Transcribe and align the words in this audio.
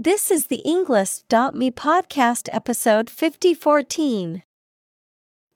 This 0.00 0.30
is 0.30 0.46
the 0.46 0.62
Englist.me 0.64 1.72
podcast 1.72 2.48
episode 2.52 3.10
5014. 3.10 4.44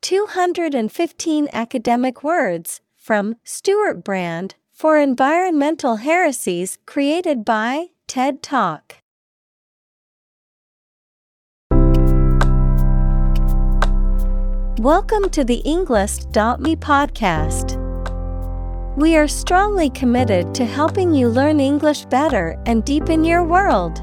215 0.01 1.49
academic 1.53 2.25
words 2.25 2.81
from 2.97 3.37
Stewart 3.45 4.03
Brand 4.03 4.57
for 4.73 4.99
environmental 4.99 5.99
heresies 5.99 6.79
created 6.87 7.45
by 7.45 7.91
TED 8.09 8.43
Talk. 8.43 8.97
Welcome 14.81 15.31
to 15.31 15.45
the 15.45 15.63
Englist.me 15.65 16.75
podcast. 16.75 17.79
We 18.97 19.15
are 19.17 19.29
strongly 19.29 19.89
committed 19.91 20.53
to 20.57 20.65
helping 20.65 21.15
you 21.15 21.29
learn 21.29 21.61
English 21.61 22.07
better 22.07 22.61
and 22.67 22.85
deepen 22.85 23.23
your 23.23 23.45
world. 23.45 24.03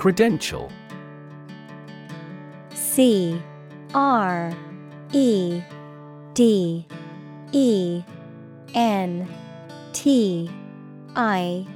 Credential. 0.00 0.72
C 2.72 3.38
R 3.92 4.50
E 5.12 5.60
D 6.32 6.86
E 7.52 8.02
N 8.74 9.28
T 9.92 10.50
I 11.14 11.66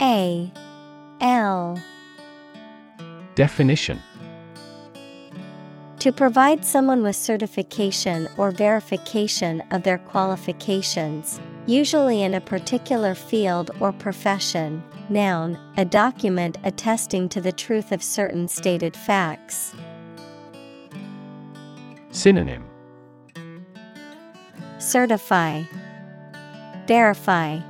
A 0.00 0.52
L. 1.20 1.82
Definition. 3.34 4.00
To 5.98 6.12
provide 6.12 6.64
someone 6.64 7.02
with 7.02 7.16
certification 7.16 8.28
or 8.36 8.52
verification 8.52 9.60
of 9.72 9.82
their 9.82 9.98
qualifications, 9.98 11.40
usually 11.66 12.22
in 12.22 12.34
a 12.34 12.40
particular 12.40 13.14
field 13.14 13.70
or 13.80 13.92
profession. 13.92 14.82
Noun, 15.08 15.58
a 15.76 15.84
document 15.84 16.58
attesting 16.64 17.28
to 17.30 17.40
the 17.40 17.52
truth 17.52 17.92
of 17.92 18.02
certain 18.02 18.48
stated 18.48 18.96
facts. 18.96 19.74
Synonym 22.10 22.64
Certify, 24.78 25.64
Verify. 26.86 27.60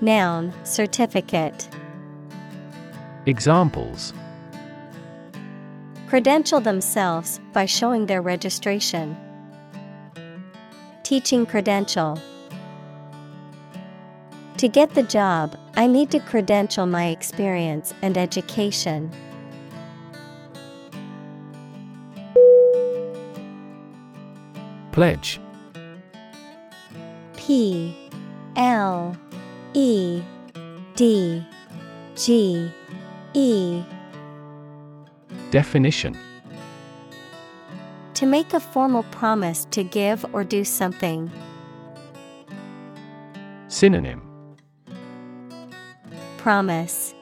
Noun, 0.00 0.52
certificate. 0.64 1.68
Examples 3.26 4.12
Credential 6.06 6.60
themselves 6.60 7.40
by 7.52 7.64
showing 7.64 8.06
their 8.06 8.20
registration. 8.20 9.16
Teaching 11.02 11.46
credential. 11.46 12.20
To 14.58 14.68
get 14.68 14.94
the 14.94 15.02
job, 15.02 15.58
I 15.76 15.88
need 15.88 16.10
to 16.12 16.20
credential 16.20 16.86
my 16.86 17.06
experience 17.06 17.92
and 18.02 18.16
education. 18.16 19.10
Pledge 24.92 25.40
P 27.36 27.96
L 28.54 29.16
E 29.74 30.22
D 30.94 31.44
G 32.14 32.70
E 33.34 33.82
Definition 35.50 36.16
To 38.14 38.24
make 38.24 38.54
a 38.54 38.60
formal 38.60 39.02
promise 39.10 39.66
to 39.72 39.82
give 39.82 40.24
or 40.32 40.44
do 40.44 40.64
something. 40.64 41.28
Synonym 43.66 44.23
Promise, 46.44 47.14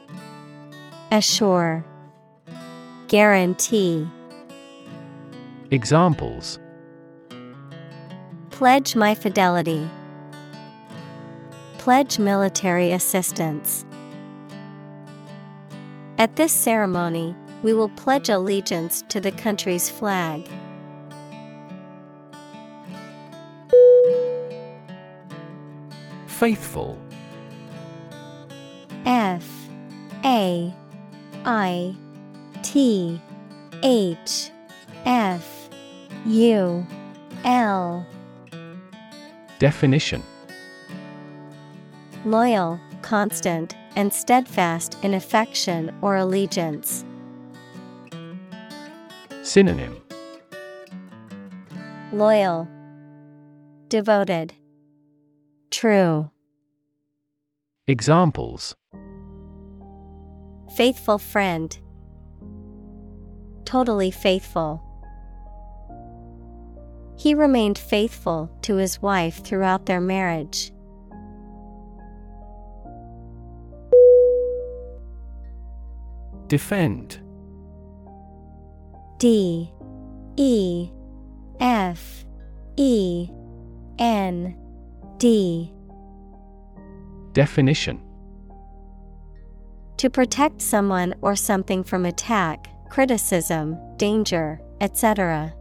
Assure, 1.13 1.85
Guarantee. 3.07 4.05
Examples 5.71 6.59
Pledge 8.51 8.97
my 8.97 9.15
fidelity. 9.15 9.89
Pledge 11.79 12.19
military 12.19 12.91
assistance. 12.91 13.85
At 16.19 16.35
this 16.35 16.53
ceremony, 16.53 17.37
we 17.63 17.73
will 17.73 17.91
pledge 17.91 18.29
allegiance 18.29 19.05
to 19.11 19.21
the 19.21 19.31
country's 19.31 19.89
flag. 19.89 20.49
Faithful 26.27 26.99
F 29.07 29.49
A 30.25 30.73
I 31.45 31.97
T 32.63 33.21
H 33.83 34.51
F 35.05 35.69
U 36.27 36.87
L. 37.45 38.07
Definition. 39.59 40.23
Loyal, 42.25 42.81
constant, 43.03 43.77
and 43.97 44.13
steadfast 44.13 44.97
in 45.03 45.15
affection 45.15 45.95
or 46.03 46.17
allegiance. 46.17 47.05
Synonym. 49.43 50.01
Loyal, 52.13 52.69
Devoted, 53.89 54.55
True, 55.71 56.31
Examples. 57.89 58.77
Faithful 60.77 61.19
friend, 61.19 61.77
Totally 63.65 64.13
faithful. 64.13 64.81
He 67.19 67.35
remained 67.35 67.79
faithful 67.79 68.57
to 68.63 68.77
his 68.77 69.03
wife 69.03 69.43
throughout 69.43 69.87
their 69.87 70.01
marriage. 70.01 70.73
Defend. 76.47 77.21
D. 79.19 79.73
E. 80.37 80.91
F. 81.59 82.27
E. 82.77 83.29
N. 83.99 84.57
D 85.19 85.73
Definition 87.33 88.01
To 89.97 90.11
protect 90.11 90.61
someone 90.61 91.15
or 91.23 91.35
something 91.35 91.83
from 91.83 92.05
attack, 92.05 92.69
criticism, 92.91 93.79
danger, 93.97 94.61
etc. 94.81 95.55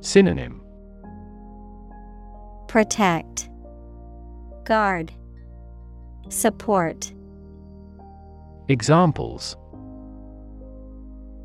Synonym 0.00 0.60
Protect, 2.68 3.50
Guard, 4.64 5.12
Support. 6.28 7.12
Examples 8.68 9.56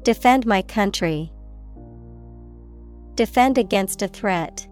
Defend 0.03 0.45
my 0.45 0.61
country. 0.61 1.31
Defend 3.15 3.57
against 3.57 4.01
a 4.03 4.07
threat. 4.07 4.67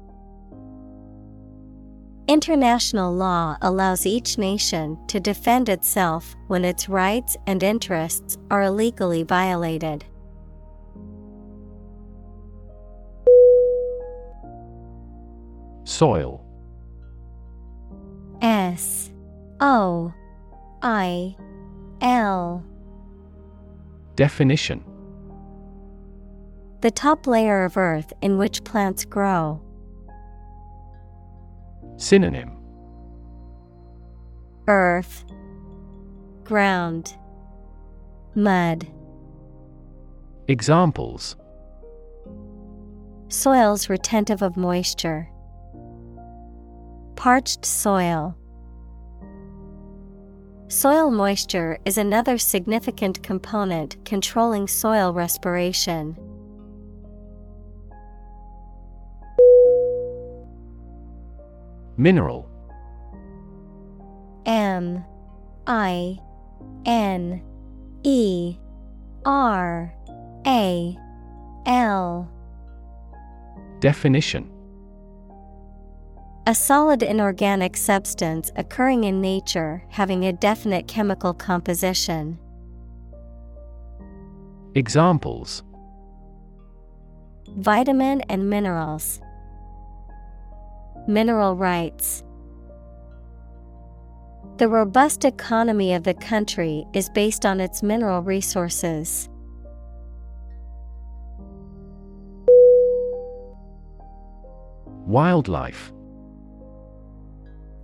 International 2.28 3.14
law 3.14 3.56
allows 3.62 4.08
each 4.08 4.40
nation 4.40 4.98
to 5.06 5.20
defend 5.20 5.70
itself 5.70 6.36
when 6.48 6.66
its 6.66 6.90
rights 6.90 7.38
and 7.46 7.62
interests 7.62 8.40
are 8.50 8.64
illegally 8.64 9.22
violated. 9.22 10.04
Soil. 15.84 16.44
S 18.42 19.12
O 19.60 20.12
I 20.82 21.36
L. 22.02 22.66
Definition 24.16 24.84
The 26.82 26.90
top 26.90 27.28
layer 27.28 27.66
of 27.66 27.78
earth 27.78 28.14
in 28.24 28.40
which 28.40 28.64
plants 28.64 29.06
grow. 29.06 29.62
Synonym 31.98 32.52
Earth, 34.68 35.26
Ground, 36.44 37.16
Mud. 38.36 38.88
Examples 40.48 41.36
Soils 43.30 43.90
retentive 43.90 44.42
of 44.42 44.58
moisture. 44.58 45.30
Parched 47.16 47.66
soil. 47.66 48.36
Soil 50.68 51.10
moisture 51.10 51.80
is 51.86 51.98
another 51.98 52.38
significant 52.38 53.24
component 53.24 54.04
controlling 54.04 54.68
soil 54.68 55.14
respiration. 55.14 56.18
Mineral 61.98 62.50
M 64.46 65.04
I 65.66 66.20
N 66.86 67.42
E 68.04 68.58
R 69.26 69.94
A 70.46 70.98
L 71.66 72.32
Definition 73.80 74.52
A 76.48 76.54
solid 76.54 77.02
inorganic 77.02 77.78
substance 77.78 78.52
occurring 78.56 79.06
in 79.06 79.22
nature 79.22 79.84
having 79.90 80.26
a 80.26 80.34
definite 80.34 80.88
chemical 80.88 81.34
composition. 81.34 82.38
Examples 84.76 85.64
Vitamin 87.58 88.22
and 88.22 88.50
minerals. 88.50 89.22
Mineral 91.08 91.56
rights. 91.56 92.24
The 94.58 94.68
robust 94.68 95.26
economy 95.26 95.94
of 95.94 96.04
the 96.04 96.14
country 96.14 96.86
is 96.94 97.10
based 97.10 97.46
on 97.46 97.60
its 97.60 97.84
mineral 97.84 98.22
resources. 98.22 99.30
Wildlife 105.06 105.94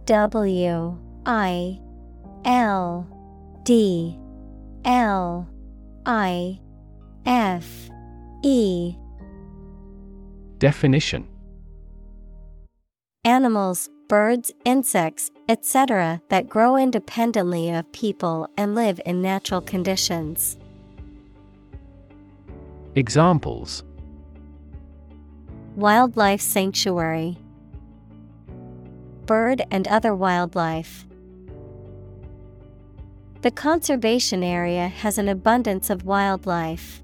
W 0.05 0.97
I 1.25 1.79
L 2.45 3.07
D 3.63 4.17
L 4.85 5.47
I 6.05 6.59
F 7.25 7.89
E 8.43 8.95
Definition 10.57 11.27
Animals, 13.23 13.87
birds, 14.07 14.51
insects, 14.65 15.29
etc., 15.47 16.23
that 16.29 16.49
grow 16.49 16.75
independently 16.75 17.69
of 17.69 17.91
people 17.91 18.49
and 18.57 18.73
live 18.73 18.99
in 19.05 19.21
natural 19.21 19.61
conditions. 19.61 20.57
Examples 22.95 23.83
Wildlife 25.75 26.41
Sanctuary 26.41 27.37
Bird 29.27 29.61
and 29.69 29.87
other 29.87 30.15
wildlife. 30.15 31.05
The 33.43 33.51
conservation 33.51 34.43
area 34.43 34.87
has 34.87 35.19
an 35.19 35.29
abundance 35.29 35.91
of 35.91 36.05
wildlife. 36.05 37.03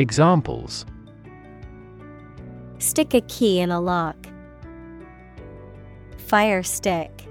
Examples 0.00 0.86
Stick 2.78 3.12
a 3.12 3.20
key 3.20 3.60
in 3.60 3.70
a 3.70 3.78
lock. 3.78 4.16
Fire 6.16 6.62
stick. 6.62 7.26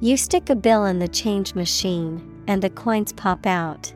You 0.00 0.16
stick 0.16 0.50
a 0.50 0.56
bill 0.56 0.84
in 0.86 0.98
the 0.98 1.06
change 1.06 1.54
machine, 1.54 2.42
and 2.48 2.60
the 2.60 2.70
coins 2.70 3.12
pop 3.12 3.46
out. 3.46 3.92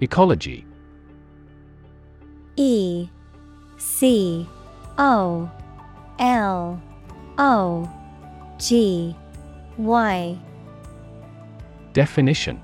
Ecology 0.00 0.64
E 2.56 3.10
C 3.76 4.48
O 4.96 5.50
L 6.18 6.82
O 7.36 7.90
G 8.58 9.14
Y 9.76 10.38
Definition 11.92 12.58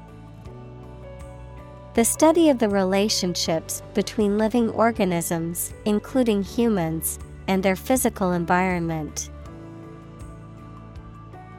The 1.93 2.05
study 2.05 2.49
of 2.49 2.59
the 2.59 2.69
relationships 2.69 3.83
between 3.93 4.39
living 4.39 4.71
organisms, 4.71 5.75
including 5.85 6.43
humans, 6.43 7.19
and 7.47 7.63
their 7.63 7.77
physical 7.77 8.33
environment. 8.33 9.31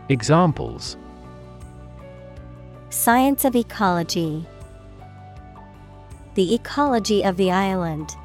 Examples 0.09 0.97
Science 2.89 3.45
of 3.45 3.55
ecology. 3.55 4.47
The 6.33 6.55
ecology 6.55 7.23
of 7.23 7.37
the 7.37 7.51
island. 7.51 8.15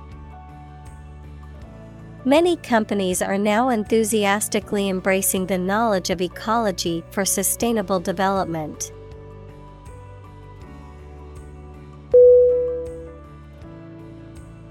Many 2.24 2.56
companies 2.56 3.20
are 3.20 3.36
now 3.36 3.68
enthusiastically 3.68 4.88
embracing 4.88 5.46
the 5.46 5.58
knowledge 5.58 6.08
of 6.08 6.22
ecology 6.22 7.04
for 7.10 7.26
sustainable 7.26 8.00
development. 8.00 8.90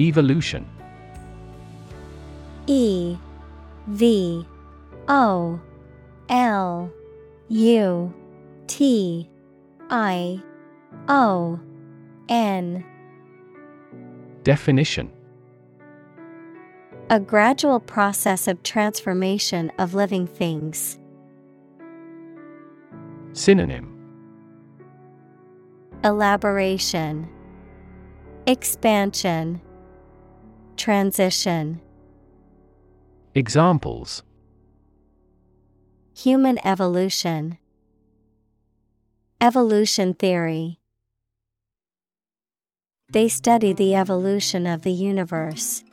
Evolution. 0.03 0.67
E 2.67 3.17
V 3.88 4.45
O 5.07 5.60
L 6.29 6.91
U 7.48 8.13
T 8.67 9.29
I 9.89 10.41
O 11.07 11.60
N. 12.27 12.83
Definition. 14.43 15.10
A 17.10 17.19
gradual 17.19 17.79
process 17.79 18.48
of 18.48 18.62
transformation 18.63 19.72
of 19.79 19.93
living 19.93 20.27
things. 20.27 20.98
Synonym. 23.31 23.89
Elaboration. 26.03 27.29
Expansion 28.45 29.62
Transition. 30.77 31.82
Examples. 33.36 34.24
Human 36.15 36.60
evolution. 36.65 37.58
Evolution 39.39 40.13
theory. 40.13 40.80
They 43.12 43.30
study 43.30 43.74
the 43.74 43.96
evolution 43.96 44.65
of 44.65 44.82
the 44.82 44.92
universe. 44.92 45.84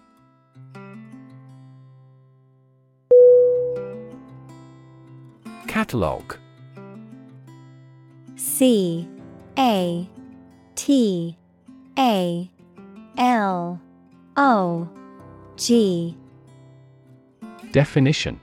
Catalog. 5.66 6.34
C 8.36 9.08
A 9.58 10.08
T 10.74 11.36
A 11.98 12.50
L 13.18 13.80
O 14.36 14.88
G. 15.56 16.16
Definition. 17.72 18.40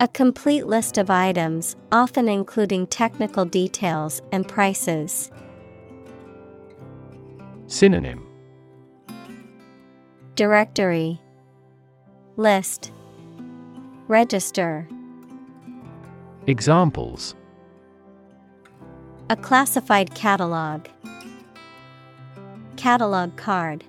A 0.00 0.08
complete 0.08 0.66
list 0.66 0.98
of 0.98 1.10
items, 1.10 1.76
often 1.92 2.28
including 2.28 2.86
technical 2.88 3.44
details 3.44 4.20
and 4.32 4.48
prices. 4.48 5.30
Synonym. 7.68 8.26
Directory. 10.34 11.20
List. 12.36 12.90
Register. 14.08 14.88
Examples. 16.46 17.36
A 19.30 19.36
classified 19.36 20.14
catalog. 20.14 20.86
Catalog 22.82 23.36
card. 23.36 23.84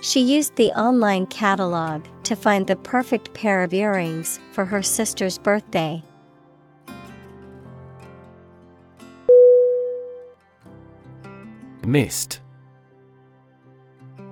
She 0.00 0.20
used 0.20 0.56
the 0.56 0.72
online 0.72 1.26
catalog 1.26 2.04
to 2.24 2.34
find 2.34 2.66
the 2.66 2.74
perfect 2.74 3.32
pair 3.34 3.62
of 3.62 3.72
earrings 3.72 4.40
for 4.50 4.64
her 4.64 4.82
sister's 4.82 5.38
birthday. 5.38 6.02
Mist 11.84 12.40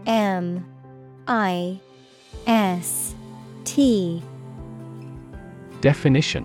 M 0.05 0.67
I 1.29 1.79
S 2.49 3.15
T 3.63 4.21
Definition 5.81 6.45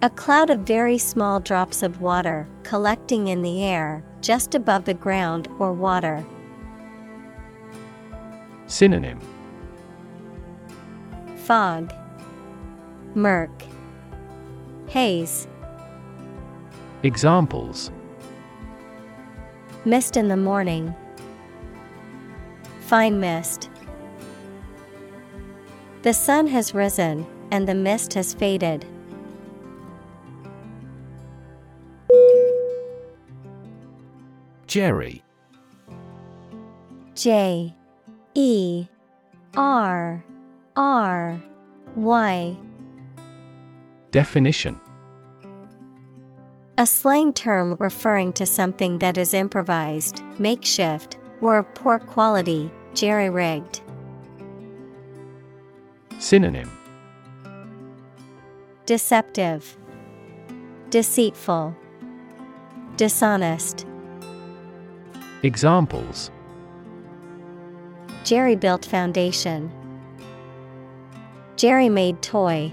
A 0.00 0.10
cloud 0.10 0.48
of 0.48 0.60
very 0.60 0.96
small 0.96 1.40
drops 1.40 1.82
of 1.82 2.00
water 2.00 2.46
collecting 2.62 3.26
in 3.26 3.42
the 3.42 3.64
air 3.64 4.04
just 4.20 4.54
above 4.54 4.84
the 4.84 4.94
ground 4.94 5.48
or 5.58 5.72
water. 5.72 6.24
Synonym 8.68 9.18
Fog 11.38 11.92
Murk 13.16 13.50
Haze 14.86 15.48
Examples 17.02 17.90
Mist 19.84 20.16
in 20.16 20.28
the 20.28 20.36
morning. 20.36 20.94
Fine 22.82 23.18
mist. 23.18 23.68
The 26.02 26.12
sun 26.14 26.46
has 26.46 26.72
risen 26.72 27.26
and 27.50 27.66
the 27.66 27.74
mist 27.74 28.14
has 28.14 28.32
faded. 28.32 28.86
Jerry. 34.68 35.24
J 37.14 37.74
E 38.34 38.86
R 39.56 40.22
R 40.76 41.42
Y. 41.96 42.56
Definition. 44.10 44.78
A 46.76 46.86
slang 46.86 47.32
term 47.32 47.76
referring 47.80 48.34
to 48.34 48.44
something 48.44 48.98
that 48.98 49.16
is 49.16 49.32
improvised, 49.32 50.22
makeshift, 50.38 51.16
or 51.40 51.58
of 51.58 51.74
poor 51.74 51.98
quality, 51.98 52.70
jerry 52.92 53.30
rigged. 53.30 53.80
Synonym. 56.18 56.70
Deceptive, 58.84 59.78
Deceitful, 60.90 61.74
Dishonest. 62.96 63.87
Examples 65.44 66.32
Jerry 68.24 68.56
built 68.56 68.84
foundation. 68.84 69.70
Jerry 71.56 71.88
made 71.88 72.20
toy. 72.22 72.72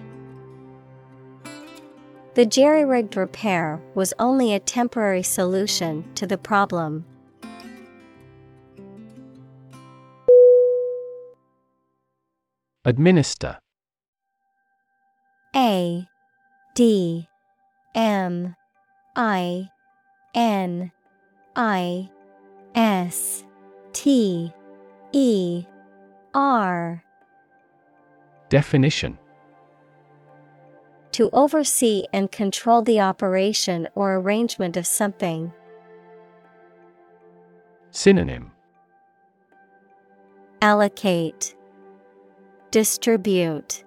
The 2.33 2.45
jerry 2.45 2.83
rigged 2.83 3.15
repair 3.15 3.79
was 3.93 4.13
only 4.17 4.53
a 4.53 4.59
temporary 4.59 5.21
solution 5.21 6.11
to 6.15 6.25
the 6.25 6.37
problem. 6.37 7.05
Administer 12.83 13.59
A 15.55 16.07
D 16.73 17.27
M 17.93 18.55
I 19.15 19.69
N 20.33 20.91
I 21.55 22.09
S 22.75 23.43
T 23.93 24.53
E 25.13 25.65
R. 26.33 27.03
Definition. 28.49 29.17
To 31.13 31.29
oversee 31.31 32.03
and 32.11 32.29
control 32.31 32.81
the 32.81 32.99
operation 32.99 33.87
or 33.95 34.15
arrangement 34.15 34.75
of 34.75 34.85
something. 34.85 35.53
Synonym. 37.91 38.51
Allocate, 40.61 41.55
Distribute, 42.71 43.85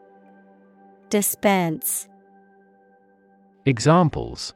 Dispense, 1.11 2.09
Examples. 3.67 4.55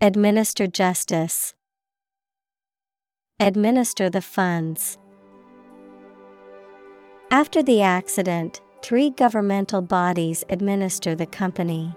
Administer 0.00 0.66
justice, 0.66 1.54
Administer 3.42 4.10
the 4.10 4.20
funds. 4.20 4.98
After 7.30 7.62
the 7.62 7.80
accident, 7.80 8.60
three 8.82 9.08
governmental 9.08 9.80
bodies 9.80 10.44
administer 10.50 11.14
the 11.14 11.24
company. 11.24 11.94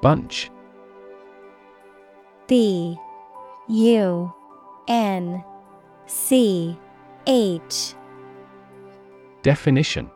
Bunch 0.00 0.52
B 2.46 2.96
U 3.68 4.32
N 4.86 5.42
C 6.06 6.78
H 7.26 7.94
Definition 9.42 10.12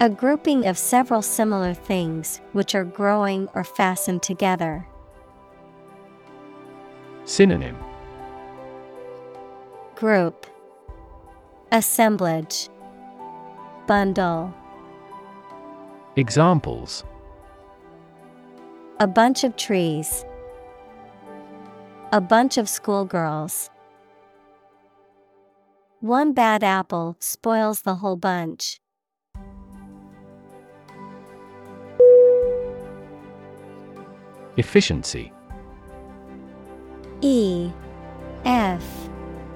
A 0.00 0.08
grouping 0.08 0.64
of 0.64 0.78
several 0.78 1.22
similar 1.22 1.74
things 1.74 2.40
which 2.52 2.76
are 2.76 2.84
growing 2.84 3.48
or 3.52 3.64
fastened 3.64 4.22
together. 4.22 4.86
Synonym 7.24 7.76
Group 9.96 10.46
Assemblage 11.72 12.68
Bundle 13.88 14.54
Examples 16.14 17.02
A 19.00 19.08
bunch 19.08 19.42
of 19.42 19.56
trees. 19.56 20.24
A 22.12 22.20
bunch 22.20 22.56
of 22.56 22.68
schoolgirls. 22.68 23.68
One 25.98 26.32
bad 26.34 26.62
apple 26.62 27.16
spoils 27.18 27.82
the 27.82 27.96
whole 27.96 28.16
bunch. 28.16 28.80
Efficiency. 34.58 35.32
E 37.20 37.70
F 38.44 38.84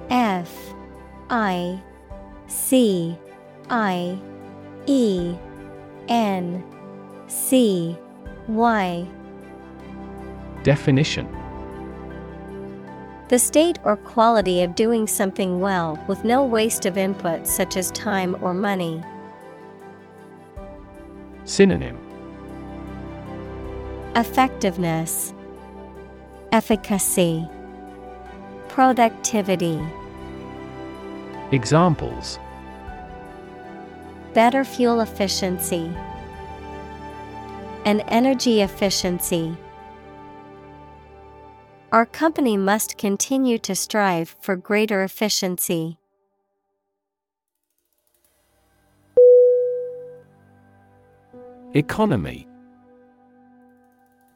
F 0.09 0.49
I 1.29 1.81
C 2.47 3.17
I 3.69 4.17
E 4.87 5.35
N 6.07 6.63
C 7.27 7.97
Y. 8.47 9.05
Definition. 10.63 11.27
The 13.27 13.39
state 13.39 13.79
or 13.83 13.97
quality 13.97 14.63
of 14.63 14.73
doing 14.73 15.07
something 15.07 15.59
well 15.59 16.01
with 16.07 16.23
no 16.23 16.45
waste 16.45 16.85
of 16.85 16.97
input 16.97 17.45
such 17.45 17.75
as 17.75 17.91
time 17.91 18.37
or 18.41 18.53
money. 18.53 19.03
Synonym 21.43 22.02
Effectiveness, 24.15 25.33
Efficacy, 26.51 27.49
Productivity. 28.69 29.81
Examples 31.51 32.37
Better 34.35 34.63
fuel 34.63 35.01
efficiency, 35.01 35.91
and 37.85 38.03
energy 38.07 38.61
efficiency. 38.61 39.57
Our 41.91 42.05
company 42.05 42.55
must 42.55 42.99
continue 42.99 43.57
to 43.57 43.73
strive 43.73 44.35
for 44.39 44.55
greater 44.55 45.03
efficiency. 45.03 45.97
Economy 51.73 52.47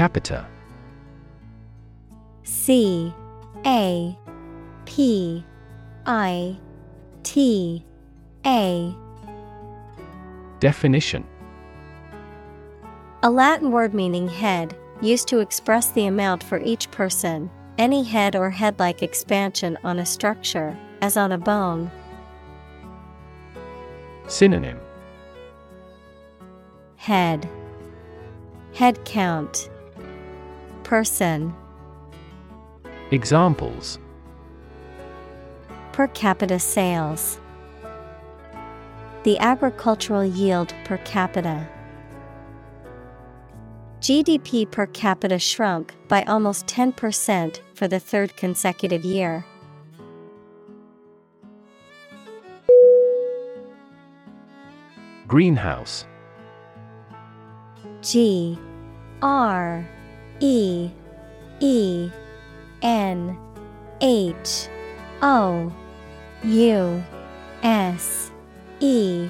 Capita. 0.00 0.46
C 2.42 3.12
A 3.66 4.18
P 4.86 5.44
I 6.06 6.56
T 7.22 7.84
A. 8.46 8.96
Definition. 10.58 11.26
A 13.22 13.28
Latin 13.28 13.72
word 13.72 13.92
meaning 13.92 14.26
head, 14.26 14.74
used 15.02 15.28
to 15.28 15.40
express 15.40 15.90
the 15.90 16.06
amount 16.06 16.42
for 16.44 16.58
each 16.60 16.90
person, 16.90 17.50
any 17.76 18.02
head 18.02 18.34
or 18.34 18.48
head 18.48 18.78
like 18.78 19.02
expansion 19.02 19.76
on 19.84 19.98
a 19.98 20.06
structure, 20.06 20.74
as 21.02 21.18
on 21.18 21.30
a 21.30 21.36
bone. 21.36 21.90
Synonym. 24.28 24.80
Head. 26.96 27.46
Head 28.72 29.04
count 29.04 29.68
Person. 30.90 31.54
Examples. 33.12 34.00
Per 35.92 36.08
capita 36.08 36.58
sales. 36.58 37.38
The 39.22 39.38
agricultural 39.38 40.24
yield 40.24 40.74
per 40.84 40.96
capita. 41.04 41.68
GDP 44.00 44.68
per 44.68 44.86
capita 44.86 45.38
shrunk 45.38 45.94
by 46.08 46.24
almost 46.24 46.66
10% 46.66 47.60
for 47.72 47.86
the 47.86 48.00
third 48.00 48.36
consecutive 48.36 49.04
year. 49.04 49.44
Greenhouse. 55.28 56.04
G 58.02 58.58
R 59.22 59.86
E 60.40 60.90
E 61.60 62.10
N 62.82 63.38
H 64.00 64.68
O 65.20 65.72
U 66.42 67.04
S 67.62 68.30
E. 68.80 69.28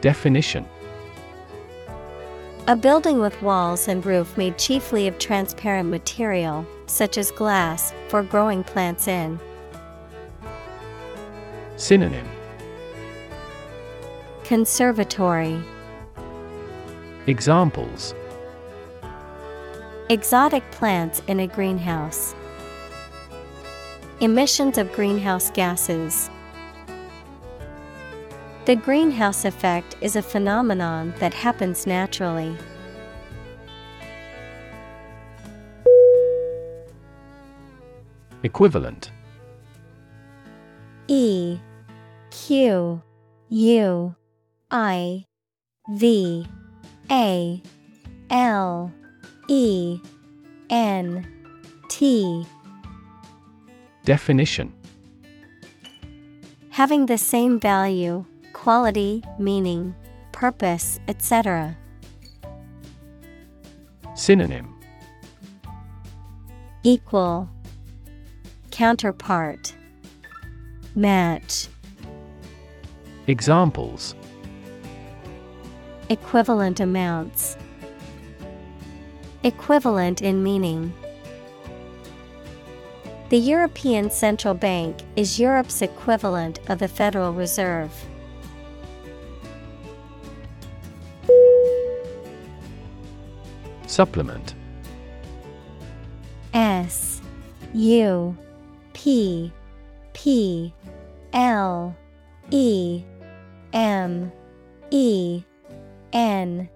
Definition. 0.00 0.66
A 2.66 2.74
building 2.74 3.20
with 3.20 3.40
walls 3.42 3.88
and 3.88 4.04
roof 4.06 4.38
made 4.38 4.56
chiefly 4.56 5.06
of 5.06 5.18
transparent 5.18 5.90
material, 5.90 6.66
such 6.86 7.18
as 7.18 7.30
glass, 7.30 7.92
for 8.08 8.22
growing 8.22 8.64
plants 8.64 9.06
in. 9.06 9.38
Synonym. 11.76 12.26
Conservatory. 14.44 15.62
Examples 17.26 18.14
Exotic 20.10 20.70
plants 20.70 21.22
in 21.28 21.40
a 21.40 21.46
greenhouse. 21.46 22.34
Emissions 24.20 24.76
of 24.76 24.92
greenhouse 24.92 25.50
gases. 25.50 26.28
The 28.66 28.76
greenhouse 28.76 29.46
effect 29.46 29.96
is 30.02 30.14
a 30.14 30.20
phenomenon 30.20 31.14
that 31.20 31.32
happens 31.32 31.86
naturally. 31.86 32.54
Equivalent 38.42 39.10
E 41.08 41.58
Q 42.30 43.02
U 43.48 44.14
I 44.70 45.24
V 45.88 46.46
A 47.10 47.62
L 48.28 48.92
E 49.48 50.00
N 50.70 51.26
T. 51.88 52.46
Definition. 54.04 54.72
Having 56.70 57.06
the 57.06 57.18
same 57.18 57.60
value, 57.60 58.24
quality, 58.52 59.22
meaning, 59.38 59.94
purpose, 60.32 60.98
etc. 61.08 61.76
Synonym. 64.14 64.74
Equal. 66.82 67.48
Counterpart. 68.70 69.74
Match. 70.94 71.68
Examples. 73.26 74.14
Equivalent 76.08 76.80
amounts 76.80 77.56
Equivalent 79.44 80.22
in 80.22 80.42
meaning. 80.42 80.94
The 83.28 83.36
European 83.36 84.10
Central 84.10 84.54
Bank 84.54 84.96
is 85.16 85.38
Europe's 85.38 85.82
equivalent 85.82 86.60
of 86.70 86.78
the 86.78 86.88
Federal 86.88 87.34
Reserve. 87.34 87.92
Supplement 93.86 94.54
S 96.54 97.20
U 97.74 98.36
P 98.94 99.52
P 100.14 100.72
L 101.34 101.94
E 102.50 103.04
M 103.74 104.32
E 104.90 105.42
N 106.14 106.68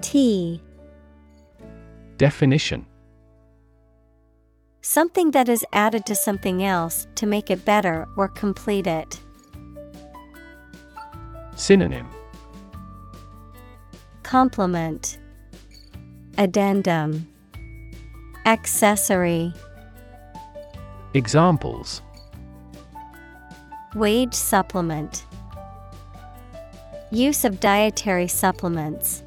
T 0.00 0.62
Definition. 2.16 2.86
Something 4.82 5.32
that 5.32 5.48
is 5.48 5.64
added 5.72 6.06
to 6.06 6.14
something 6.14 6.62
else 6.62 7.08
to 7.16 7.26
make 7.26 7.50
it 7.50 7.64
better 7.64 8.06
or 8.16 8.28
complete 8.28 8.86
it. 8.86 9.20
Synonym. 11.56 12.08
Complement. 14.22 15.18
Addendum. 16.38 17.26
Accessory. 18.46 19.52
Examples. 21.14 22.00
Wage 23.96 24.34
supplement. 24.34 25.24
Use 27.10 27.44
of 27.44 27.58
dietary 27.58 28.28
supplements. 28.28 29.23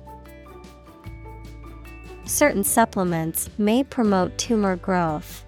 Certain 2.28 2.63
supplements 2.63 3.50
may 3.58 3.86
promote 3.86 4.38
tumor 4.38 4.76
growth. 4.76 5.46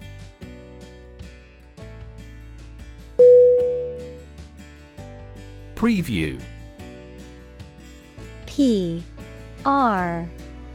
Preview. 5.74 6.40
P 8.46 9.04
R 9.66 10.26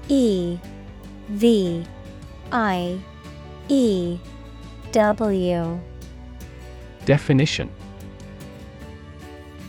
E 0.08 0.60
V 1.30 1.84
I 2.52 3.00
E 3.68 4.20
W. 4.92 5.80
Definition. 7.06 7.72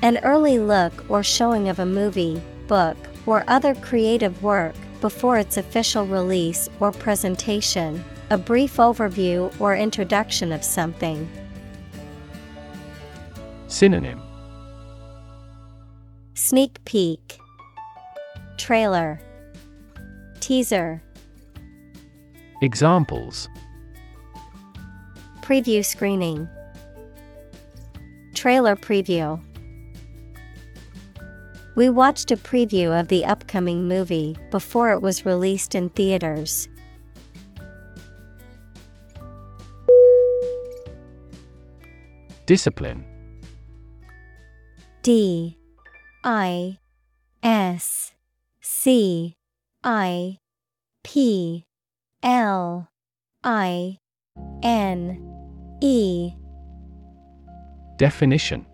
An 0.02 0.18
early 0.18 0.58
look 0.58 0.92
or 1.08 1.22
showing 1.22 1.70
of 1.70 1.78
a 1.78 1.86
movie, 1.86 2.40
book, 2.68 2.96
or 3.24 3.42
other 3.48 3.74
creative 3.74 4.42
work 4.42 4.74
before 5.06 5.38
its 5.38 5.56
official 5.56 6.04
release 6.04 6.68
or 6.80 6.90
presentation, 6.90 8.04
a 8.30 8.36
brief 8.36 8.78
overview 8.78 9.54
or 9.60 9.76
introduction 9.76 10.50
of 10.50 10.64
something. 10.64 11.30
Synonym. 13.68 14.20
Sneak 16.34 16.84
peek, 16.84 17.38
Trailer, 18.56 19.20
Teaser, 20.40 21.00
Examples. 22.60 23.48
Preview 25.40 25.84
screening, 25.84 26.48
Trailer 28.34 28.74
preview. 28.74 29.40
We 31.76 31.90
watched 31.90 32.30
a 32.30 32.38
preview 32.38 32.98
of 32.98 33.08
the 33.08 33.26
upcoming 33.26 33.86
movie 33.86 34.34
before 34.50 34.92
it 34.92 35.02
was 35.02 35.26
released 35.26 35.74
in 35.74 35.90
theaters. 35.90 36.70
Discipline. 42.46 43.04
D. 45.02 45.58
I. 46.24 46.78
S. 47.42 48.14
C. 48.62 49.36
I. 49.84 50.38
P. 51.04 51.66
L. 52.22 52.88
I. 53.44 53.98
N. 54.62 55.78
E. 55.82 56.32
Definition 57.98 58.64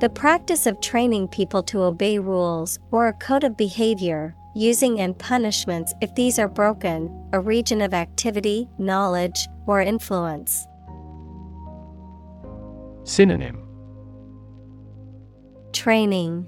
The 0.00 0.10
practice 0.10 0.66
of 0.66 0.80
training 0.80 1.28
people 1.28 1.62
to 1.64 1.82
obey 1.82 2.18
rules 2.18 2.78
or 2.90 3.06
a 3.06 3.12
code 3.12 3.44
of 3.44 3.56
behavior, 3.56 4.34
using 4.54 5.00
and 5.00 5.16
punishments 5.16 5.94
if 6.00 6.14
these 6.16 6.38
are 6.38 6.48
broken, 6.48 7.28
a 7.32 7.38
region 7.40 7.80
of 7.80 7.94
activity, 7.94 8.68
knowledge, 8.76 9.48
or 9.66 9.80
influence. 9.80 10.66
Synonym. 13.04 13.60
Training, 15.72 16.46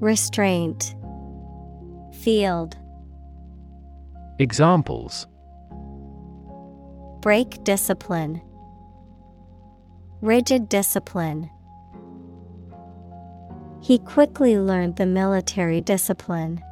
Restraint, 0.00 0.94
Field, 2.22 2.76
Examples. 4.38 5.26
Break 7.20 7.62
discipline, 7.64 8.40
Rigid 10.22 10.68
discipline. 10.68 11.50
He 13.90 13.98
quickly 13.98 14.56
learned 14.56 14.94
the 14.94 15.04
military 15.04 15.80
discipline. 15.80 16.62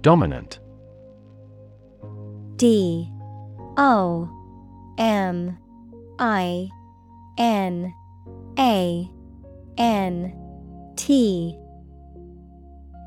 Dominant. 0.00 0.60
D. 2.56 3.12
O. 3.76 4.30
M. 4.96 5.58
I. 6.18 6.70
N. 7.36 7.92
A. 8.58 9.10
N. 9.76 10.92
T. 10.96 11.58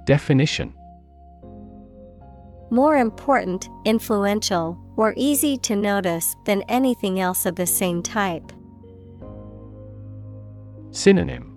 Definition. 0.06 0.72
More 2.70 2.96
important, 2.96 3.68
influential, 3.86 4.78
or 4.98 5.14
easy 5.18 5.58
to 5.58 5.76
notice 5.76 6.36
than 6.46 6.62
anything 6.64 7.20
else 7.20 7.46
of 7.46 7.56
the 7.56 7.68
same 7.68 8.02
type. 8.02 8.52
Synonym 10.92 11.52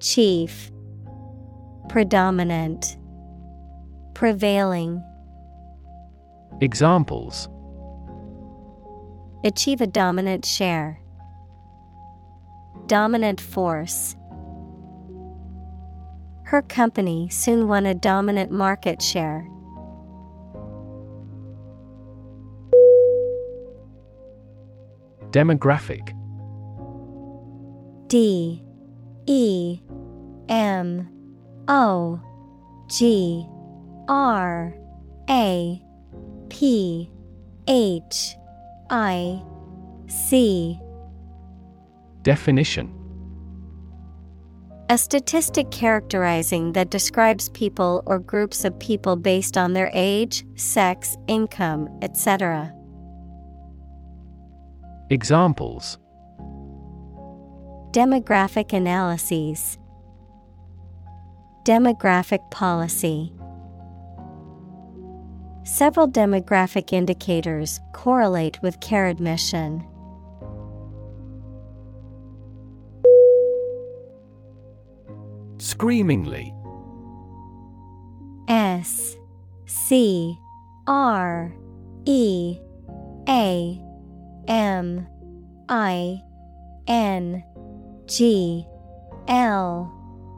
Chief 0.00 0.70
Predominant 1.88 2.96
Prevailing 4.14 5.02
Examples 6.60 7.48
Achieve 9.44 9.82
a 9.82 9.86
dominant 9.86 10.46
share. 10.46 11.00
Dominant 12.86 13.42
force. 13.42 14.16
Her 16.44 16.62
company 16.62 17.28
soon 17.28 17.68
won 17.68 17.84
a 17.84 17.94
dominant 17.94 18.50
market 18.50 19.02
share. 19.02 19.46
Demographic. 25.34 26.14
D 28.06 28.62
E 29.26 29.80
M 30.48 31.08
O 31.66 32.20
G 32.88 33.44
R 34.06 34.72
A 35.28 35.82
P 36.50 37.10
H 37.66 38.36
I 38.90 39.42
C. 40.06 40.78
Definition. 42.22 42.94
A 44.88 44.96
statistic 44.96 45.68
characterizing 45.72 46.74
that 46.74 46.90
describes 46.90 47.48
people 47.48 48.04
or 48.06 48.20
groups 48.20 48.64
of 48.64 48.78
people 48.78 49.16
based 49.16 49.58
on 49.58 49.72
their 49.72 49.90
age, 49.94 50.44
sex, 50.54 51.16
income, 51.26 51.88
etc. 52.02 52.72
Examples 55.10 55.98
Demographic 57.90 58.72
analyses, 58.72 59.78
Demographic 61.64 62.50
policy. 62.50 63.30
Several 65.64 66.08
demographic 66.08 66.94
indicators 66.94 67.80
correlate 67.92 68.60
with 68.62 68.80
care 68.80 69.06
admission. 69.06 69.84
Screamingly 75.58 76.54
S 78.48 79.16
C 79.66 80.38
R 80.86 81.54
E 82.06 82.58
A 83.28 83.83
M 84.48 85.06
I 85.68 86.20
N 86.86 87.44
G 88.06 88.66
L 89.28 89.90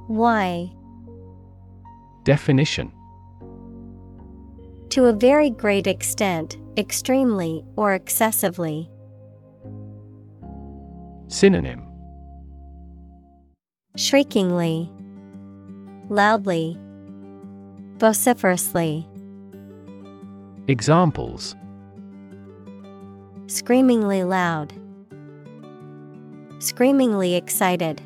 Y. 0.08 0.72
Definition. 2.24 2.92
To 4.90 5.06
a 5.06 5.12
very 5.12 5.50
great 5.50 5.86
extent, 5.86 6.56
extremely 6.76 7.64
or 7.76 7.94
excessively. 7.94 8.90
Synonym. 11.28 11.82
Shriekingly, 13.96 14.90
loudly, 16.08 16.78
vociferously, 17.98 19.06
Examples 20.68 21.54
screamingly 23.46 24.24
loud, 24.24 24.72
screamingly 26.58 27.34
excited. 27.34 28.00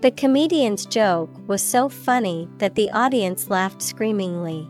The 0.00 0.10
comedian's 0.10 0.86
joke 0.86 1.30
was 1.46 1.62
so 1.62 1.88
funny 1.88 2.48
that 2.58 2.74
the 2.74 2.90
audience 2.90 3.50
laughed 3.50 3.82
screamingly. 3.82 4.68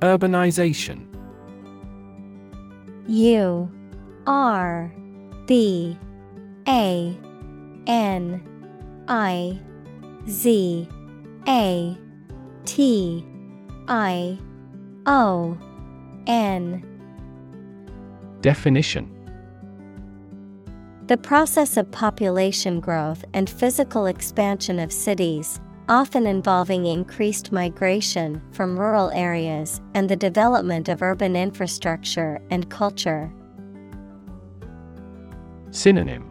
Urbanization 0.00 1.06
U 3.06 3.70
R 4.26 4.92
B 5.46 5.96
A 6.68 7.16
N 7.86 8.42
I 9.08 9.58
Z 10.28 10.88
A 11.48 11.98
T 12.64 13.24
I 13.88 14.38
O 15.06 15.58
N. 16.26 16.82
Definition. 18.40 19.10
The 21.06 21.16
process 21.18 21.76
of 21.76 21.90
population 21.90 22.80
growth 22.80 23.24
and 23.34 23.48
physical 23.48 24.06
expansion 24.06 24.78
of 24.78 24.90
cities, 24.90 25.60
often 25.88 26.26
involving 26.26 26.86
increased 26.86 27.52
migration 27.52 28.40
from 28.52 28.78
rural 28.78 29.10
areas 29.10 29.82
and 29.92 30.08
the 30.08 30.16
development 30.16 30.88
of 30.88 31.02
urban 31.02 31.36
infrastructure 31.36 32.40
and 32.50 32.70
culture. 32.70 33.30
Synonym. 35.70 36.30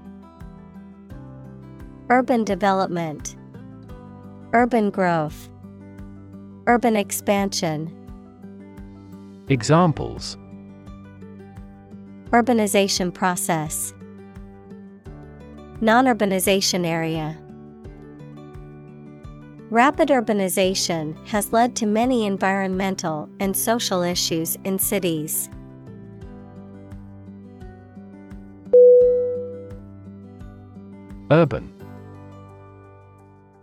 Urban 2.09 2.43
development, 2.43 3.35
Urban 4.53 4.91
growth, 4.91 5.49
Urban 6.65 6.95
expansion. 6.95 7.91
Examples 9.49 10.37
Urbanization 12.31 13.13
process. 13.13 13.93
Non 15.81 16.05
urbanization 16.05 16.85
area. 16.85 17.37
Rapid 19.69 20.07
urbanization 20.07 21.17
has 21.27 21.51
led 21.51 21.75
to 21.75 21.85
many 21.85 22.25
environmental 22.25 23.27
and 23.41 23.57
social 23.57 24.01
issues 24.01 24.57
in 24.63 24.79
cities. 24.79 25.49
Urban 31.29 31.73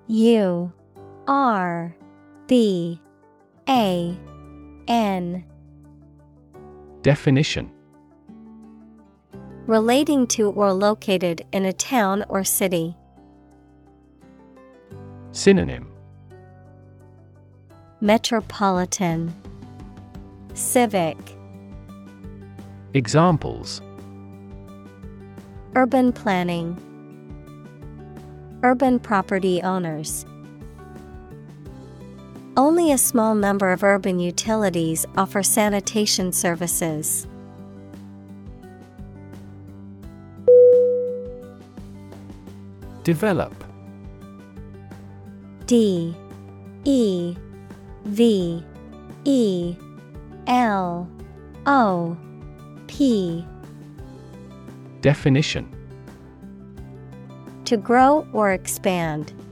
U 0.08 0.72
R 1.28 1.96
B 2.50 3.00
A 3.68 4.18
N. 4.88 5.44
Definition. 7.02 7.70
Relating 9.68 10.26
to 10.26 10.50
or 10.50 10.72
located 10.72 11.46
in 11.52 11.64
a 11.64 11.72
town 11.72 12.24
or 12.28 12.42
city. 12.42 12.96
Synonym. 15.30 15.92
Metropolitan. 18.00 19.32
Civic. 20.54 21.18
Examples. 22.94 23.80
Urban 25.76 26.12
planning. 26.12 26.76
Urban 28.64 28.98
property 28.98 29.62
owners 29.62 30.26
Only 32.60 32.92
a 32.92 32.98
small 32.98 33.34
number 33.34 33.72
of 33.72 33.82
urban 33.82 34.20
utilities 34.20 35.06
offer 35.16 35.42
sanitation 35.42 36.30
services. 36.30 37.26
Develop. 43.02 43.54
D 45.64 46.14
E 46.84 47.34
V 48.04 48.62
E 49.24 49.74
L 50.46 51.08
O 51.64 52.14
P. 52.88 53.46
Definition. 55.00 55.66
To 57.64 57.78
grow 57.78 58.28
or 58.34 58.52
expand, 58.52 59.32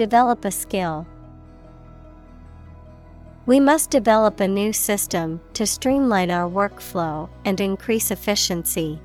Develop 0.00 0.46
a 0.46 0.50
skill. 0.50 1.06
We 3.44 3.60
must 3.60 3.90
develop 3.90 4.40
a 4.40 4.48
new 4.48 4.72
system 4.72 5.42
to 5.52 5.66
streamline 5.66 6.30
our 6.30 6.48
workflow 6.48 7.28
and 7.44 7.60
increase 7.60 8.10
efficiency. 8.10 8.98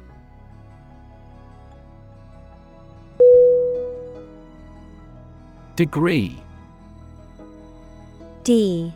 Degree. 5.75 6.41
D. 8.45 8.93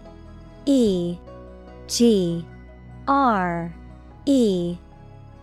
E. 0.66 1.18
G. 1.90 2.46
R. 3.10 3.76
E. 4.26 4.78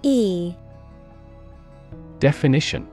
E. 0.02 0.54
Definition 2.18 2.88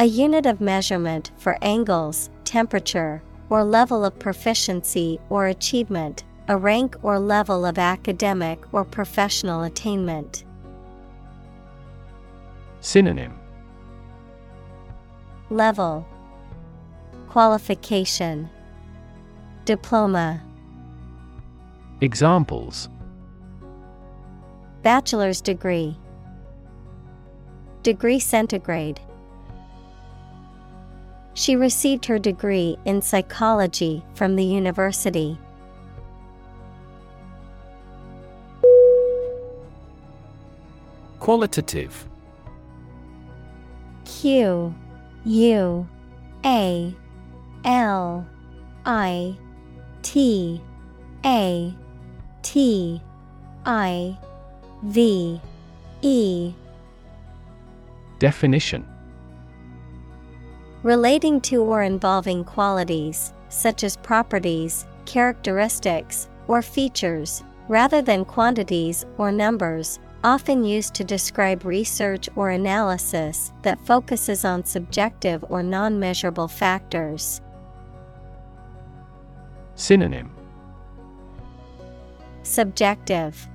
A 0.00 0.06
unit 0.06 0.46
of 0.46 0.62
measurement 0.62 1.30
for 1.36 1.58
angles, 1.60 2.30
temperature, 2.44 3.22
or 3.50 3.62
level 3.62 4.02
of 4.02 4.18
proficiency 4.18 5.20
or 5.28 5.48
achievement, 5.48 6.24
a 6.48 6.56
rank 6.56 6.96
or 7.02 7.18
level 7.18 7.66
of 7.66 7.76
academic 7.76 8.58
or 8.72 8.82
professional 8.82 9.64
attainment. 9.64 10.44
Synonym. 12.80 13.38
Level. 15.50 16.08
Qualification. 17.28 18.48
Diploma. 19.66 20.42
Examples. 22.00 22.88
Bachelor's 24.82 25.42
degree. 25.42 25.94
Degree 27.82 28.18
centigrade 28.18 28.98
She 31.34 31.56
received 31.56 32.06
her 32.06 32.18
degree 32.18 32.76
in 32.84 33.02
psychology 33.02 34.04
from 34.14 34.36
the 34.36 34.44
university. 34.44 35.38
Qualitative. 41.18 42.08
Q 44.04 44.74
U 45.24 45.88
A 46.44 46.94
L 47.64 48.26
I 48.84 49.36
T 50.02 50.60
A 51.24 51.74
T 52.42 53.02
I 53.64 54.18
V 54.82 55.40
E. 56.02 56.54
Definition 58.18 58.86
Relating 60.82 61.42
to 61.42 61.62
or 61.62 61.82
involving 61.82 62.42
qualities, 62.42 63.34
such 63.50 63.84
as 63.84 63.98
properties, 63.98 64.86
characteristics, 65.04 66.28
or 66.48 66.62
features, 66.62 67.44
rather 67.68 68.00
than 68.00 68.24
quantities 68.24 69.04
or 69.18 69.30
numbers, 69.30 69.98
often 70.24 70.64
used 70.64 70.94
to 70.94 71.04
describe 71.04 71.66
research 71.66 72.30
or 72.34 72.50
analysis 72.50 73.52
that 73.60 73.78
focuses 73.84 74.46
on 74.46 74.64
subjective 74.64 75.44
or 75.50 75.62
non 75.62 76.00
measurable 76.00 76.48
factors. 76.48 77.42
Synonym. 79.74 80.30
Subjective, 82.42 83.48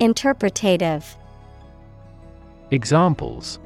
Interpretative, 0.00 1.16
Examples 2.70 3.60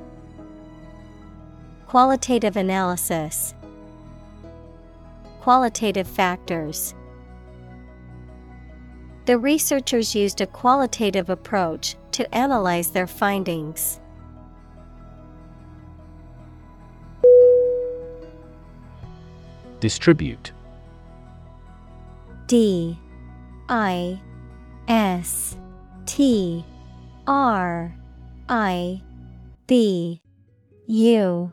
Qualitative 1.90 2.57
analysis, 2.57 3.53
Qualitative 5.40 6.07
factors. 6.07 6.94
The 9.24 9.37
researchers 9.37 10.14
used 10.14 10.40
a 10.40 10.46
qualitative 10.46 11.31
approach 11.31 11.96
to 12.12 12.33
analyze 12.33 12.92
their 12.92 13.09
findings. 13.09 13.98
Distribute. 19.81 20.53
D. 22.46 22.96
I. 23.68 24.20
S. 24.87 25.57
T. 26.07 26.64
R. 27.26 27.92
I. 28.48 29.03
B. 29.66 30.22
U 30.87 31.53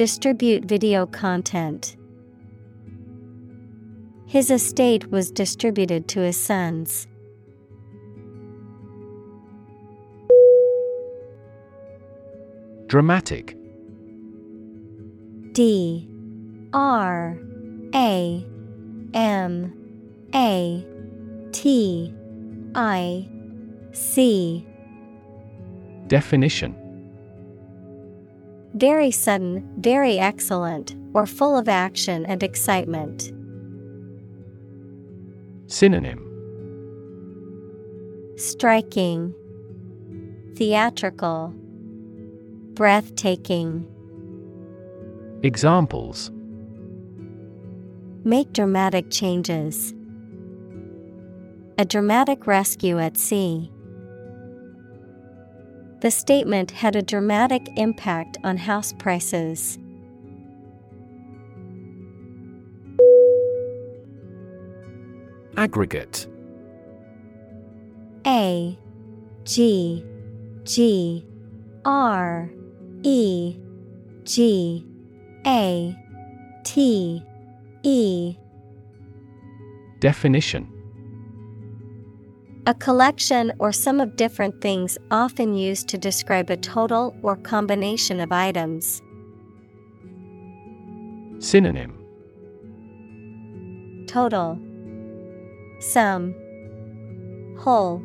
Distribute 0.00 0.64
video 0.64 1.04
content. 1.04 1.94
His 4.24 4.50
estate 4.50 5.10
was 5.10 5.30
distributed 5.30 6.08
to 6.08 6.20
his 6.20 6.38
sons. 6.38 7.06
Dramatic. 12.86 13.58
D. 15.52 16.08
R. 16.72 17.38
A. 17.94 18.46
M. 19.12 19.72
A. 20.34 20.86
T. 21.52 22.14
I. 22.74 23.28
C. 23.92 24.66
Definition. 26.06 26.79
Very 28.74 29.10
sudden, 29.10 29.68
very 29.78 30.18
excellent, 30.18 30.94
or 31.12 31.26
full 31.26 31.56
of 31.56 31.68
action 31.68 32.24
and 32.26 32.42
excitement. 32.42 33.32
Synonym 35.66 36.26
Striking, 38.36 39.34
Theatrical, 40.56 41.52
Breathtaking. 42.74 43.86
Examples 45.42 46.30
Make 48.24 48.52
dramatic 48.52 49.10
changes. 49.10 49.94
A 51.78 51.84
dramatic 51.84 52.46
rescue 52.46 52.98
at 52.98 53.16
sea. 53.16 53.70
The 56.00 56.10
statement 56.10 56.70
had 56.70 56.96
a 56.96 57.02
dramatic 57.02 57.68
impact 57.76 58.38
on 58.42 58.56
house 58.56 58.94
prices. 58.94 59.78
Aggregate. 65.58 66.26
A 68.26 68.78
G 69.44 70.02
G 70.64 71.26
R 71.84 72.50
E 73.02 73.56
G 74.24 74.86
A 75.46 75.94
T 76.64 77.22
E. 77.82 78.36
Definition 79.98 80.79
A 82.70 82.74
collection 82.74 83.52
or 83.58 83.72
sum 83.72 83.98
of 83.98 84.14
different 84.14 84.60
things 84.60 84.96
often 85.10 85.54
used 85.54 85.88
to 85.88 85.98
describe 85.98 86.50
a 86.50 86.56
total 86.56 87.16
or 87.20 87.34
combination 87.34 88.20
of 88.20 88.30
items. 88.30 89.02
Synonym. 91.40 91.98
Total. 94.06 94.56
Sum. 95.80 96.32
Whole. 97.58 98.00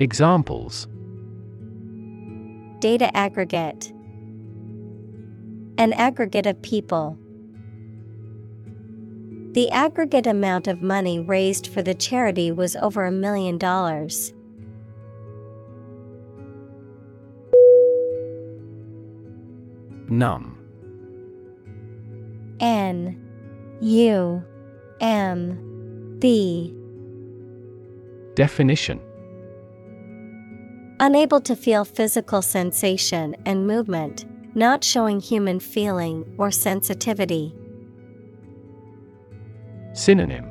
Examples. 0.00 0.88
Data 2.80 3.16
aggregate. 3.16 3.92
An 5.78 5.92
aggregate 5.92 6.46
of 6.46 6.60
people. 6.60 7.16
The 9.56 9.70
aggregate 9.70 10.26
amount 10.26 10.68
of 10.68 10.82
money 10.82 11.18
raised 11.18 11.68
for 11.68 11.80
the 11.80 11.94
charity 11.94 12.52
was 12.52 12.76
over 12.76 13.06
a 13.06 13.10
million 13.10 13.56
dollars. 13.56 14.34
Num. 20.10 20.58
N. 22.60 23.18
U. 23.80 24.44
M. 25.00 26.16
B. 26.18 26.76
Definition. 28.34 29.00
Unable 31.00 31.40
to 31.40 31.56
feel 31.56 31.86
physical 31.86 32.42
sensation 32.42 33.34
and 33.46 33.66
movement, 33.66 34.26
not 34.54 34.84
showing 34.84 35.18
human 35.18 35.60
feeling 35.60 36.30
or 36.36 36.50
sensitivity. 36.50 37.54
Synonym. 39.96 40.44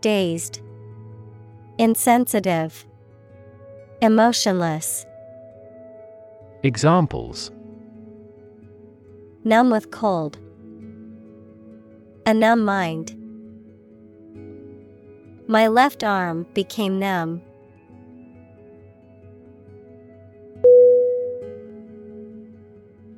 Dazed, 0.00 0.62
Insensitive, 1.76 2.86
Emotionless, 4.00 5.04
Examples. 6.62 7.50
Numb 9.44 9.68
with 9.68 9.90
cold, 9.90 10.38
A 12.24 12.32
numb 12.32 12.64
mind. 12.64 13.14
My 15.46 15.68
left 15.68 16.02
arm 16.02 16.46
became 16.54 16.98
numb. 16.98 17.42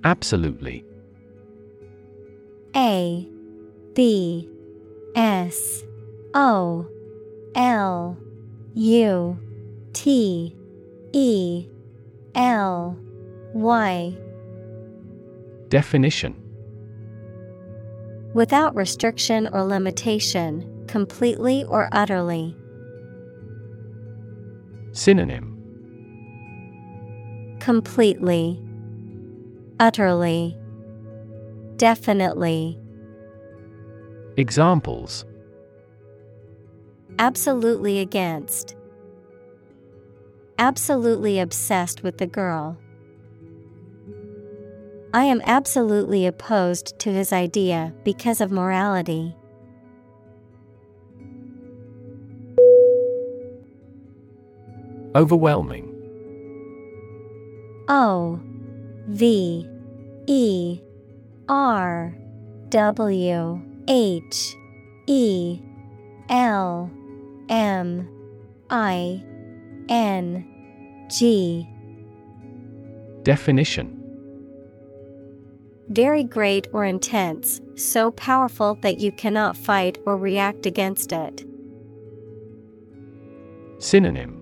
Absolutely. 0.02 0.85
A 2.74 3.28
B 3.98 4.48
S 5.16 5.82
O 6.32 6.87
L 7.56 8.16
U 8.74 9.38
T 9.92 10.56
E 11.12 11.66
L 12.37 12.96
Y. 13.54 14.16
Definition. 15.68 16.37
Without 18.34 18.76
restriction 18.76 19.48
or 19.48 19.64
limitation, 19.64 20.84
completely 20.87 21.64
or 21.64 21.88
utterly. 21.90 22.56
Synonym. 24.92 25.56
Completely, 27.58 28.62
utterly, 29.80 30.56
definitely. 31.74 32.78
Examples 34.38 35.24
Absolutely 37.18 37.98
against. 37.98 38.77
Absolutely 40.61 41.40
obsessed 41.40 42.05
with 42.05 42.18
the 42.18 42.27
girl. 42.29 42.79
I 45.12 45.24
am 45.24 45.40
absolutely 45.44 46.24
opposed 46.24 46.96
to 47.01 47.12
his 47.12 47.33
idea 47.33 47.92
because 48.05 48.40
of 48.40 48.53
morality. 48.53 49.35
Overwhelming 55.16 55.92
O 57.88 58.38
V 59.09 59.68
E 60.29 60.81
R 61.48 62.14
W 62.68 63.61
H 63.88 64.55
E 65.07 65.61
L 66.29 66.90
M 67.48 68.09
I 68.68 69.24
N 69.88 71.07
G. 71.09 71.66
Definition. 73.22 73.94
Very 75.88 76.22
great 76.22 76.68
or 76.74 76.85
intense, 76.85 77.62
so 77.74 78.11
powerful 78.11 78.74
that 78.83 79.01
you 79.01 79.11
cannot 79.11 79.57
fight 79.57 79.96
or 80.05 80.18
react 80.18 80.66
against 80.66 81.12
it. 81.12 81.46
Synonym. 83.79 84.35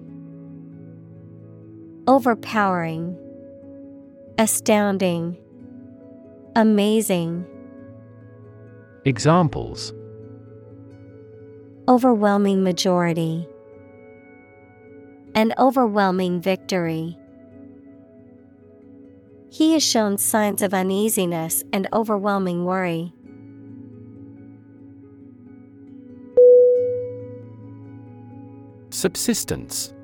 Overpowering, 2.08 3.16
Astounding, 4.38 5.36
Amazing. 6.56 7.46
Examples 9.06 9.92
Overwhelming 11.86 12.64
majority. 12.64 13.46
An 15.32 15.54
overwhelming 15.58 16.40
victory. 16.40 17.16
He 19.48 19.74
has 19.74 19.84
shown 19.84 20.18
signs 20.18 20.60
of 20.60 20.74
uneasiness 20.74 21.62
and 21.72 21.86
overwhelming 21.92 22.64
worry. 22.64 23.12
Subsistence 28.90 29.94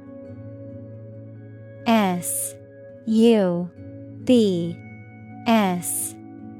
S 1.88 2.54
U 3.06 3.68
B 4.22 4.76
S 5.48 6.14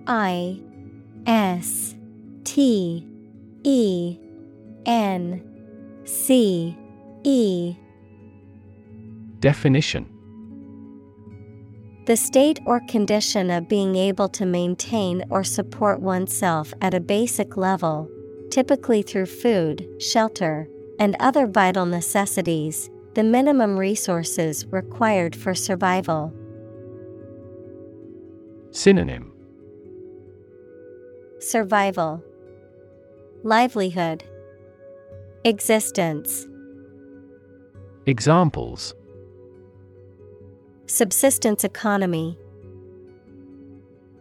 I 0.08 0.60
S 1.24 1.94
T 2.44 3.06
E 3.64 4.18
N 4.86 5.42
C 6.04 6.76
E. 7.24 7.76
Definition. 9.40 10.08
The 12.06 12.16
state 12.16 12.58
or 12.66 12.80
condition 12.88 13.50
of 13.50 13.68
being 13.68 13.94
able 13.94 14.28
to 14.30 14.44
maintain 14.44 15.24
or 15.30 15.44
support 15.44 16.00
oneself 16.00 16.74
at 16.80 16.94
a 16.94 17.00
basic 17.00 17.56
level, 17.56 18.10
typically 18.50 19.02
through 19.02 19.26
food, 19.26 19.86
shelter, 20.00 20.68
and 20.98 21.16
other 21.20 21.46
vital 21.46 21.86
necessities, 21.86 22.90
the 23.14 23.22
minimum 23.22 23.78
resources 23.78 24.66
required 24.66 25.36
for 25.36 25.54
survival. 25.54 26.32
Synonym. 28.72 29.32
Survival, 31.38 32.24
Livelihood, 33.44 34.22
Existence. 35.44 36.46
Examples 38.06 38.94
Subsistence 40.86 41.64
economy, 41.64 42.38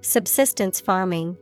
Subsistence 0.02 0.82
farming. 0.82 1.38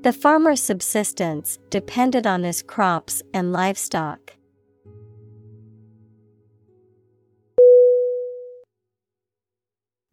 The 0.00 0.14
farmer's 0.14 0.62
subsistence 0.62 1.58
depended 1.68 2.26
on 2.26 2.44
his 2.44 2.62
crops 2.62 3.22
and 3.34 3.52
livestock. 3.52 4.32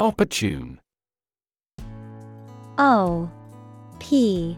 Opportune 0.01 0.81
O 2.77 3.31
P 3.99 4.57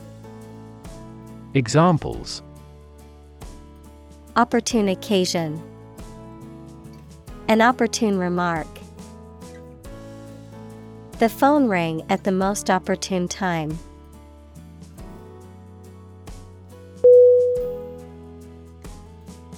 Examples 1.53 2.43
Opportune 4.37 4.87
occasion. 4.87 5.61
An 7.49 7.61
opportune 7.61 8.17
remark. 8.17 8.67
The 11.19 11.27
phone 11.27 11.67
rang 11.67 12.03
at 12.09 12.23
the 12.23 12.31
most 12.31 12.69
opportune 12.69 13.27
time. 13.27 13.77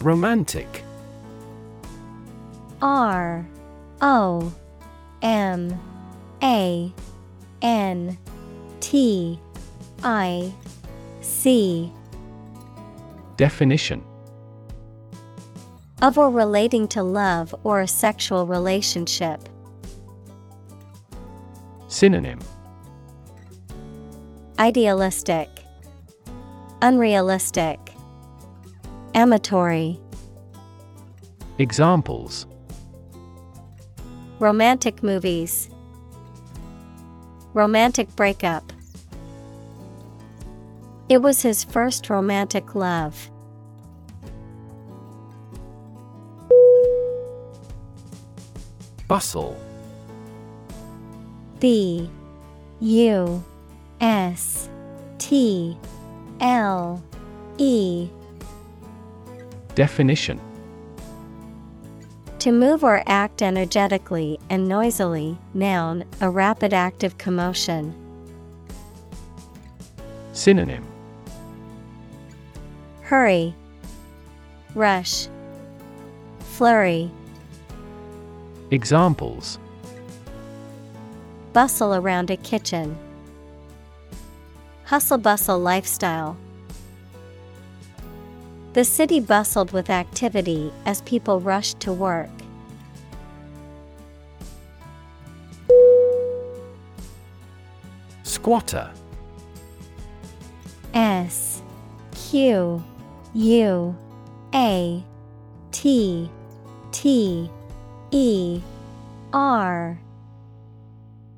Romantic 0.02 0.84
R 2.82 3.48
O 4.02 4.52
M 5.22 5.80
A 6.42 6.92
N 7.62 8.18
T 8.80 9.40
I 10.04 10.52
C. 11.24 11.90
Definition. 13.38 14.04
Of 16.02 16.18
or 16.18 16.30
relating 16.30 16.88
to 16.90 17.02
love 17.02 17.56
or 17.64 17.80
a 17.80 17.88
sexual 17.88 18.46
relationship. 18.46 19.48
Synonym. 21.88 22.40
Idealistic, 24.60 25.50
Unrealistic, 26.82 27.80
Amatory. 29.16 29.98
Examples. 31.58 32.46
Romantic 34.40 35.02
movies, 35.02 35.70
Romantic 37.54 38.14
breakup. 38.18 38.73
It 41.10 41.22
was 41.22 41.42
his 41.42 41.64
first 41.64 42.10
romantic 42.10 42.76
love. 42.76 43.30
Bustle 49.08 49.60
B 51.60 52.10
U 52.80 53.44
S 54.02 54.70
T 55.18 55.78
L 56.40 57.04
E 57.58 58.10
Definition 59.76 60.40
To 62.40 62.52
move 62.52 62.84
or 62.84 63.04
act 63.06 63.42
energetically 63.42 64.40
and 64.50 64.68
noisily, 64.68 65.38
noun, 65.54 66.06
a 66.22 66.30
rapid 66.30 66.74
active 66.74 67.18
commotion. 67.18 67.94
Synonym 70.32 70.93
Hurry, 73.04 73.54
Rush, 74.76 75.28
Flurry. 76.40 77.12
Examples 78.72 79.60
Bustle 81.52 81.94
around 81.94 82.32
a 82.32 82.38
kitchen. 82.38 82.98
Hustle 84.86 85.18
bustle 85.18 85.60
lifestyle. 85.60 86.38
The 88.72 88.84
city 88.84 89.20
bustled 89.20 89.72
with 89.72 89.90
activity 89.90 90.72
as 90.86 91.02
people 91.02 91.40
rushed 91.40 91.80
to 91.82 91.94
work. 91.94 92.30
Squatter 98.24 98.92
S 100.94 101.62
Q 102.12 102.84
U 103.34 103.96
A 104.54 105.04
T 105.72 106.30
T 106.92 107.50
E 108.12 108.62
R 109.34 110.00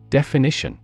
Definition 0.09 0.77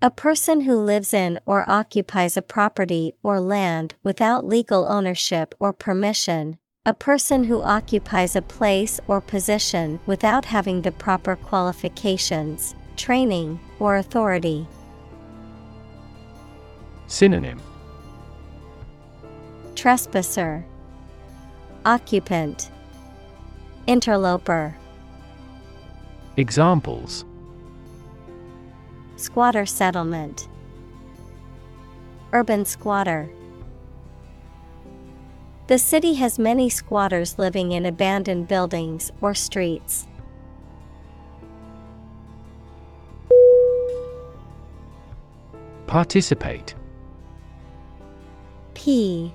A 0.00 0.10
person 0.10 0.62
who 0.62 0.76
lives 0.78 1.12
in 1.12 1.38
or 1.44 1.68
occupies 1.68 2.38
a 2.38 2.42
property 2.42 3.12
or 3.22 3.40
land 3.40 3.94
without 4.02 4.46
legal 4.46 4.86
ownership 4.88 5.54
or 5.58 5.74
permission. 5.74 6.56
A 6.86 6.94
person 6.94 7.44
who 7.44 7.60
occupies 7.60 8.34
a 8.34 8.40
place 8.40 9.00
or 9.06 9.20
position 9.20 10.00
without 10.06 10.46
having 10.46 10.80
the 10.80 10.92
proper 10.92 11.36
qualifications, 11.36 12.74
training, 12.96 13.60
or 13.78 13.96
authority. 13.96 14.66
Synonym 17.06 17.60
Trespasser, 19.74 20.64
Occupant, 21.84 22.70
Interloper, 23.86 24.76
Examples. 26.36 27.24
Squatter 29.16 29.66
settlement, 29.66 30.48
Urban 32.32 32.64
squatter. 32.64 33.28
The 35.66 35.78
city 35.78 36.14
has 36.14 36.38
many 36.38 36.68
squatters 36.68 37.38
living 37.38 37.72
in 37.72 37.84
abandoned 37.84 38.48
buildings 38.48 39.10
or 39.20 39.34
streets. 39.34 40.06
Participate. 45.86 46.74
P 48.74 49.34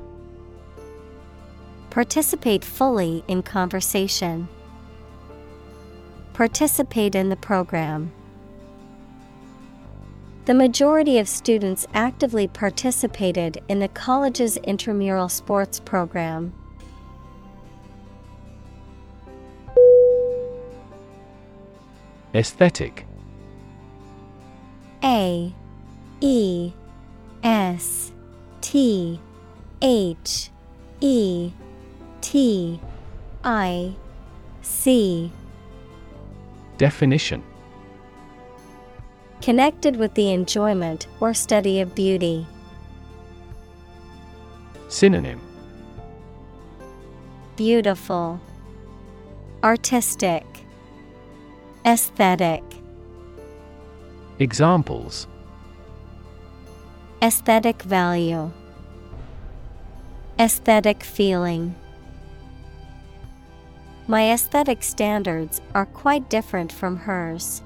Participate 1.91 2.63
fully 2.63 3.21
in 3.27 3.43
conversation. 3.43 4.47
Participate 6.31 7.15
in 7.15 7.27
the 7.27 7.35
program. 7.35 8.13
The 10.45 10.53
majority 10.53 11.19
of 11.19 11.27
students 11.27 11.85
actively 11.93 12.47
participated 12.47 13.61
in 13.67 13.79
the 13.79 13.89
college's 13.89 14.55
intramural 14.55 15.27
sports 15.27 15.81
program. 15.81 16.53
Aesthetic 22.33 23.05
A 25.03 25.53
E 26.21 26.71
S 27.43 28.13
T 28.61 29.19
H 29.81 30.51
E 31.01 31.51
T 32.21 32.79
I 33.43 33.93
C. 34.61 35.31
Definition 36.77 37.43
Connected 39.41 39.95
with 39.95 40.13
the 40.13 40.31
enjoyment 40.31 41.07
or 41.19 41.33
study 41.33 41.81
of 41.81 41.95
beauty. 41.95 42.45
Synonym 44.87 45.41
Beautiful, 47.55 48.39
Artistic, 49.63 50.45
Aesthetic. 51.85 52.63
Examples 54.39 55.27
Aesthetic 57.21 57.81
value, 57.83 58.51
Aesthetic 60.39 61.03
feeling. 61.03 61.75
My 64.07 64.31
aesthetic 64.31 64.83
standards 64.83 65.61
are 65.73 65.85
quite 65.85 66.29
different 66.29 66.71
from 66.71 66.97
hers. 66.97 67.61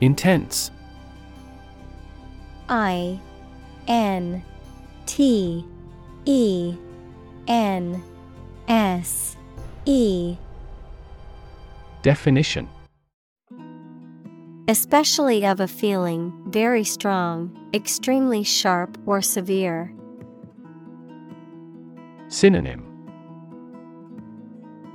Intense. 0.00 0.70
I 2.68 3.20
N 3.86 4.42
T 5.06 5.64
E 6.24 6.74
N 7.46 8.02
S 8.68 9.36
E 9.84 10.36
Definition 12.02 12.68
Especially 14.68 15.44
of 15.44 15.60
a 15.60 15.68
feeling, 15.68 16.32
very 16.46 16.84
strong, 16.84 17.68
extremely 17.74 18.42
sharp 18.42 18.96
or 19.06 19.20
severe. 19.20 19.92
Synonym 22.32 22.88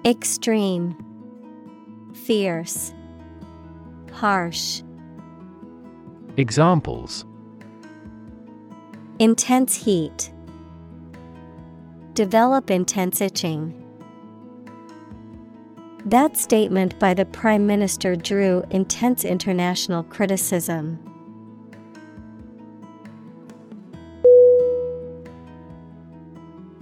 Extreme, 0.04 0.98
Fierce, 2.26 2.94
Harsh. 4.12 4.82
Examples 6.38 7.26
Intense 9.20 9.76
heat. 9.76 10.32
Develop 12.16 12.72
intense 12.72 13.22
itching. 13.22 13.84
That 16.06 16.38
statement 16.38 16.98
by 16.98 17.14
the 17.14 17.26
Prime 17.26 17.68
Minister 17.68 18.16
drew 18.16 18.64
intense 18.72 19.24
international 19.24 20.02
criticism. 20.02 21.17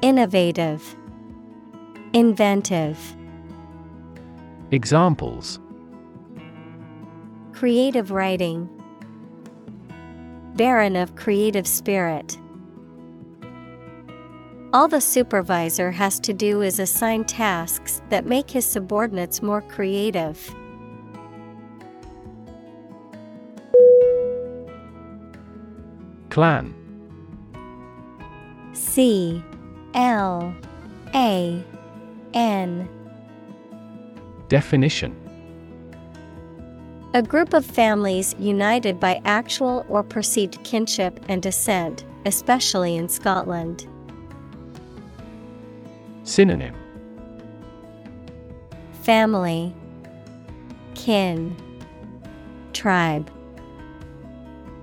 Innovative, 0.00 0.94
Inventive. 2.12 3.16
Examples 4.70 5.58
Creative 7.52 8.12
writing, 8.12 8.68
Barren 10.54 10.94
of 10.94 11.16
creative 11.16 11.66
spirit. 11.66 12.38
All 14.72 14.86
the 14.86 15.00
supervisor 15.00 15.90
has 15.90 16.20
to 16.20 16.32
do 16.32 16.62
is 16.62 16.78
assign 16.78 17.24
tasks 17.24 18.00
that 18.08 18.24
make 18.24 18.50
his 18.50 18.64
subordinates 18.64 19.42
more 19.42 19.62
creative. 19.62 20.54
Clan 26.30 26.72
C 28.74 29.42
L 29.94 30.54
A 31.14 31.64
N. 32.34 32.88
Definition. 34.48 35.14
A 37.14 37.22
group 37.22 37.54
of 37.54 37.64
families 37.64 38.34
united 38.38 39.00
by 39.00 39.20
actual 39.24 39.84
or 39.88 40.02
perceived 40.02 40.62
kinship 40.62 41.18
and 41.28 41.42
descent, 41.42 42.04
especially 42.26 42.96
in 42.96 43.08
Scotland. 43.08 43.86
Synonym. 46.24 46.74
Family, 49.02 49.74
Kin, 50.94 51.56
Tribe. 52.74 53.30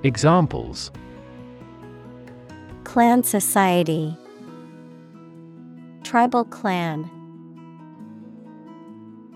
Examples. 0.03 0.91
Clan 2.83 3.23
Society, 3.23 4.17
Tribal 6.15 6.45
Clan. 6.45 7.11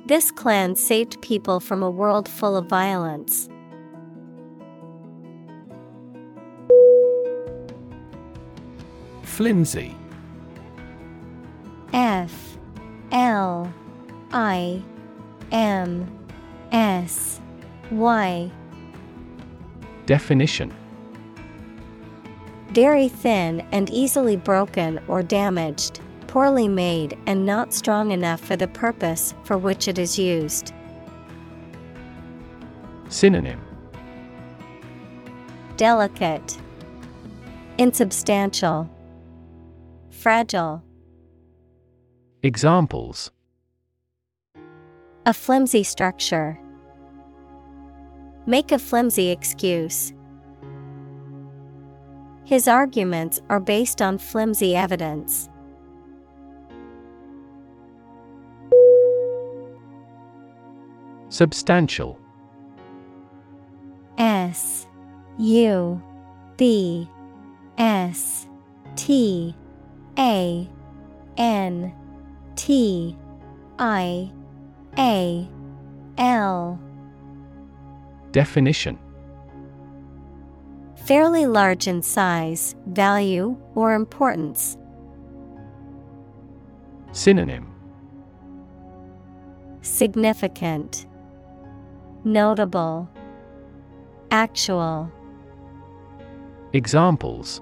This 0.06 0.32
clan 0.32 0.78
saved 0.78 1.22
people 1.22 1.60
from 1.60 1.84
a 1.84 1.90
world 1.90 2.30
full 2.30 2.56
of 2.56 2.68
violence. 2.68 3.50
Flimsy. 9.24 9.94
F. 11.92 12.58
L. 13.12 13.74
I. 14.32 14.82
M. 15.52 16.10
S. 16.72 17.42
Y. 17.92 18.50
Definition. 20.06 20.74
Very 22.70 23.10
thin 23.10 23.68
and 23.74 23.90
easily 23.90 24.38
broken 24.38 25.02
or 25.10 25.22
damaged, 25.22 26.00
poorly 26.30 26.68
made 26.68 27.18
and 27.26 27.44
not 27.44 27.74
strong 27.74 28.12
enough 28.12 28.40
for 28.40 28.56
the 28.56 28.68
purpose 28.68 29.34
for 29.44 29.58
which 29.58 29.88
it 29.88 29.98
is 29.98 30.20
used. 30.20 30.72
Synonym 33.10 33.60
Delicate, 35.76 36.56
Insubstantial, 37.80 38.88
Fragile. 40.12 40.84
Examples 42.44 43.32
A 45.26 45.34
flimsy 45.34 45.82
structure. 45.82 46.60
Make 48.46 48.72
a 48.72 48.78
flimsy 48.78 49.30
excuse. 49.30 50.14
His 52.44 52.68
arguments 52.68 53.42
are 53.50 53.60
based 53.60 54.00
on 54.00 54.20
flimsy 54.20 54.76
evidence. 54.76 55.49
Substantial. 61.30 62.20
S 64.18 64.88
U 65.38 66.02
B 66.58 67.08
S 67.78 68.48
T 68.96 69.56
A 70.18 70.70
N 71.38 71.94
T 72.56 73.16
I 73.78 74.32
A 74.98 75.48
L. 76.18 76.80
Definition. 78.32 79.00
Fairly 81.06 81.48
large 81.48 81.88
in 81.88 82.02
size, 82.04 82.76
value, 82.86 83.58
or 83.74 83.94
importance. 83.94 84.78
Synonym. 87.14 87.74
Significant, 89.82 91.08
Notable, 92.26 93.10
Actual. 94.30 95.10
Examples 96.74 97.62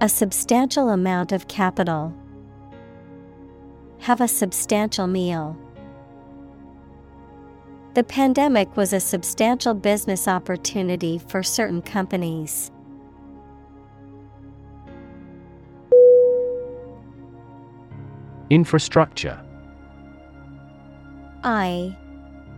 A 0.00 0.08
substantial 0.08 0.88
amount 0.88 1.32
of 1.32 1.46
capital. 1.46 2.14
have 4.00 4.20
a 4.22 4.28
substantial 4.28 5.06
meal. 5.06 5.56
The 7.92 8.02
pandemic 8.02 8.76
was 8.76 8.92
a 8.92 9.00
substantial 9.00 9.74
business 9.74 10.26
opportunity 10.26 11.18
for 11.18 11.42
certain 11.42 11.82
companies. 11.82 12.70
Infrastructure 18.50 19.38
I 21.44 21.96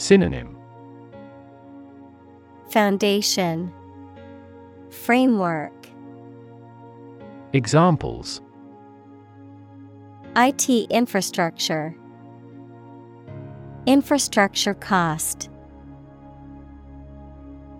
Synonym. 0.00 0.56
Foundation. 2.70 3.70
Framework. 4.88 5.74
Examples. 7.52 8.40
IT 10.36 10.70
infrastructure. 10.88 11.94
Infrastructure 13.84 14.72
cost. 14.72 15.50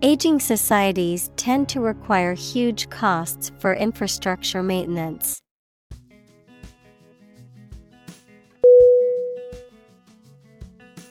Aging 0.02 0.40
societies 0.40 1.30
tend 1.36 1.70
to 1.70 1.80
require 1.80 2.34
huge 2.34 2.90
costs 2.90 3.50
for 3.58 3.72
infrastructure 3.72 4.62
maintenance. 4.62 5.40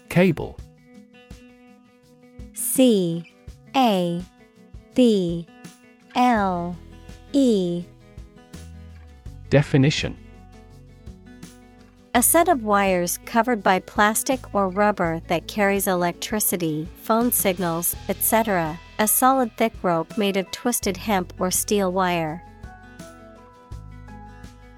Cable 0.10 0.60
C 2.80 3.26
A 3.76 4.24
B 4.96 5.46
L 6.16 6.78
E. 7.34 7.84
Definition. 9.50 10.16
A 12.16 12.24
set 12.24 12.48
of 12.48 12.64
wires 12.64 13.20
covered 13.26 13.62
by 13.62 13.80
plastic 13.80 14.56
or 14.56 14.70
rubber 14.70 15.22
that 15.28 15.46
carries 15.46 15.88
electricity, 15.88 16.88
phone 17.02 17.34
signals, 17.34 17.98
etc. 18.08 18.80
A 18.98 19.10
solid 19.10 19.52
thick 19.58 19.74
rope 19.82 20.18
made 20.18 20.38
of 20.38 20.50
twisted 20.52 20.96
hemp 20.96 21.34
or 21.38 21.52
steel 21.52 21.92
wire. 21.92 22.42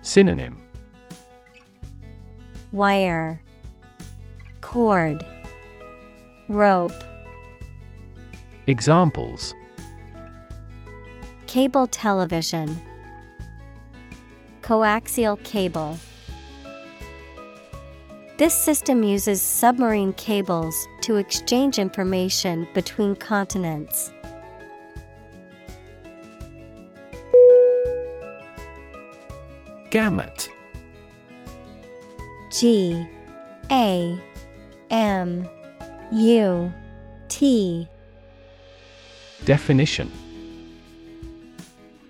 Synonym. 0.02 0.58
Wire. 2.72 3.44
Cord. 4.62 5.24
Rope 6.48 6.94
Examples. 8.72 9.54
Cable 11.46 11.88
television. 11.88 12.82
Coaxial 14.62 15.44
cable. 15.44 16.00
This 18.38 18.54
system 18.54 19.04
uses 19.04 19.42
submarine 19.42 20.14
cables 20.14 20.88
to 21.02 21.18
exchange 21.18 21.80
information 21.80 22.66
between 22.74 23.18
continents. 23.18 24.14
Gamut. 29.90 30.50
G 32.54 33.06
A 33.70 34.18
M 34.90 35.50
U 36.14 36.74
T 37.28 37.90
Definition. 39.46 40.12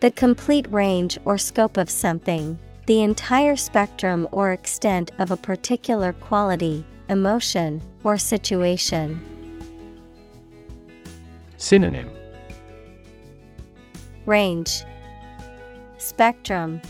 The 0.02 0.12
complete 0.12 0.70
range 0.72 1.18
or 1.26 1.38
scope 1.38 1.78
of 1.78 1.90
something, 1.90 2.58
the 2.88 3.02
entire 3.02 3.56
spectrum 3.56 4.28
or 4.32 4.52
extent 4.52 5.12
of 5.20 5.32
a 5.32 5.38
particular 5.38 6.14
quality, 6.14 6.84
emotion, 7.08 7.82
or 8.04 8.18
situation. 8.18 9.22
Synonym. 11.58 12.10
Range. 14.26 14.84
Spectrum. 16.00 16.82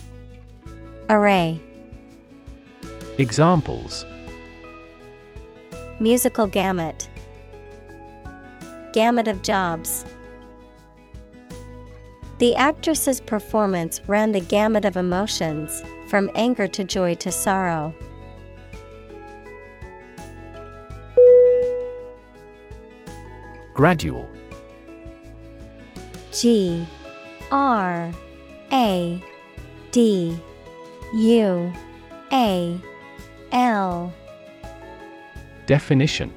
Array. 1.09 1.61
Examples. 3.17 4.05
Musical 5.99 6.47
gamut. 6.47 7.09
Gamut 8.93 9.27
of 9.27 9.41
jobs. 9.43 10.05
The 12.41 12.55
actress's 12.55 13.21
performance 13.21 14.01
ran 14.07 14.31
the 14.31 14.39
gamut 14.39 14.83
of 14.83 14.97
emotions, 14.97 15.83
from 16.07 16.31
anger 16.33 16.67
to 16.69 16.83
joy 16.83 17.13
to 17.13 17.31
sorrow. 17.31 17.93
Gradual. 23.75 24.27
G 26.31 26.87
R 27.51 28.11
A 28.71 29.23
D 29.91 30.35
U 31.13 31.73
A 32.33 32.81
L. 33.51 34.13
Definition 35.67 36.33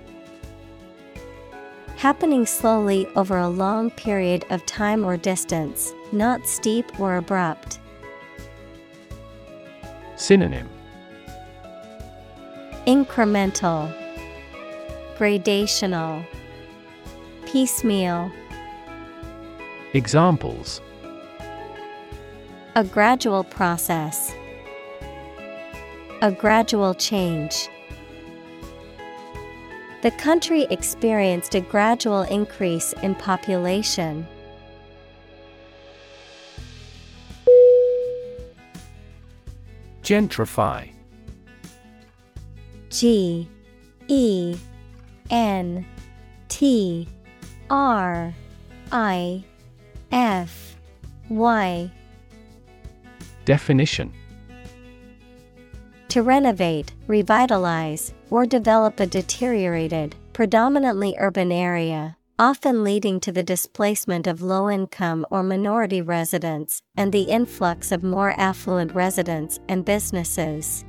Happening 2.05 2.45
slowly 2.45 3.07
over 3.17 3.39
a 3.39 3.49
long 3.49 3.91
period 3.91 4.45
of 4.51 4.67
time 4.67 5.07
or 5.07 5.17
distance, 5.17 5.95
not 6.13 6.47
steep 6.47 7.01
or 7.01 7.17
abrupt. 7.17 7.81
Synonym 10.15 10.69
Incremental, 12.87 13.91
Gradational, 15.17 16.27
Piecemeal. 17.47 18.31
Examples 19.95 20.83
A 22.75 22.85
gradual 22.85 23.45
process. 23.45 24.35
A 26.21 26.31
gradual 26.31 26.93
change. 26.93 27.71
The 30.05 30.11
country 30.11 30.67
experienced 30.69 31.55
a 31.55 31.63
gradual 31.63 32.25
increase 32.25 32.93
in 33.03 33.15
population. 33.15 34.27
Gentrify. 40.03 40.93
G 42.91 43.49
E 44.09 44.59
N 45.31 45.87
T 46.51 47.09
R 47.71 48.35
I 48.93 49.43
F 50.13 50.77
Y. 51.31 51.91
Definition 53.47 54.13
To 56.15 56.23
renovate, 56.23 56.95
revitalize, 57.09 58.15
or 58.31 58.47
develop 58.47 59.01
a 59.01 59.07
deteriorated, 59.07 60.15
predominantly 60.33 61.17
urban 61.19 61.51
area, 61.51 62.17
often 62.39 62.85
leading 62.85 63.19
to 63.19 63.33
the 63.33 63.43
displacement 63.43 64.29
of 64.29 64.41
low 64.41 64.71
income 64.71 65.27
or 65.29 65.43
minority 65.43 66.01
residents 66.01 66.81
and 66.97 67.11
the 67.11 67.23
influx 67.23 67.91
of 67.91 68.05
more 68.05 68.33
affluent 68.39 68.95
residents 68.95 69.59
and 69.69 69.85
businesses. 69.85 70.85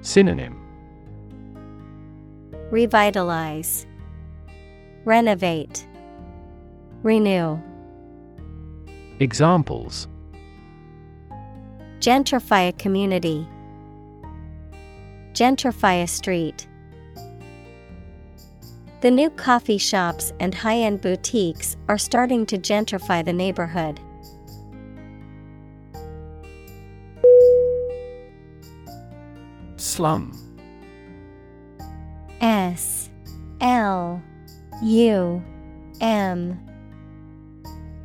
Synonym 0.00 0.56
Revitalize, 2.70 3.88
Renovate, 5.04 5.84
Renew. 7.02 7.58
Examples 9.18 10.06
Gentrify 12.04 12.68
a 12.68 12.72
community. 12.72 13.48
Gentrify 15.32 16.02
a 16.02 16.06
street. 16.06 16.68
The 19.00 19.10
new 19.10 19.30
coffee 19.30 19.78
shops 19.78 20.34
and 20.38 20.54
high 20.54 20.76
end 20.80 21.00
boutiques 21.00 21.78
are 21.88 21.96
starting 21.96 22.44
to 22.44 22.58
gentrify 22.58 23.24
the 23.24 23.32
neighborhood. 23.32 24.00
Slum. 29.76 30.38
S 32.42 33.08
L 33.62 34.22
U 34.82 35.42
M. 36.02 36.60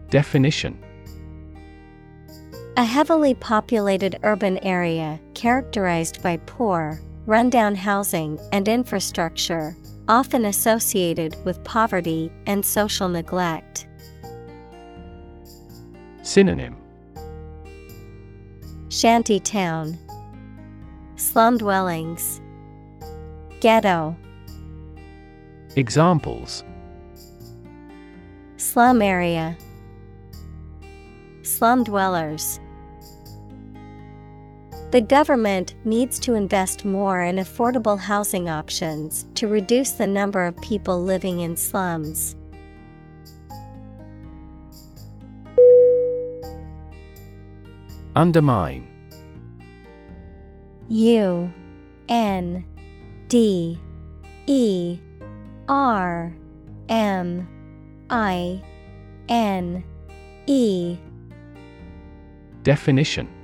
Definition 0.10 0.82
A 2.80 2.86
heavily 2.86 3.34
populated 3.34 4.20
urban 4.24 4.58
area 4.60 5.20
characterized 5.34 6.24
by 6.24 6.38
poor, 6.46 7.02
rundown 7.26 7.76
housing 7.76 8.40
and 8.54 8.70
infrastructure, 8.70 9.76
often 10.08 10.46
associated 10.46 11.36
with 11.44 11.62
poverty 11.66 12.32
and 12.46 12.66
social 12.66 13.10
neglect. 13.10 13.86
Synonym 16.22 16.78
Shanty 18.88 19.42
town, 19.42 19.98
slum 21.18 21.58
dwellings, 21.58 22.40
ghetto. 23.60 24.16
Examples 25.76 26.64
Slum 28.56 29.02
area, 29.02 29.58
slum 31.44 31.84
dwellers. 31.84 32.58
The 34.92 35.02
government 35.02 35.76
needs 35.86 36.18
to 36.22 36.34
invest 36.34 36.84
more 36.84 37.22
in 37.22 37.36
affordable 37.36 38.00
housing 38.00 38.50
options 38.50 39.28
to 39.36 39.48
reduce 39.48 39.92
the 39.92 40.08
number 40.08 40.44
of 40.44 40.60
people 40.62 41.04
living 41.04 41.42
in 41.42 41.56
slums. 41.56 42.36
Undermine 48.16 48.88
U 50.88 51.54
N 52.10 52.66
D 53.28 53.80
E 54.48 55.00
R 55.68 56.36
M 56.90 57.48
I 58.10 58.64
N 59.30 59.84
E 60.48 60.98
Definition 62.64 63.39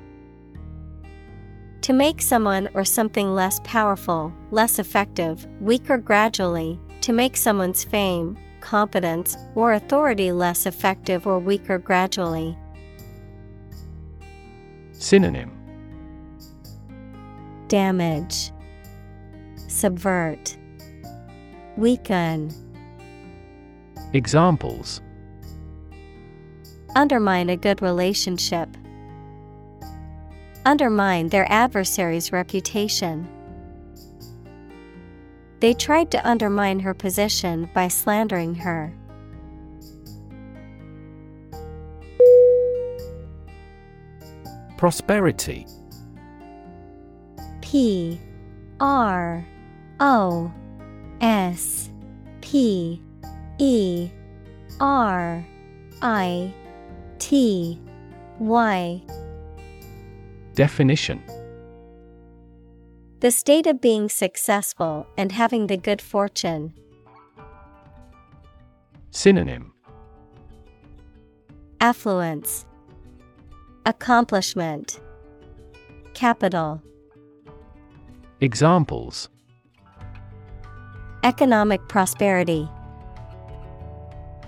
To 1.85 1.93
make 1.93 2.19
someone 2.19 2.67
or 2.73 2.83
something 2.83 3.35
less 3.35 3.61
powerful, 3.63 4.33
less 4.49 4.79
effective, 4.79 5.45
weaker 5.61 5.99
gradually, 5.99 6.79
to 7.01 7.13
make 7.13 7.37
someone's 7.37 7.83
fame, 7.83 8.39
competence, 8.59 9.37
or 9.53 9.73
authority 9.73 10.31
less 10.31 10.65
effective 10.65 11.27
or 11.27 11.37
weaker 11.37 11.77
gradually. 11.77 12.57
Synonym. 14.93 15.51
Damage, 17.67 18.51
Subvert, 19.67 20.57
Weaken, 21.77 22.49
Examples. 24.13 25.01
Undermine 26.95 27.51
a 27.51 27.55
good 27.55 27.83
relationship. 27.83 28.75
Undermine 30.65 31.29
their 31.29 31.45
adversary's 31.51 32.31
reputation. 32.31 33.27
They 35.59 35.75
tried 35.75 36.09
to 36.11 36.27
undermine 36.27 36.79
her 36.79 36.93
position 36.93 37.69
by 37.73 37.87
slandering 37.87 38.55
her. 38.55 38.93
Prosperity 44.77 45.67
P 47.61 48.19
R 48.79 49.45
O 49.99 50.51
S 51.21 51.89
P 52.41 53.01
E 53.59 54.09
R 54.79 55.45
I 56.01 56.53
T 57.19 57.79
Y 58.39 59.01
Definition 60.55 61.21
The 63.19 63.29
state 63.29 63.67
of 63.67 63.81
being 63.81 64.07
successful 64.07 65.05
and 65.17 65.33
having 65.33 65.67
the 65.67 65.75
good 65.75 66.01
fortune. 66.01 66.73
Synonym 69.11 69.73
Affluence, 71.81 72.65
Accomplishment, 73.85 75.01
Capital. 76.13 76.81
Examples 78.39 79.27
Economic 81.23 81.85
prosperity, 81.89 82.69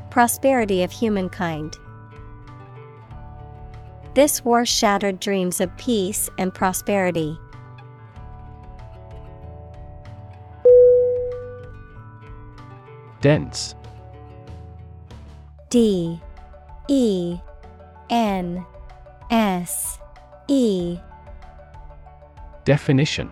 Prosperity 0.10 0.84
of 0.84 0.92
humankind. 0.94 1.76
This 4.18 4.44
war 4.44 4.66
shattered 4.66 5.20
dreams 5.20 5.62
of 5.62 5.78
peace 5.78 6.28
and 6.40 6.52
prosperity. 6.52 7.38
Dense. 13.22 13.76
D. 15.70 16.20
E. 16.88 17.38
N. 18.10 18.66
S. 19.30 20.00
E. 20.48 20.98
Definition. 22.66 23.32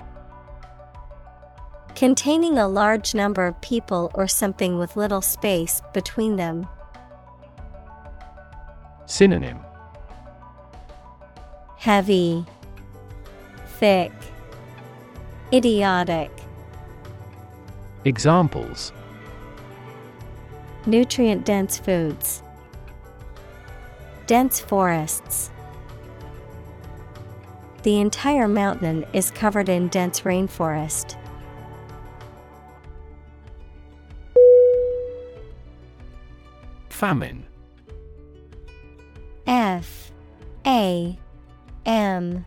Containing 1.95 2.59
a 2.59 2.67
large 2.67 3.15
number 3.15 3.47
of 3.47 3.59
people 3.61 4.11
or 4.13 4.27
something 4.27 4.77
with 4.77 4.95
little 4.95 5.23
space 5.23 5.81
between 5.95 6.35
them. 6.35 6.67
Synonym 9.07 9.64
Heavy, 11.85 12.43
Thick, 13.77 14.11
Idiotic. 15.53 16.31
Examples 18.05 18.91
Nutrient 20.87 21.45
dense 21.45 21.77
foods. 21.77 22.41
Dense 24.25 24.59
forests. 24.59 25.51
The 27.83 27.99
entire 27.99 28.47
mountain 28.47 29.05
is 29.13 29.29
covered 29.29 29.69
in 29.69 29.89
dense 29.89 30.21
rainforest. 30.21 31.15
Famine 36.89 37.45
F 39.45 40.11
A 40.65 41.19
M 41.85 42.45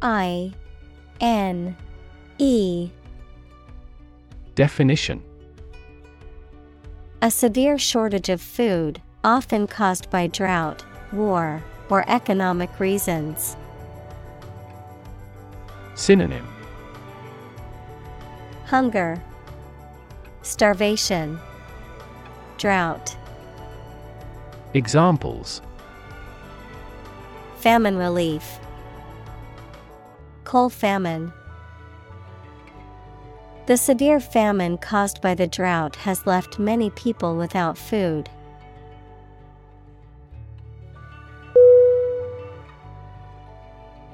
I 0.00 0.52
N 1.20 1.76
E 2.38 2.90
Definition 4.54 5.22
A 7.20 7.30
severe 7.30 7.76
shortage 7.76 8.30
of 8.30 8.40
food, 8.40 9.02
often 9.22 9.66
caused 9.66 10.08
by 10.10 10.26
drought, 10.26 10.84
war, 11.12 11.62
or 11.90 12.08
economic 12.08 12.80
reasons. 12.80 13.56
Synonym 15.94 16.46
Hunger, 18.64 19.22
Starvation, 20.42 21.38
Drought. 22.56 23.16
Examples 24.72 25.60
Famine 27.58 27.96
relief. 27.96 28.58
Coal 30.50 30.68
famine. 30.68 31.32
The 33.66 33.76
severe 33.76 34.18
famine 34.18 34.78
caused 34.78 35.22
by 35.22 35.36
the 35.36 35.46
drought 35.46 35.94
has 35.94 36.26
left 36.26 36.58
many 36.58 36.90
people 36.90 37.36
without 37.36 37.78
food. 37.78 38.28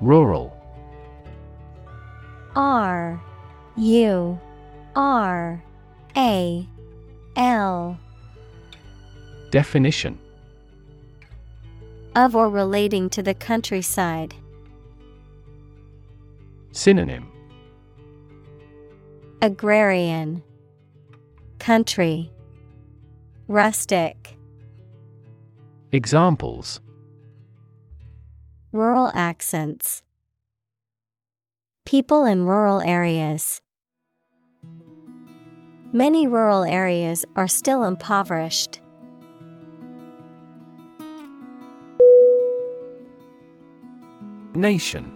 Rural 0.03 0.55
R 2.55 3.19
U 3.79 4.39
R 4.95 5.65
A 6.19 6.69
L 7.37 7.99
Definition 9.51 10.19
of 12.15 12.37
or 12.37 12.51
relating 12.51 13.09
to 13.09 13.23
the 13.23 13.33
countryside. 13.33 14.35
Synonym. 16.77 17.33
Agrarian. 19.41 20.43
Country. 21.59 22.31
Rustic. 23.49 24.37
Examples. 25.91 26.83
Rural 28.73 29.11
accents. 29.15 30.03
People 31.87 32.27
in 32.27 32.45
rural 32.45 32.83
areas. 32.83 33.63
Many 35.95 36.27
rural 36.27 36.65
areas 36.65 37.25
are 37.37 37.49
still 37.49 37.85
impoverished. 37.85 38.83
Nation 44.55 45.16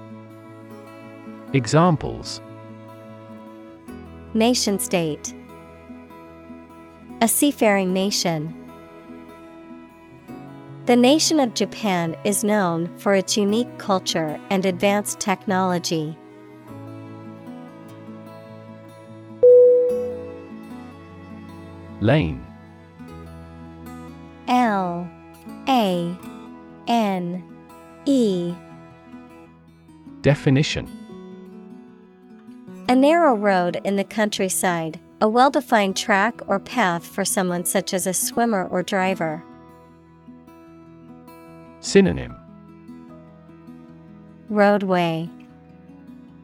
Examples. 1.53 2.39
Nation 4.33 4.79
state. 4.79 5.33
A 7.19 7.27
seafaring 7.27 7.91
nation. 7.91 8.55
The 10.85 10.95
nation 10.95 11.41
of 11.41 11.53
Japan 11.53 12.15
is 12.23 12.45
known 12.45 12.97
for 12.97 13.15
its 13.15 13.35
unique 13.35 13.77
culture 13.77 14.39
and 14.49 14.65
advanced 14.65 15.19
technology. 15.19 16.17
Lane. 21.99 22.45
L. 24.47 25.05
A. 25.67 26.17
N. 26.87 27.43
E. 28.05 28.53
Definition 30.21 31.00
A 32.91 32.95
narrow 32.95 33.33
road 33.33 33.79
in 33.85 33.95
the 33.95 34.03
countryside, 34.03 34.99
a 35.21 35.29
well 35.29 35.49
defined 35.49 35.95
track 35.95 36.41
or 36.45 36.59
path 36.59 37.07
for 37.07 37.23
someone 37.23 37.63
such 37.63 37.93
as 37.93 38.05
a 38.05 38.13
swimmer 38.13 38.67
or 38.67 38.83
driver. 38.83 39.41
Synonym. 41.79 42.35
Roadway. 44.49 45.29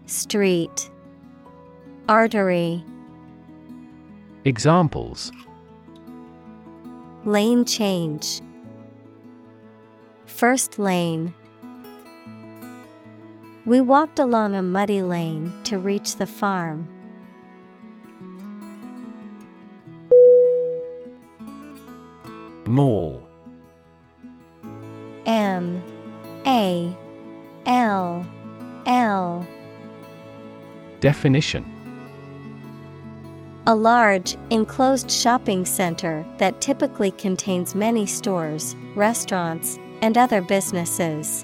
Street. 0.05 0.89
Artery. 2.07 2.81
Examples. 4.45 5.33
Lane 7.25 7.65
change. 7.65 8.39
First 10.25 10.79
lane 10.79 11.33
We 13.67 13.81
walked 13.81 14.17
along 14.17 14.55
a 14.55 14.61
muddy 14.61 15.01
lane 15.01 15.51
to 15.65 15.77
reach 15.77 16.15
the 16.15 16.25
farm. 16.25 16.87
Mall 22.65 23.27
M. 25.25 25.83
A. 26.45 26.95
L. 27.65 28.25
L. 28.85 29.45
Definition. 31.01 31.65
A 33.65 33.75
large, 33.75 34.37
enclosed 34.49 35.11
shopping 35.11 35.65
center 35.65 36.25
that 36.37 36.61
typically 36.61 37.11
contains 37.11 37.75
many 37.75 38.05
stores, 38.05 38.77
restaurants, 38.95 39.77
and 40.01 40.17
other 40.17 40.41
businesses. 40.41 41.43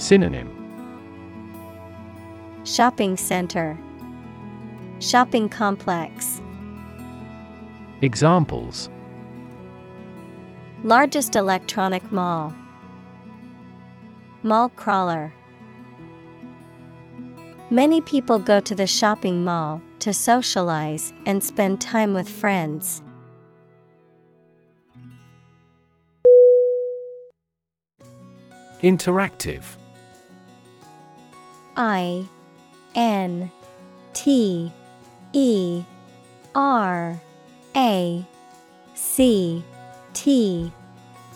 Synonym. 0.00 0.48
Shopping 2.64 3.18
center, 3.18 3.78
Shopping 4.98 5.50
complex, 5.50 6.40
Examples. 8.00 8.88
Largest 10.84 11.36
electronic 11.36 12.10
mall, 12.10 12.54
Mall 14.42 14.70
crawler. 14.70 15.34
Many 17.68 18.00
people 18.00 18.38
go 18.38 18.58
to 18.58 18.74
the 18.74 18.86
shopping 18.86 19.44
mall 19.44 19.82
to 19.98 20.14
socialize 20.14 21.12
and 21.26 21.44
spend 21.44 21.82
time 21.82 22.14
with 22.14 22.26
friends. 22.26 23.02
Interactive 28.82 29.76
I 31.76 32.26
N 32.94 33.50
T 34.12 34.72
E 35.32 35.84
R 36.54 37.20
A 37.76 38.24
C 38.94 39.64
T 40.12 40.72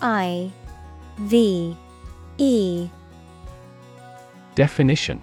I 0.01 0.51
V 1.17 1.77
E. 2.37 2.89
Definition. 4.55 5.21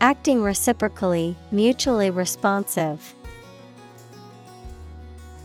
Acting 0.00 0.42
reciprocally, 0.42 1.36
mutually 1.50 2.10
responsive. 2.10 3.14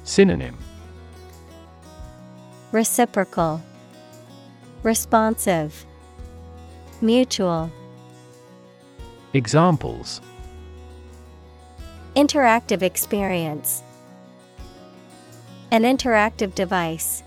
Synonym. 0.04 0.58
Reciprocal. 2.72 3.62
Responsive 4.84 5.86
Mutual. 7.04 7.72
Examples. 9.34 10.22
Interactive 12.16 12.84
experience. 12.84 13.82
An 15.72 15.82
interactive 15.82 16.54
device. 16.54 17.24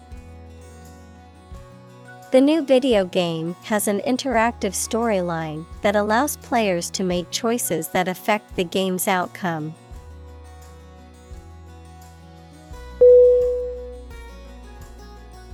The 2.30 2.40
new 2.40 2.62
video 2.62 3.04
game 3.04 3.56
has 3.64 3.88
an 3.88 3.98
interactive 4.06 4.74
storyline 4.74 5.64
that 5.82 5.96
allows 5.96 6.36
players 6.36 6.88
to 6.90 7.02
make 7.02 7.28
choices 7.32 7.88
that 7.88 8.06
affect 8.06 8.54
the 8.54 8.62
game's 8.62 9.08
outcome. 9.08 9.74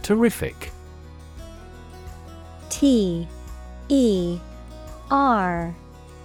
Terrific. 0.03 0.73
T 2.69 3.27
E 3.93 4.39
R 5.11 5.75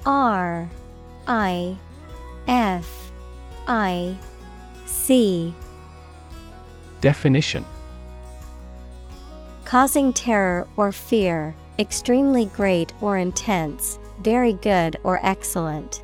R 0.06 0.70
I 1.28 1.78
F 2.48 3.12
I 3.68 4.16
C 4.86 5.52
Definition 7.02 7.66
Causing 9.66 10.14
terror 10.14 10.68
or 10.78 10.92
fear, 10.92 11.56
extremely 11.80 12.46
great 12.46 12.94
or 13.02 13.18
intense, 13.18 13.98
very 14.22 14.54
good 14.54 14.98
or 15.04 15.20
excellent. 15.26 16.04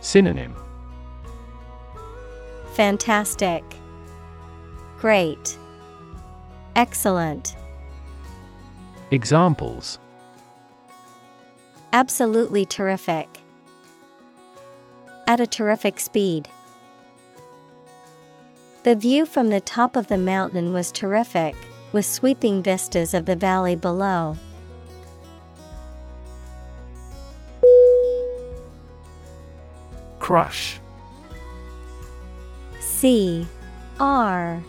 Synonym 0.00 0.56
Fantastic. 2.72 3.62
Great. 4.98 5.58
Excellent. 6.76 7.57
Examples 9.10 9.98
Absolutely 11.94 12.66
terrific. 12.66 13.26
At 15.26 15.40
a 15.40 15.46
terrific 15.46 15.98
speed. 15.98 16.48
The 18.82 18.94
view 18.94 19.24
from 19.24 19.48
the 19.48 19.60
top 19.60 19.96
of 19.96 20.08
the 20.08 20.18
mountain 20.18 20.74
was 20.74 20.92
terrific, 20.92 21.56
with 21.92 22.04
sweeping 22.04 22.62
vistas 22.62 23.14
of 23.14 23.24
the 23.24 23.34
valley 23.34 23.74
below. 23.74 24.36
Crush 30.18 30.78
C 32.78 33.46
R 33.98 34.62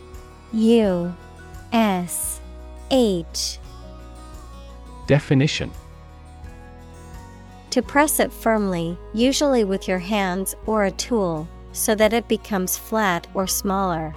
U 0.54 1.14
S 1.72 2.40
H 2.90 3.59
Definition 5.10 5.72
To 7.70 7.82
press 7.82 8.20
it 8.20 8.32
firmly, 8.32 8.96
usually 9.12 9.64
with 9.64 9.88
your 9.88 9.98
hands 9.98 10.54
or 10.66 10.84
a 10.84 10.92
tool, 10.92 11.48
so 11.72 11.96
that 11.96 12.12
it 12.12 12.28
becomes 12.28 12.78
flat 12.78 13.26
or 13.34 13.48
smaller. 13.48 14.14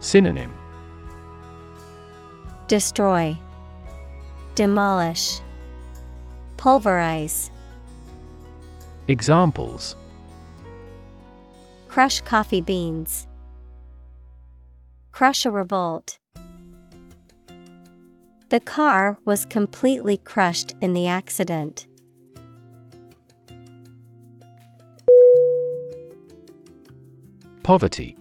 Synonym 0.00 0.52
Destroy, 2.68 3.38
Demolish, 4.54 5.40
Pulverize. 6.58 7.50
Examples 9.08 9.96
Crush 11.88 12.20
coffee 12.20 12.60
beans. 12.60 13.26
Crush 15.10 15.46
a 15.46 15.50
revolt. 15.50 16.18
The 18.52 18.60
car 18.60 19.16
was 19.24 19.46
completely 19.46 20.18
crushed 20.18 20.74
in 20.82 20.92
the 20.92 21.06
accident. 21.06 21.86
Poverty 27.62 28.14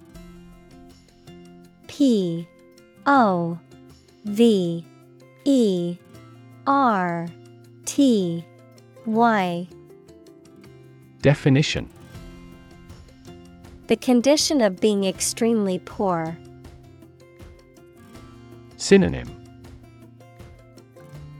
P 1.87 2.47
O 3.05 3.59
V 4.23 4.85
E 5.43 5.97
R 6.65 7.27
T 7.83 8.45
Y 9.05 9.67
Definition 11.21 11.89
The 13.87 13.97
condition 13.97 14.61
of 14.61 14.79
being 14.79 15.03
extremely 15.03 15.79
poor. 15.79 16.37
Synonym 18.77 19.40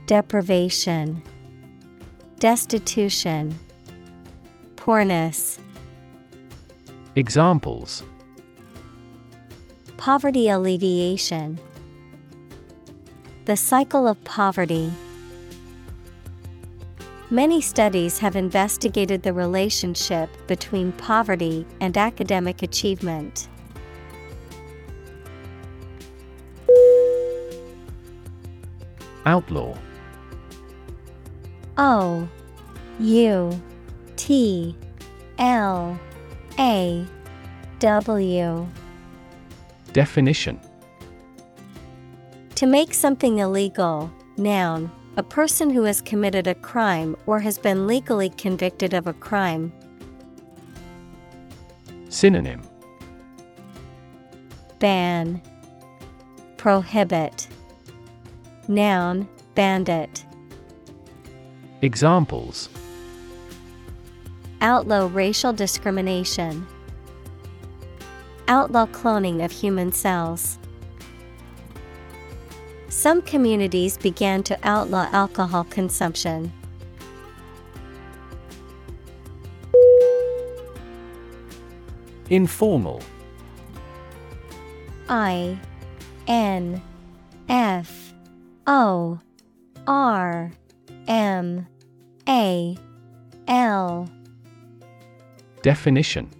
Deprivation, 0.06 1.22
Destitution, 2.40 3.56
Poorness. 4.74 5.60
Examples 7.14 8.02
Poverty 9.96 10.48
alleviation. 10.48 11.60
The 13.44 13.56
cycle 13.56 14.08
of 14.08 14.22
poverty. 14.24 14.92
Many 17.30 17.60
studies 17.60 18.18
have 18.18 18.34
investigated 18.34 19.22
the 19.22 19.32
relationship 19.32 20.28
between 20.48 20.90
poverty 20.92 21.64
and 21.80 21.96
academic 21.96 22.62
achievement. 22.62 23.48
Outlaw 29.24 29.76
O 31.78 32.28
U 33.00 33.62
T 34.16 34.76
L 35.38 35.98
A 36.58 37.06
W 37.78 38.68
Definition 39.92 40.60
To 42.54 42.66
make 42.66 42.94
something 42.94 43.38
illegal, 43.38 44.10
noun, 44.36 44.90
a 45.16 45.22
person 45.22 45.70
who 45.70 45.82
has 45.84 46.00
committed 46.00 46.46
a 46.46 46.54
crime 46.54 47.16
or 47.26 47.40
has 47.40 47.58
been 47.58 47.86
legally 47.86 48.30
convicted 48.30 48.94
of 48.94 49.06
a 49.06 49.12
crime. 49.12 49.72
Synonym 52.08 52.62
Ban, 54.78 55.40
Prohibit. 56.56 57.48
Noun, 58.68 59.28
bandit. 59.54 60.24
Examples 61.84 62.68
Outlaw 64.60 65.10
racial 65.12 65.52
discrimination. 65.52 66.64
Outlaw 68.46 68.86
cloning 68.86 69.44
of 69.44 69.50
human 69.50 69.90
cells. 69.90 70.58
Some 72.88 73.20
communities 73.20 73.98
began 73.98 74.44
to 74.44 74.56
outlaw 74.62 75.08
alcohol 75.10 75.64
consumption. 75.64 76.52
Informal 82.30 83.02
I 85.08 85.58
N 86.28 86.80
F 87.48 88.14
O 88.68 89.18
R 89.88 90.52
M 91.08 91.66
A 92.28 92.76
L. 93.48 94.08
Definition. 95.62 96.30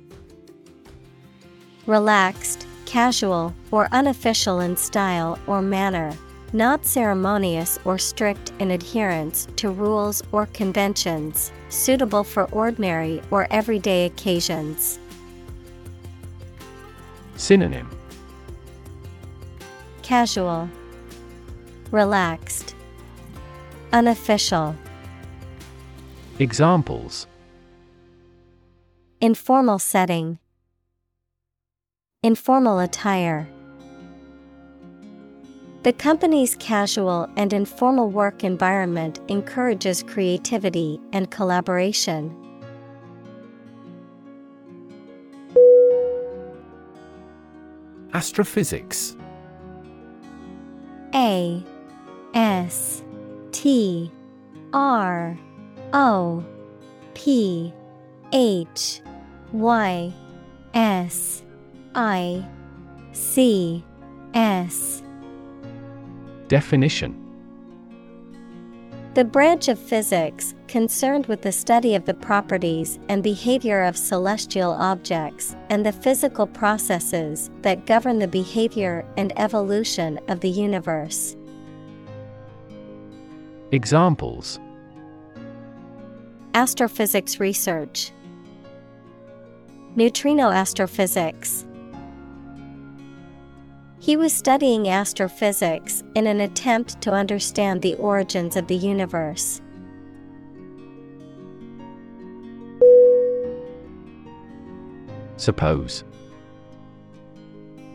Relaxed, 1.86 2.66
casual, 2.86 3.52
or 3.72 3.88
unofficial 3.90 4.60
in 4.60 4.76
style 4.76 5.38
or 5.48 5.60
manner, 5.60 6.12
not 6.52 6.84
ceremonious 6.86 7.80
or 7.84 7.98
strict 7.98 8.52
in 8.60 8.70
adherence 8.70 9.48
to 9.56 9.70
rules 9.70 10.22
or 10.30 10.46
conventions, 10.46 11.50
suitable 11.68 12.22
for 12.22 12.44
ordinary 12.52 13.20
or 13.32 13.48
everyday 13.50 14.06
occasions. 14.06 15.00
Synonym. 17.34 17.90
Casual, 20.02 20.68
Relaxed, 21.90 22.76
Unofficial, 23.92 24.76
Examples 26.38 27.26
Informal 29.20 29.78
setting, 29.78 30.38
Informal 32.22 32.78
attire. 32.78 33.46
The 35.82 35.92
company's 35.92 36.56
casual 36.56 37.28
and 37.36 37.52
informal 37.52 38.08
work 38.08 38.44
environment 38.44 39.20
encourages 39.28 40.02
creativity 40.02 40.98
and 41.12 41.30
collaboration. 41.30 42.34
Astrophysics 48.14 49.16
A 51.14 51.62
S 52.32 53.02
T 53.52 54.10
R 54.72 55.38
O 55.92 56.44
P 57.14 57.72
H 58.32 59.02
Y 59.52 60.12
S 60.74 61.42
I 61.94 62.44
C 63.12 63.84
S 64.32 65.02
Definition 66.48 67.18
The 69.14 69.24
branch 69.24 69.68
of 69.68 69.78
physics 69.78 70.54
concerned 70.66 71.26
with 71.26 71.42
the 71.42 71.52
study 71.52 71.94
of 71.94 72.06
the 72.06 72.14
properties 72.14 72.98
and 73.10 73.22
behavior 73.22 73.82
of 73.82 73.94
celestial 73.94 74.72
objects 74.72 75.54
and 75.68 75.84
the 75.84 75.92
physical 75.92 76.46
processes 76.46 77.50
that 77.60 77.84
govern 77.84 78.18
the 78.18 78.28
behavior 78.28 79.04
and 79.18 79.38
evolution 79.38 80.18
of 80.28 80.40
the 80.40 80.48
universe. 80.48 81.36
Examples 83.72 84.58
Astrophysics 86.54 87.40
research, 87.40 88.12
Neutrino 89.96 90.50
astrophysics. 90.50 91.64
He 93.98 94.16
was 94.16 94.34
studying 94.34 94.86
astrophysics 94.88 96.02
in 96.14 96.26
an 96.26 96.40
attempt 96.40 97.00
to 97.02 97.12
understand 97.12 97.80
the 97.80 97.94
origins 97.94 98.56
of 98.56 98.66
the 98.66 98.76
universe. 98.76 99.62
Suppose 105.36 106.04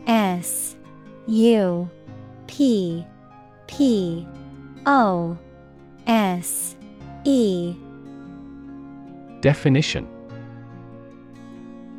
S 0.08 0.76
U 1.28 1.88
P 2.48 3.06
P 3.68 4.26
O 4.86 5.38
S 6.06 6.74
E 7.24 7.76
Definition 9.40 10.08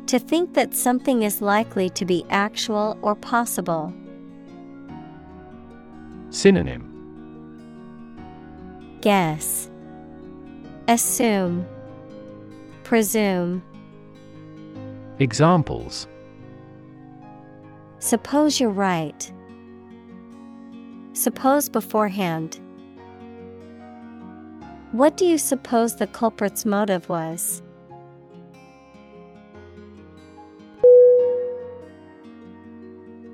To 0.06 0.18
think 0.18 0.54
that 0.54 0.74
something 0.74 1.22
is 1.22 1.40
likely 1.40 1.88
to 1.90 2.04
be 2.04 2.24
actual 2.30 2.98
or 3.02 3.14
possible. 3.14 3.92
Synonym 6.30 6.86
Guess. 9.00 9.70
Assume. 10.88 11.66
Presume. 12.84 13.62
Examples 15.18 16.06
Suppose 18.00 18.58
you're 18.58 18.70
right. 18.70 19.30
Suppose 21.12 21.68
beforehand. 21.68 22.58
What 24.92 25.16
do 25.16 25.24
you 25.24 25.38
suppose 25.38 25.96
the 25.96 26.08
culprit's 26.08 26.66
motive 26.66 27.08
was? 27.08 27.62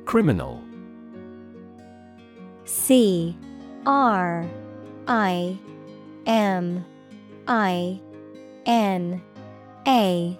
Criminal. 0.04 0.62
C. 2.64 3.34
R. 3.86 4.46
I. 5.08 5.58
M. 6.26 6.84
I. 7.48 8.00
N. 8.66 9.22
A. 9.86 10.38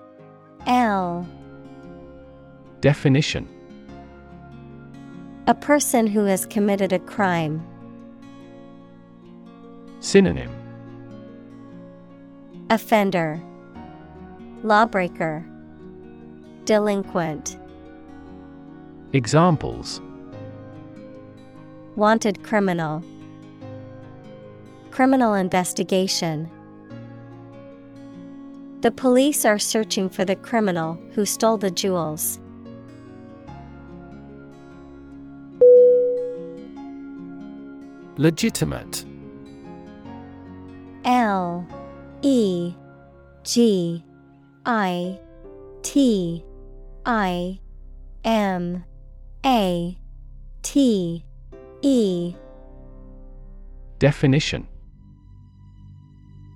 L. 0.67 1.27
Definition. 2.83 3.49
A 5.47 5.55
person 5.55 6.07
who 6.07 6.25
has 6.25 6.45
committed 6.45 6.93
a 6.93 6.99
crime. 6.99 7.67
Synonym 10.01 10.56
Offender. 12.69 13.41
Lawbreaker. 14.65 15.47
Delinquent. 16.65 17.61
Examples. 19.13 20.01
Wanted 21.95 22.43
criminal. 22.43 23.05
Criminal 24.91 25.35
investigation. 25.35 26.51
The 28.81 28.91
police 28.91 29.45
are 29.45 29.61
searching 29.61 30.09
for 30.09 30.25
the 30.25 30.35
criminal 30.35 30.99
who 31.13 31.25
stole 31.25 31.59
the 31.59 31.71
jewels. 31.71 32.41
Legitimate. 38.17 39.05
L 41.05 41.65
E 42.27 42.75
G 43.45 44.05
I 44.67 45.21
T 45.83 46.45
I 47.07 47.61
M 48.25 48.85
A 49.45 49.97
T 50.63 51.25
E. 51.83 52.35
Definition. 54.01 54.67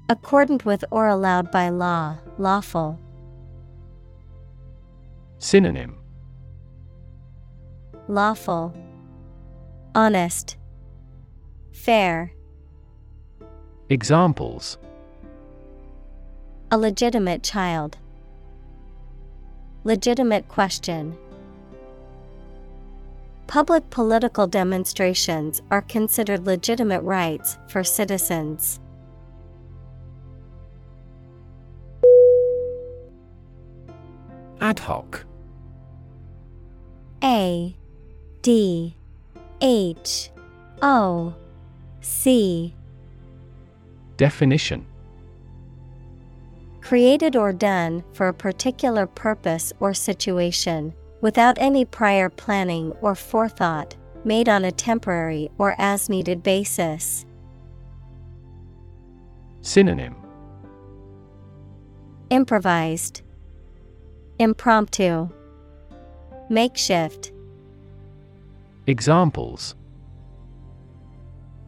Accordant 0.08 0.64
with 0.64 0.84
or 0.90 1.06
allowed 1.06 1.52
by 1.52 1.68
law, 1.68 2.18
lawful. 2.36 2.98
Synonym. 5.38 5.96
Lawful, 8.08 8.74
Honest, 9.94 10.56
Fair, 11.72 12.32
Examples 13.88 14.76
a 16.72 16.78
legitimate 16.78 17.42
child. 17.42 17.98
Legitimate 19.82 20.46
question. 20.46 21.16
Public 23.48 23.90
political 23.90 24.46
demonstrations 24.46 25.60
are 25.72 25.82
considered 25.82 26.46
legitimate 26.46 27.02
rights 27.02 27.58
for 27.66 27.82
citizens. 27.82 28.78
Ad 34.60 34.78
hoc 34.78 35.24
A 37.24 37.74
D 38.42 38.94
H 39.60 40.30
O 40.82 41.34
C 42.00 42.74
Definition 44.16 44.86
Created 46.80 47.36
or 47.36 47.52
done 47.52 48.02
for 48.12 48.28
a 48.28 48.34
particular 48.34 49.06
purpose 49.06 49.72
or 49.80 49.94
situation, 49.94 50.92
without 51.20 51.58
any 51.58 51.84
prior 51.84 52.28
planning 52.28 52.92
or 53.00 53.14
forethought, 53.14 53.96
made 54.24 54.48
on 54.48 54.64
a 54.64 54.72
temporary 54.72 55.50
or 55.58 55.74
as 55.78 56.08
needed 56.08 56.42
basis. 56.42 57.24
Synonym 59.60 60.16
Improvised, 62.30 63.22
Impromptu, 64.38 65.28
Makeshift, 66.48 67.32
Examples 68.86 69.74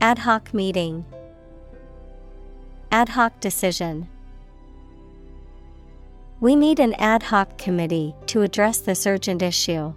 Ad 0.01 0.19
hoc 0.19 0.53
meeting, 0.55 1.05
Ad 2.91 3.11
hoc 3.11 3.39
decision. 3.41 4.09
We 6.43 6.57
need 6.57 6.81
an 6.81 6.95
ad 6.95 7.23
hoc 7.23 7.57
committee 7.57 8.17
to 8.27 8.43
address 8.43 8.81
this 8.81 9.07
urgent 9.07 9.43
issue. 9.43 9.93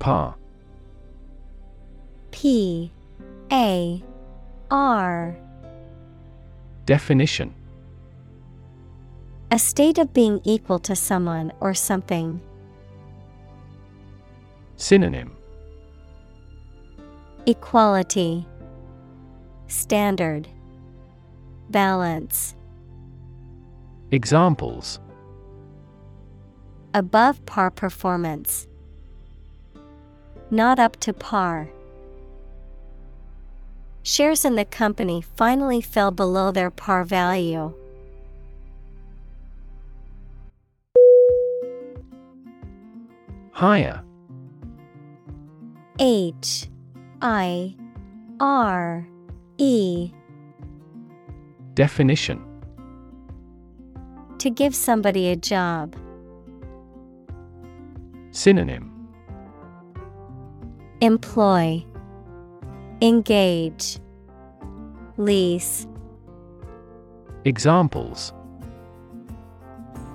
Par 0.00 0.34
P. 2.32 2.90
A. 3.52 4.02
R. 4.68 5.36
Definition. 6.84 7.54
A 9.52 9.60
state 9.60 9.98
of 9.98 10.12
being 10.12 10.40
equal 10.42 10.80
to 10.80 10.96
someone 10.96 11.52
or 11.60 11.74
something. 11.74 12.40
Synonym. 14.74 15.30
Equality. 17.46 18.44
Standard 19.68 20.48
Balance 21.70 22.54
Examples 24.10 25.00
Above 26.94 27.44
par 27.44 27.70
performance. 27.70 28.66
Not 30.50 30.78
up 30.78 30.98
to 31.00 31.12
par. 31.12 31.68
Shares 34.02 34.44
in 34.44 34.54
the 34.54 34.64
company 34.64 35.20
finally 35.20 35.80
fell 35.80 36.10
below 36.10 36.52
their 36.52 36.70
par 36.70 37.04
value. 37.04 37.74
Hire 43.52 44.02
H 45.98 46.68
I 47.20 47.74
R 48.38 49.08
E 49.58 50.12
Definition 51.76 52.42
To 54.38 54.48
give 54.48 54.74
somebody 54.74 55.28
a 55.28 55.36
job. 55.36 55.94
Synonym 58.30 58.90
Employ 61.02 61.84
Engage 63.02 63.98
Lease 65.18 65.86
Examples 67.44 68.32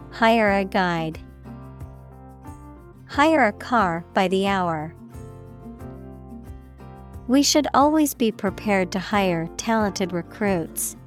Hire 0.09 0.49
a 0.49 0.65
guide. 0.65 1.19
Hire 3.05 3.45
a 3.45 3.53
car 3.53 4.03
by 4.15 4.27
the 4.27 4.47
hour. 4.47 4.95
We 7.27 7.43
should 7.43 7.67
always 7.75 8.15
be 8.15 8.31
prepared 8.31 8.91
to 8.93 8.99
hire 8.99 9.47
talented 9.57 10.11
recruits. 10.11 10.97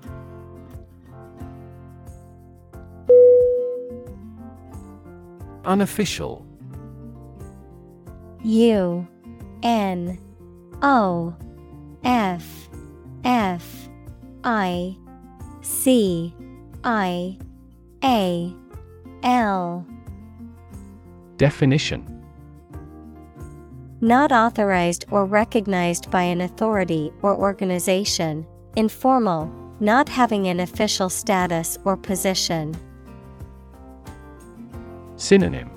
Unofficial. 5.64 6.44
U 8.42 9.06
N 9.62 10.18
O 10.82 11.34
F 12.04 12.68
F 13.24 13.88
I 14.44 14.96
C 15.62 16.34
I 16.84 17.38
A 18.04 18.54
L. 19.22 19.86
Definition. 21.38 22.10
Not 24.02 24.32
authorized 24.32 25.06
or 25.10 25.24
recognized 25.24 26.10
by 26.10 26.22
an 26.22 26.42
authority 26.42 27.10
or 27.22 27.34
organization, 27.34 28.46
informal, 28.76 29.50
not 29.80 30.10
having 30.10 30.48
an 30.48 30.60
official 30.60 31.08
status 31.08 31.78
or 31.84 31.96
position. 31.96 32.74
Synonym. 35.16 35.70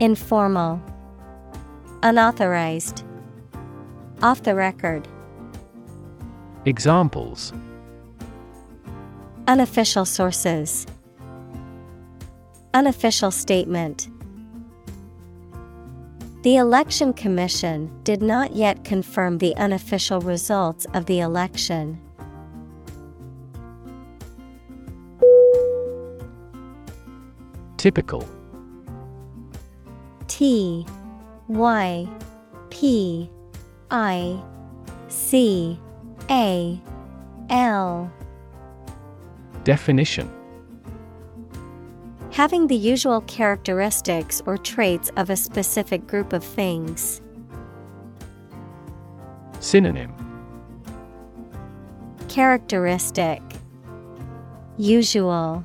Informal, 0.00 0.80
Unauthorized, 2.02 3.04
Off 4.22 4.42
the 4.42 4.54
record, 4.54 5.06
Examples. 6.64 7.52
Unofficial 9.46 10.04
sources, 10.04 10.86
Unofficial 12.74 13.30
statement. 13.30 14.08
The 16.42 16.56
Election 16.56 17.12
Commission 17.12 17.90
did 18.04 18.22
not 18.22 18.54
yet 18.54 18.84
confirm 18.84 19.38
the 19.38 19.56
unofficial 19.56 20.20
results 20.20 20.86
of 20.94 21.06
the 21.06 21.20
election. 21.20 22.00
Typical. 27.78 28.28
T 30.26 30.84
Y 31.46 32.08
P 32.70 33.30
I 33.92 34.42
C 35.06 35.78
A 36.28 36.80
L. 37.48 38.12
Definition. 39.62 40.28
Having 42.32 42.66
the 42.66 42.74
usual 42.74 43.20
characteristics 43.22 44.42
or 44.44 44.58
traits 44.58 45.10
of 45.16 45.30
a 45.30 45.36
specific 45.36 46.06
group 46.08 46.32
of 46.32 46.42
things. 46.42 47.22
Synonym. 49.60 50.12
Characteristic. 52.28 53.40
Usual 54.78 55.64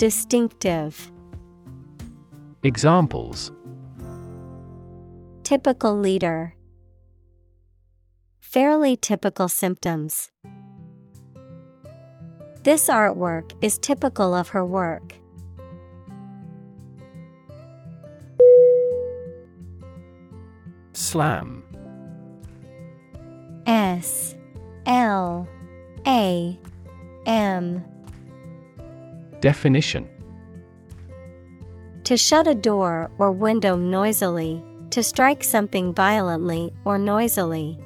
Distinctive. 0.00 1.12
Examples. 2.62 3.52
Typical 5.42 5.94
leader. 5.94 6.54
Fairly 8.40 8.96
typical 8.96 9.46
symptoms. 9.46 10.30
This 12.62 12.88
artwork 12.88 13.52
is 13.60 13.76
typical 13.76 14.32
of 14.32 14.48
her 14.48 14.64
work. 14.64 15.16
Slam. 20.94 21.62
S 23.66 24.34
L 24.86 25.46
A 26.06 26.58
M 27.26 27.84
Definition 29.40 30.08
To 32.04 32.16
shut 32.16 32.46
a 32.46 32.54
door 32.54 33.10
or 33.18 33.32
window 33.32 33.76
noisily, 33.76 34.62
to 34.90 35.02
strike 35.02 35.44
something 35.44 35.94
violently 35.94 36.72
or 36.84 36.98
noisily. 36.98 37.78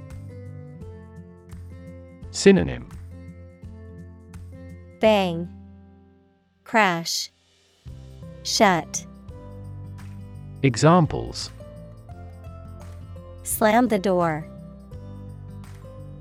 Synonym 2.31 2.89
Bang, 5.01 5.49
Crash, 6.65 7.31
Shut. 8.43 9.07
Examples 10.63 11.51
Slam 13.43 13.89
the 13.89 13.99
door. 13.99 14.47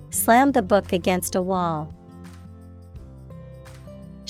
Slam 0.09 0.51
the 0.51 0.61
book 0.61 0.93
against 0.93 1.35
a 1.35 1.41
wall. 1.41 1.93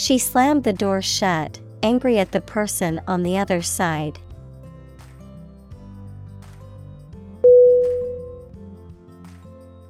She 0.03 0.17
slammed 0.17 0.65
the 0.65 0.73
door 0.73 1.01
shut, 1.01 1.61
angry 1.81 2.19
at 2.19 2.33
the 2.33 2.41
person 2.41 2.99
on 3.07 3.23
the 3.23 3.37
other 3.37 3.61
side. 3.61 4.19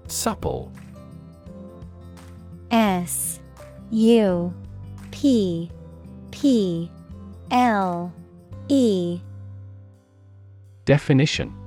Supple. 0.07 0.71
S 2.69 3.39
U 3.89 4.53
P 5.09 5.71
P 6.29 6.91
L 7.49 8.13
E. 8.67 9.19
Definition 10.85 11.62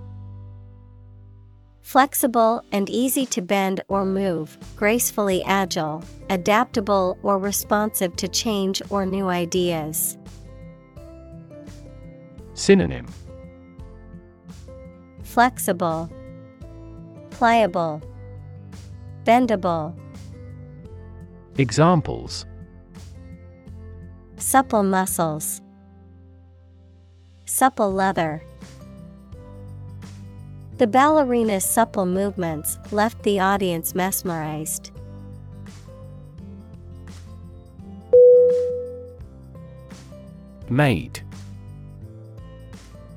Flexible 1.87 2.65
and 2.73 2.91
easy 2.91 3.25
to 3.27 3.41
bend 3.41 3.81
or 3.87 4.05
move, 4.05 4.59
gracefully 4.75 5.45
agile, 5.45 6.03
adaptable 6.31 7.17
or 7.23 7.39
responsive 7.39 8.17
to 8.17 8.27
change 8.27 8.83
or 8.91 9.07
new 9.07 9.29
ideas. 9.29 10.19
Synonym 12.55 13.07
Flexible, 15.23 16.11
Pliable, 17.31 18.03
Bendable. 19.23 19.97
Examples 21.57 22.47
Supple 24.39 24.83
muscles, 24.83 25.63
Supple 27.45 27.93
leather. 27.93 28.43
The 30.79 30.87
ballerina's 30.87 31.65
supple 31.65 32.05
movements 32.05 32.79
left 32.91 33.23
the 33.23 33.41
audience 33.41 33.95
mesmerized. 33.95 34.91
Maid 40.69 41.23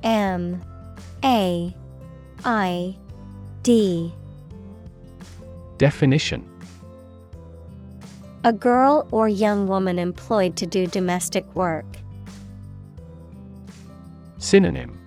M 0.03 0.61
A 1.23 1.75
I 2.45 2.95
D 3.63 4.13
Definition 5.77 6.47
A 8.43 8.53
girl 8.53 9.07
or 9.11 9.27
young 9.27 9.67
woman 9.67 9.99
employed 9.99 10.55
to 10.57 10.65
do 10.65 10.85
domestic 10.87 11.43
work. 11.55 11.85
Synonym 14.37 14.98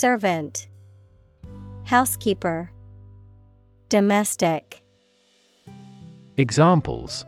Servant 0.00 0.66
Housekeeper 1.84 2.72
Domestic 3.90 4.82
Examples 6.38 7.26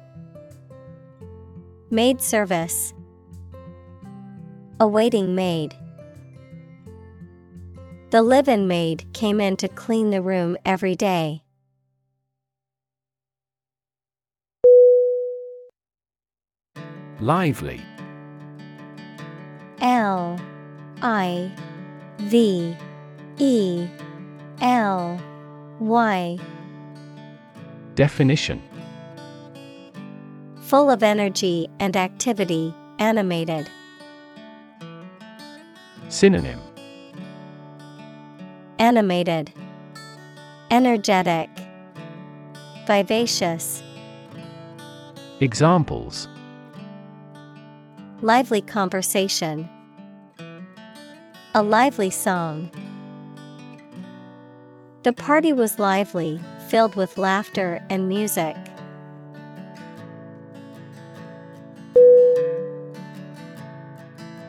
Maid 1.90 2.23
service 2.23 2.94
A 4.81 4.89
waiting 4.89 5.35
maid. 5.35 5.74
The 8.09 8.23
live 8.23 8.49
in 8.49 8.66
maid 8.66 9.05
came 9.12 9.39
in 9.39 9.59
to 9.59 9.69
clean 9.69 10.09
the 10.09 10.23
room 10.23 10.57
every 10.65 10.97
day. 10.97 11.43
Lively 17.20 17.82
L 19.82 20.40
I 21.03 21.53
V 22.18 22.76
E 23.39 23.86
L 24.60 25.20
Y. 25.80 26.39
Definition. 27.94 28.62
Full 30.62 30.90
of 30.90 31.02
energy 31.02 31.68
and 31.80 31.97
activity, 31.97 32.74
animated. 32.98 33.68
Synonym. 36.09 36.60
Animated, 38.78 39.52
Energetic, 40.70 41.51
Vivacious, 42.86 43.82
Examples. 45.40 46.28
Lively 48.20 48.60
conversation, 48.60 49.68
A 51.55 51.62
lively 51.62 52.09
song. 52.09 52.70
The 55.03 55.12
party 55.12 55.53
was 55.53 55.79
lively, 55.79 56.41
filled 56.70 56.95
with 56.95 57.19
laughter 57.19 57.85
and 57.91 58.09
music. 58.09 58.57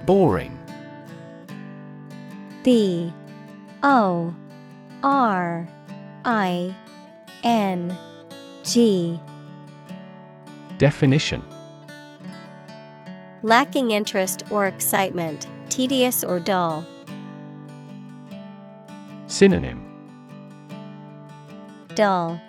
Boring 0.05 0.57
B 2.63 3.11
O 3.83 4.33
R 5.03 5.67
I 6.23 6.73
N 7.43 7.97
G 8.63 9.19
Definition 10.77 11.43
Lacking 13.41 13.91
interest 13.91 14.43
or 14.49 14.67
excitement, 14.67 15.47
tedious 15.67 16.23
or 16.23 16.39
dull. 16.39 16.85
Synonym. 19.33 19.83
Dull, 21.95 22.39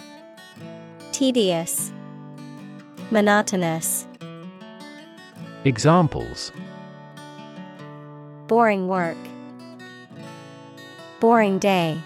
Tedious, 1.13 1.91
Monotonous, 3.11 4.07
Examples. 5.65 6.53
Boring 8.49 8.87
work, 8.87 9.17
Boring 11.21 11.59
day. 11.59 11.99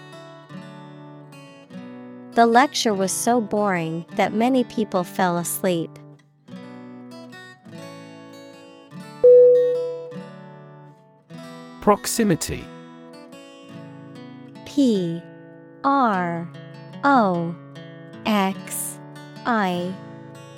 The 2.35 2.45
lecture 2.45 2.93
was 2.93 3.11
so 3.11 3.41
boring 3.41 4.05
that 4.15 4.31
many 4.31 4.63
people 4.63 5.03
fell 5.03 5.37
asleep. 5.37 5.91
Proximity 11.81 12.65
P 14.79 15.21
R 15.83 16.49
O 17.03 17.53
X 18.25 18.97
I 19.45 19.93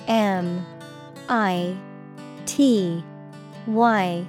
M 0.06 0.64
I 1.28 1.76
T 2.46 3.02
Y. 3.66 4.24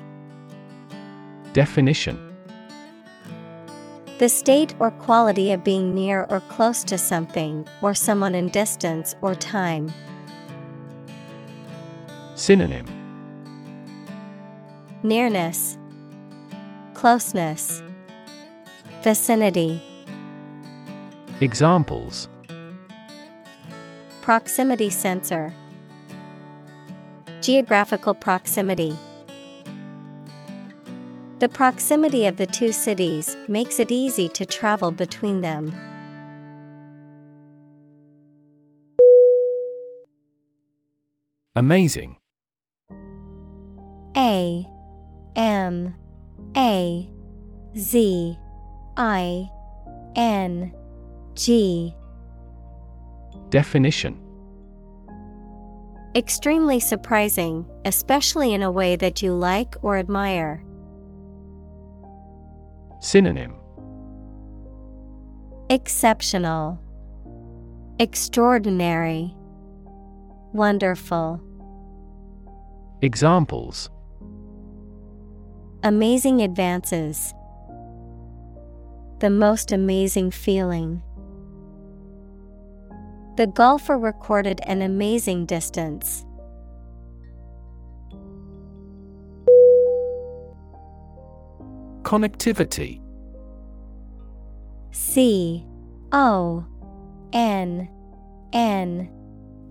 Definition. 1.54 2.36
The 4.18 4.28
state 4.30 4.74
or 4.80 4.90
quality 4.90 5.52
of 5.52 5.64
being 5.64 5.94
near 5.94 6.26
or 6.32 6.40
close 6.40 6.84
to 6.86 6.98
something 6.98 7.68
or 7.84 7.94
someone 7.94 8.34
in 8.34 8.50
distance 8.50 9.14
or 9.22 9.36
time. 9.36 9.94
Synonym. 12.34 12.88
Nearness, 15.04 15.78
Closeness, 16.96 17.84
Vicinity. 19.04 19.82
Examples 21.42 22.30
Proximity 24.22 24.90
sensor, 24.90 25.54
Geographical 27.42 28.14
proximity. 28.14 28.96
The 31.40 31.50
proximity 31.50 32.28
of 32.28 32.38
the 32.38 32.46
two 32.46 32.72
cities 32.72 33.36
makes 33.50 33.78
it 33.82 33.92
easy 33.92 34.30
to 34.30 34.46
travel 34.46 34.90
between 34.90 35.42
them. 35.42 35.76
Amazing 41.58 42.16
A 44.16 44.66
M 45.36 45.94
A 46.56 47.10
Z 47.76 48.38
I 48.98 49.50
N 50.16 50.74
G 51.36 51.96
Definition 53.50 54.20
Extremely 56.16 56.80
surprising, 56.80 57.66
especially 57.86 58.54
in 58.54 58.62
a 58.62 58.72
way 58.72 58.96
that 58.96 59.24
you 59.24 59.34
like 59.34 59.76
or 59.82 59.98
admire. 59.98 60.64
Synonym 63.00 63.56
Exceptional, 65.70 66.80
Extraordinary, 68.00 69.34
Wonderful. 70.54 71.42
Examples 73.02 73.90
Amazing 75.82 76.42
advances. 76.42 77.34
The 79.24 79.30
most 79.30 79.72
amazing 79.72 80.32
feeling. 80.32 81.02
The 83.38 83.48
golfer 83.48 83.98
recorded 83.98 84.60
an 84.68 84.82
amazing 84.82 85.46
distance. 85.46 86.26
Connectivity 92.02 93.00
C 94.92 95.66
O 96.12 96.66
N 97.32 97.88
N 98.52 99.10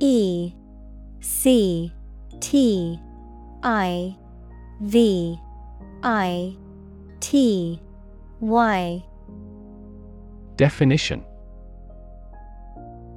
E 0.01 0.55
C 1.21 1.93
T 2.41 2.99
I 3.63 4.17
V 4.81 5.39
I 6.03 6.57
T 7.21 7.83
Y 8.41 9.05
Definition. 10.57 11.25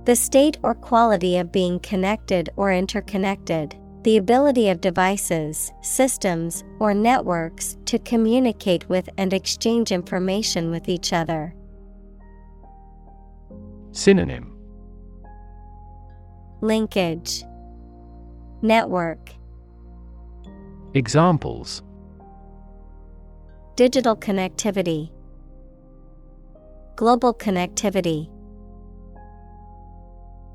The 0.06 0.16
state 0.16 0.58
or 0.62 0.76
quality 0.76 1.38
of 1.38 1.52
being 1.52 1.80
connected 1.80 2.50
or 2.56 2.72
interconnected, 2.72 3.76
the 4.04 4.18
ability 4.18 4.70
of 4.70 4.80
devices, 4.80 5.72
systems, 5.82 6.64
or 6.80 6.94
networks 6.94 7.76
to 7.86 7.98
communicate 7.98 8.88
with 8.88 9.10
and 9.18 9.34
exchange 9.34 9.92
information 9.92 10.70
with 10.70 10.88
each 10.88 11.12
other. 11.12 11.56
Synonym. 13.94 14.56
Linkage. 16.62 17.44
Network. 18.62 19.32
Examples. 20.94 21.82
Digital 23.76 24.16
connectivity 24.16 25.15
Global 26.96 27.34
connectivity 27.34 28.30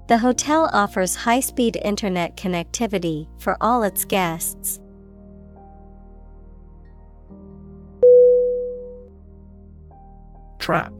The 0.09 0.19
hotel 0.19 0.71
offers 0.73 1.15
high-speed 1.15 1.79
internet 1.85 2.37
connectivity 2.37 3.29
for 3.39 3.57
all 3.61 3.83
its 3.83 4.05
guests. 4.05 4.81
Trap 10.59 10.93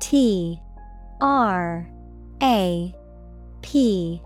T 0.00 0.60
R 1.20 1.88
A 2.42 2.94
P 3.62 4.22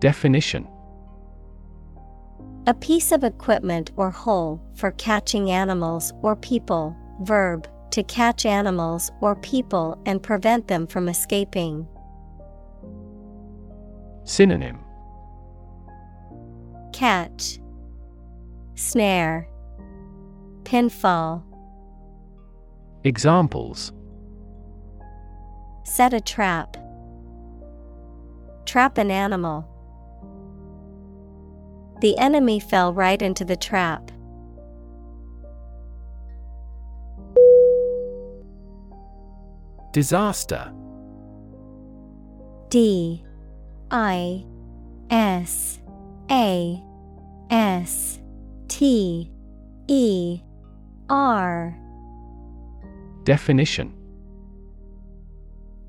Definition 0.00 0.68
A 2.66 2.74
piece 2.74 3.10
of 3.12 3.24
equipment 3.24 3.90
or 3.96 4.10
hole 4.10 4.60
for 4.74 4.90
catching 4.92 5.50
animals 5.50 6.12
or 6.22 6.36
people. 6.36 6.96
Verb 7.22 7.68
to 7.90 8.02
catch 8.02 8.46
animals 8.46 9.10
or 9.20 9.34
people 9.36 10.00
and 10.06 10.22
prevent 10.22 10.68
them 10.68 10.86
from 10.86 11.08
escaping. 11.08 11.86
Synonym 14.24 14.78
Catch 16.92 17.58
Snare 18.74 19.48
Pinfall 20.64 21.42
Examples 23.04 23.92
Set 25.84 26.12
a 26.12 26.20
trap. 26.20 26.76
Trap 28.66 28.98
an 28.98 29.10
animal. 29.10 29.66
The 32.02 32.18
enemy 32.18 32.60
fell 32.60 32.92
right 32.92 33.20
into 33.22 33.44
the 33.44 33.56
trap. 33.56 34.10
Disaster. 39.98 40.72
D 42.68 43.24
I 43.90 44.44
S 45.10 45.80
A 46.30 46.80
S 47.50 48.20
T 48.68 49.28
E 49.88 50.40
R. 51.10 51.76
Definition. 53.24 53.92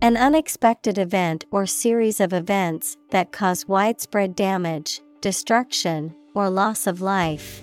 An 0.02 0.18
unexpected 0.18 0.98
event 0.98 1.46
or 1.52 1.68
series 1.68 2.20
of 2.20 2.34
events 2.34 2.98
that 3.12 3.32
cause 3.32 3.68
widespread 3.68 4.36
damage, 4.36 5.02
destruction, 5.22 6.16
or 6.34 6.50
loss 6.50 6.88
of 6.88 7.00
life. 7.00 7.62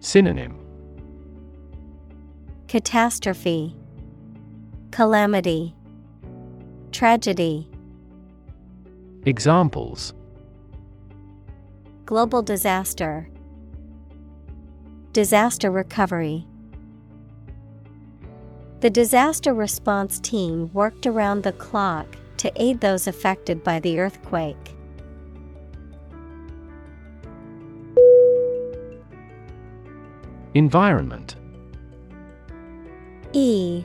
Synonym. 0.00 0.56
Catastrophe 2.66 3.76
Calamity. 4.90 5.72
Tragedy. 6.90 7.70
Examples. 9.24 10.12
Global 12.06 12.42
disaster. 12.42 13.28
Disaster 15.12 15.70
recovery. 15.70 16.44
The 18.80 18.90
disaster 18.90 19.54
response 19.54 20.18
team 20.18 20.70
worked 20.72 21.06
around 21.06 21.44
the 21.44 21.52
clock 21.52 22.16
to 22.38 22.50
aid 22.60 22.80
those 22.80 23.06
affected 23.06 23.62
by 23.62 23.78
the 23.78 24.00
earthquake. 24.00 24.74
Environment. 30.54 31.36
E 33.32 33.84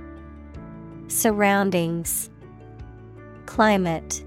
Surroundings 1.11 2.29
Climate 3.45 4.23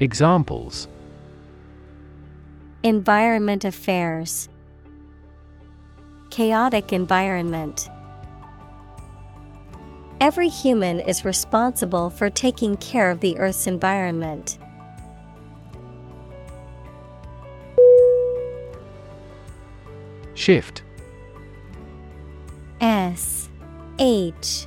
Examples 0.00 0.88
Environment 2.82 3.64
affairs 3.64 4.48
chaotic 6.30 6.92
environment. 6.92 7.88
Every 10.20 10.48
human 10.48 10.98
is 10.98 11.24
responsible 11.24 12.10
for 12.10 12.28
taking 12.28 12.76
care 12.76 13.10
of 13.10 13.20
the 13.20 13.38
Earth's 13.38 13.68
environment. 13.68 14.58
Shift 20.34 20.82
S 22.80 23.48
H 23.98 24.66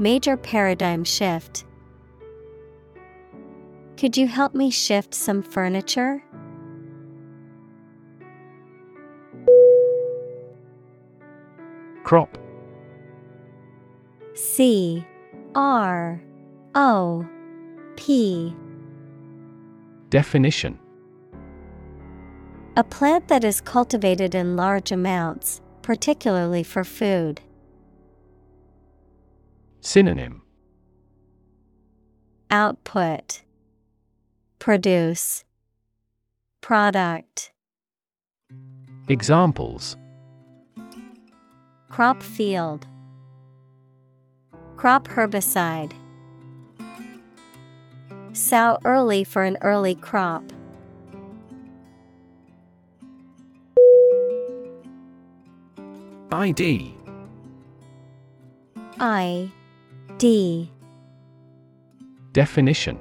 Major 0.00 0.36
paradigm 0.36 1.02
shift. 1.02 1.64
Could 3.96 4.16
you 4.16 4.28
help 4.28 4.54
me 4.54 4.70
shift 4.70 5.12
some 5.12 5.42
furniture? 5.42 6.22
Crop 12.04 12.38
C 14.34 15.04
R 15.56 16.22
O 16.76 17.28
P 17.96 18.54
Definition 20.10 20.78
A 22.76 22.84
plant 22.84 23.26
that 23.26 23.42
is 23.42 23.60
cultivated 23.60 24.36
in 24.36 24.54
large 24.54 24.92
amounts, 24.92 25.60
particularly 25.82 26.62
for 26.62 26.84
food. 26.84 27.40
Synonym. 29.80 30.42
Output. 32.50 33.42
Produce. 34.58 35.44
Product. 36.60 37.52
Examples. 39.08 39.96
Crop 41.88 42.22
field. 42.22 42.86
Crop 44.76 45.08
herbicide. 45.08 45.92
Sow 48.32 48.78
early 48.84 49.24
for 49.24 49.44
an 49.44 49.56
early 49.62 49.94
crop. 49.94 50.44
ID 56.30 56.94
I 59.00 59.50
D 60.18 60.68
Definition 62.32 62.98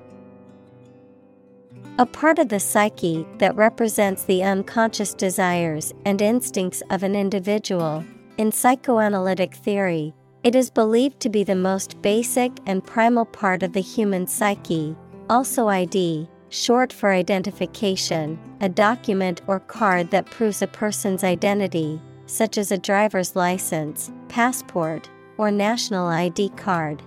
A 1.97 2.05
part 2.05 2.37
of 2.37 2.49
the 2.49 2.59
psyche 2.59 3.25
that 3.39 3.55
represents 3.55 4.23
the 4.23 4.43
unconscious 4.43 5.15
desires 5.15 5.95
and 6.05 6.21
instincts 6.21 6.83
of 6.91 7.01
an 7.01 7.15
individual. 7.15 8.05
In 8.37 8.51
psychoanalytic 8.51 9.55
theory, 9.55 10.13
it 10.43 10.53
is 10.53 10.69
believed 10.69 11.19
to 11.21 11.29
be 11.29 11.43
the 11.43 11.55
most 11.55 11.99
basic 12.03 12.51
and 12.67 12.85
primal 12.85 13.25
part 13.25 13.63
of 13.63 13.73
the 13.73 13.81
human 13.81 14.27
psyche. 14.27 14.95
Also, 15.27 15.69
ID, 15.69 16.29
short 16.49 16.93
for 16.93 17.11
identification, 17.11 18.37
a 18.61 18.69
document 18.69 19.41
or 19.47 19.59
card 19.61 20.11
that 20.11 20.27
proves 20.27 20.61
a 20.61 20.67
person's 20.67 21.23
identity, 21.23 21.99
such 22.27 22.59
as 22.59 22.71
a 22.71 22.77
driver's 22.77 23.35
license, 23.35 24.11
passport, 24.29 25.09
or 25.37 25.51
national 25.51 26.07
ID 26.07 26.49
card. 26.49 27.01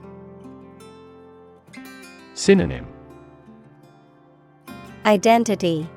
Synonym. 2.34 2.86
Identity. 5.04 5.88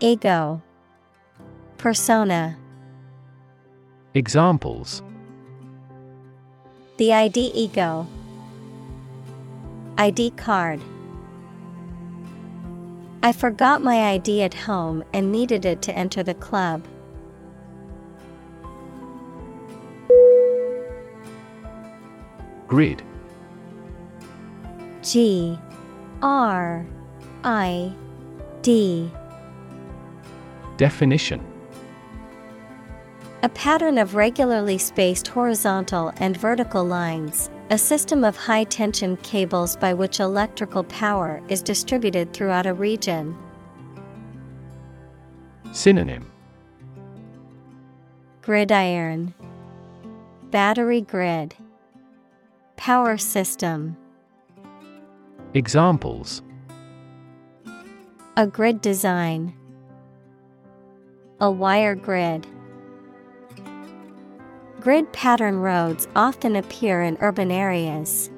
Ego. 0.00 0.62
Persona. 1.78 2.56
Examples. 4.14 5.02
The 6.98 7.12
ID 7.12 7.52
ego. 7.54 8.06
ID 9.98 10.30
card. 10.32 10.80
I 13.22 13.32
forgot 13.32 13.82
my 13.82 14.10
ID 14.12 14.42
at 14.42 14.54
home 14.54 15.02
and 15.12 15.32
needed 15.32 15.64
it 15.64 15.80
to 15.82 15.96
enter 15.96 16.22
the 16.22 16.34
club. 16.34 16.86
Grid. 22.74 23.04
G 25.00 25.56
R 26.22 26.84
I 27.44 27.92
D. 28.62 29.08
Definition. 30.76 31.40
A 33.44 33.48
pattern 33.50 33.96
of 33.96 34.16
regularly 34.16 34.76
spaced 34.76 35.28
horizontal 35.28 36.12
and 36.16 36.36
vertical 36.36 36.84
lines, 36.84 37.48
a 37.70 37.78
system 37.78 38.24
of 38.24 38.36
high 38.36 38.64
tension 38.64 39.18
cables 39.18 39.76
by 39.76 39.94
which 39.94 40.18
electrical 40.18 40.82
power 40.82 41.40
is 41.48 41.62
distributed 41.62 42.32
throughout 42.32 42.66
a 42.66 42.74
region. 42.74 43.38
Synonym. 45.70 46.28
Gridiron. 48.42 49.32
Battery 50.50 51.02
grid 51.02 51.54
Power 52.76 53.16
system. 53.16 53.96
Examples. 55.54 56.42
A 58.36 58.46
grid 58.46 58.80
design. 58.80 59.54
A 61.40 61.50
wire 61.50 61.94
grid. 61.94 62.46
Grid 64.80 65.10
pattern 65.12 65.56
roads 65.58 66.08
often 66.16 66.56
appear 66.56 67.02
in 67.02 67.16
urban 67.20 67.50
areas. 67.50 68.30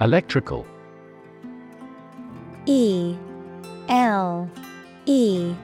Electrical. 0.00 0.66
E. 2.66 3.16
L. 3.88 4.50
E. 5.06 5.54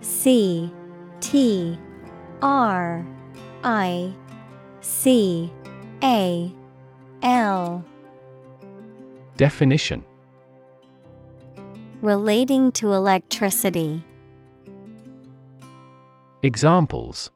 C. 0.00 0.72
T 1.20 1.78
R 2.42 3.04
I 3.64 4.14
C 4.80 5.52
A 6.02 6.52
L 7.22 7.84
Definition 9.36 10.04
Relating 12.00 12.70
to 12.72 12.92
electricity. 12.92 14.04
Examples 16.44 17.32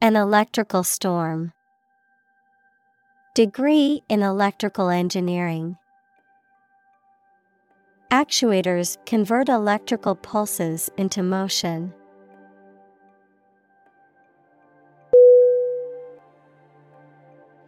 An 0.00 0.16
electrical 0.16 0.82
storm. 0.82 1.52
Degree 3.36 4.02
in 4.08 4.24
electrical 4.24 4.88
engineering. 4.88 5.76
Actuators 8.10 8.96
convert 9.06 9.48
electrical 9.48 10.16
pulses 10.16 10.90
into 10.96 11.22
motion. 11.22 11.94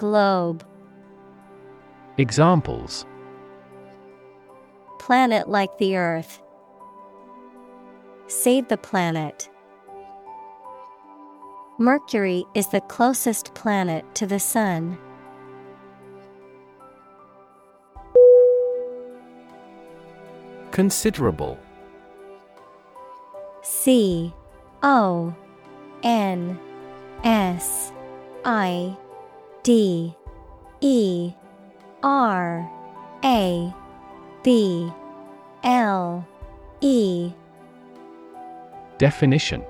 Globe. 0.00 0.64
Examples 2.16 3.04
Planet 4.98 5.46
like 5.46 5.76
the 5.76 5.98
Earth. 5.98 6.40
Save 8.26 8.68
the 8.68 8.78
planet. 8.78 9.50
Mercury 11.76 12.46
is 12.54 12.68
the 12.68 12.80
closest 12.80 13.52
planet 13.52 14.06
to 14.14 14.26
the 14.26 14.40
Sun. 14.40 14.96
Considerable. 20.70 21.58
C 23.60 24.32
O 24.82 25.34
N 26.02 26.58
S 27.22 27.92
I 28.46 28.96
D 29.62 30.14
E 30.80 31.32
R 32.02 32.70
A 33.24 33.74
B 34.42 34.92
L 35.62 36.26
E. 36.80 37.32
Definition. 38.98 39.62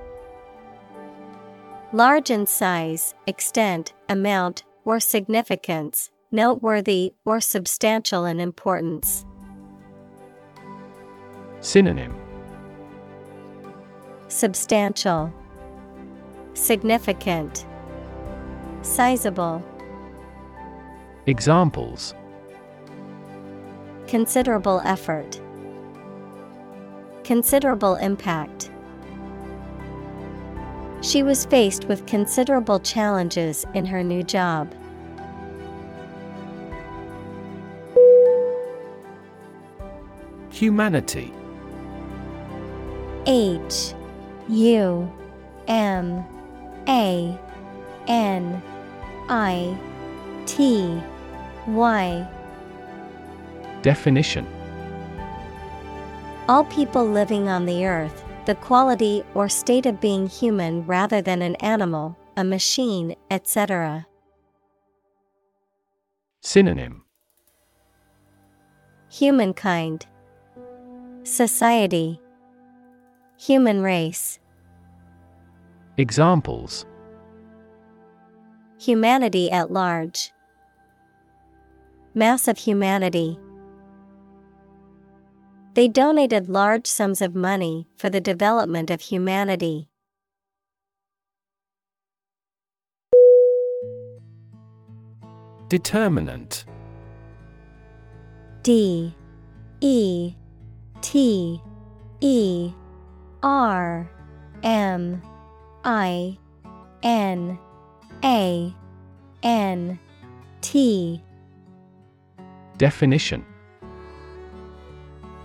Large 1.93 2.31
in 2.31 2.47
size, 2.47 3.15
extent, 3.27 3.93
amount, 4.09 4.63
or 4.85 5.01
significance, 5.01 6.11
noteworthy 6.31 7.15
or 7.25 7.41
substantial 7.41 8.25
in 8.25 8.39
importance. 8.39 9.25
Synonym. 11.61 12.15
Substantial, 14.29 15.33
Significant, 16.55 17.67
Sizable. 18.83 19.63
Examples 21.27 22.15
Considerable 24.07 24.81
effort, 24.87 25.39
Considerable 27.25 27.97
impact. 27.97 28.71
She 31.03 31.23
was 31.23 31.45
faced 31.45 31.85
with 31.85 32.07
considerable 32.07 32.81
challenges 32.81 33.67
in 33.75 33.85
her 33.85 34.03
new 34.03 34.23
job. 34.23 34.75
Humanity 40.51 41.33
H 43.27 43.95
U 44.49 45.13
M 45.69 46.25
A 46.89 47.39
N 48.09 48.63
I 49.29 49.79
T 50.51 51.01
Y. 51.69 52.29
Definition. 53.83 54.45
All 56.49 56.65
people 56.65 57.07
living 57.07 57.49
on 57.49 57.67
the 57.67 57.87
earth, 57.87 58.25
the 58.47 58.57
quality 58.57 59.23
or 59.35 59.49
state 59.49 59.87
of 59.87 60.01
being 60.01 60.27
human 60.27 60.85
rather 60.87 61.23
than 61.23 61.41
an 61.41 61.55
animal, 61.57 62.19
a 62.37 62.43
machine, 62.43 63.15
etc. 63.31 64.09
Synonym. 66.41 67.05
Humankind, 69.09 70.07
Society, 71.23 72.21
Human 73.39 73.83
race, 73.83 74.41
Examples. 75.97 76.87
Humanity 78.81 79.49
at 79.53 79.71
large, 79.71 80.33
Mass 82.13 82.49
of 82.49 82.59
humanity. 82.59 83.39
They 85.75 85.87
donated 85.87 86.49
large 86.49 86.89
sums 86.89 87.23
of 87.23 87.37
money 87.37 87.87
for 87.97 88.11
the 88.11 88.21
development 88.21 88.91
of 88.91 89.01
humanity. 89.01 89.89
Determinant. 95.69 96.65
D. 98.65 99.15
E. 99.81 100.35
T. 101.03 101.63
E. 102.21 102.73
R. 103.45 104.11
M. 104.65 105.23
I. 105.85 106.37
N. 107.05 107.57
A. 108.25 108.75
N. 109.45 109.99
T 110.61 111.23
Definition. 112.81 113.45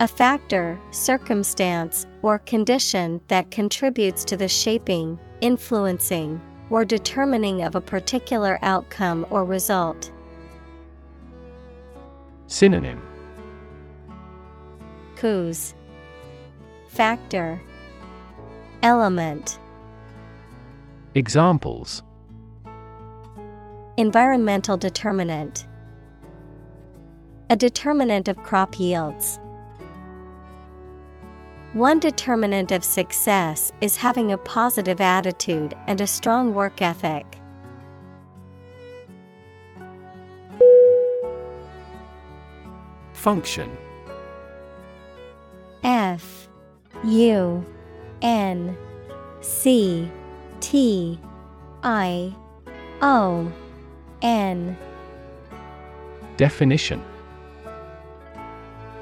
A 0.00 0.08
factor, 0.08 0.80
circumstance, 0.90 2.06
or 2.22 2.38
condition 2.38 3.20
that 3.28 3.50
contributes 3.50 4.24
to 4.24 4.38
the 4.38 4.48
shaping, 4.48 5.18
influencing, 5.42 6.40
or 6.70 6.82
determining 6.86 7.62
of 7.62 7.74
a 7.74 7.80
particular 7.82 8.58
outcome 8.62 9.26
or 9.28 9.44
result. 9.44 10.10
Synonym. 12.46 13.02
Cause. 15.16 15.74
Factor. 16.88 17.60
Element. 18.82 19.58
Examples. 21.14 22.02
Environmental 23.98 24.78
determinant 24.78 25.66
A 27.48 27.54
determinant 27.54 28.26
of 28.26 28.42
crop 28.42 28.80
yields. 28.80 29.38
One 31.74 32.00
determinant 32.00 32.72
of 32.72 32.82
success 32.82 33.72
is 33.80 33.96
having 33.96 34.32
a 34.32 34.38
positive 34.38 35.00
attitude 35.00 35.76
and 35.86 36.00
a 36.00 36.08
strong 36.08 36.54
work 36.54 36.82
ethic. 36.82 37.24
Function 43.12 43.70
F 45.84 46.48
U 47.04 47.64
N 48.22 48.76
C 49.40 50.10
T 50.58 51.20
I 51.84 52.34
O 53.02 53.52
N 54.20 54.76
Definition 56.36 57.00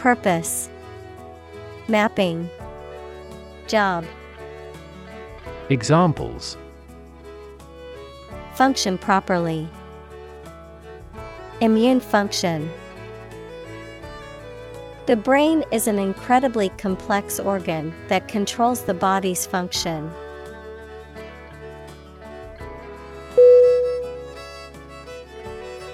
Purpose 0.00 0.70
Mapping 1.86 2.48
Job 3.66 4.06
Examples 5.68 6.56
Function 8.54 8.96
properly. 8.96 9.68
Immune 11.60 12.00
function. 12.00 12.70
The 15.04 15.16
brain 15.16 15.64
is 15.70 15.86
an 15.86 15.98
incredibly 15.98 16.70
complex 16.78 17.38
organ 17.38 17.92
that 18.08 18.26
controls 18.26 18.84
the 18.84 18.94
body's 18.94 19.44
function. 19.44 20.10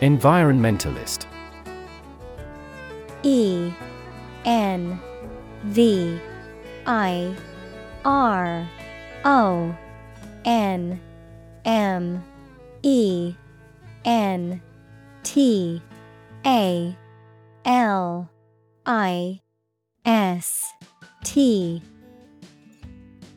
Environmentalist 0.00 1.26
E 3.24 3.72
N 4.46 4.98
V 5.64 6.18
I 6.86 7.36
R 8.04 8.68
O 9.24 9.76
N 10.44 11.00
M 11.64 12.24
E 12.82 13.34
N 14.04 14.62
T 15.24 15.82
A 16.46 16.96
L 17.64 18.30
I 18.86 19.40
S 20.04 20.72
T 21.24 21.82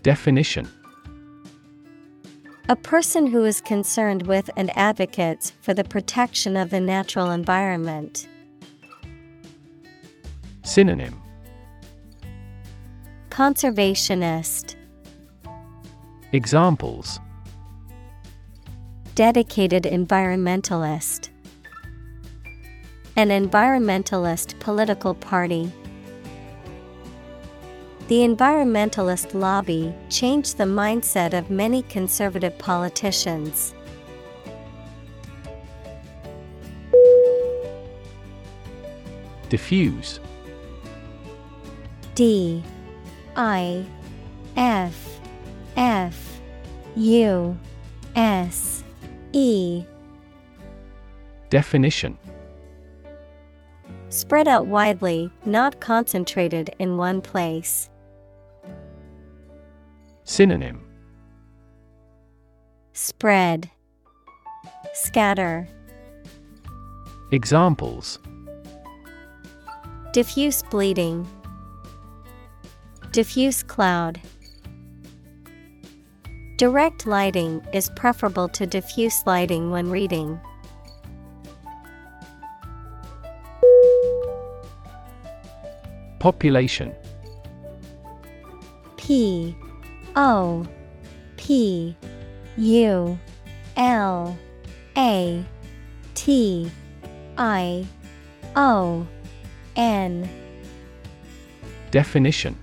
Definition 0.04 0.70
A 2.70 2.76
person 2.76 3.26
who 3.26 3.44
is 3.46 3.62
concerned 3.62 4.28
with 4.28 4.52
and 4.56 4.72
advocates 4.78 5.54
for 5.60 5.74
the 5.74 5.84
protection 5.84 6.56
of 6.56 6.70
the 6.70 6.80
natural 6.80 7.32
environment. 7.32 8.28
Synonym 10.70 11.20
Conservationist, 13.32 14.76
Examples 16.32 17.20
dedicated 19.16 19.86
environmentalist. 19.86 21.30
An 23.16 23.30
environmentalist 23.30 24.60
political 24.60 25.16
party. 25.16 25.72
The 28.08 28.20
environmentalist 28.20 29.34
lobby 29.34 29.92
changed 30.10 30.60
the 30.60 30.66
mindset 30.66 31.36
of 31.36 31.50
many 31.50 31.82
conservative 31.82 32.56
politicians. 32.60 33.74
Diffuse 39.50 40.20
D 42.20 42.62
I 43.38 43.86
F 44.58 45.22
F 45.78 46.42
U 46.98 47.58
S 48.14 48.84
E. 49.32 49.86
Definition. 51.50 52.18
Spread 54.10 54.50
out 54.50 54.68
widely, 54.68 55.32
not 55.46 55.80
concentrated 55.80 56.76
in 56.78 56.98
one 56.98 57.22
place. 57.22 57.90
Synonym. 60.26 60.82
Spread, 62.92 63.72
Scatter, 64.94 65.70
Examples. 67.32 68.20
Diffuse 70.12 70.64
bleeding, 70.64 71.26
Diffuse 73.12 73.64
cloud. 73.64 74.22
Direct 76.58 77.08
lighting 77.08 77.60
is 77.74 77.90
preferable 77.96 78.48
to 78.50 78.68
diffuse 78.68 79.24
lighting 79.26 79.72
when 79.72 79.90
reading. 79.90 80.40
Population 86.20 86.94
P 88.98 89.56
O 90.16 90.68
P 91.38 91.96
U 92.58 93.18
L 93.76 94.38
A 94.96 95.44
T 96.14 96.72
I 97.40 97.88
O 98.56 99.08
N 99.76 100.30
Definition 101.90 102.56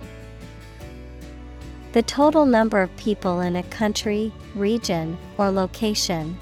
The 1.93 2.03
total 2.03 2.45
number 2.45 2.81
of 2.81 2.95
people 2.97 3.39
in 3.39 3.55
a 3.55 3.63
country, 3.63 4.31
region, 4.55 5.17
or 5.37 5.49
location. 5.49 6.37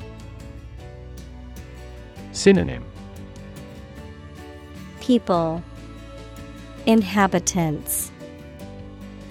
Synonym. 2.31 2.83
People. 4.99 5.63
Inhabitants. 6.85 8.11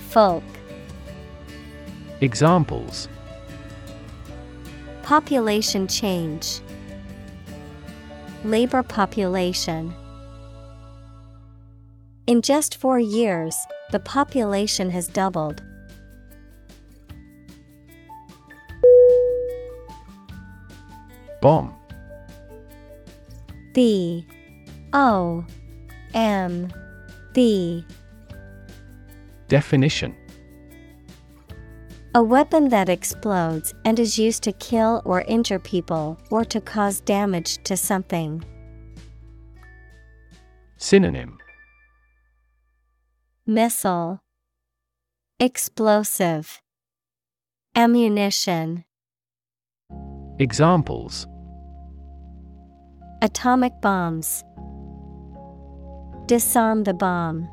Folk. 0.09 0.45
Examples. 2.21 3.09
Population 5.03 5.87
change. 5.89 6.61
Labor 8.45 8.83
population. 8.83 9.93
In 12.27 12.41
just 12.41 12.77
four 12.77 12.99
years, 12.99 13.55
the 13.91 14.01
population 14.01 14.91
has 14.91 15.09
doubled. 15.09 15.63
Bomb. 21.45 21.75
B 23.75 24.27
O. 24.95 25.45
M. 26.15 26.73
B 27.35 27.85
Definition. 29.49 30.17
A 32.15 32.23
weapon 32.23 32.71
that 32.71 32.89
explodes 32.89 33.75
and 33.85 33.99
is 33.99 34.19
used 34.19 34.43
to 34.45 34.53
kill 34.53 35.03
or 35.05 35.21
injure 35.29 35.59
people 35.59 36.19
or 36.31 36.47
to 36.47 36.63
cause 36.63 37.03
damage 37.03 37.63
to 37.65 37.77
something. 37.77 38.43
Synonym. 40.79 41.37
Missile. 43.47 44.23
Explosive. 45.39 46.63
Ammunition. 47.77 48.87
Examples 50.39 51.29
Atomic 53.25 53.81
bombs 53.81 54.45
Disarm 56.27 56.85
the 56.85 56.93
bomb. 56.93 57.49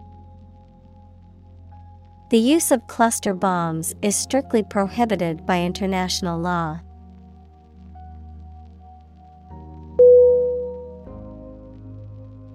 The 2.29 2.37
use 2.37 2.71
of 2.71 2.85
cluster 2.87 3.33
bombs 3.33 3.95
is 4.01 4.13
strictly 4.13 4.63
prohibited 4.63 5.45
by 5.45 5.61
international 5.61 6.37
law. 6.41 6.81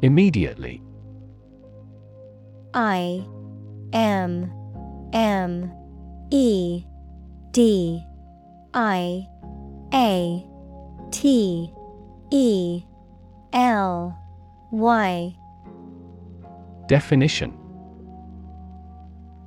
Immediately 0.03 0.83
I 2.75 3.27
M 3.95 4.53
M 5.15 5.73
E 6.31 6.85
D 7.53 8.05
I 8.75 9.27
A 9.95 10.47
T 11.11 11.73
E 12.31 12.85
L 13.57 14.15
Y. 14.71 15.35
Definition. 16.89 17.59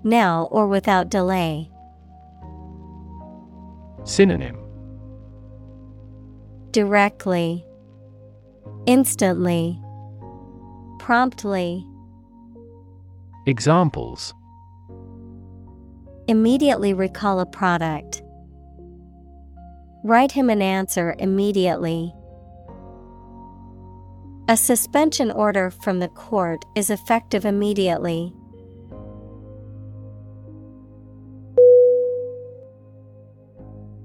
Now 0.03 0.48
or 0.49 0.68
without 0.68 1.10
delay. 1.10 1.69
Synonym. 4.06 4.57
Directly, 6.72 7.64
Instantly, 8.88 9.80
Promptly, 10.98 11.86
Examples. 13.45 14.34
Immediately 16.27 16.94
recall 16.95 17.40
a 17.41 17.45
product. 17.45 18.23
Write 20.03 20.31
him 20.31 20.49
an 20.49 20.64
answer 20.64 21.15
immediately. 21.19 22.11
A 24.50 24.58
suspension 24.58 25.30
order 25.30 25.70
from 25.70 26.00
the 26.00 26.08
court 26.08 26.66
is 26.76 26.90
effective 26.90 27.46
immediately. 27.46 28.34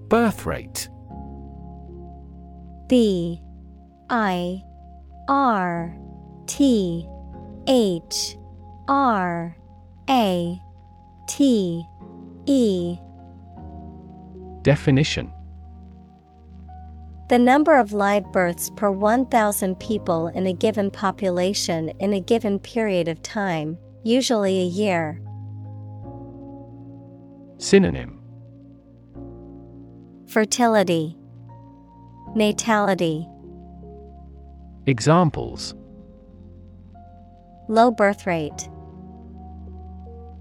Birth 0.08 0.44
rate. 0.44 0.86
B 2.90 3.40
I 4.10 4.60
R 5.28 5.96
T 6.46 7.08
H 7.66 8.36
R 8.86 9.56
A 10.10 10.60
T 11.26 11.86
E. 12.44 12.98
Definition 14.60 15.32
The 17.30 17.38
number 17.38 17.74
of 17.74 17.94
live 17.94 18.30
births 18.32 18.70
per 18.76 18.90
1,000 18.90 19.80
people 19.80 20.26
in 20.28 20.46
a 20.46 20.52
given 20.52 20.90
population 20.90 21.88
in 21.98 22.12
a 22.12 22.20
given 22.20 22.58
period 22.58 23.08
of 23.08 23.22
time, 23.22 23.78
usually 24.02 24.60
a 24.60 24.64
year. 24.64 25.22
Synonym. 27.56 28.20
Fertility, 30.26 31.16
Natality, 32.34 33.26
Examples. 34.86 35.74
Low 37.68 37.90
birth 37.90 38.26
rate, 38.26 38.68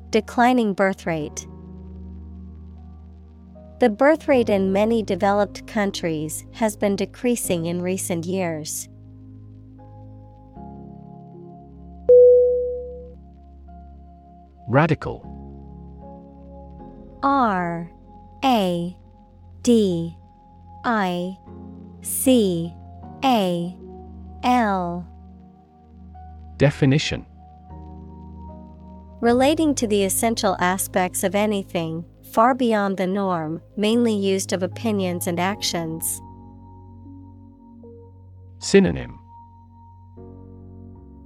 Declining 0.10 0.74
birth 0.74 1.06
rate. 1.06 1.48
The 3.80 3.90
birth 3.90 4.28
rate 4.28 4.50
in 4.50 4.72
many 4.72 5.04
developed 5.04 5.68
countries 5.68 6.46
has 6.54 6.78
been 6.78 6.96
decreasing 6.96 7.66
in 7.66 7.82
recent 7.82 8.26
years. 8.26 8.88
Radical. 14.70 15.30
R 17.22 17.92
A 18.44 18.98
D 19.62 20.18
I 20.86 21.38
C 22.02 22.74
A 23.24 23.78
L. 24.44 25.08
Definition. 26.58 27.26
Relating 29.20 29.74
to 29.76 29.88
the 29.88 30.04
essential 30.04 30.56
aspects 30.60 31.24
of 31.24 31.36
anything, 31.36 32.06
far 32.34 32.56
beyond 32.56 32.98
the 32.98 33.06
norm, 33.06 33.62
mainly 33.78 34.14
used 34.14 34.54
of 34.54 34.64
opinions 34.64 35.28
and 35.28 35.40
actions. 35.40 36.20
Synonym 38.58 39.20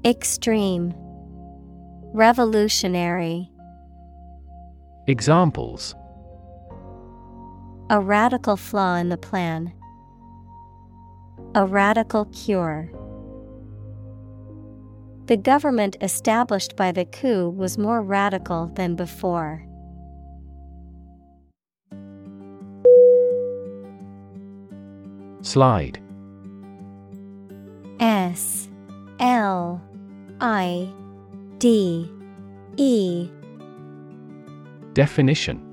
Extreme 0.04 0.94
Revolutionary 2.14 3.50
Examples 5.08 5.96
A 7.90 8.02
radical 8.02 8.58
flaw 8.58 8.96
in 8.96 9.08
the 9.08 9.18
plan. 9.18 9.72
A 11.56 11.66
radical 11.66 12.26
cure. 12.26 12.92
The 15.28 15.38
government 15.38 15.96
established 16.02 16.76
by 16.76 16.92
the 16.92 17.06
coup 17.06 17.50
was 17.50 17.78
more 17.78 18.02
radical 18.02 18.68
than 18.76 18.96
before. 18.96 19.67
Slide. 25.48 25.98
S 28.02 28.68
L 29.22 29.82
I 30.42 30.94
D 31.58 32.12
E. 32.76 33.30
Definition. 34.92 35.64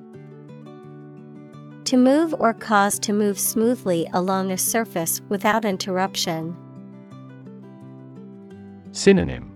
To 1.86 1.96
move 1.96 2.36
or 2.38 2.54
cause 2.54 3.00
to 3.00 3.12
move 3.12 3.36
smoothly 3.36 4.08
along 4.12 4.52
a 4.52 4.56
surface 4.56 5.20
without 5.28 5.64
interruption. 5.64 6.56
Synonym. 8.92 9.50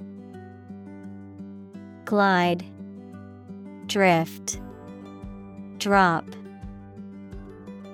Glide, 2.07 2.65
Drift, 3.87 4.61
Drop. 5.79 6.25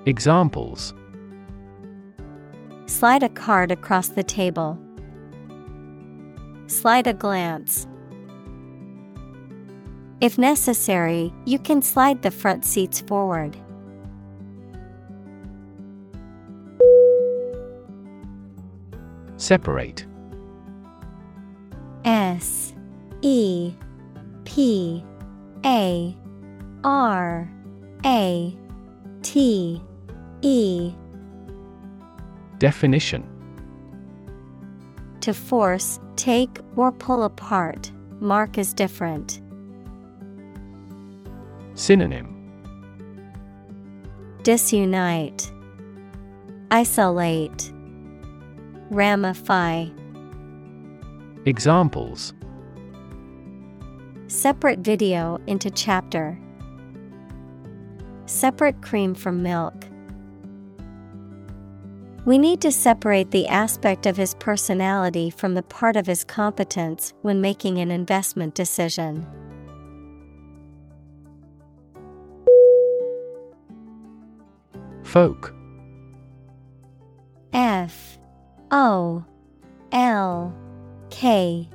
Examples 0.07 0.95
Slide 2.87 3.23
a 3.23 3.29
card 3.29 3.71
across 3.71 4.09
the 4.09 4.23
table. 4.23 4.79
Slide 6.67 7.07
a 7.07 7.13
glance. 7.13 7.87
If 10.21 10.37
necessary, 10.37 11.33
you 11.45 11.59
can 11.59 11.81
slide 11.81 12.21
the 12.21 12.31
front 12.31 12.63
seats 12.63 13.01
forward. 13.01 13.57
Separate 19.37 20.05
S 22.05 22.73
E 23.21 23.73
P 24.45 25.03
A 25.65 26.15
R 26.83 27.51
A 28.05 28.57
T 29.21 29.81
E 30.41 30.93
Definition 32.59 33.23
To 35.21 35.33
force, 35.33 35.99
take, 36.15 36.59
or 36.75 36.91
pull 36.91 37.23
apart, 37.23 37.91
mark 38.19 38.57
as 38.57 38.73
different. 38.73 39.41
Synonym 41.73 42.31
Disunite, 44.43 45.51
Isolate, 46.71 47.73
Ramify. 48.89 49.87
Examples 51.45 52.33
Separate 54.27 54.79
video 54.79 55.39
into 55.47 55.69
chapter. 55.69 56.39
Separate 58.25 58.81
cream 58.81 59.13
from 59.13 59.43
milk. 59.43 59.85
We 62.25 62.39
need 62.39 62.59
to 62.61 62.71
separate 62.71 63.29
the 63.29 63.47
aspect 63.47 64.07
of 64.07 64.17
his 64.17 64.33
personality 64.33 65.29
from 65.29 65.53
the 65.53 65.61
part 65.61 65.95
of 65.95 66.07
his 66.07 66.23
competence 66.23 67.13
when 67.21 67.39
making 67.39 67.77
an 67.77 67.91
investment 67.91 68.55
decision. 68.55 69.27
Folk. 75.03 75.53
F. 77.53 78.17
O. 78.71 79.23
L. 79.91 80.57
K. 81.11 81.69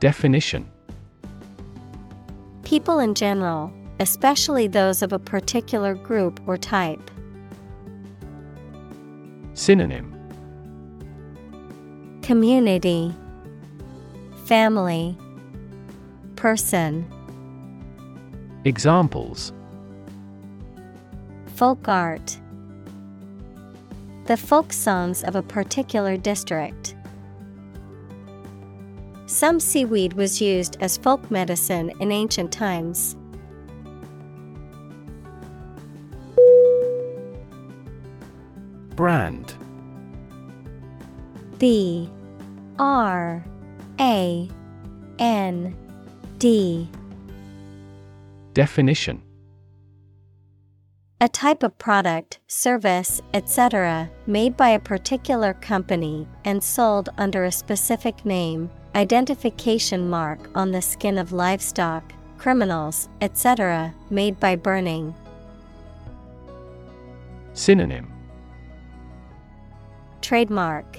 Definition. 0.00 0.68
People 2.64 2.98
in 2.98 3.14
general, 3.14 3.72
especially 4.00 4.66
those 4.66 5.02
of 5.02 5.12
a 5.12 5.20
particular 5.20 5.94
group 5.94 6.40
or 6.48 6.56
type. 6.56 7.10
Synonym. 9.58 10.14
Community. 12.22 13.12
Family. 14.46 15.18
Person. 16.36 17.04
Examples. 18.64 19.52
Folk 21.56 21.88
art. 21.88 22.38
The 24.26 24.36
folk 24.36 24.72
songs 24.72 25.24
of 25.24 25.34
a 25.34 25.42
particular 25.42 26.16
district. 26.16 26.94
Some 29.26 29.58
seaweed 29.58 30.12
was 30.12 30.40
used 30.40 30.76
as 30.80 30.96
folk 30.96 31.32
medicine 31.32 31.90
in 31.98 32.12
ancient 32.12 32.52
times. 32.52 33.16
Brand 38.98 39.54
B 41.58 42.10
R 42.80 43.44
A 44.00 44.50
N 45.20 45.76
D 46.38 46.88
Definition 48.54 49.22
A 51.20 51.28
type 51.28 51.62
of 51.62 51.78
product, 51.78 52.40
service, 52.48 53.22
etc., 53.34 54.10
made 54.26 54.56
by 54.56 54.70
a 54.70 54.80
particular 54.80 55.54
company 55.54 56.26
and 56.44 56.60
sold 56.60 57.08
under 57.18 57.44
a 57.44 57.52
specific 57.52 58.24
name, 58.24 58.68
identification 58.96 60.10
mark 60.10 60.40
on 60.56 60.72
the 60.72 60.82
skin 60.82 61.18
of 61.18 61.30
livestock, 61.30 62.12
criminals, 62.36 63.08
etc., 63.20 63.94
made 64.10 64.40
by 64.40 64.56
burning. 64.56 65.14
Synonym 67.52 68.17
Trademark 70.20 70.98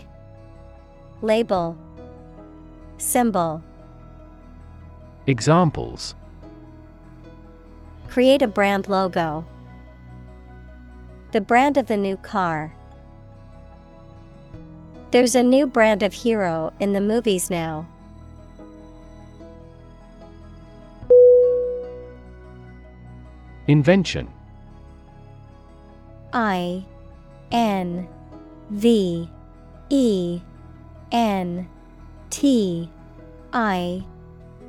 Label 1.22 1.78
Symbol 2.98 3.64
Examples 5.28 6.16
Create 8.08 8.42
a 8.42 8.48
brand 8.48 8.88
logo. 8.88 9.46
The 11.32 11.42
brand 11.42 11.78
of 11.78 11.86
the 11.86 11.98
new 11.98 12.18
car. 12.18 12.74
There's 15.12 15.36
a 15.36 15.44
new 15.44 15.68
brand 15.68 16.02
of 16.02 16.14
hero 16.14 16.74
in 16.80 16.94
the 16.94 17.02
movies 17.02 17.52
now. 17.52 17.88
Invention 23.68 24.28
I 26.34 26.84
N 27.52 28.08
V 28.70 29.30
E 29.90 30.42
N 31.12 31.68
T 32.30 32.90
I 33.52 34.06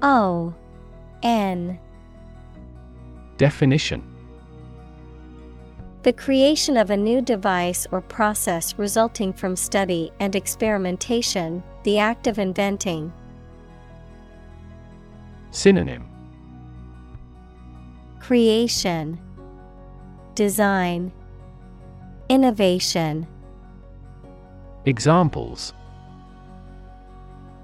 O 0.03 0.55
N. 1.23 1.79
Definition. 3.37 4.03
The 6.03 6.13
creation 6.15 6.79
of 6.79 6.89
a 6.89 6.97
new 6.97 7.21
device 7.21 7.87
or 7.93 8.01
process 8.01 8.79
resulting 8.79 9.35
from 9.35 9.55
study 9.55 10.11
and 10.19 10.35
experimentation, 10.35 11.63
the 11.85 11.99
act 11.99 12.27
of 12.27 12.39
inventing. 12.39 13.13
Synonym. 15.51 16.09
Creation. 18.19 19.21
Design. 20.35 21.13
Innovation 22.31 23.27
Examples 24.87 25.75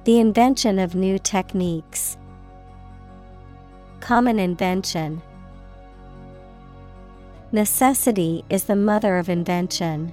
The 0.04 0.20
invention 0.20 0.78
of 0.78 0.94
new 0.94 1.18
techniques. 1.18 2.18
Common 4.00 4.38
invention. 4.38 5.22
Necessity 7.52 8.44
is 8.50 8.64
the 8.64 8.76
mother 8.76 9.16
of 9.16 9.30
invention. 9.30 10.12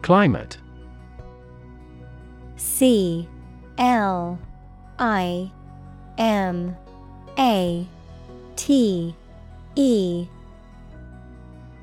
Climate 0.00 0.56
C 2.56 3.28
L 3.76 4.38
I 4.98 5.52
M 6.16 6.74
A 7.38 7.86
T 8.56 9.14
E 9.76 10.26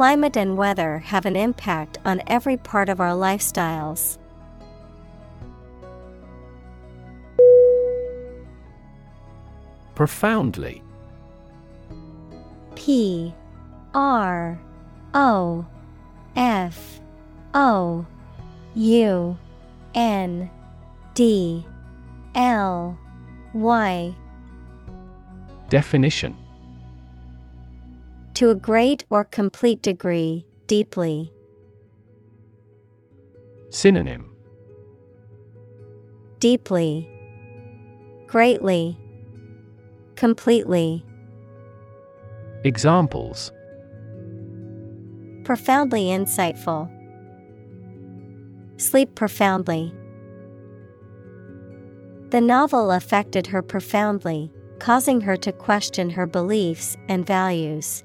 Climate 0.00 0.38
and 0.38 0.56
weather 0.56 1.00
have 1.00 1.26
an 1.26 1.36
impact 1.36 1.98
on 2.06 2.22
every 2.26 2.56
part 2.56 2.88
of 2.88 3.02
our 3.02 3.10
lifestyles. 3.10 4.16
Profoundly. 9.94 10.82
P 12.76 13.34
R 13.92 14.58
O 15.12 15.66
F 16.34 17.00
O 17.52 18.06
U 18.74 19.36
N 19.94 20.50
D 21.12 21.66
L 22.34 22.98
Y. 23.52 24.14
Definition 25.68 26.34
To 28.34 28.50
a 28.50 28.54
great 28.54 29.04
or 29.10 29.24
complete 29.24 29.82
degree, 29.82 30.46
deeply. 30.66 31.32
Synonym 33.70 34.34
Deeply, 36.38 37.08
greatly, 38.26 38.96
completely. 40.16 41.04
Examples 42.64 43.52
Profoundly 45.44 46.04
insightful. 46.04 46.90
Sleep 48.76 49.14
profoundly. 49.14 49.92
The 52.30 52.40
novel 52.40 52.92
affected 52.92 53.48
her 53.48 53.60
profoundly, 53.60 54.52
causing 54.78 55.20
her 55.22 55.36
to 55.38 55.52
question 55.52 56.10
her 56.10 56.26
beliefs 56.26 56.96
and 57.08 57.26
values. 57.26 58.04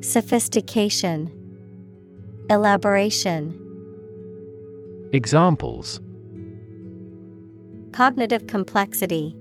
Sophistication, 0.00 1.32
Elaboration, 2.48 3.64
Examples. 5.12 6.00
Cognitive 7.92 8.46
complexity, 8.46 9.34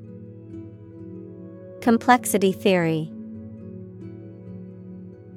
Complexity 1.82 2.52
theory. 2.52 3.12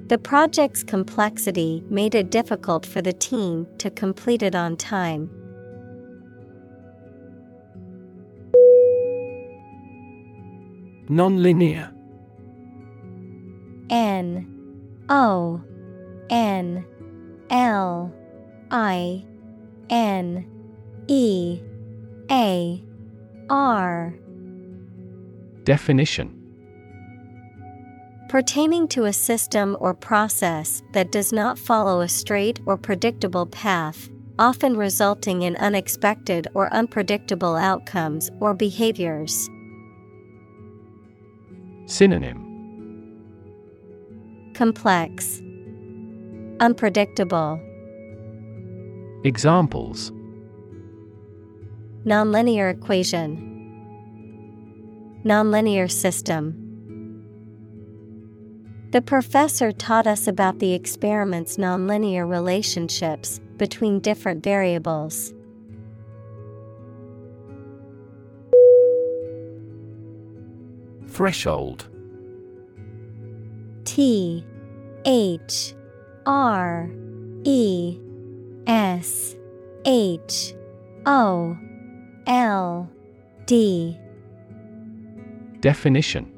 The 0.07 0.17
project's 0.17 0.83
complexity 0.83 1.83
made 1.89 2.15
it 2.15 2.31
difficult 2.31 2.85
for 2.85 3.01
the 3.01 3.13
team 3.13 3.67
to 3.77 3.89
complete 3.91 4.41
it 4.41 4.55
on 4.55 4.75
time. 4.75 5.29
Nonlinear. 11.09 11.93
N 13.89 14.60
O 15.11 15.61
N 16.29 16.85
L 17.49 18.13
I 18.71 19.25
N 19.89 20.49
E 21.09 21.59
A 22.31 22.81
R 23.49 24.13
Definition 25.65 26.37
Pertaining 28.29 28.87
to 28.87 29.03
a 29.03 29.11
system 29.11 29.75
or 29.81 29.93
process 29.93 30.81
that 30.93 31.11
does 31.11 31.33
not 31.33 31.59
follow 31.59 31.99
a 31.99 32.07
straight 32.07 32.61
or 32.65 32.77
predictable 32.77 33.45
path, 33.45 34.07
often 34.39 34.77
resulting 34.77 35.41
in 35.41 35.57
unexpected 35.57 36.47
or 36.53 36.73
unpredictable 36.73 37.57
outcomes 37.57 38.29
or 38.39 38.53
behaviors. 38.53 39.49
Synonym 41.87 42.50
Complex, 44.53 45.41
Unpredictable, 46.59 47.59
Examples 49.23 50.11
Nonlinear 52.05 52.73
equation, 52.73 53.47
Nonlinear 55.23 55.89
system. 55.89 56.57
The 58.91 59.01
professor 59.01 59.71
taught 59.71 60.05
us 60.05 60.27
about 60.27 60.59
the 60.59 60.73
experiment's 60.73 61.57
nonlinear 61.57 62.27
relationships 62.29 63.39
between 63.57 63.99
different 63.99 64.43
variables. 64.43 65.33
Threshold 71.07 71.87
T 73.85 74.45
H 75.05 75.73
R 76.25 76.89
E 77.43 77.99
S 78.67 79.35
H 79.85 80.53
O 81.05 81.57
L 82.27 82.89
D 83.45 83.97
Definition 85.59 86.31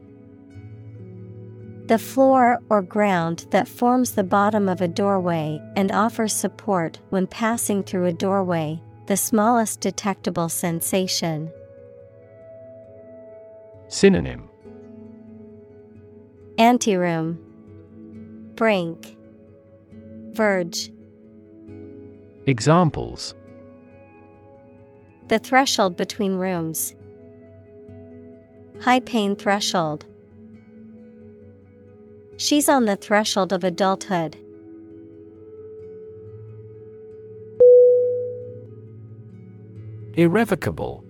The 1.87 1.99
floor 1.99 2.59
or 2.69 2.81
ground 2.81 3.45
that 3.51 3.67
forms 3.67 4.11
the 4.11 4.23
bottom 4.23 4.69
of 4.69 4.81
a 4.81 4.87
doorway 4.87 5.61
and 5.75 5.91
offers 5.91 6.33
support 6.33 6.99
when 7.09 7.27
passing 7.27 7.83
through 7.83 8.05
a 8.05 8.13
doorway, 8.13 8.81
the 9.07 9.17
smallest 9.17 9.81
detectable 9.81 10.49
sensation. 10.49 11.51
Synonym 13.87 14.49
Anteroom, 16.57 17.39
Brink, 18.55 19.17
Verge. 20.33 20.91
Examples 22.45 23.33
The 25.29 25.39
threshold 25.39 25.97
between 25.97 26.35
rooms. 26.35 26.93
High 28.81 28.99
pain 28.99 29.35
threshold. 29.35 30.05
She's 32.37 32.69
on 32.69 32.85
the 32.85 32.97
threshold 32.97 33.51
of 33.51 33.63
adulthood. 33.63 34.37
Irrevocable 40.15 41.03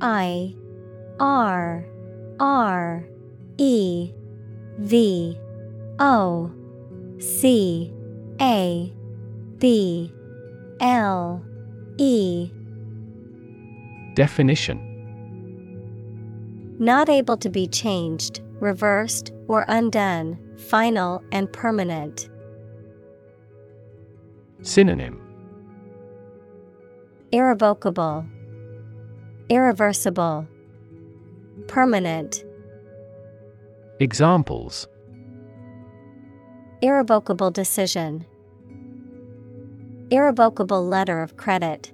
I 0.00 0.54
R 1.20 1.84
R 2.40 3.04
E 3.62 4.12
V 4.80 5.38
O 6.00 6.50
C 7.20 7.92
A 8.40 8.92
B 9.58 10.12
L 10.80 11.44
E. 11.96 12.50
Definition. 14.14 14.88
Not 16.80 17.08
able 17.08 17.36
to 17.36 17.48
be 17.48 17.68
changed, 17.68 18.40
reversed, 18.58 19.32
or 19.46 19.64
undone, 19.68 20.36
final 20.68 21.22
and 21.30 21.50
permanent. 21.52 22.28
Synonym. 24.62 25.20
Irrevocable, 27.30 28.26
Irreversible, 29.48 30.48
Permanent. 31.68 32.44
Examples. 34.02 34.88
Irrevocable 36.80 37.52
decision, 37.52 38.26
Irrevocable 40.10 40.84
letter 40.84 41.22
of 41.22 41.36
credit. 41.36 41.92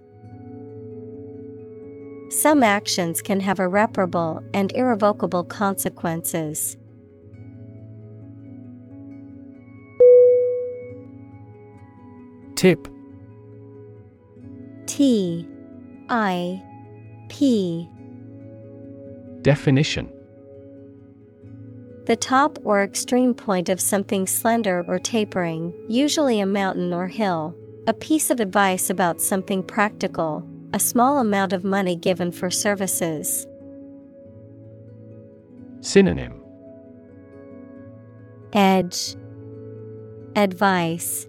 Some 2.30 2.62
actions 2.62 3.20
can 3.20 3.40
have 3.40 3.60
irreparable 3.60 4.42
and 4.54 4.72
irrevocable 4.72 5.44
consequences. 5.44 6.78
Tip. 12.54 12.88
T. 14.86 15.46
I. 16.08 16.62
P. 17.28 17.86
Definition 19.42 20.10
The 22.08 22.16
top 22.16 22.58
or 22.64 22.82
extreme 22.82 23.34
point 23.34 23.68
of 23.68 23.82
something 23.82 24.26
slender 24.26 24.82
or 24.88 24.98
tapering, 24.98 25.74
usually 25.88 26.40
a 26.40 26.46
mountain 26.46 26.94
or 26.94 27.06
hill. 27.06 27.54
A 27.86 27.92
piece 27.92 28.30
of 28.30 28.40
advice 28.40 28.88
about 28.88 29.20
something 29.20 29.62
practical, 29.62 30.42
a 30.72 30.80
small 30.80 31.18
amount 31.18 31.52
of 31.52 31.64
money 31.64 31.96
given 31.96 32.32
for 32.32 32.48
services. 32.48 33.46
Synonym 35.82 36.40
Edge 38.54 39.14
Advice 40.34 41.26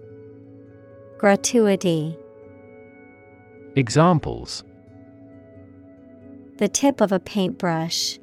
Gratuity 1.18 2.16
Examples 3.76 4.64
The 6.56 6.68
tip 6.68 7.02
of 7.02 7.12
a 7.12 7.20
paintbrush. 7.20 8.18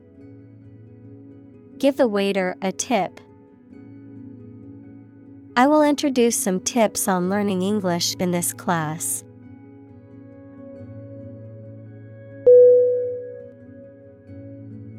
Give 1.80 1.96
the 1.96 2.08
waiter 2.08 2.56
a 2.62 2.72
tip. 2.72 3.20
I 5.56 5.68
will 5.68 5.84
introduce 5.84 6.36
some 6.36 6.60
tips 6.60 7.08
on 7.08 7.30
learning 7.30 7.62
English 7.62 8.16
in 8.16 8.32
this 8.32 8.54
class. 8.54 9.24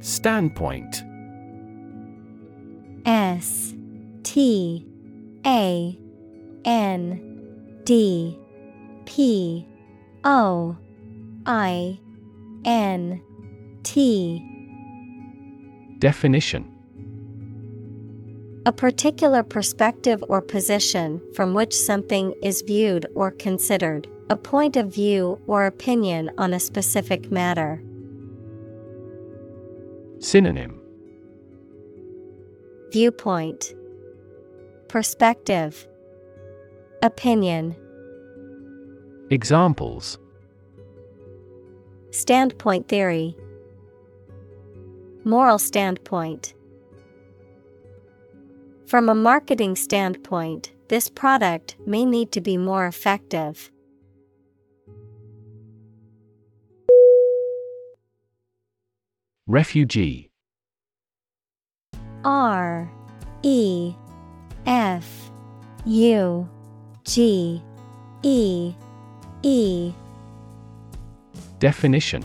Standpoint 0.01 1.03
S 3.05 3.75
T 4.23 4.87
A 5.45 5.99
N 6.65 7.81
D 7.85 8.39
P 9.05 9.67
O 10.25 10.77
I 11.47 11.99
N 12.65 13.21
T 13.83 14.58
Definition. 15.99 16.73
A 18.67 18.73
particular 18.73 19.43
perspective 19.43 20.23
or 20.29 20.41
position 20.41 21.21
from 21.35 21.55
which 21.55 21.75
something 21.75 22.35
is 22.43 22.63
viewed 22.63 23.07
or 23.15 23.31
considered, 23.33 24.07
a 24.31 24.37
point 24.37 24.77
of 24.77 24.95
view 24.95 25.41
or 25.47 25.67
opinion 25.67 26.31
on 26.39 26.53
a 26.53 26.61
specific 26.61 27.33
matter. 27.33 27.83
Synonym. 30.21 30.81
Viewpoint. 32.93 33.75
Perspective. 34.89 35.89
Opinion. 37.03 37.75
Examples. 39.31 40.19
Standpoint 42.11 42.89
theory 42.89 43.37
Moral 45.29 45.59
standpoint. 45.59 46.55
From 48.87 49.11
a 49.11 49.15
marketing 49.15 49.77
standpoint, 49.77 50.73
this 50.89 51.11
product 51.11 51.77
may 51.87 52.07
need 52.07 52.33
to 52.33 52.41
be 52.41 52.57
more 52.57 52.87
effective. 52.87 53.71
Refugee. 59.47 60.31
R 62.25 62.91
E 63.43 63.93
F 64.65 65.31
U 65.85 66.49
G 67.05 67.63
E 68.23 68.73
E. 69.43 69.93
Definition 71.59 72.25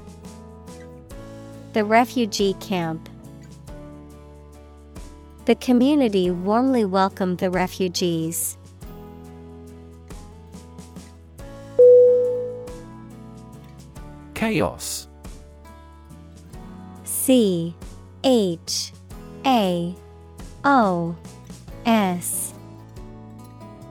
The 1.73 1.85
refugee 1.85 2.53
camp. 2.59 3.07
The 5.45 5.55
community 5.55 6.29
warmly 6.29 6.83
welcomed 6.83 7.37
the 7.37 7.49
refugees. 7.49 8.57
Chaos. 14.33 15.07
C 17.05 17.73
H 18.23 18.91
A 19.45 19.95
O 20.65 21.15
S. 21.85 22.53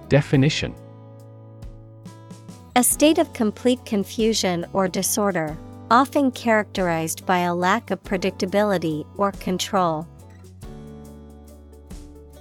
Definition. 0.09 0.75
A 2.77 2.85
state 2.85 3.19
of 3.19 3.33
complete 3.33 3.85
confusion 3.87 4.67
or 4.73 4.87
disorder, 4.87 5.57
often 5.91 6.31
characterized 6.31 7.27
by 7.27 7.39
a 7.41 7.55
lack 7.55 7.91
of 7.91 8.03
predictability 8.03 9.05
or 9.17 9.33
control. 9.33 10.07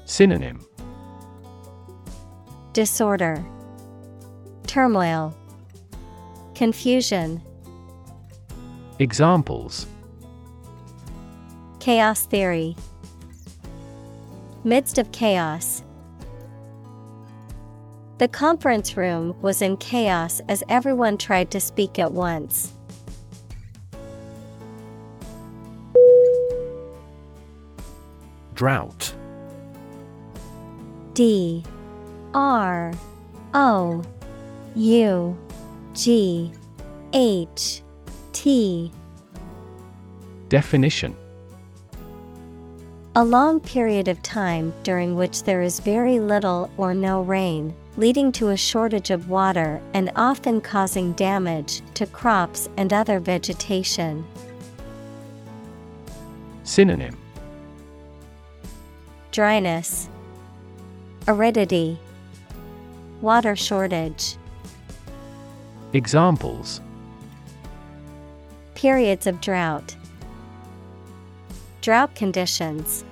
Synonym 0.06 0.66
Disorder, 2.74 3.44
Turmoil, 4.68 5.36
Confusion, 6.54 7.42
Examples 9.00 9.88
Chaos 11.80 12.26
theory. 12.26 12.76
Midst 14.66 14.98
of 14.98 15.12
chaos. 15.14 15.84
The 18.18 18.28
conference 18.28 18.98
room 18.98 19.34
was 19.42 19.62
in 19.62 19.78
chaos 19.78 20.42
as 20.50 20.62
everyone 20.68 21.18
tried 21.18 21.50
to 21.52 21.62
speak 21.62 21.98
at 21.98 22.12
once. 22.12 22.74
Drought. 28.60 29.14
D 31.14 31.64
R 32.34 32.92
O 33.54 34.04
U 34.76 35.38
G 35.94 36.52
H 37.14 37.82
T. 38.34 38.92
Definition. 40.50 41.16
A 43.16 43.24
long 43.24 43.62
period 43.62 44.10
of 44.10 44.22
time 44.24 44.74
during 44.84 45.16
which 45.16 45.44
there 45.44 45.62
is 45.62 45.80
very 45.80 46.20
little 46.20 46.70
or 46.76 46.94
no 46.94 47.22
rain, 47.22 47.74
leading 47.96 48.30
to 48.34 48.50
a 48.50 48.58
shortage 48.58 49.10
of 49.10 49.30
water 49.30 49.82
and 49.94 50.12
often 50.18 50.60
causing 50.60 51.14
damage 51.14 51.82
to 51.94 52.06
crops 52.06 52.68
and 52.76 52.92
other 52.92 53.22
vegetation. 53.22 54.26
Synonym 56.66 57.16
Dryness, 59.32 60.10
Aridity, 61.28 61.98
Water 63.22 63.56
shortage, 63.56 64.36
Examples 65.94 66.82
Periods 68.76 69.28
of 69.28 69.40
drought, 69.42 69.96
Drought 71.82 72.14
conditions. 72.16 73.04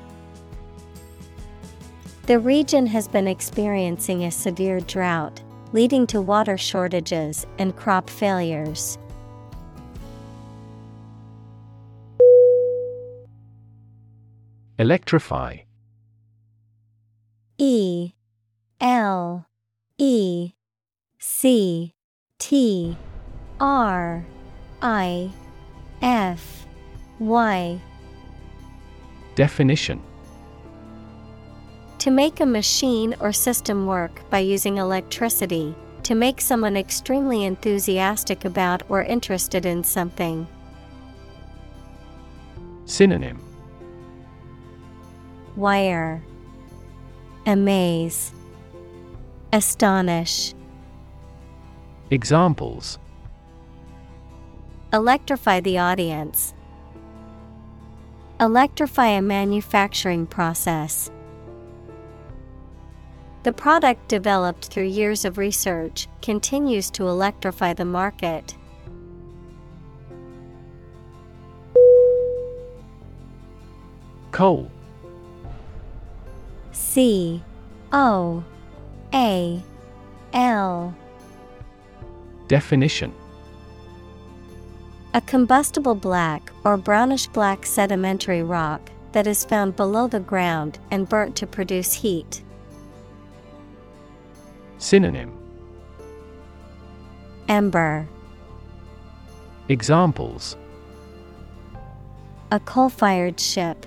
The 2.26 2.40
region 2.40 2.88
has 2.88 3.08
been 3.08 3.28
experiencing 3.28 4.24
a 4.24 4.32
severe 4.32 4.80
drought. 4.82 5.42
leading 5.74 6.08
to 6.08 6.22
water 6.22 6.58
shortages 6.58 7.46
and 7.60 7.76
crop 7.76 8.10
failures. 8.10 8.98
Electrify. 14.80 15.67
E 17.58 18.12
L 18.80 19.48
E 19.98 20.52
C 21.18 21.94
T 22.38 22.96
R 23.60 24.26
I 24.82 25.32
F 26.02 26.68
Y. 27.20 27.82
Definition. 29.34 30.02
To 31.98 32.12
make 32.12 32.40
a 32.40 32.46
machine 32.46 33.16
or 33.20 33.34
system 33.34 33.88
work 33.88 34.30
by 34.30 34.40
using 34.40 34.78
electricity, 34.78 35.74
to 36.04 36.14
make 36.14 36.40
someone 36.40 36.78
extremely 36.78 37.44
enthusiastic 37.44 38.46
about 38.46 38.84
or 38.88 39.02
interested 39.02 39.66
in 39.66 39.84
something. 39.84 40.48
Synonym. 42.86 43.44
Wire 45.56 46.22
Amaze 47.48 48.34
Astonish 49.54 50.54
Examples 52.12 53.00
Electrify 54.92 55.62
the 55.62 55.78
audience. 55.78 56.54
Electrify 58.42 59.08
a 59.08 59.22
manufacturing 59.22 60.28
process. 60.28 61.10
The 63.44 63.54
product 63.54 64.10
developed 64.10 64.66
through 64.66 64.84
years 64.84 65.24
of 65.24 65.38
research 65.38 66.10
continues 66.22 66.92
to 66.92 67.08
electrify 67.08 67.72
the 67.72 67.86
market. 67.86 68.58
Coal. 74.32 74.70
C 76.98 77.44
O 77.94 78.44
A 79.14 79.62
L. 80.34 80.96
Definition. 82.48 83.14
A 85.14 85.22
combustible 85.22 85.94
black 85.94 86.52
or 86.64 86.76
brownish 86.76 87.28
black 87.28 87.68
sedimentary 87.68 88.42
rock 88.42 88.90
that 89.12 89.28
is 89.28 89.46
found 89.46 89.76
below 89.76 90.08
the 90.08 90.22
ground 90.22 90.80
and 90.90 91.08
burnt 91.08 91.36
to 91.36 91.46
produce 91.46 91.94
heat. 91.94 92.42
Synonym. 94.80 95.38
Ember 97.48 98.08
Examples. 99.70 100.58
A 102.52 102.60
coal 102.60 102.90
fired 102.90 103.40
ship. 103.40 103.86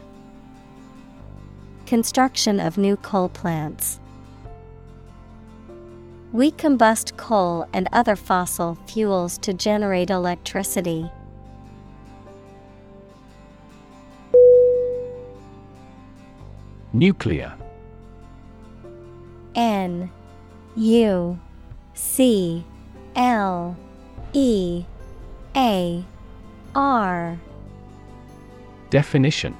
Construction 1.90 2.60
of 2.60 2.78
new 2.78 2.96
coal 2.98 3.28
plants. 3.28 3.98
We 6.30 6.52
combust 6.52 7.16
coal 7.16 7.66
and 7.72 7.88
other 7.92 8.14
fossil 8.14 8.78
fuels 8.86 9.36
to 9.38 9.52
generate 9.52 10.08
electricity. 10.08 11.10
Nuclear. 16.92 17.54
N 19.56 20.12
U 20.76 21.40
C 21.94 22.64
L 23.16 23.76
E 24.32 24.84
A 25.56 26.04
R 26.72 27.40
Definition 28.90 29.56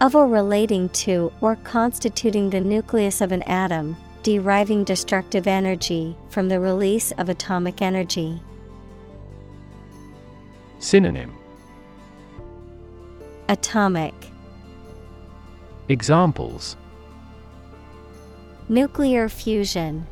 of 0.00 0.14
or 0.14 0.26
relating 0.26 0.88
to 0.90 1.32
or 1.40 1.56
constituting 1.56 2.50
the 2.50 2.60
nucleus 2.60 3.20
of 3.20 3.32
an 3.32 3.42
atom, 3.42 3.96
deriving 4.22 4.84
destructive 4.84 5.46
energy 5.46 6.16
from 6.28 6.48
the 6.48 6.60
release 6.60 7.10
of 7.12 7.28
atomic 7.28 7.82
energy. 7.82 8.40
Synonym 10.78 11.34
Atomic 13.48 14.14
Examples 15.88 16.76
Nuclear 18.68 19.28
fusion 19.28 20.06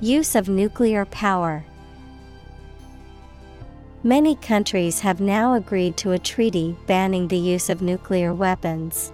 Use 0.00 0.34
of 0.34 0.48
nuclear 0.48 1.06
power. 1.06 1.64
Many 4.02 4.36
countries 4.36 5.00
have 5.00 5.20
now 5.20 5.54
agreed 5.54 5.96
to 5.98 6.12
a 6.12 6.18
treaty 6.18 6.76
banning 6.86 7.28
the 7.28 7.38
use 7.38 7.68
of 7.68 7.82
nuclear 7.82 8.32
weapons. 8.32 9.12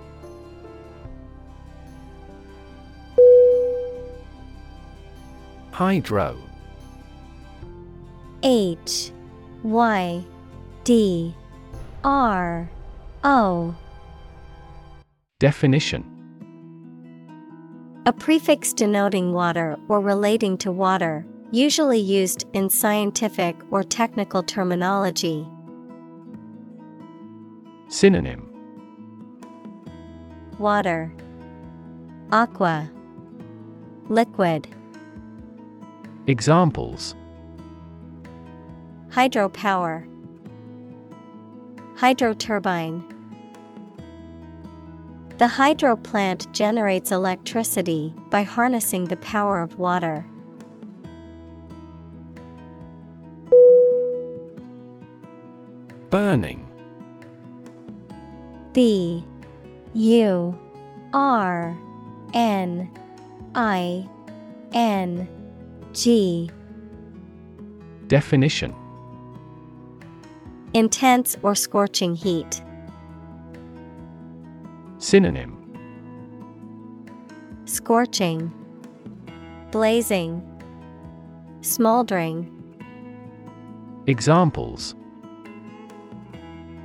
Hydro. 5.70 6.36
H 8.42 9.12
Y 9.62 10.24
D 10.84 11.34
R 12.04 12.70
O 13.24 13.74
Definition 15.38 16.04
A 18.04 18.12
prefix 18.12 18.72
denoting 18.72 19.32
water 19.32 19.78
or 19.88 20.00
relating 20.00 20.58
to 20.58 20.70
water, 20.72 21.24
usually 21.52 21.98
used 21.98 22.46
in 22.54 22.70
scientific 22.70 23.54
or 23.70 23.82
technical 23.82 24.42
terminology. 24.42 25.46
Synonym 27.88 28.48
Water, 30.58 31.12
Aqua, 32.32 32.90
Liquid, 34.08 34.66
Examples 36.26 37.14
Hydropower, 39.10 40.08
Hydroturbine. 41.96 43.04
The 45.36 45.48
hydro 45.48 45.96
plant 45.96 46.50
generates 46.54 47.12
electricity 47.12 48.14
by 48.30 48.42
harnessing 48.42 49.04
the 49.04 49.16
power 49.16 49.60
of 49.60 49.78
water. 49.78 50.24
Burning. 56.12 56.68
B 58.74 59.24
U. 59.94 60.58
R. 61.14 61.74
N. 62.34 62.90
I. 63.54 64.06
N. 64.74 65.26
G. 65.94 66.50
Definition. 68.08 68.74
Intense 70.74 71.38
or 71.42 71.54
scorching 71.54 72.14
heat. 72.14 72.60
Synonym. 74.98 75.56
Scorching, 77.64 78.52
Blazing, 79.70 80.42
Smoldering, 81.62 82.50
Examples 84.06 84.94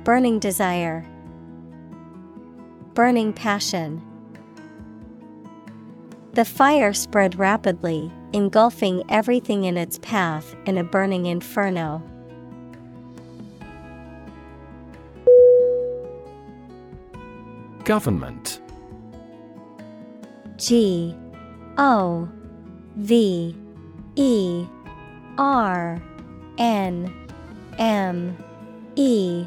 Burning 0.08 0.38
desire, 0.38 1.04
Burning 2.94 3.34
passion. 3.34 4.02
The 6.32 6.46
fire 6.46 6.94
spread 6.94 7.38
rapidly, 7.38 8.10
engulfing 8.32 9.02
everything 9.10 9.64
in 9.64 9.76
its 9.76 9.98
path 9.98 10.56
in 10.64 10.78
a 10.78 10.82
burning 10.82 11.26
inferno. 11.26 12.02
Government 17.84 18.62
G 20.56 21.14
O 21.76 22.26
V 22.96 23.54
E 24.16 24.66
R 25.36 26.02
N 26.56 27.28
M 27.78 28.38
E 28.96 29.46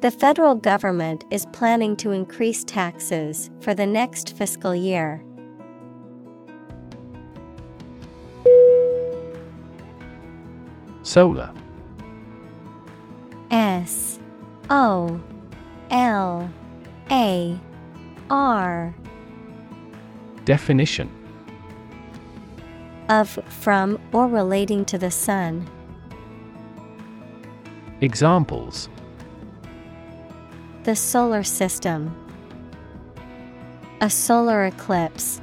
The 0.00 0.10
federal 0.10 0.54
government 0.54 1.24
is 1.30 1.46
planning 1.46 1.96
to 1.96 2.10
increase 2.10 2.62
taxes 2.64 3.50
for 3.60 3.72
the 3.72 3.86
next 3.86 4.36
fiscal 4.36 4.74
year. 4.74 5.24
Solar 11.02 11.50
S 13.50 14.18
O 14.68 15.20
L 15.90 16.50
A 17.10 17.58
R 18.28 18.94
Definition 20.44 21.10
of, 23.08 23.38
from, 23.48 24.00
or 24.12 24.26
relating 24.26 24.84
to 24.84 24.98
the 24.98 25.10
sun. 25.10 25.68
Examples 28.00 28.88
The 30.86 30.94
solar 30.94 31.42
system, 31.42 32.14
a 34.00 34.08
solar 34.08 34.66
eclipse. 34.66 35.40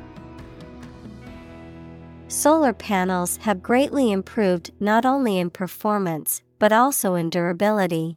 Solar 2.29 2.71
panels 2.71 3.35
have 3.41 3.61
greatly 3.61 4.13
improved 4.13 4.71
not 4.79 5.05
only 5.05 5.37
in 5.37 5.49
performance 5.49 6.41
but 6.59 6.71
also 6.71 7.15
in 7.15 7.29
durability. 7.29 8.15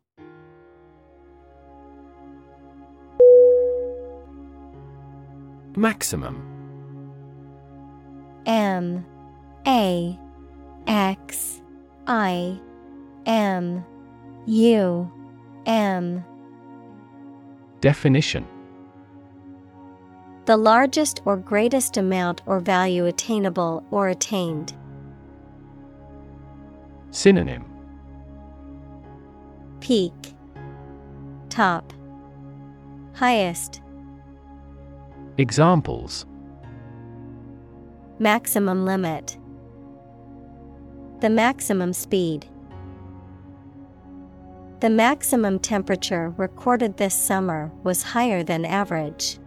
Maximum. 5.76 6.40
M. 8.46 9.04
A. 9.66 10.16
X. 10.86 11.60
I. 12.06 12.60
M. 13.26 13.84
U. 14.46 15.10
M 15.66 16.24
Definition. 17.86 18.44
The 20.46 20.56
largest 20.56 21.22
or 21.24 21.36
greatest 21.36 21.96
amount 21.96 22.42
or 22.44 22.58
value 22.58 23.06
attainable 23.06 23.84
or 23.92 24.08
attained. 24.08 24.74
Synonym. 27.12 27.64
Peak. 29.78 30.12
Top. 31.48 31.92
Highest. 33.14 33.80
Examples. 35.38 36.26
Maximum 38.18 38.84
limit. 38.84 39.38
The 41.20 41.30
maximum 41.30 41.92
speed. 41.92 42.46
The 44.80 44.90
maximum 44.90 45.58
temperature 45.58 46.34
recorded 46.36 46.98
this 46.98 47.14
summer 47.14 47.72
was 47.82 48.02
higher 48.02 48.42
than 48.42 48.66
average. 48.66 49.38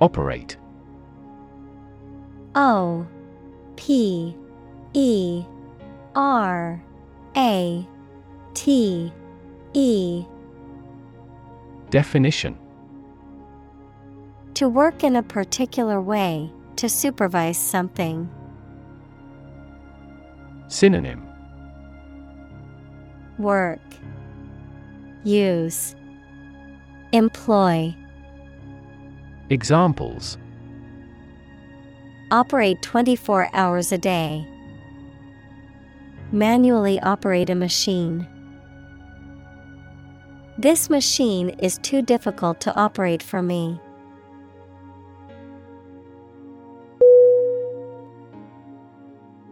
Operate 0.00 0.56
O 2.56 3.06
P 3.76 4.36
E 4.94 5.44
R 6.16 6.82
A 7.36 7.88
T 8.54 9.12
E 9.74 10.24
Definition 11.90 12.58
To 14.54 14.68
work 14.68 15.04
in 15.04 15.14
a 15.14 15.22
particular 15.22 16.00
way, 16.00 16.50
to 16.76 16.88
supervise 16.88 17.56
something. 17.56 18.28
Synonym 20.72 21.22
Work 23.38 23.78
Use 25.22 25.94
Employ 27.12 27.94
Examples 29.50 30.38
Operate 32.30 32.80
24 32.80 33.50
hours 33.52 33.92
a 33.92 33.98
day. 33.98 34.48
Manually 36.32 36.98
operate 37.00 37.50
a 37.50 37.54
machine. 37.54 38.26
This 40.56 40.88
machine 40.88 41.50
is 41.58 41.76
too 41.82 42.00
difficult 42.00 42.62
to 42.62 42.74
operate 42.74 43.22
for 43.22 43.42
me. 43.42 43.78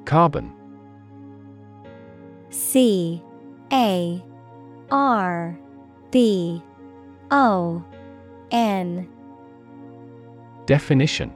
Carbon 0.06 0.59
C 2.70 3.20
A 3.72 4.22
R 4.92 5.58
B 6.12 6.62
O 7.32 7.84
N. 8.52 9.08
Definition. 10.66 11.34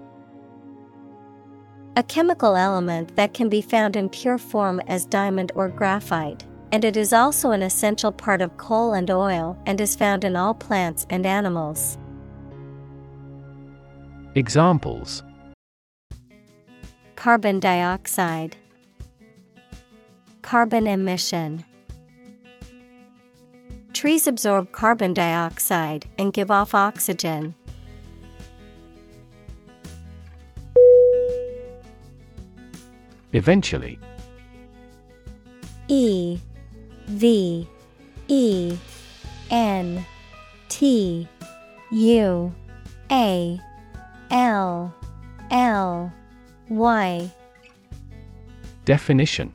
A 1.97 2.05
chemical 2.05 2.55
element 2.55 3.17
that 3.17 3.35
can 3.35 3.49
be 3.49 3.61
found 3.61 3.97
in 3.97 4.09
pure 4.11 4.39
form 4.39 4.79
as 4.87 5.07
diamond 5.07 5.51
or 5.57 5.69
graphite, 5.69 6.45
and 6.71 6.85
it 6.85 6.97
is 6.97 7.13
also 7.13 7.51
an 7.51 7.63
essential 7.63 8.13
part 8.13 8.41
of 8.41 8.57
coal 8.57 8.93
and 8.93 9.11
oil 9.11 9.59
and 9.67 9.81
is 9.81 9.97
found 9.97 10.23
in 10.23 10.37
all 10.37 10.55
plants 10.55 11.05
and 11.11 11.27
animals. 11.27 11.99
Examples. 14.37 15.25
Carbon 17.17 17.59
dioxide, 17.59 18.57
Carbon 20.45 20.87
emission. 20.87 21.65
Trees 23.95 24.27
absorb 24.27 24.73
carbon 24.73 25.15
dioxide 25.15 26.05
and 26.19 26.35
give 26.35 26.51
off 26.51 26.75
oxygen. 26.75 27.55
Eventually 33.33 33.99
E 35.89 36.39
V 37.07 37.67
E 38.29 38.77
N 39.51 40.05
T 40.69 41.27
U 41.91 42.55
A 43.11 43.61
L 44.31 44.95
L 45.51 46.13
Y 46.69 47.33
Definition 48.85 49.55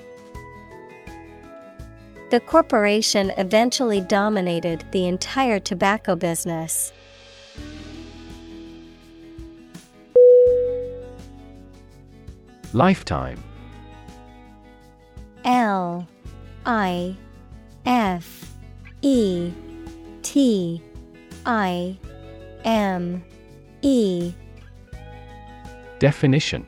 The 2.31 2.39
corporation 2.39 3.33
eventually 3.37 3.99
dominated 3.99 4.85
the 4.91 5.05
entire 5.05 5.59
tobacco 5.59 6.15
business. 6.15 6.93
Lifetime. 12.71 13.43
L 15.43 16.07
I 16.65 17.17
F 17.85 18.53
E 19.01 19.51
T 20.21 20.81
I 21.45 21.97
M 22.63 23.25
E. 23.81 24.33
Definition 25.99 26.65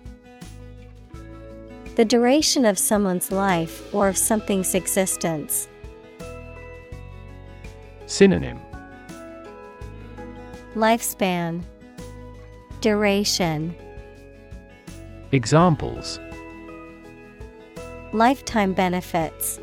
The 1.95 2.05
duration 2.05 2.65
of 2.65 2.79
someone's 2.79 3.31
life 3.31 3.93
or 3.93 4.07
of 4.07 4.17
something's 4.17 4.73
existence. 4.73 5.67
Synonym 8.07 8.59
Lifespan 10.75 11.63
Duration 12.81 13.75
Examples 15.31 16.19
Lifetime 18.11 18.73
benefits. 18.73 19.59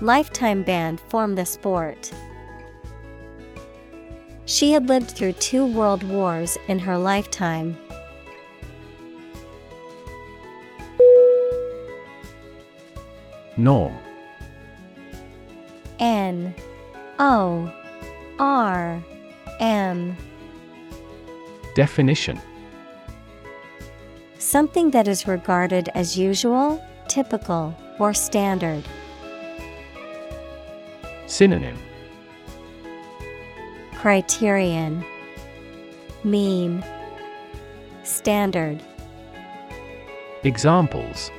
Lifetime 0.00 0.64
ban 0.64 0.96
form 0.96 1.36
the 1.36 1.46
sport. 1.46 2.12
She 4.46 4.72
had 4.72 4.88
lived 4.88 5.12
through 5.12 5.34
two 5.34 5.64
world 5.64 6.02
wars 6.02 6.58
in 6.66 6.80
her 6.80 6.98
lifetime. 6.98 7.76
Norm. 13.56 13.96
N 15.98 16.54
O 17.18 17.72
R 18.38 19.02
M. 19.60 20.16
Definition 21.74 22.40
Something 24.38 24.90
that 24.92 25.06
is 25.06 25.28
regarded 25.28 25.90
as 25.94 26.18
usual, 26.18 26.82
typical, 27.08 27.76
or 27.98 28.14
standard. 28.14 28.82
Synonym 31.26 31.78
Criterion 33.94 35.04
Mean 36.24 36.82
Standard 38.02 38.82
Examples 40.42 41.30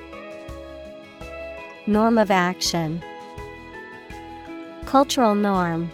Norm 1.87 2.19
of 2.19 2.29
action 2.29 3.03
Cultural 4.85 5.33
norm 5.33 5.89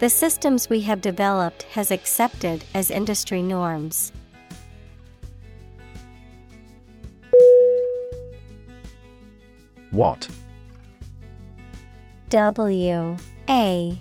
The 0.00 0.10
systems 0.10 0.68
we 0.68 0.80
have 0.80 1.00
developed 1.00 1.62
has 1.64 1.92
accepted 1.92 2.64
as 2.74 2.90
industry 2.90 3.42
norms. 3.42 4.10
Watt? 9.92 10.28
W 12.30 13.16
A 13.48 13.98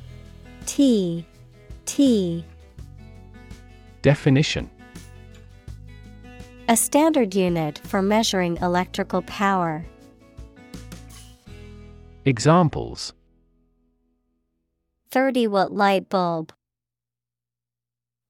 T 0.66 1.26
T 1.86 2.46
Definition 4.02 4.72
A 6.70 6.78
standard 6.78 7.36
unit 7.36 7.82
for 7.84 8.02
measuring 8.02 8.56
electrical 8.62 9.22
power. 9.24 9.86
Examples 12.24 13.12
30 15.12 15.48
watt 15.48 15.74
light 15.74 16.08
bulb. 16.08 16.54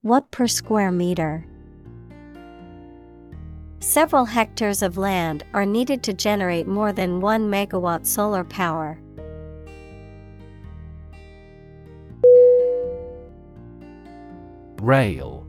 Watt 0.01 0.31
per 0.31 0.47
square 0.47 0.91
meter. 0.91 1.45
Several 3.80 4.26
hectares 4.26 4.81
of 4.81 4.97
land 4.97 5.43
are 5.53 5.65
needed 5.65 6.01
to 6.01 6.11
generate 6.11 6.65
more 6.65 6.91
than 6.91 7.22
1 7.22 7.51
megawatt 7.51 8.07
solar 8.07 8.43
power. 8.43 8.97
Rail 14.81 15.47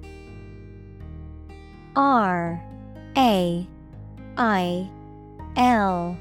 R 1.96 2.62
A 3.16 3.66
I 4.36 4.90
L 5.56 6.16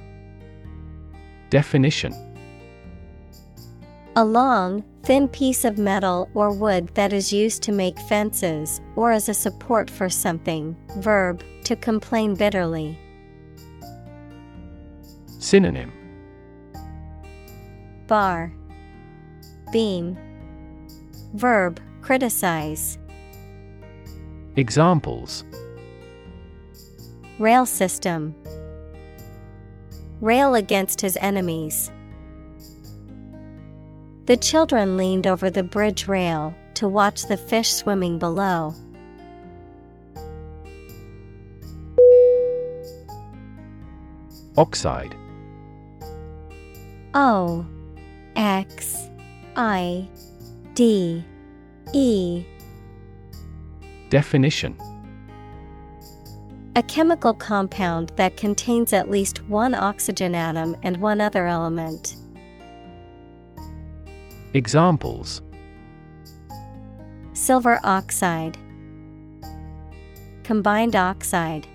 Definition 1.49 2.13
A 4.15 4.23
long, 4.23 4.83
thin 5.01 5.27
piece 5.27 5.65
of 5.65 5.79
metal 5.79 6.29
or 6.35 6.51
wood 6.51 6.89
that 6.93 7.11
is 7.11 7.33
used 7.33 7.63
to 7.63 7.71
make 7.71 7.97
fences 7.99 8.79
or 8.95 9.11
as 9.11 9.27
a 9.27 9.33
support 9.33 9.89
for 9.89 10.07
something. 10.07 10.75
Verb, 10.97 11.43
to 11.63 11.75
complain 11.75 12.35
bitterly. 12.35 12.99
Synonym 15.39 15.91
Bar, 18.05 18.53
Beam. 19.71 20.15
Verb, 21.33 21.79
criticize. 22.01 22.99
Examples 24.55 25.43
Rail 27.39 27.65
system. 27.65 28.35
Rail 30.21 30.55
against 30.55 31.01
his 31.01 31.17
enemies. 31.17 31.91
The 34.25 34.37
children 34.37 34.95
leaned 34.97 35.27
over 35.27 35.49
the 35.49 35.63
bridge 35.63 36.07
rail 36.07 36.55
to 36.75 36.87
watch 36.87 37.23
the 37.23 37.37
fish 37.37 37.73
swimming 37.73 38.19
below. 38.19 38.73
Oxide 44.55 45.15
O 47.15 47.65
X 48.35 49.09
I 49.55 50.07
D 50.75 51.25
E 51.93 52.45
Definition 54.09 54.77
A 56.75 56.81
chemical 56.81 57.35
compound 57.35 58.11
that 58.15 58.35
contains 58.35 58.93
at 58.93 59.07
least 59.07 59.47
one 59.47 59.75
oxygen 59.75 60.33
atom 60.33 60.75
and 60.81 60.97
one 60.97 61.21
other 61.21 61.45
element. 61.45 62.15
Examples 64.55 65.43
Silver 67.33 67.79
oxide, 67.83 68.57
Combined 70.43 70.95
oxide. 70.95 71.67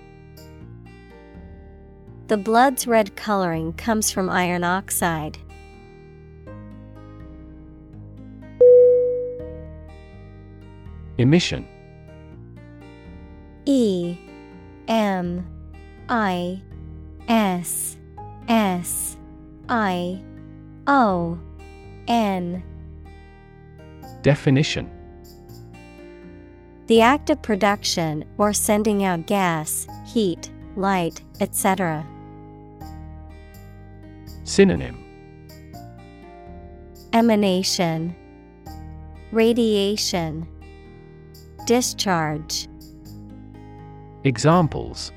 The 2.27 2.37
blood's 2.37 2.85
red 2.85 3.15
coloring 3.15 3.71
comes 3.73 4.11
from 4.11 4.29
iron 4.29 4.65
oxide. 4.65 5.37
Emission 11.17 11.65
E 13.65 14.17
M 14.89 15.47
I 16.09 16.59
S 17.27 17.95
S 18.47 19.17
I 19.69 20.19
O 20.87 21.39
N. 22.07 22.63
Definition. 24.23 24.89
The 26.87 27.01
act 27.01 27.29
of 27.29 27.39
production 27.43 28.25
or 28.39 28.51
sending 28.51 29.05
out 29.05 29.27
gas, 29.27 29.85
heat, 30.07 30.49
light, 30.75 31.21
etc. 31.39 32.03
Synonym. 34.43 35.05
Emanation. 37.13 38.15
Radiation. 39.31 40.47
Discharge 41.67 42.67
Examples 44.25 45.13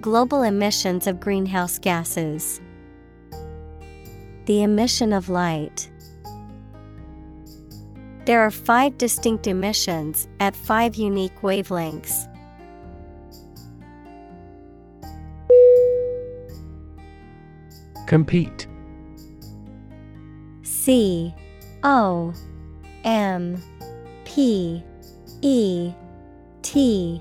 Global 0.00 0.42
emissions 0.42 1.06
of 1.06 1.20
greenhouse 1.20 1.78
gases. 1.78 2.60
The 4.46 4.64
emission 4.64 5.12
of 5.12 5.28
light. 5.28 5.88
There 8.24 8.40
are 8.40 8.50
five 8.50 8.98
distinct 8.98 9.46
emissions 9.46 10.26
at 10.40 10.56
five 10.56 10.96
unique 10.96 11.40
wavelengths. 11.40 12.28
Compete 18.08 18.66
C 20.62 21.32
O 21.84 22.34
M 23.04 23.62
P 24.24 24.82
E 25.42 25.94
T 26.64 27.20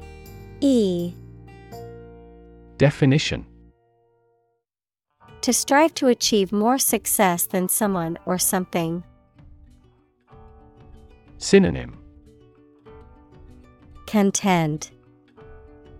E. 0.61 1.13
Definition. 2.77 3.45
To 5.41 5.51
strive 5.51 5.93
to 5.95 6.07
achieve 6.07 6.53
more 6.53 6.79
success 6.79 7.45
than 7.45 7.67
someone 7.67 8.17
or 8.25 8.39
something. 8.39 9.03
Synonym. 11.37 11.99
Contend. 14.07 14.91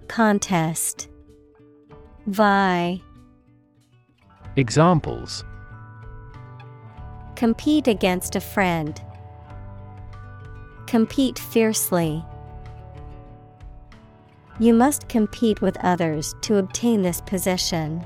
Contest. 0.07 1.09
Vie. 2.27 3.01
Examples. 4.55 5.43
Compete 7.35 7.89
against 7.89 8.37
a 8.37 8.39
friend. 8.39 9.01
Compete 10.87 11.37
fiercely. 11.37 12.23
You 14.59 14.73
must 14.73 15.09
compete 15.09 15.61
with 15.61 15.77
others 15.83 16.35
to 16.41 16.57
obtain 16.57 17.01
this 17.01 17.21
position. 17.21 18.05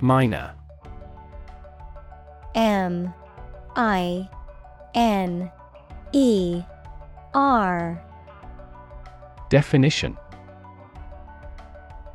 Miner. 0.00 0.54
M 2.54 3.14
I 3.76 4.28
N 4.94 5.50
E 6.12 6.62
R. 7.34 8.02
Definition. 9.48 10.16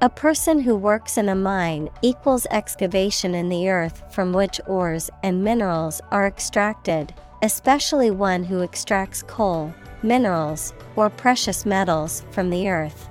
A 0.01 0.09
person 0.09 0.59
who 0.59 0.75
works 0.75 1.17
in 1.17 1.29
a 1.29 1.35
mine 1.35 1.89
equals 2.01 2.45
excavation 2.51 3.33
in 3.33 3.49
the 3.49 3.69
earth 3.69 4.03
from 4.13 4.33
which 4.33 4.61
ores 4.67 5.09
and 5.23 5.43
minerals 5.43 6.01
are 6.11 6.27
extracted, 6.27 7.13
especially 7.41 8.11
one 8.11 8.43
who 8.43 8.61
extracts 8.61 9.23
coal, 9.23 9.73
minerals, 10.03 10.73
or 10.95 11.09
precious 11.09 11.65
metals 11.65 12.23
from 12.31 12.49
the 12.49 12.69
earth. 12.69 13.09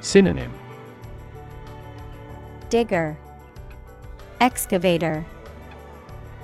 Synonym 0.00 0.52
Digger, 2.70 3.16
Excavator, 4.40 5.24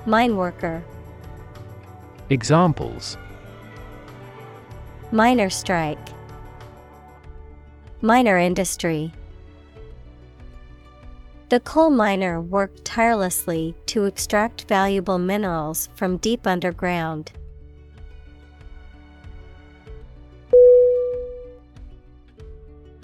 Mine 0.05 0.37
worker. 0.37 0.83
Examples 2.29 3.17
Miner 5.11 5.49
strike. 5.49 5.97
Miner 8.01 8.37
industry. 8.37 9.11
The 11.49 11.59
coal 11.59 11.89
miner 11.89 12.39
worked 12.39 12.85
tirelessly 12.85 13.73
to 13.87 14.05
extract 14.05 14.65
valuable 14.67 15.17
minerals 15.17 15.89
from 15.95 16.17
deep 16.17 16.45
underground. 16.45 17.31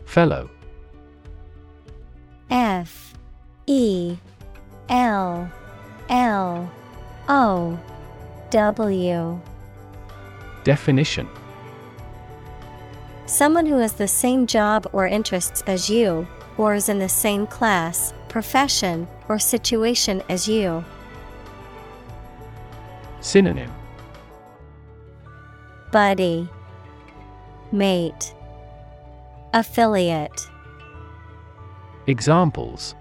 Fellow. 0.06 0.48
F. 2.52 3.16
E. 3.66 4.16
L. 4.90 5.52
L. 6.10 6.72
O. 7.28 7.80
W. 8.52 9.42
Definition. 10.64 11.28
Someone 13.26 13.66
who 13.66 13.80
has 13.80 13.94
the 13.94 14.08
same 14.08 14.46
job 14.46 14.88
or 14.94 15.08
interests 15.08 15.64
as 15.66 15.90
you, 15.90 16.28
or 16.58 16.76
is 16.76 16.90
in 16.90 17.00
the 17.00 17.10
same 17.10 17.48
class, 17.48 18.14
profession, 18.36 19.08
or 19.30 19.40
situation 19.40 20.22
as 20.28 20.46
you. 20.46 20.84
Synonym 23.22 23.72
Buddy, 25.90 26.50
Mate, 27.72 28.34
Affiliate, 29.54 30.50
Examples 32.08 32.94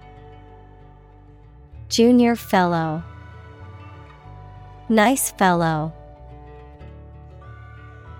Junior 1.89 2.37
Fellow, 2.37 3.03
Nice 4.87 5.31
Fellow. 5.31 5.91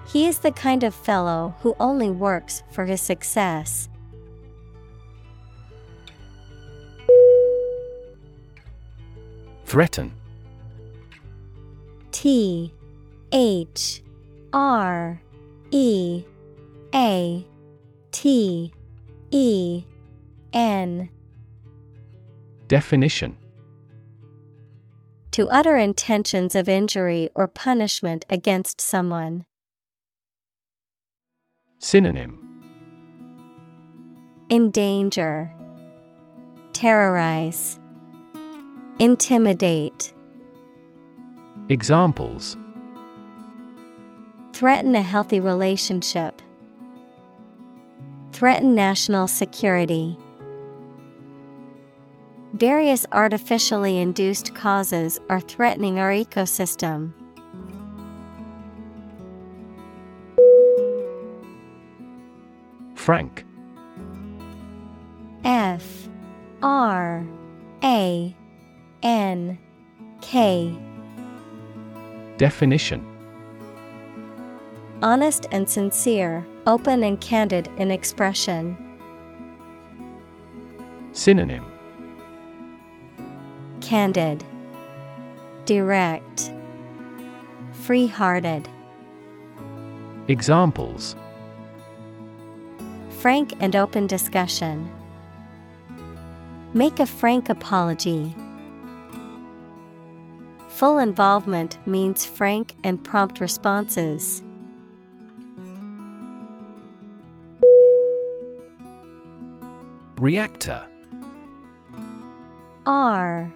He 0.06 0.28
is 0.28 0.40
the 0.40 0.52
kind 0.52 0.84
of 0.84 0.94
fellow 0.94 1.56
who 1.62 1.78
only 1.80 2.10
works 2.10 2.62
for 2.72 2.84
his 2.84 3.00
success. 3.00 3.88
Threaten. 9.66 10.14
T 12.12 12.72
H 13.32 14.02
R 14.54 15.22
E 15.72 16.24
A 16.94 17.46
T 18.12 18.74
E 19.32 19.84
N. 20.54 21.10
Definition. 22.68 23.38
To 25.32 25.50
utter 25.50 25.76
intentions 25.76 26.56
of 26.56 26.70
injury 26.70 27.30
or 27.36 27.48
punishment 27.48 28.26
against 28.30 28.80
someone. 28.80 29.46
Synonym. 31.80 32.40
Endanger, 34.50 35.52
Terrorize, 36.72 37.80
Intimidate, 38.97 40.13
Examples 41.67 42.55
Threaten 44.53 44.95
a 44.95 45.01
healthy 45.01 45.41
relationship, 45.41 46.41
Threaten 48.31 48.73
national 48.73 49.27
security. 49.27 50.17
Various 52.53 53.05
artificially 53.11 53.97
induced 53.97 54.55
causes 54.55 55.19
are 55.30 55.41
threatening 55.41 55.99
our 55.99 56.11
ecosystem. 56.11 57.11
Frank 62.95 63.43
F 65.43 66.07
R 66.63 67.27
A 67.84 68.35
N 69.06 69.60
K 70.19 70.76
Definition 72.38 73.06
Honest 75.03 75.45
and 75.52 75.69
sincere, 75.69 76.44
open 76.65 77.03
and 77.03 77.22
candid 77.22 77.69
in 77.77 77.91
expression. 77.91 78.76
Synonym 81.11 81.64
Candid, 83.80 84.44
Direct, 85.65 86.52
Free 87.73 88.07
hearted. 88.07 88.68
Examples 90.27 91.15
Frank 93.19 93.53
and 93.60 93.76
open 93.76 94.07
discussion. 94.07 94.91
Make 96.73 96.99
a 96.99 97.06
frank 97.06 97.49
apology. 97.49 98.36
Full 100.76 100.97
involvement 100.97 101.77
means 101.88 102.26
frank 102.26 102.76
and 102.84 103.02
prompt 103.02 103.39
responses. 103.39 104.43
Reactor. 110.18 110.85
R 112.85 113.49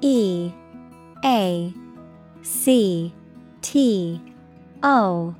E 0.00 0.50
A 1.22 1.74
C 2.40 3.14
T 3.60 4.22
O 4.82 5.34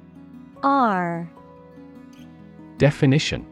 R. 0.63 1.31
Definition. 2.77 3.47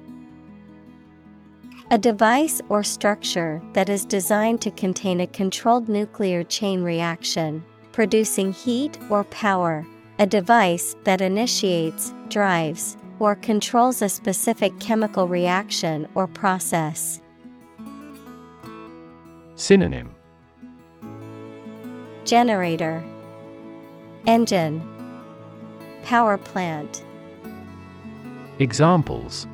A 1.90 1.97
device 1.97 2.61
or 2.69 2.85
structure 2.85 3.62
that 3.73 3.89
is 3.89 4.05
designed 4.05 4.61
to 4.61 4.70
contain 4.70 5.20
a 5.20 5.27
controlled 5.27 5.89
nuclear 5.89 6.44
chain 6.44 6.82
reaction, 6.82 7.65
producing 7.93 8.53
heat 8.53 8.99
or 9.09 9.25
power. 9.25 9.87
A 10.19 10.27
device 10.27 10.97
that 11.05 11.21
initiates, 11.21 12.12
drives, 12.29 12.97
or 13.19 13.35
controls 13.35 14.03
a 14.03 14.09
specific 14.09 14.79
chemical 14.81 15.29
reaction 15.29 16.09
or 16.15 16.27
process. 16.27 17.21
Synonym 19.55 20.15
Generator, 22.25 23.03
Engine, 24.27 24.83
Power 26.03 26.39
plant, 26.39 27.05
Examples 28.59 29.47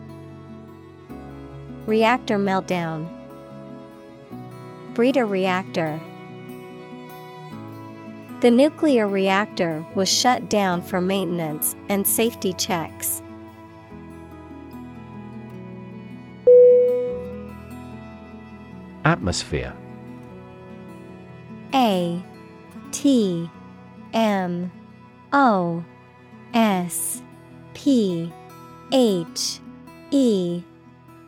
Reactor 1.86 2.38
meltdown, 2.38 3.08
Breeder 4.94 5.26
reactor. 5.26 6.00
The 8.46 8.52
nuclear 8.52 9.08
reactor 9.08 9.84
was 9.96 10.08
shut 10.08 10.48
down 10.48 10.80
for 10.80 11.00
maintenance 11.00 11.74
and 11.88 12.06
safety 12.06 12.52
checks. 12.52 13.20
Atmosphere. 19.04 19.74
A 21.74 22.22
T 22.92 23.50
M 24.14 24.70
O 25.32 25.84
S 26.54 27.24
P 27.74 28.32
H 28.92 29.58
E 30.12 30.62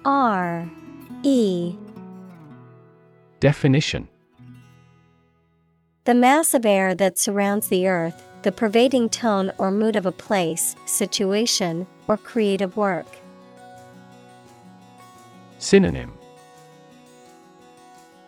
R 0.05 0.71
E. 1.25 1.75
Definition 3.41 4.07
The 6.09 6.15
mass 6.15 6.55
of 6.55 6.65
air 6.65 6.95
that 6.95 7.19
surrounds 7.19 7.69
the 7.69 7.87
earth, 7.87 8.25
the 8.41 8.51
pervading 8.51 9.11
tone 9.11 9.53
or 9.59 9.71
mood 9.71 9.95
of 9.95 10.07
a 10.07 10.11
place, 10.11 10.75
situation, 10.87 11.87
or 12.07 12.17
creative 12.17 12.79
work. 12.79 13.05
Synonym 15.59 16.17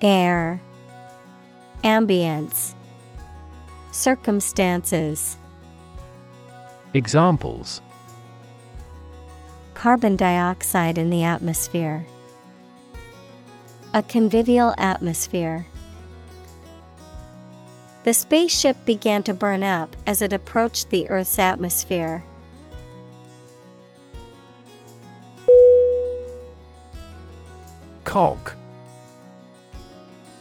Air 0.03 0.61
Ambience 1.83 2.75
Circumstances 3.93 5.39
Examples 6.93 7.81
carbon 9.73 10.17
dioxide 10.17 10.99
in 10.99 11.09
the 11.09 11.25
atmosphere. 11.25 12.05
A 13.95 14.03
convivial 14.03 14.75
atmosphere. 14.77 15.65
The 18.11 18.15
spaceship 18.15 18.85
began 18.87 19.23
to 19.23 19.33
burn 19.33 19.63
up 19.63 19.95
as 20.05 20.21
it 20.21 20.33
approached 20.33 20.91
the 20.91 21.09
Earth's 21.09 21.39
atmosphere. 21.39 22.25
Cog. 28.03 28.51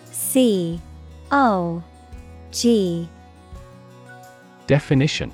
C. 0.06 0.82
O. 1.32 1.84
G. 2.50 3.08
Definition. 4.66 5.32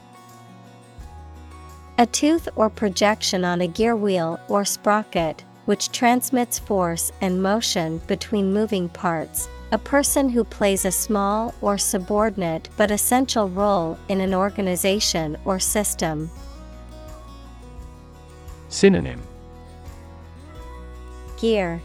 A 1.97 2.05
tooth 2.05 2.49
or 2.57 2.69
projection 2.69 3.45
on 3.45 3.61
a 3.61 3.67
gear 3.67 3.95
wheel 3.95 4.41
or 4.49 4.65
sprocket, 4.65 5.45
which 5.63 5.89
transmits 5.93 6.59
force 6.59 7.13
and 7.21 7.41
motion 7.41 7.99
between 8.07 8.51
moving 8.51 8.89
parts. 8.89 9.47
A 9.71 9.77
person 9.77 10.29
who 10.29 10.43
plays 10.43 10.85
a 10.85 10.91
small 10.91 11.53
or 11.59 11.77
subordinate 11.77 12.69
but 12.77 12.91
essential 12.91 13.49
role 13.49 13.97
in 14.07 14.21
an 14.21 14.33
organization 14.33 15.37
or 15.43 15.59
system. 15.59 16.29
Synonym 18.69 19.21
Gear 21.39 21.81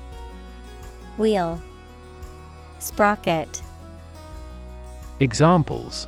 Wheel 1.16 1.61
Sprocket 2.78 3.62
Examples 5.19 6.07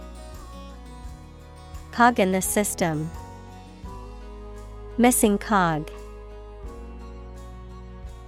Cog 1.92 2.18
in 2.18 2.32
the 2.32 2.40
system. 2.40 3.10
Missing 4.96 5.38
cog. 5.38 5.90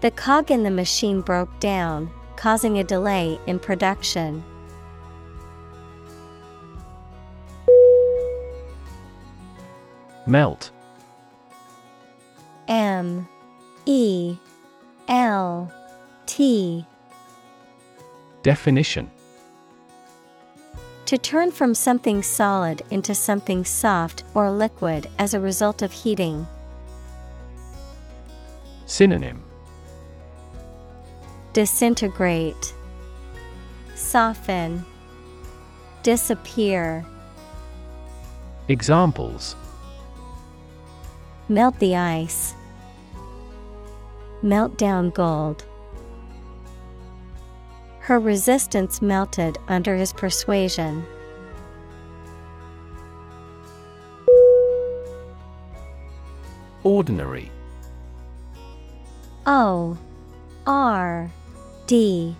The 0.02 0.10
cog 0.10 0.50
in 0.50 0.64
the 0.64 0.70
machine 0.70 1.22
broke 1.22 1.60
down, 1.60 2.10
causing 2.36 2.78
a 2.78 2.84
delay 2.84 3.38
in 3.46 3.58
production. 3.58 4.42
Melt. 10.26 10.70
M. 12.66 13.28
E. 13.84 14.36
L. 15.08 15.70
T. 16.26 16.86
Definition. 18.42 19.10
To 21.06 21.18
turn 21.18 21.50
from 21.50 21.74
something 21.74 22.22
solid 22.22 22.82
into 22.90 23.14
something 23.14 23.64
soft 23.66 24.24
or 24.32 24.50
liquid 24.50 25.10
as 25.18 25.34
a 25.34 25.40
result 25.40 25.82
of 25.82 25.92
heating. 25.92 26.46
Synonym 28.86 29.43
Disintegrate, 31.54 32.74
Soften, 33.94 34.84
Disappear. 36.02 37.06
Examples 38.66 39.54
Melt 41.48 41.78
the 41.78 41.94
ice. 41.94 42.56
Melt 44.42 44.76
down 44.76 45.10
gold. 45.10 45.64
Her 48.00 48.18
resistance 48.18 49.00
melted 49.00 49.56
under 49.68 49.94
his 49.94 50.12
persuasion. 50.12 51.06
Ordinary 56.82 57.48
O 59.46 59.96
R 60.66 61.30
D 61.86 62.36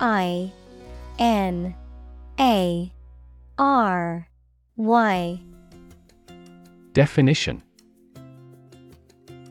I 0.00 0.52
N 1.18 1.74
A 2.38 2.92
R 3.58 4.28
Y. 4.76 5.40
Definition. 6.92 7.62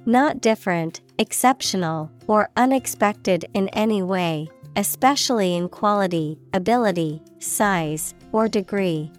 Not 0.05 0.41
different, 0.41 1.01
exceptional, 1.17 2.11
or 2.27 2.49
unexpected 2.55 3.45
in 3.55 3.69
any 3.69 4.03
way, 4.03 4.47
especially 4.75 5.55
in 5.55 5.69
quality, 5.69 6.37
ability, 6.53 7.21
size, 7.39 8.13
or 8.31 8.47
degree. 8.47 9.11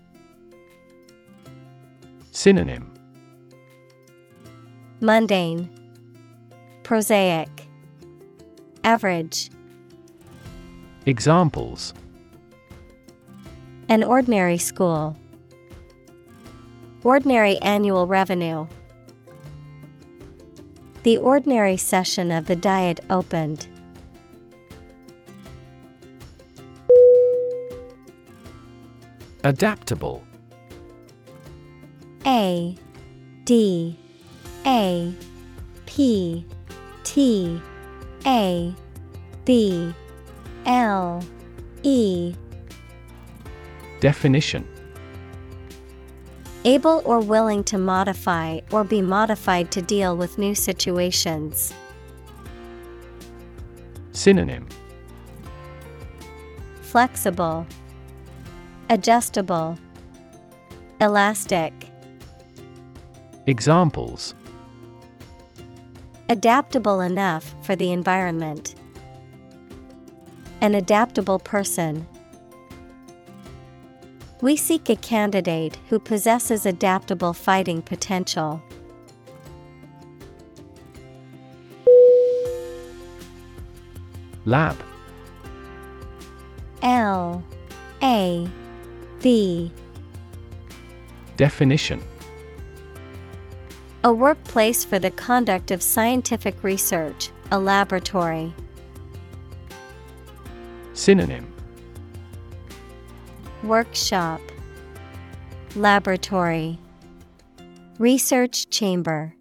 Synonym. 2.31 2.93
Mundane, 5.01 5.69
Prosaic, 6.85 7.67
Average. 8.87 9.51
Examples 11.09 11.95
An 13.89 14.03
ordinary 14.03 14.59
school. 14.59 15.17
Ordinary 17.05 17.59
annual 17.59 18.09
revenue. 18.09 18.67
The 21.05 21.19
ordinary 21.19 21.77
session 21.77 22.33
of 22.33 22.47
the 22.47 22.57
Diet 22.57 22.99
opened. 23.09 23.69
Adaptable 29.45 30.25
A 32.27 32.77
D 33.45 33.97
A 34.67 35.15
P 35.87 36.45
T 37.05 37.63
A 38.27 38.75
B 39.45 39.95
L 40.67 41.25
E 41.85 42.35
Definition 44.01 44.67
Able 46.65 47.03
or 47.05 47.21
willing 47.21 47.63
to 47.65 47.79
modify 47.79 48.59
or 48.73 48.83
be 48.83 49.01
modified 49.01 49.71
to 49.71 49.81
deal 49.81 50.17
with 50.17 50.39
new 50.39 50.57
situations. 50.57 51.73
Synonym 54.11 54.67
Flexible, 56.81 57.67
Adjustable, 58.91 59.79
Elastic. 61.01 61.73
Examples 63.47 64.35
Adaptable 66.29 67.01
enough 67.03 67.55
for 67.63 67.77
the 67.77 67.93
environment. 67.93 68.75
An 70.61 70.75
adaptable 70.75 71.39
person. 71.39 72.07
We 74.41 74.57
seek 74.57 74.89
a 74.89 74.97
candidate 74.97 75.79
who 75.89 75.99
possesses 75.99 76.67
adaptable 76.67 77.33
fighting 77.33 77.83
potential. 77.83 78.63
Lab 84.45 84.77
L 86.83 87.43
A 88.03 88.49
B 89.21 89.73
Definition 91.37 92.01
A 94.05 94.13
workplace 94.13 94.85
for 94.85 94.99
the 95.01 95.11
conduct 95.11 95.73
of 95.73 95.83
scientific 95.83 96.63
research, 96.63 97.31
a 97.51 97.59
laboratory. 97.59 98.55
Synonym. 100.97 101.53
Workshop, 103.63 104.41
Laboratory, 105.75 106.79
Research 107.99 108.71
Chamber, 108.71 109.35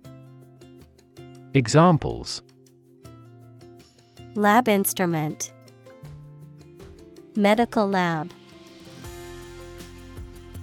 Examples. 1.53 2.41
Lab 4.35 4.67
Instrument, 4.67 5.53
Medical 7.37 7.87
Lab. 7.87 8.31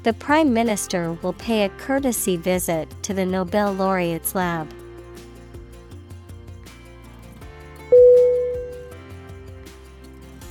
The 0.03 0.13
Prime 0.13 0.53
Minister 0.53 1.15
will 1.23 1.33
pay 1.33 1.65
a 1.65 1.71
courtesy 1.71 2.37
visit 2.37 2.95
to 3.03 3.15
the 3.15 3.25
Nobel 3.25 3.73
laureate's 3.73 4.35
lab. 4.35 4.71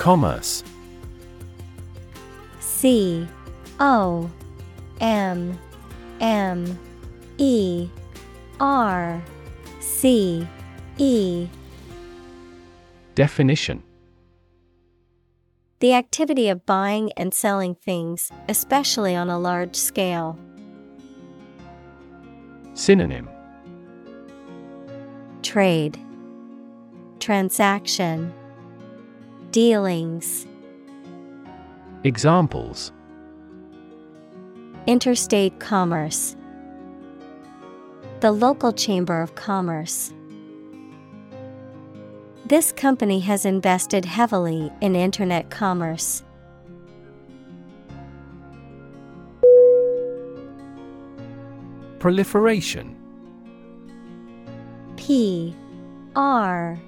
Commerce. 0.01 0.63
C 2.59 3.27
O 3.79 4.31
M 4.99 5.59
M 6.19 6.79
E 7.37 7.87
R 8.59 9.21
C 9.79 10.47
E. 10.97 11.47
Definition. 13.13 13.83
The 15.81 15.93
activity 15.93 16.49
of 16.49 16.65
buying 16.65 17.11
and 17.15 17.31
selling 17.31 17.75
things, 17.75 18.31
especially 18.49 19.15
on 19.15 19.29
a 19.29 19.37
large 19.37 19.75
scale. 19.75 20.39
Synonym. 22.73 23.29
Trade, 25.43 25.99
transaction, 27.19 28.33
dealings. 29.51 30.47
Examples 32.03 32.91
Interstate 34.87 35.59
commerce, 35.59 36.35
the 38.21 38.31
local 38.31 38.71
chamber 38.71 39.21
of 39.21 39.35
commerce. 39.35 40.13
This 42.45 42.71
company 42.71 43.19
has 43.19 43.45
invested 43.45 44.05
heavily 44.05 44.71
in 44.81 44.95
Internet 44.95 45.51
commerce. 45.51 46.23
Proliferation 51.99 52.95
P 54.95 55.55
R 56.15 56.79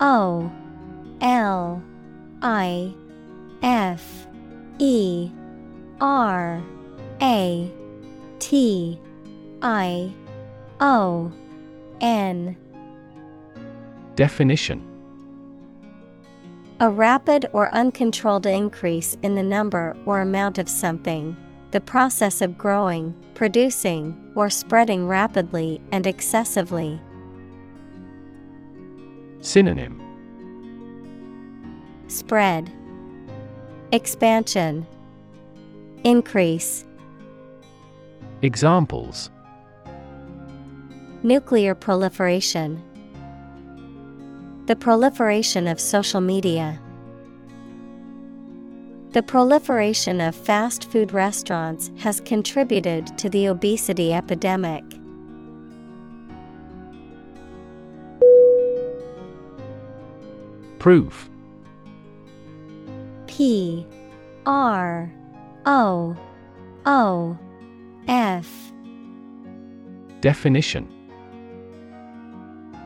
O 0.00 0.52
L 1.20 1.82
I 2.42 2.94
F 3.62 4.26
E 4.78 5.30
R 6.00 6.62
A 7.22 7.72
T 8.38 9.00
I 9.62 10.12
O 10.80 11.32
N. 12.00 12.56
Definition. 14.14 14.82
A 16.80 16.90
rapid 16.90 17.46
or 17.52 17.74
uncontrolled 17.74 18.44
increase 18.44 19.16
in 19.22 19.34
the 19.34 19.42
number 19.42 19.96
or 20.04 20.20
amount 20.20 20.58
of 20.58 20.68
something, 20.68 21.34
the 21.70 21.80
process 21.80 22.42
of 22.42 22.58
growing, 22.58 23.14
producing, 23.34 24.32
or 24.34 24.50
spreading 24.50 25.08
rapidly 25.08 25.80
and 25.90 26.06
excessively. 26.06 27.00
Synonym 29.40 30.05
Spread, 32.08 32.72
Expansion, 33.92 34.86
Increase. 36.04 36.84
Examples 38.42 39.30
Nuclear 41.22 41.74
proliferation, 41.74 42.80
the 44.66 44.76
proliferation 44.76 45.66
of 45.66 45.80
social 45.80 46.20
media. 46.20 46.80
The 49.10 49.22
proliferation 49.22 50.20
of 50.20 50.36
fast 50.36 50.90
food 50.90 51.12
restaurants 51.12 51.90
has 51.98 52.20
contributed 52.20 53.16
to 53.18 53.28
the 53.28 53.46
obesity 53.46 54.12
epidemic. 54.12 54.84
Proof 60.78 61.30
P 63.36 63.86
R 64.46 65.12
O 65.66 66.16
O 66.86 67.38
F. 68.08 68.72
Definition. 70.22 70.88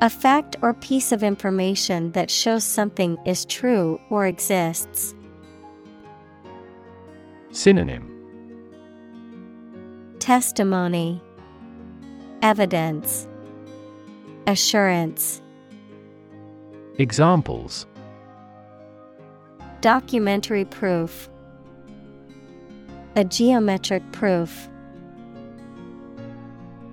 A 0.00 0.10
fact 0.10 0.56
or 0.60 0.74
piece 0.74 1.12
of 1.12 1.22
information 1.22 2.10
that 2.12 2.32
shows 2.32 2.64
something 2.64 3.16
is 3.24 3.44
true 3.44 4.00
or 4.10 4.26
exists. 4.26 5.14
Synonym. 7.52 8.10
Testimony. 10.18 11.22
Evidence. 12.42 13.28
Assurance. 14.48 15.42
Examples 16.98 17.86
Documentary 19.80 20.66
proof 20.66 21.30
A 23.16 23.24
geometric 23.24 24.02
proof 24.12 24.68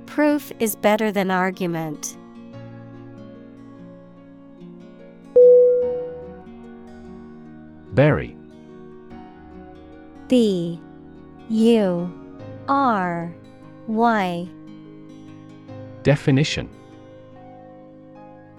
Proof 0.05 0.53
is 0.59 0.77
better 0.77 1.11
than 1.11 1.29
argument. 1.29 2.17
Bury 7.93 8.37
B 10.29 10.79
U 11.49 12.11
R 12.69 13.35
Y 13.87 14.47
Definition 16.03 16.69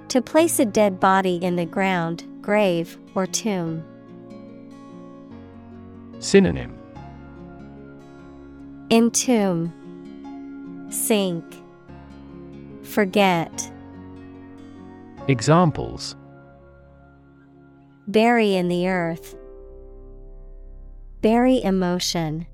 To 0.08 0.20
place 0.20 0.58
a 0.58 0.66
dead 0.66 1.00
body 1.00 1.36
in 1.36 1.57
the 1.57 1.65
ground, 1.65 2.24
grave, 2.42 2.98
or 3.15 3.26
tomb. 3.26 3.82
Synonym 6.21 6.77
Entomb, 8.91 9.73
Sink, 10.91 11.45
Forget. 12.83 13.73
Examples 15.29 16.17
Bury 18.09 18.55
in 18.55 18.69
the 18.69 18.89
earth. 18.89 19.37
Bury 21.21 21.63
emotion. 21.63 22.47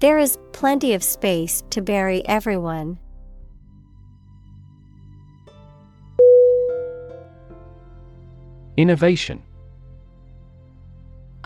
There 0.00 0.18
is 0.18 0.38
plenty 0.52 0.94
of 0.94 1.02
space 1.02 1.62
to 1.70 1.82
bury 1.82 2.26
everyone. 2.26 2.98
Innovation 8.76 9.42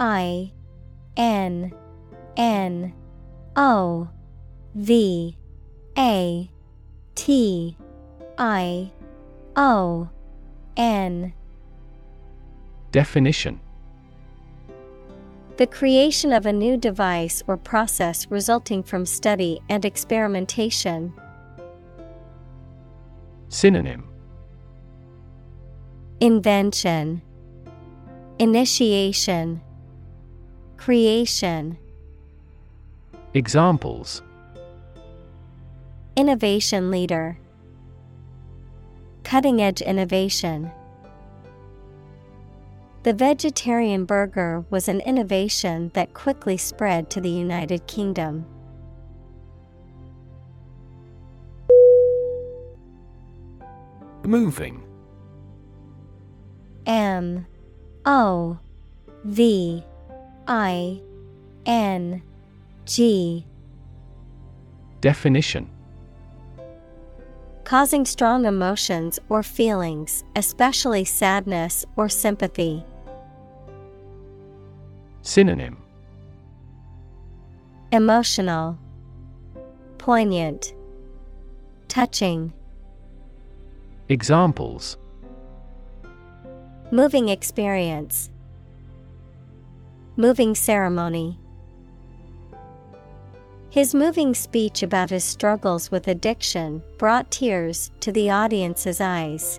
I 0.05 0.51
N 1.17 1.73
N 2.37 2.93
O 3.55 4.09
V 4.75 5.39
A 5.97 6.51
T 7.15 7.77
I 8.37 8.91
O 9.55 10.09
N. 10.77 11.33
Definition. 12.91 13.61
The 15.57 15.69
creation 15.69 16.33
of 16.33 16.47
a 16.47 16.53
new 16.53 16.77
device 16.77 17.45
or 17.47 17.57
process 17.57 18.27
resulting 18.29 18.83
from 18.83 19.07
study 19.07 19.61
and 19.69 19.85
experimentation. 19.85 21.13
Synonym. 23.51 24.09
Invention, 26.19 27.23
Initiation, 28.41 29.61
Creation. 30.83 31.79
Examples 33.35 34.21
Innovation 36.17 36.91
leader, 36.91 37.39
Cutting 39.23 39.63
edge 39.63 39.81
innovation. 39.81 40.73
The 43.05 43.13
vegetarian 43.13 44.07
burger 44.07 44.65
was 44.71 44.89
an 44.89 45.01
innovation 45.03 45.93
that 45.95 46.15
quickly 46.15 46.57
spread 46.57 47.11
to 47.11 47.21
the 47.21 47.31
United 47.31 47.87
Kingdom. 47.87 48.45
Moving 54.25 54.83
M 56.87 57.47
O 58.05 58.59
V 59.23 59.85
I 60.49 61.01
N 61.67 62.23
G 62.85 63.47
Definition 65.01 65.69
Causing 67.65 68.05
strong 68.05 68.45
emotions 68.45 69.19
or 69.29 69.43
feelings, 69.43 70.25
especially 70.37 71.05
sadness 71.05 71.87
or 71.97 72.09
sympathy. 72.09 72.85
Synonym 75.23 75.79
Emotional, 77.93 78.79
Poignant, 79.99 80.75
Touching. 81.89 82.53
Examples 84.09 84.97
Moving 86.91 87.29
experience. 87.29 88.32
Moving 90.17 90.55
ceremony. 90.55 91.39
His 93.71 93.95
moving 93.95 94.35
speech 94.35 94.83
about 94.83 95.09
his 95.09 95.25
struggles 95.25 95.91
with 95.91 96.07
addiction 96.07 96.83
brought 96.99 97.31
tears 97.31 97.91
to 98.01 98.13
the 98.13 98.31
audience's 98.31 99.01
eyes. 99.01 99.59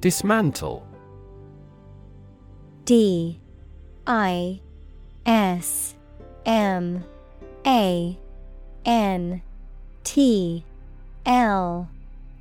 Dismantle. 0.00 0.84
D. 2.84 3.40
I. 4.08 4.60
S. 5.24 5.94
M. 6.44 7.04
A. 7.64 8.18
N. 8.84 9.42
T. 10.02 10.64
L. 11.24 11.88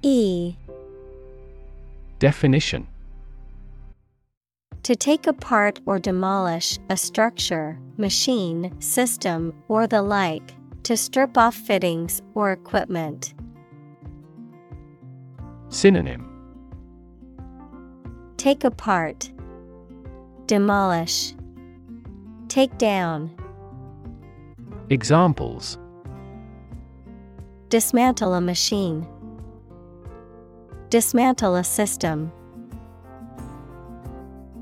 E 0.01 0.55
Definition 2.23 2.87
To 4.83 4.95
take 4.95 5.27
apart 5.27 5.81
or 5.85 5.99
demolish 5.99 6.79
a 6.89 6.95
structure, 6.95 7.77
machine, 7.97 8.73
system, 8.79 9.53
or 9.67 9.87
the 9.87 10.01
like, 10.01 10.55
to 10.83 10.95
strip 10.95 11.37
off 11.37 11.53
fittings 11.53 12.21
or 12.33 12.53
equipment. 12.53 13.33
Synonym 15.67 16.23
Take 18.37 18.63
apart, 18.63 19.29
demolish, 20.45 21.33
take 22.47 22.77
down. 22.77 23.35
Examples 24.89 25.77
Dismantle 27.67 28.33
a 28.35 28.39
machine. 28.39 29.05
Dismantle 30.93 31.55
a 31.55 31.63
system. 31.63 32.31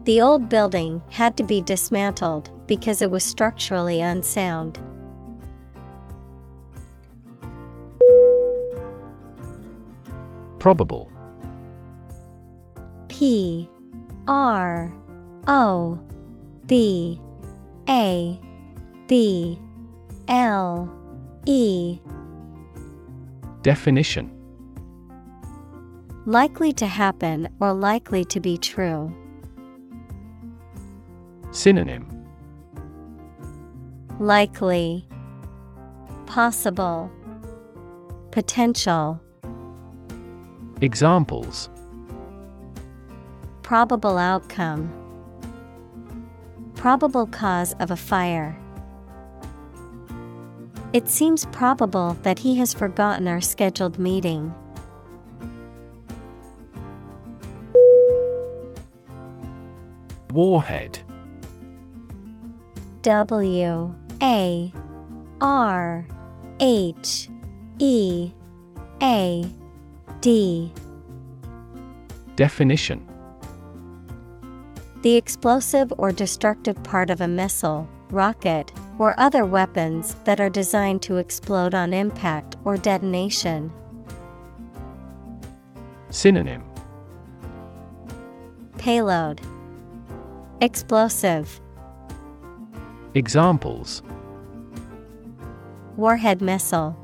The 0.05 0.21
old 0.21 0.47
building 0.47 1.01
had 1.09 1.35
to 1.35 1.43
be 1.43 1.61
dismantled 1.61 2.49
because 2.67 3.01
it 3.01 3.11
was 3.11 3.21
structurally 3.21 3.99
unsound. 3.99 4.79
Probable 10.57 11.11
P 13.09 13.69
R 14.29 14.93
O 15.49 15.99
B 16.65 17.19
A 17.89 18.39
B 19.07 19.59
L 20.29 20.89
E 21.45 21.99
Definition 23.63 24.40
Likely 26.27 26.71
to 26.73 26.85
happen 26.85 27.49
or 27.59 27.73
likely 27.73 28.23
to 28.25 28.39
be 28.39 28.55
true. 28.55 29.11
Synonym 31.49 32.07
Likely, 34.19 35.07
Possible, 36.27 37.11
Potential. 38.29 39.19
Examples 40.81 41.71
Probable 43.63 44.19
outcome, 44.19 44.93
Probable 46.75 47.25
cause 47.25 47.73
of 47.79 47.89
a 47.89 47.97
fire. 47.97 48.55
It 50.93 51.07
seems 51.09 51.45
probable 51.45 52.15
that 52.21 52.37
he 52.37 52.57
has 52.57 52.75
forgotten 52.75 53.27
our 53.27 53.41
scheduled 53.41 53.97
meeting. 53.97 54.53
Warhead. 60.31 60.99
W 63.01 63.95
A 64.21 64.73
R 65.41 66.05
H 66.59 67.29
E 67.79 68.31
A 69.01 69.45
D. 70.21 70.71
Definition. 72.35 73.07
The 75.01 75.15
explosive 75.15 75.91
or 75.97 76.11
destructive 76.11 76.81
part 76.83 77.09
of 77.09 77.21
a 77.21 77.27
missile, 77.27 77.89
rocket, 78.11 78.71
or 78.99 79.19
other 79.19 79.45
weapons 79.45 80.15
that 80.25 80.39
are 80.39 80.49
designed 80.49 81.01
to 81.03 81.17
explode 81.17 81.73
on 81.73 81.91
impact 81.91 82.55
or 82.63 82.77
detonation. 82.77 83.71
Synonym. 86.11 86.63
Payload 88.77 89.41
Explosive. 90.61 91.59
Examples. 93.15 94.03
Warhead 95.97 96.39
missile. 96.39 96.95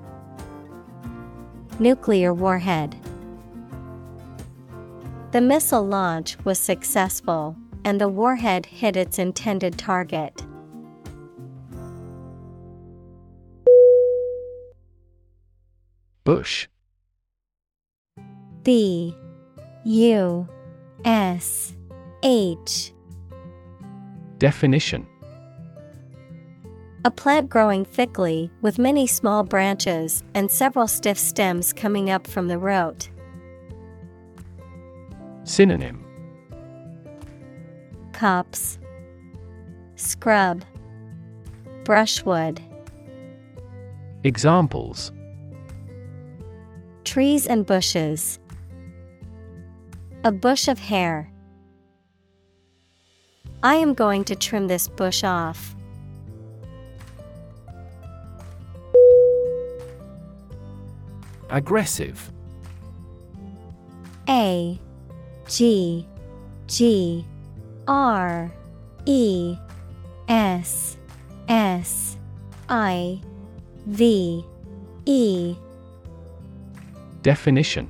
Nuclear 1.79 2.35
warhead. 2.35 2.95
The 5.31 5.41
missile 5.41 5.85
launch 5.85 6.37
was 6.45 6.59
successful 6.59 7.55
and 7.83 7.99
the 7.99 8.07
warhead 8.07 8.67
hit 8.67 8.95
its 8.95 9.17
intended 9.17 9.79
target. 9.79 10.45
Bush. 16.23 16.67
B 18.61 19.15
U 19.83 20.47
S 21.03 21.73
H 22.21 22.93
Definition 24.38 25.07
A 27.06 27.11
plant 27.11 27.49
growing 27.49 27.85
thickly 27.85 28.51
with 28.61 28.77
many 28.77 29.07
small 29.07 29.43
branches 29.43 30.24
and 30.33 30.51
several 30.51 30.88
stiff 30.88 31.17
stems 31.17 31.74
coming 31.74 32.09
up 32.09 32.27
from 32.27 32.48
the 32.48 32.57
root. 32.57 33.09
Synonym 35.43 36.03
Copse 38.14 38.80
Scrub 39.95 40.64
Brushwood 41.83 42.61
Examples 44.24 45.11
Trees 47.06 47.48
and 47.48 47.66
bushes. 47.66 48.38
A 50.25 50.32
bush 50.32 50.67
of 50.67 50.77
hair. 50.77 51.32
I 53.63 53.75
am 53.75 53.93
going 53.93 54.23
to 54.25 54.35
trim 54.35 54.67
this 54.67 54.87
bush 54.87 55.23
off. 55.23 55.75
Aggressive. 61.49 62.31
A 64.29 64.79
G 65.47 66.05
G 66.67 67.25
R 67.87 68.51
E 69.05 69.55
S 70.27 70.97
S 71.47 72.17
I 72.69 73.21
V 73.85 74.43
E. 75.05 75.55
Definition. 77.21 77.89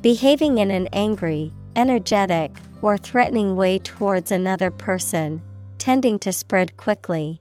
Behaving 0.00 0.58
in 0.58 0.72
an 0.72 0.88
angry, 0.92 1.52
energetic, 1.76 2.50
or 2.82 2.98
threatening 2.98 3.56
way 3.56 3.78
towards 3.78 4.30
another 4.30 4.70
person, 4.70 5.40
tending 5.78 6.18
to 6.18 6.32
spread 6.32 6.76
quickly. 6.76 7.40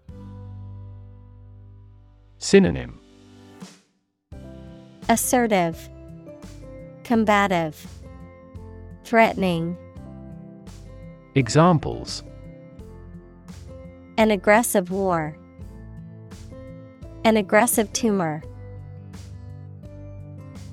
Synonym 2.37 2.99
Assertive, 5.09 5.89
Combative, 7.03 7.85
Threatening. 9.03 9.75
Examples 11.35 12.23
An 14.17 14.31
aggressive 14.31 14.91
war. 14.91 15.35
An 17.23 17.35
aggressive 17.35 17.91
tumor. 17.93 18.41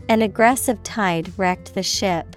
An 0.08 0.22
aggressive 0.22 0.82
tide 0.82 1.36
wrecked 1.38 1.74
the 1.74 1.82
ship. 1.82 2.36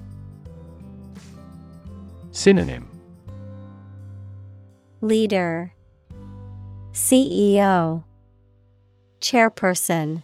Synonym. 2.31 2.87
Leader. 5.01 5.73
CEO 6.93 8.03
Chairperson. 9.19 10.23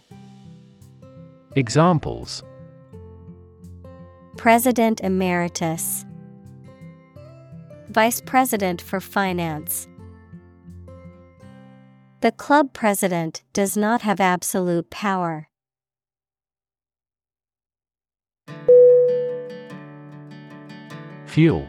Examples. 1.54 2.42
President 4.36 5.00
Emeritus. 5.00 6.04
Vice 7.90 8.20
President 8.20 8.80
for 8.80 9.00
Finance. 9.00 9.86
The 12.20 12.32
club 12.32 12.72
president 12.72 13.42
does 13.52 13.76
not 13.76 14.02
have 14.02 14.18
absolute 14.18 14.90
power. 14.90 15.48
Fuel. 21.26 21.68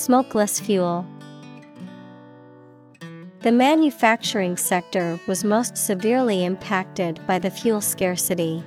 Smokeless 0.00 0.58
fuel. 0.58 1.04
The 3.40 3.52
manufacturing 3.52 4.56
sector 4.56 5.20
was 5.28 5.44
most 5.44 5.76
severely 5.76 6.42
impacted 6.42 7.20
by 7.26 7.38
the 7.38 7.50
fuel 7.50 7.82
scarcity. 7.82 8.64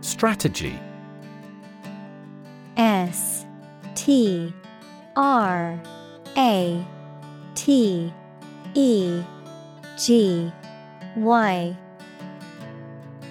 Strategy. 0.00 0.76
S 2.76 3.46
T 3.94 4.52
R 5.14 5.80
A 6.36 6.84
T 7.54 8.12
E 8.74 9.22
G 9.96 10.52
Y. 11.14 11.76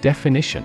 Definition 0.00 0.64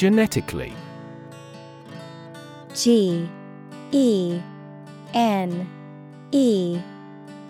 Genetically. 0.00 0.72
G 2.74 3.28
E 3.92 4.40
N 5.12 5.68
E 6.32 6.80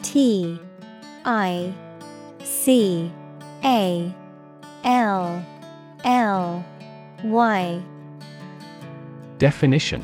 T 0.03 0.59
I 1.25 1.73
C 2.43 3.09
A 3.63 4.13
L 4.83 5.47
L 6.03 6.67
Y. 7.23 7.83
Definition. 9.39 10.03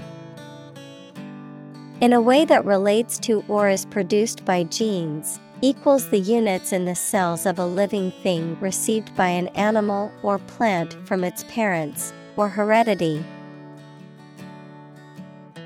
In 2.00 2.12
a 2.12 2.20
way 2.20 2.44
that 2.44 2.64
relates 2.64 3.18
to 3.18 3.44
or 3.48 3.68
is 3.68 3.84
produced 3.86 4.44
by 4.44 4.62
genes, 4.62 5.40
equals 5.62 6.10
the 6.10 6.20
units 6.20 6.72
in 6.72 6.84
the 6.84 6.94
cells 6.94 7.44
of 7.44 7.58
a 7.58 7.66
living 7.66 8.12
thing 8.22 8.56
received 8.60 9.16
by 9.16 9.30
an 9.30 9.48
animal 9.56 10.12
or 10.22 10.38
plant 10.38 10.92
from 11.08 11.24
its 11.24 11.42
parents, 11.48 12.12
or 12.36 12.48
heredity. 12.48 13.24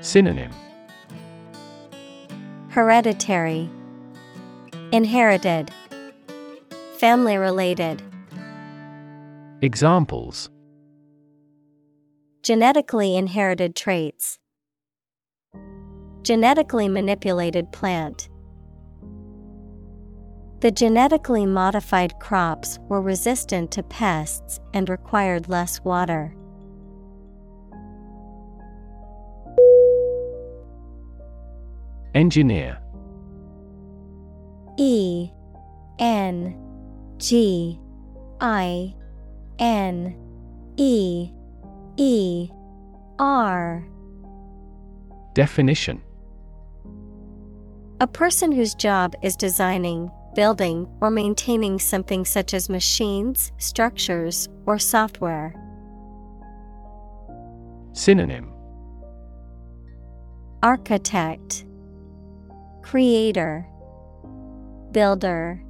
Synonym 0.01 0.51
Hereditary, 2.69 3.69
Inherited, 4.91 5.71
Family 6.97 7.37
related, 7.37 8.01
Examples 9.61 10.49
Genetically 12.41 13.15
inherited 13.15 13.75
traits, 13.75 14.39
Genetically 16.23 16.87
manipulated 16.87 17.71
plant. 17.71 18.29
The 20.61 20.71
genetically 20.71 21.45
modified 21.45 22.19
crops 22.19 22.79
were 22.87 23.01
resistant 23.01 23.71
to 23.71 23.83
pests 23.83 24.59
and 24.73 24.87
required 24.89 25.49
less 25.49 25.83
water. 25.83 26.35
Engineer. 32.13 32.77
E 34.77 35.29
N 35.99 36.55
G 37.17 37.79
I 38.41 38.93
N 39.59 40.15
E 40.77 41.29
E 41.97 42.49
R. 43.19 43.87
Definition. 45.33 46.01
A 48.01 48.07
person 48.07 48.51
whose 48.51 48.73
job 48.73 49.13
is 49.21 49.35
designing, 49.35 50.11
building, 50.35 50.87
or 50.99 51.11
maintaining 51.11 51.77
something 51.77 52.25
such 52.25 52.53
as 52.53 52.67
machines, 52.67 53.51
structures, 53.59 54.49
or 54.65 54.79
software. 54.79 55.53
Synonym. 57.93 58.51
Architect, 60.63 61.65
Creator, 62.81 63.65
Builder. 64.91 65.63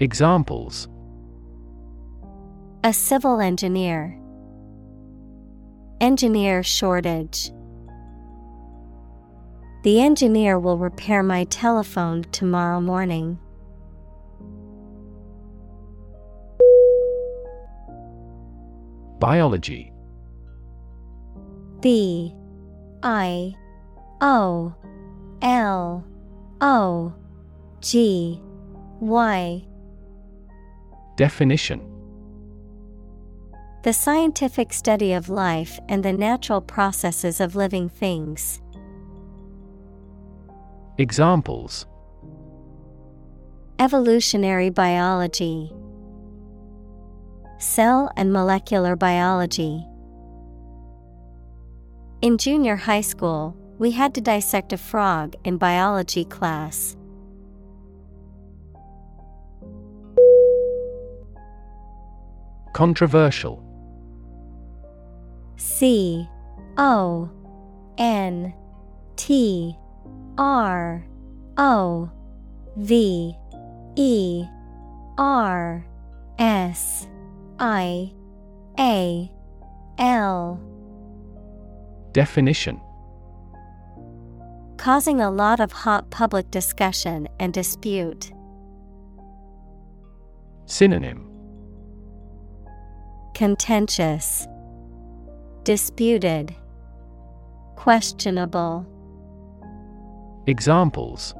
Examples 0.00 0.88
A 2.84 2.92
civil 2.92 3.40
engineer. 3.40 4.18
Engineer 6.00 6.62
shortage. 6.62 7.50
The 9.82 10.00
engineer 10.00 10.58
will 10.58 10.78
repair 10.78 11.22
my 11.22 11.44
telephone 11.44 12.22
tomorrow 12.32 12.80
morning. 12.80 13.38
Biology 19.18 19.92
B 21.80 22.34
I 23.02 23.54
O 24.20 24.74
L 25.42 26.04
O 26.60 27.12
G 27.80 28.40
Y 29.00 29.64
Definition 31.16 31.80
The 33.82 33.92
scientific 33.92 34.72
study 34.72 35.12
of 35.12 35.28
life 35.28 35.78
and 35.88 36.04
the 36.04 36.12
natural 36.12 36.60
processes 36.60 37.40
of 37.40 37.54
living 37.54 37.88
things. 37.88 38.60
Examples 40.98 41.86
Evolutionary 43.78 44.70
biology, 44.70 45.72
Cell 47.58 48.10
and 48.16 48.32
molecular 48.32 48.96
biology. 48.96 49.84
In 52.22 52.38
junior 52.38 52.76
high 52.76 53.00
school, 53.00 53.56
we 53.78 53.92
had 53.92 54.14
to 54.14 54.20
dissect 54.20 54.72
a 54.72 54.76
frog 54.76 55.36
in 55.44 55.56
biology 55.56 56.24
class. 56.24 56.96
Controversial. 62.72 63.64
C 65.56 66.28
O 66.76 67.30
N 67.98 68.52
T 69.16 69.76
R 70.36 71.04
O 71.56 72.10
V 72.76 73.34
E 73.96 74.44
R 75.16 75.84
S 76.38 77.08
I 77.58 78.12
A 78.78 79.32
L. 79.98 80.60
Definition 82.12 82.80
Causing 84.78 85.20
a 85.20 85.28
lot 85.28 85.58
of 85.58 85.72
hot 85.72 86.08
public 86.10 86.50
discussion 86.52 87.28
and 87.40 87.52
dispute. 87.52 88.30
Synonym 90.66 91.28
Contentious, 93.34 94.46
Disputed, 95.64 96.54
Questionable. 97.74 98.86
Examples 100.46 101.34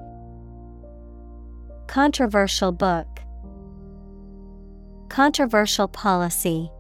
Controversial 1.87 2.73
book, 2.73 3.07
Controversial 5.09 5.87
policy. 5.87 6.71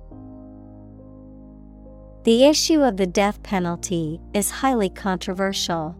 The 2.24 2.44
issue 2.44 2.82
of 2.82 2.96
the 2.96 3.06
death 3.06 3.42
penalty 3.44 4.20
is 4.34 4.50
highly 4.50 4.90
controversial. 4.90 5.96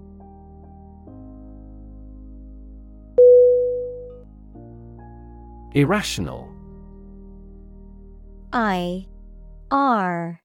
Irrational 5.79 6.53
I 8.53 9.07
R 9.71 10.41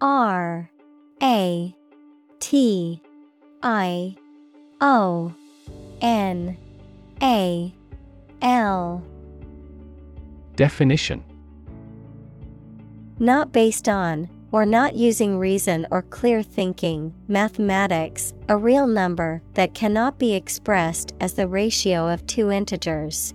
R 0.00 0.70
A 1.22 1.76
T 2.40 3.02
I 3.62 4.16
O 4.80 5.34
N 6.00 6.56
A 7.22 7.74
L 8.40 9.02
Definition 10.56 11.22
Not 13.18 13.52
based 13.52 13.90
on, 13.90 14.30
or 14.52 14.64
not 14.64 14.94
using 14.96 15.38
reason 15.38 15.86
or 15.90 16.00
clear 16.00 16.42
thinking, 16.42 17.12
mathematics, 17.28 18.32
a 18.48 18.56
real 18.56 18.86
number 18.86 19.42
that 19.52 19.74
cannot 19.74 20.18
be 20.18 20.34
expressed 20.34 21.12
as 21.20 21.34
the 21.34 21.46
ratio 21.46 22.08
of 22.08 22.26
two 22.26 22.50
integers. 22.50 23.34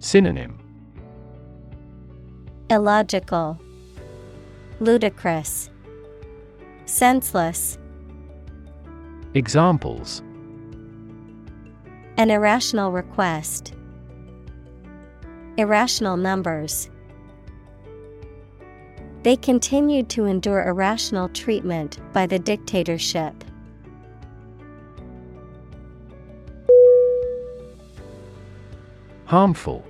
Synonym 0.00 0.58
Illogical, 2.70 3.58
Ludicrous, 4.78 5.70
Senseless. 6.84 7.78
Examples 9.34 10.20
An 12.16 12.30
irrational 12.30 12.92
request, 12.92 13.74
Irrational 15.56 16.16
numbers. 16.16 16.88
They 19.24 19.34
continued 19.34 20.08
to 20.10 20.26
endure 20.26 20.68
irrational 20.68 21.28
treatment 21.30 21.98
by 22.12 22.26
the 22.26 22.38
dictatorship. 22.38 23.34
Harmful. 29.28 29.84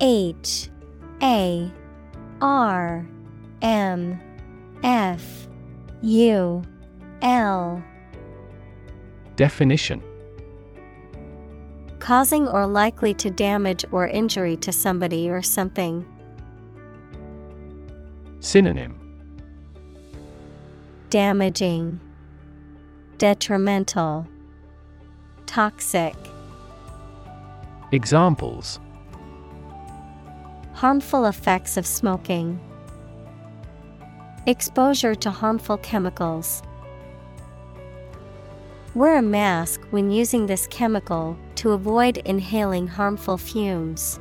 H 0.00 0.70
A 1.22 1.70
R 2.40 3.06
M 3.60 4.18
F 4.82 5.46
U 6.00 6.62
L. 7.20 7.84
Definition. 9.36 10.02
Causing 11.98 12.48
or 12.48 12.66
likely 12.66 13.12
to 13.12 13.28
damage 13.28 13.84
or 13.92 14.08
injury 14.08 14.56
to 14.56 14.72
somebody 14.72 15.28
or 15.28 15.42
something. 15.42 16.06
Synonym. 18.40 18.98
Damaging, 21.10 22.00
Detrimental, 23.18 24.26
Toxic. 25.44 26.14
Examples 27.92 28.80
Harmful 30.72 31.26
effects 31.26 31.76
of 31.76 31.86
smoking. 31.86 32.58
Exposure 34.46 35.14
to 35.14 35.30
harmful 35.30 35.76
chemicals. 35.78 36.62
Wear 38.94 39.18
a 39.18 39.22
mask 39.22 39.80
when 39.90 40.10
using 40.10 40.46
this 40.46 40.66
chemical 40.68 41.36
to 41.56 41.72
avoid 41.72 42.18
inhaling 42.18 42.86
harmful 42.86 43.36
fumes. 43.36 44.18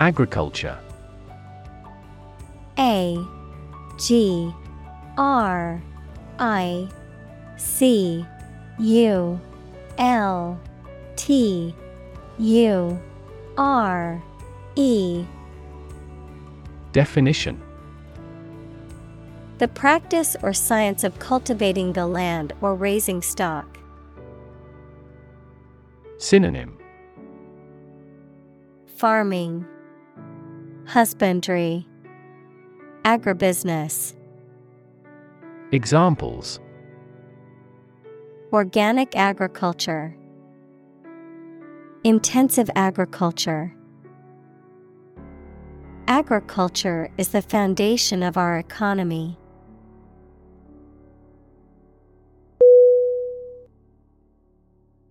Agriculture 0.00 0.78
A 2.78 3.16
G 3.96 4.52
R 5.16 5.82
I 6.38 6.88
C 7.56 8.26
U 8.78 9.40
L 9.98 10.60
T 11.16 11.74
U 12.38 13.00
R 13.56 14.22
E. 14.76 15.24
Definition. 16.92 17.62
The 19.58 19.68
practice 19.68 20.36
or 20.42 20.52
science 20.52 21.02
of 21.02 21.18
cultivating 21.18 21.94
the 21.94 22.06
land 22.06 22.52
or 22.60 22.74
raising 22.74 23.22
stock. 23.22 23.78
Synonym. 26.18 26.76
Farming, 28.96 29.66
Husbandry, 30.86 31.86
Agribusiness. 33.04 34.14
Examples 35.72 36.60
Organic 38.56 39.14
agriculture, 39.14 40.16
Intensive 42.04 42.70
agriculture. 42.74 43.74
Agriculture 46.08 47.10
is 47.18 47.28
the 47.28 47.42
foundation 47.42 48.22
of 48.22 48.38
our 48.38 48.58
economy. 48.58 49.38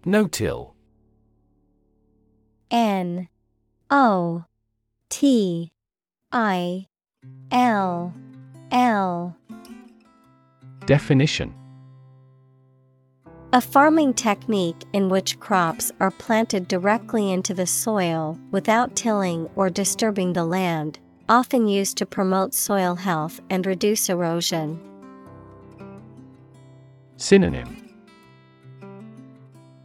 No-till 0.06 0.74
N 2.72 3.28
O 3.92 4.46
T 5.10 5.72
I 6.32 6.88
L 7.52 8.12
L 8.72 9.38
Definition 10.88 11.54
A 13.56 13.62
farming 13.62 14.16
technique 14.16 14.84
in 14.92 15.08
which 15.08 15.40
crops 15.40 15.90
are 16.02 16.12
planted 16.12 16.68
directly 16.68 17.32
into 17.32 17.54
the 17.54 17.66
soil 17.66 18.38
without 18.52 18.98
tilling 18.98 19.50
or 19.56 19.70
disturbing 19.70 20.34
the 20.34 20.44
land, 20.44 21.00
often 21.30 21.66
used 21.66 21.96
to 22.00 22.06
promote 22.06 22.54
soil 22.54 22.96
health 22.96 23.40
and 23.50 23.66
reduce 23.66 24.10
erosion. 24.10 24.78
Synonym. 27.16 27.78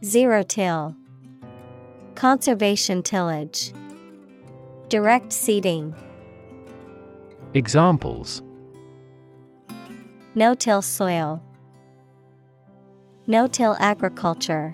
Zero 0.03 0.43
till, 0.43 0.93
Conservation 2.15 3.01
tillage, 3.01 3.71
Direct 4.89 5.31
seeding, 5.31 5.95
Examples. 7.53 8.41
No 10.35 10.55
till 10.55 10.81
soil, 10.81 11.41
no 13.27 13.47
till 13.47 13.75
agriculture. 13.79 14.73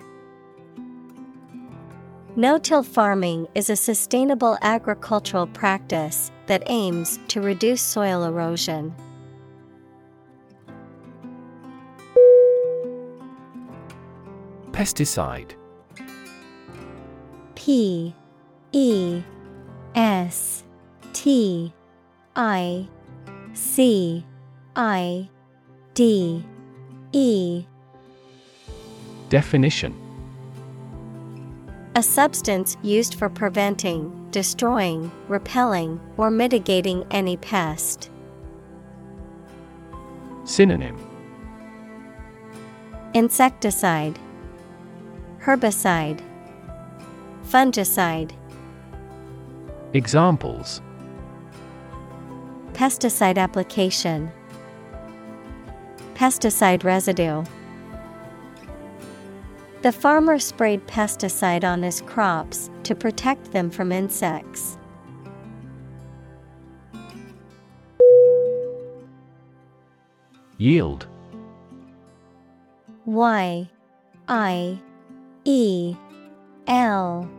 No 2.36 2.58
till 2.60 2.84
farming 2.84 3.48
is 3.56 3.70
a 3.70 3.76
sustainable 3.76 4.58
agricultural 4.62 5.48
practice 5.48 6.32
that 6.46 6.64
aims 6.68 7.20
to 7.30 7.42
reduce 7.42 7.82
soil 7.82 8.24
erosion. 8.24 8.94
Pesticide 14.72 15.56
P 17.56 18.14
E 18.72 19.24
S 19.96 20.64
T 21.14 21.74
I 22.36 22.88
C 23.54 24.24
I 24.76 25.30
D 25.96 26.46
E 27.12 27.66
Definition 29.30 29.94
A 31.96 32.02
substance 32.02 32.78
used 32.82 33.16
for 33.16 33.28
preventing, 33.28 34.30
destroying, 34.32 35.12
repelling, 35.28 36.00
or 36.16 36.32
mitigating 36.32 37.06
any 37.12 37.36
pest. 37.36 38.10
Synonym 40.46 40.96
Insecticide, 43.14 44.18
Herbicide, 45.42 46.22
Fungicide. 47.44 48.32
Examples 49.94 50.82
Pesticide 52.72 53.38
application, 53.38 54.32
Pesticide 56.16 56.84
residue. 56.86 57.44
The 59.84 59.92
farmer 59.92 60.40
sprayed 60.40 60.88
pesticide 60.88 61.64
on 61.64 61.84
his 61.84 62.02
crops 62.02 62.72
to 62.84 62.96
protect 62.96 63.52
them 63.52 63.70
from 63.70 63.92
insects. 63.92 64.78
Yield. 70.58 71.08
Y 73.06 73.70
I 74.28 74.80
E 75.46 75.96
L 76.66 77.30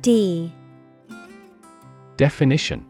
D. 0.00 0.50
Definition 2.16 2.86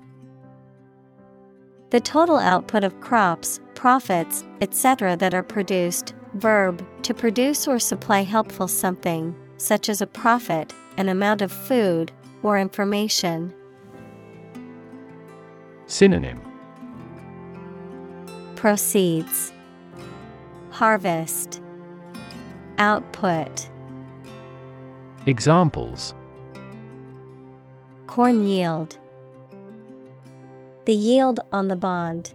The 1.91 2.01
total 2.01 2.37
output 2.37 2.85
of 2.85 3.01
crops, 3.01 3.61
profits, 3.75 4.45
etc. 4.61 5.17
that 5.17 5.35
are 5.35 5.43
produced. 5.43 6.15
Verb, 6.35 6.85
to 7.03 7.13
produce 7.13 7.69
or 7.69 7.79
supply 7.79 8.23
helpful 8.23 8.67
something, 8.67 9.35
such 9.59 9.89
as 9.89 10.01
a 10.01 10.07
profit, 10.07 10.73
an 10.97 11.09
amount 11.09 11.43
of 11.43 11.53
food, 11.53 12.11
or 12.43 12.59
information. 12.59 13.53
Synonym 15.87 16.41
Proceeds, 18.57 19.53
Harvest, 20.71 21.61
Output. 22.79 23.69
Examples 25.27 26.15
Corn 28.07 28.47
yield. 28.47 28.99
The 30.85 30.95
yield 30.95 31.41
on 31.53 31.69
the 31.69 31.77
bond. 31.77 32.35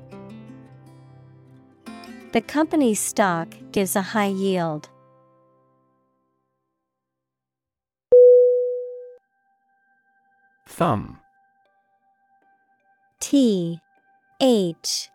The 2.34 2.42
company's 2.42 3.00
stock 3.00 3.48
gives 3.72 3.96
a 3.96 4.02
high 4.02 4.28
yield. 4.28 4.90
Thumb 10.68 11.20
T 13.22 13.80
H 14.42 15.10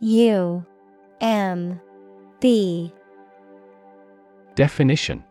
U 0.00 0.66
M 1.20 1.80
B 2.40 2.92
Definition 4.56 5.22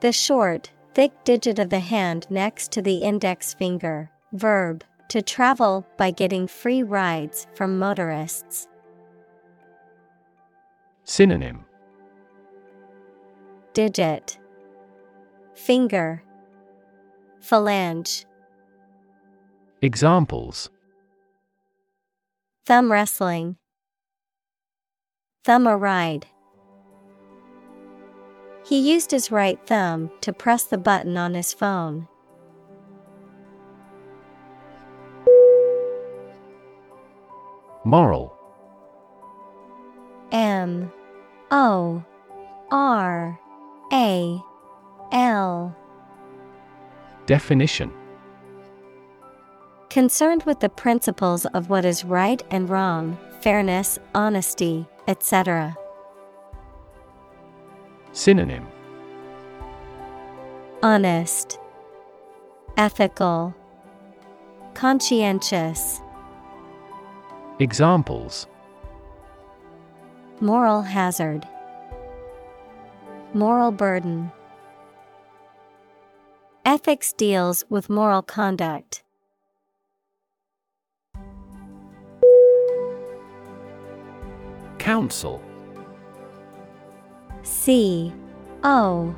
The 0.00 0.12
short, 0.12 0.72
thick 0.92 1.12
digit 1.24 1.58
of 1.58 1.70
the 1.70 1.78
hand 1.78 2.26
next 2.28 2.72
to 2.72 2.82
the 2.82 2.96
index 2.96 3.54
finger. 3.54 4.10
Verb, 4.32 4.82
to 5.08 5.22
travel 5.22 5.86
by 5.96 6.10
getting 6.10 6.48
free 6.48 6.82
rides 6.82 7.46
from 7.54 7.78
motorists. 7.78 8.68
Synonym 11.08 11.64
Digit, 13.74 14.38
Finger, 15.54 16.24
Phalange. 17.40 18.24
Examples 19.80 20.68
Thumb 22.64 22.90
wrestling. 22.90 23.56
Thumb 25.44 25.68
a 25.68 25.76
ride. 25.76 26.26
He 28.66 28.92
used 28.92 29.12
his 29.12 29.30
right 29.30 29.64
thumb 29.64 30.10
to 30.22 30.32
press 30.32 30.64
the 30.64 30.76
button 30.76 31.16
on 31.16 31.34
his 31.34 31.54
phone. 31.54 32.08
Moral 37.84 38.35
M 40.32 40.92
O 41.50 42.04
R 42.70 43.38
A 43.92 44.40
L. 45.12 45.76
Definition 47.26 47.92
Concerned 49.88 50.42
with 50.42 50.60
the 50.60 50.68
principles 50.68 51.46
of 51.46 51.70
what 51.70 51.84
is 51.84 52.04
right 52.04 52.42
and 52.50 52.68
wrong, 52.68 53.16
fairness, 53.40 53.98
honesty, 54.14 54.86
etc. 55.08 55.76
Synonym 58.12 58.66
Honest, 60.82 61.58
Ethical, 62.76 63.54
Conscientious. 64.74 66.00
Examples 67.58 68.46
Moral 70.40 70.82
hazard. 70.82 71.48
Moral 73.32 73.70
burden. 73.72 74.30
Ethics 76.66 77.14
deals 77.14 77.64
with 77.70 77.88
moral 77.88 78.20
conduct. 78.20 79.02
Council 84.76 85.42
C 87.42 88.12
O 88.62 89.14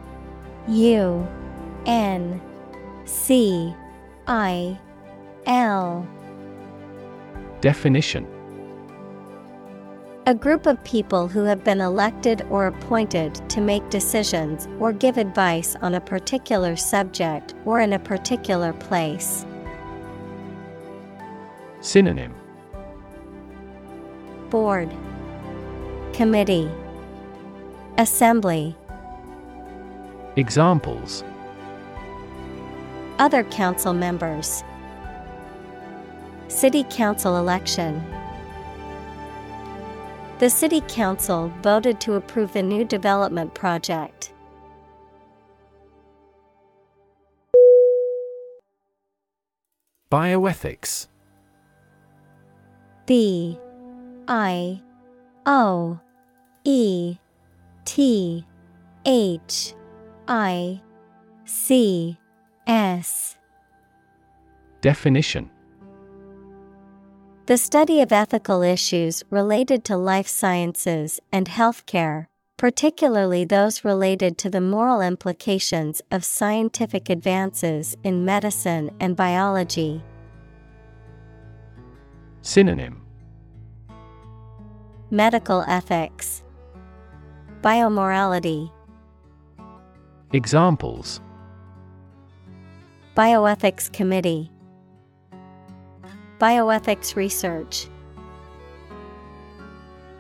U 0.69 1.29
N 1.85 2.41
C 3.07 3.75
I 4.29 4.79
L. 5.47 6.07
Definition 7.61 8.38
A 10.29 10.35
group 10.35 10.67
of 10.67 10.85
people 10.85 11.27
who 11.27 11.45
have 11.45 11.65
been 11.65 11.81
elected 11.81 12.43
or 12.51 12.67
appointed 12.67 13.35
to 13.49 13.63
make 13.63 13.89
decisions 13.89 14.69
or 14.79 14.93
give 14.93 15.17
advice 15.17 15.75
on 15.81 15.95
a 15.95 16.03
particular 16.03 16.77
subject 16.77 17.55
or 17.65 17.81
in 17.81 17.95
a 17.95 17.99
particular 17.99 18.75
place. 18.75 19.47
Synonym. 21.81 22.35
Board. 24.51 24.95
Committee. 26.13 26.71
Assembly. 27.97 28.77
Examples. 30.37 31.25
Other 33.19 33.45
council 33.45 33.95
members. 33.95 34.63
City 36.49 36.85
Council 36.91 37.39
election 37.39 38.05
The 40.39 40.49
City 40.49 40.83
Council 40.83 41.52
voted 41.62 42.00
to 42.02 42.15
approve 42.15 42.52
the 42.52 42.62
new 42.62 42.84
development 42.84 43.55
project. 43.55 44.33
Bioethics. 50.12 51.08
B 53.05 53.58
I 54.28 54.81
O 55.44 55.99
E 56.62 57.17
T 57.84 58.47
H 59.05 59.75
I 60.28 60.81
C 61.47 62.17
S. 62.68 63.36
Definition 64.83 65.50
The 67.49 67.57
study 67.57 68.02
of 68.02 68.12
ethical 68.12 68.60
issues 68.60 69.23
related 69.31 69.83
to 69.86 69.97
life 69.97 70.28
sciences 70.28 71.18
and 71.33 71.47
healthcare, 71.47 72.27
particularly 72.59 73.47
those 73.47 73.86
related 73.86 74.36
to 74.36 74.51
the 74.51 74.60
moral 74.60 75.01
implications 75.01 76.02
of 76.10 76.27
scientific 76.27 77.09
advances 77.09 77.97
in 78.05 78.27
medicine 78.27 78.91
and 79.01 79.17
biology. 79.17 80.05
Synonym. 82.43 83.01
Medical 85.10 85.65
ethics, 85.67 86.43
Biomorality, 87.62 88.70
Examples. 90.35 91.23
Bioethics 93.17 93.91
Committee, 93.91 94.51
Bioethics 96.39 97.17
Research. 97.17 97.89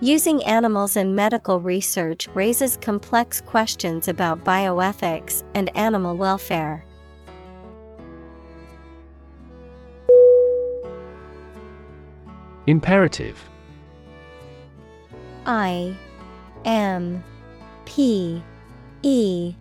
Using 0.00 0.44
animals 0.44 0.96
in 0.96 1.14
medical 1.14 1.60
research 1.60 2.28
raises 2.34 2.76
complex 2.76 3.40
questions 3.40 4.08
about 4.08 4.44
bioethics 4.44 5.44
and 5.54 5.76
animal 5.76 6.16
welfare. 6.16 6.84
Imperative 12.66 13.38
I 15.46 15.96
M 16.64 17.22
P 17.84 18.42
E 19.02 19.54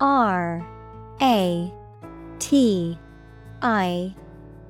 R 0.00 0.66
A 1.22 1.72
T 2.38 2.98
I 3.62 4.14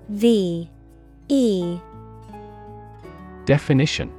V 0.08 0.70
E. 1.28 1.78
Definition. 3.46 4.12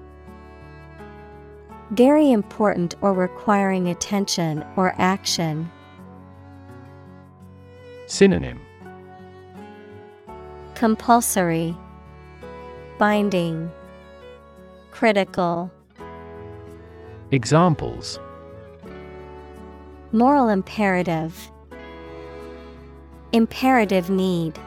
Very 1.92 2.32
important 2.32 2.95
or 3.01 3.14
requiring 3.14 3.88
attention 3.90 4.66
or 4.75 4.95
action. 4.98 5.72
Synonym. 8.08 8.59
Compulsory, 10.74 11.75
Binding, 12.98 13.72
Critical. 14.92 15.72
Examples. 17.32 18.19
Moral 20.11 20.50
imperative, 20.50 21.51
Imperative 23.32 24.09
need. 24.09 24.58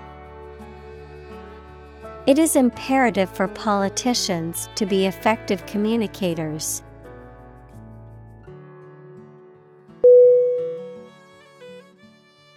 It 2.28 2.38
is 2.38 2.56
imperative 2.56 3.30
for 3.30 3.48
politicians 3.48 4.68
to 4.74 4.84
be 4.84 5.06
effective 5.06 5.64
communicators. 5.64 6.82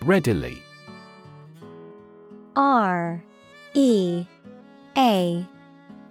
Readily. 0.02 0.62
R 2.58 3.24
E 3.74 4.26
A 4.98 5.48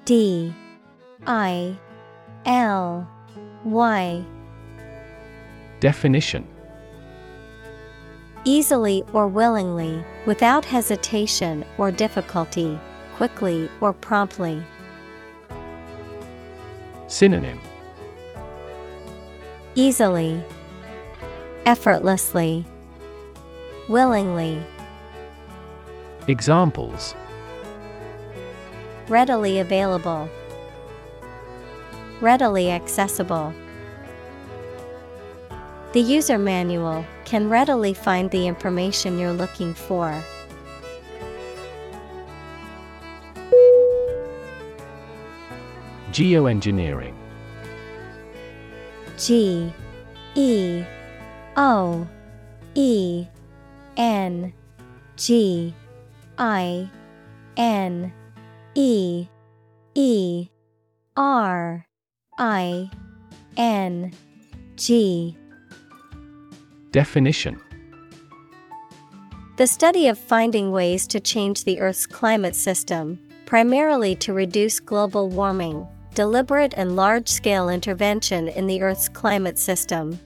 D 0.06 0.54
I 1.26 1.78
L 2.46 3.06
Y. 3.66 4.24
Definition. 5.80 6.48
Easily 8.46 9.04
or 9.12 9.28
willingly, 9.28 10.02
without 10.24 10.64
hesitation 10.64 11.62
or 11.76 11.90
difficulty, 11.90 12.80
quickly 13.20 13.68
or 13.82 13.92
promptly. 13.92 14.62
Synonym 17.06 17.60
Easily, 19.74 20.42
Effortlessly, 21.66 22.64
Willingly. 23.90 24.62
Examples 26.28 27.14
Readily 29.06 29.58
available, 29.58 30.26
Readily 32.22 32.70
accessible. 32.70 33.52
The 35.92 36.00
user 36.00 36.38
manual 36.38 37.04
can 37.26 37.50
readily 37.50 37.92
find 37.92 38.30
the 38.30 38.46
information 38.46 39.18
you're 39.18 39.34
looking 39.34 39.74
for. 39.74 40.10
Geoengineering. 46.12 47.14
G 49.18 49.72
E 50.34 50.84
O 51.56 52.06
E 52.74 53.26
N 53.96 54.52
G 55.16 55.74
I 56.38 56.88
N 57.56 58.12
E 58.74 59.26
E 59.94 60.48
R 61.16 61.86
I 62.38 62.90
N 63.56 64.12
G 64.76 65.36
Definition. 66.92 67.60
The 69.58 69.66
study 69.66 70.08
of 70.08 70.18
finding 70.18 70.72
ways 70.72 71.06
to 71.08 71.20
change 71.20 71.64
the 71.64 71.78
Earth's 71.80 72.06
climate 72.06 72.56
system, 72.56 73.20
primarily 73.44 74.16
to 74.16 74.32
reduce 74.32 74.80
global 74.80 75.28
warming, 75.28 75.86
deliberate 76.14 76.74
and 76.76 76.96
large 76.96 77.28
scale 77.28 77.68
intervention 77.68 78.48
in 78.48 78.66
the 78.66 78.82
Earth's 78.82 79.08
climate 79.08 79.58
system. 79.58 80.18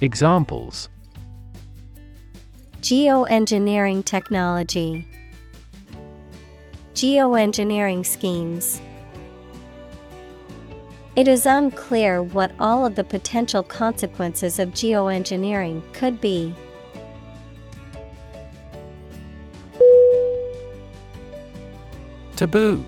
Examples 0.00 0.88
Geoengineering 2.80 4.04
technology, 4.04 5.06
Geoengineering 6.94 8.04
schemes. 8.04 8.80
It 11.14 11.28
is 11.28 11.46
unclear 11.46 12.22
what 12.22 12.52
all 12.58 12.86
of 12.86 12.94
the 12.94 13.04
potential 13.04 13.62
consequences 13.62 14.58
of 14.58 14.70
geoengineering 14.70 15.82
could 15.92 16.20
be. 16.20 16.54
Taboo 22.34 22.84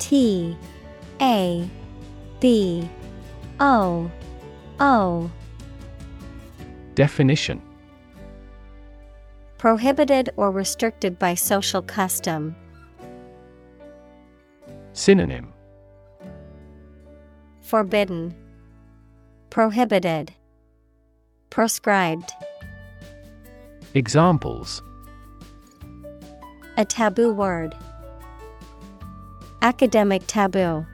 T 0.00 0.56
A 1.20 1.68
B 2.40 2.88
O 3.60 4.10
O 4.80 5.30
Definition 6.94 7.62
Prohibited 9.58 10.30
or 10.36 10.50
restricted 10.50 11.18
by 11.18 11.34
social 11.34 11.82
custom. 11.82 12.56
Synonym 14.94 15.52
Forbidden, 17.60 18.34
Prohibited, 19.50 20.32
Proscribed. 21.50 22.32
Examples 23.94 24.82
A 26.78 26.84
taboo 26.84 27.32
word. 27.32 27.74
Academic 29.62 30.22
taboo. 30.26 30.86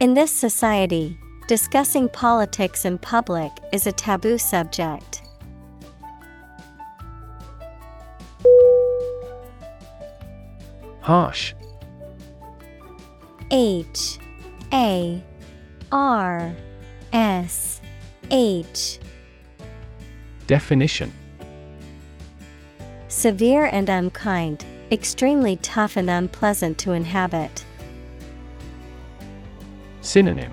In 0.00 0.14
this 0.14 0.30
society, 0.30 1.18
discussing 1.48 2.08
politics 2.08 2.86
in 2.86 2.96
public 2.96 3.52
is 3.72 3.86
a 3.86 3.92
taboo 3.92 4.38
subject. 4.38 5.20
Harsh. 11.00 11.52
H. 13.50 14.18
A. 14.72 15.22
R. 15.92 16.54
S. 17.12 17.82
H. 18.30 18.98
Definition. 20.46 21.12
Severe 23.08 23.66
and 23.66 23.88
unkind, 23.88 24.64
extremely 24.90 25.56
tough 25.56 25.96
and 25.96 26.10
unpleasant 26.10 26.78
to 26.78 26.92
inhabit. 26.92 27.64
Synonym 30.00 30.52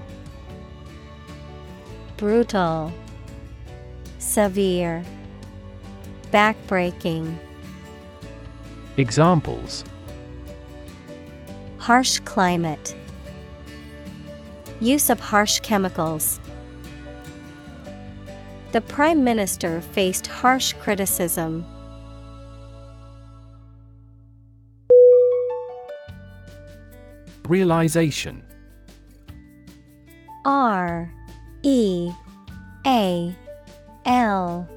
Brutal, 2.18 2.92
Severe, 4.20 5.04
Backbreaking. 6.32 7.38
Examples 8.98 9.84
Harsh 11.78 12.20
climate. 12.20 12.96
Use 14.80 15.10
of 15.10 15.20
harsh 15.20 15.60
chemicals. 15.62 16.40
The 18.74 18.82
Prime 18.82 19.24
Minister 19.24 19.82
faced 19.82 20.28
harsh 20.28 20.74
criticism. 20.74 21.66
Realization. 27.48 28.44
R 30.44 31.10
E 31.64 32.12
A 32.86 33.36
L 34.06 34.68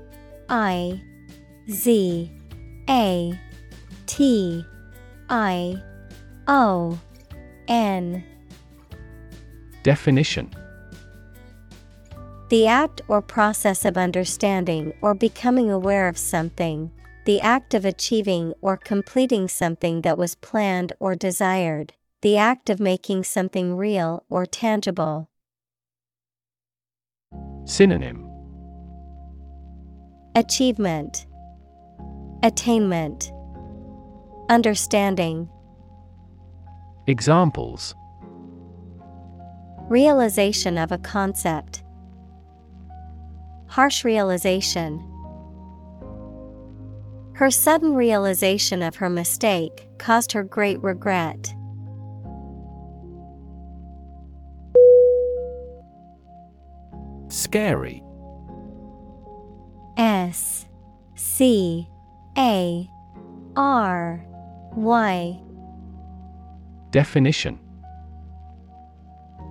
I 0.48 1.02
Z 1.68 2.30
A 2.88 3.40
T 4.06 4.64
I 5.28 5.82
O 6.46 6.98
N. 7.66 8.24
Definition. 9.82 10.54
The 12.50 12.66
act 12.66 13.02
or 13.08 13.20
process 13.20 13.84
of 13.84 13.96
understanding 13.96 14.92
or 15.02 15.14
becoming 15.14 15.70
aware 15.70 16.06
of 16.06 16.18
something, 16.18 16.92
the 17.24 17.40
act 17.40 17.74
of 17.74 17.84
achieving 17.84 18.54
or 18.60 18.76
completing 18.76 19.48
something 19.48 20.02
that 20.02 20.18
was 20.18 20.34
planned 20.36 20.92
or 20.98 21.14
desired, 21.14 21.94
the 22.22 22.36
act 22.36 22.68
of 22.68 22.78
making 22.80 23.24
something 23.24 23.76
real 23.76 24.24
or 24.28 24.44
tangible. 24.44 25.28
Synonym 27.64 28.26
Achievement, 30.34 31.26
Attainment, 32.42 33.32
Understanding. 34.48 35.48
Examples 37.06 37.94
Realization 39.88 40.78
of 40.78 40.92
a 40.92 40.98
concept. 40.98 41.82
Harsh 43.66 44.04
realization. 44.04 45.04
Her 47.34 47.50
sudden 47.50 47.94
realization 47.94 48.82
of 48.82 48.96
her 48.96 49.08
mistake 49.08 49.88
caused 49.98 50.32
her 50.32 50.44
great 50.44 50.82
regret. 50.82 51.54
Scary. 57.50 58.00
S 59.96 60.66
C 61.16 61.88
A 62.38 62.88
R 63.56 64.24
Y. 64.76 65.40
Definition 66.92 67.58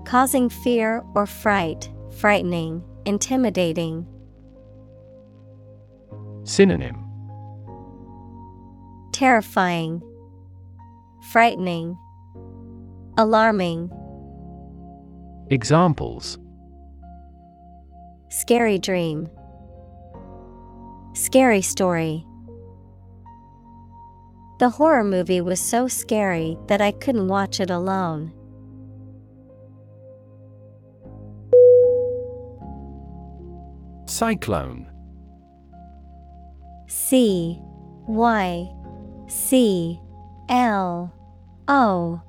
Causing 0.06 0.48
fear 0.48 1.04
or 1.14 1.26
fright, 1.26 1.92
frightening, 2.20 2.82
intimidating. 3.04 4.08
Synonym 6.46 7.04
Terrifying, 9.12 10.02
frightening, 11.34 11.98
alarming. 13.18 13.92
Examples 15.50 16.40
Scary 18.30 18.78
dream. 18.78 19.28
Scary 21.14 21.62
story. 21.62 22.26
The 24.60 24.70
horror 24.70 25.04
movie 25.04 25.42
was 25.42 25.60
so 25.60 25.88
scary 25.88 26.58
that 26.68 26.80
I 26.82 26.92
couldn't 26.92 27.28
watch 27.28 27.60
it 27.60 27.70
alone. 27.72 28.34
Cyclone 34.06 34.86
C 36.88 37.58
Y 38.08 38.70
C 39.28 40.00
L 40.50 41.14
O 41.68 42.22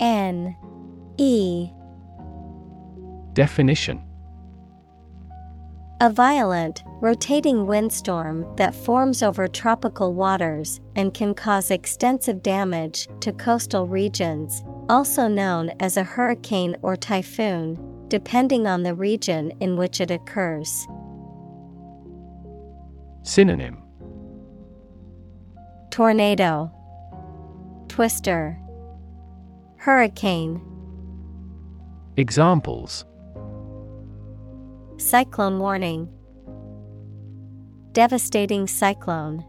N 0.00 0.56
E 1.18 1.70
Definition 3.32 4.09
A 6.02 6.08
violent, 6.08 6.82
rotating 7.02 7.66
windstorm 7.66 8.46
that 8.56 8.74
forms 8.74 9.22
over 9.22 9.46
tropical 9.46 10.14
waters 10.14 10.80
and 10.96 11.12
can 11.12 11.34
cause 11.34 11.70
extensive 11.70 12.42
damage 12.42 13.06
to 13.20 13.34
coastal 13.34 13.86
regions, 13.86 14.64
also 14.88 15.28
known 15.28 15.70
as 15.78 15.98
a 15.98 16.02
hurricane 16.02 16.74
or 16.80 16.96
typhoon, 16.96 18.06
depending 18.08 18.66
on 18.66 18.82
the 18.82 18.94
region 18.94 19.52
in 19.60 19.76
which 19.76 20.00
it 20.00 20.10
occurs. 20.10 20.86
Synonym. 23.22 23.82
Tornado, 25.90 26.72
Twister, 27.88 28.58
Hurricane, 29.76 30.62
Examples 32.16 33.04
Cyclone 35.00 35.58
warning, 35.58 36.10
Devastating 37.92 38.66
cyclone. 38.66 39.42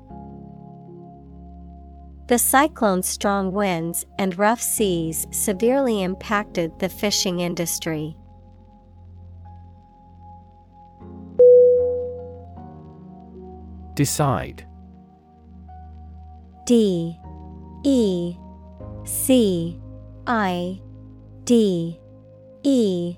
The 2.29 2.39
cyclone's 2.39 3.05
strong 3.05 3.51
winds 3.51 4.05
and 4.17 4.39
rough 4.39 4.61
seas 4.61 5.27
severely 5.31 6.03
impacted 6.03 6.79
the 6.79 6.87
fishing 6.87 7.41
industry. 7.41 8.15
Decide. 13.93 14.65
D. 16.65 17.19
E. 17.83 18.37
C. 19.03 19.77
I. 20.25 20.79
D. 21.43 21.99
E 22.63 23.17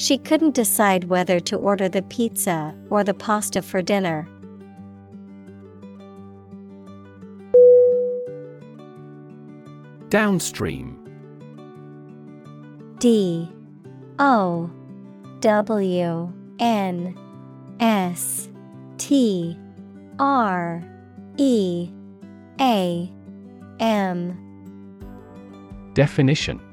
She 0.00 0.16
couldn't 0.16 0.54
decide 0.54 1.04
whether 1.04 1.40
to 1.40 1.58
order 1.58 1.86
the 1.86 2.00
pizza 2.00 2.74
or 2.88 3.04
the 3.04 3.12
pasta 3.12 3.60
for 3.60 3.82
dinner. 3.82 4.26
Downstream. 10.08 10.96
D 12.98 13.46
O 14.18 14.70
W 15.40 16.32
N 16.58 17.18
S 17.78 18.48
T 18.96 19.54
R 20.18 20.82
E 21.36 21.90
A 22.58 23.12
M. 23.78 25.92
Definition 25.92 26.69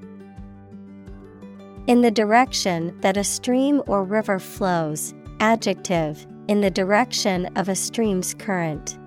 In 1.87 2.01
the 2.01 2.11
direction 2.11 2.99
that 2.99 3.15
a 3.15 3.23
stream 3.23 3.81
or 3.87 4.03
river 4.03 4.39
flows, 4.39 5.13
adjective, 5.39 6.27
in 6.49 6.59
the 6.59 6.69
direction 6.69 7.45
of 7.55 7.69
a 7.69 7.75
stream's 7.75 8.33
current. 8.33 8.99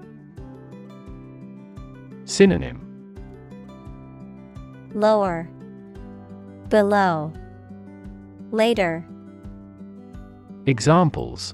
Synonym 2.24 2.86
Lower, 4.94 5.46
Below, 6.70 7.34
Later. 8.50 9.06
Examples 10.64 11.52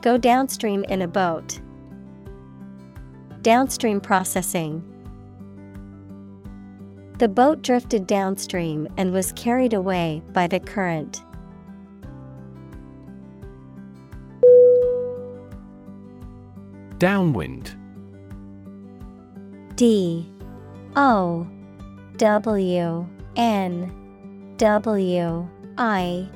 Go 0.00 0.16
downstream 0.16 0.84
in 0.84 1.02
a 1.02 1.08
boat. 1.08 1.60
Downstream 3.42 4.00
processing. 4.00 4.93
The 7.18 7.28
boat 7.28 7.62
drifted 7.62 8.08
downstream 8.08 8.88
and 8.96 9.12
was 9.12 9.30
carried 9.32 9.72
away 9.72 10.20
by 10.32 10.48
the 10.48 10.58
current. 10.58 11.22
Downwind. 16.98 17.76
D. 19.76 20.28
O. 20.96 21.46
W. 22.16 23.06
N. 23.36 24.54
W. 24.56 25.48
I. 25.78 26.28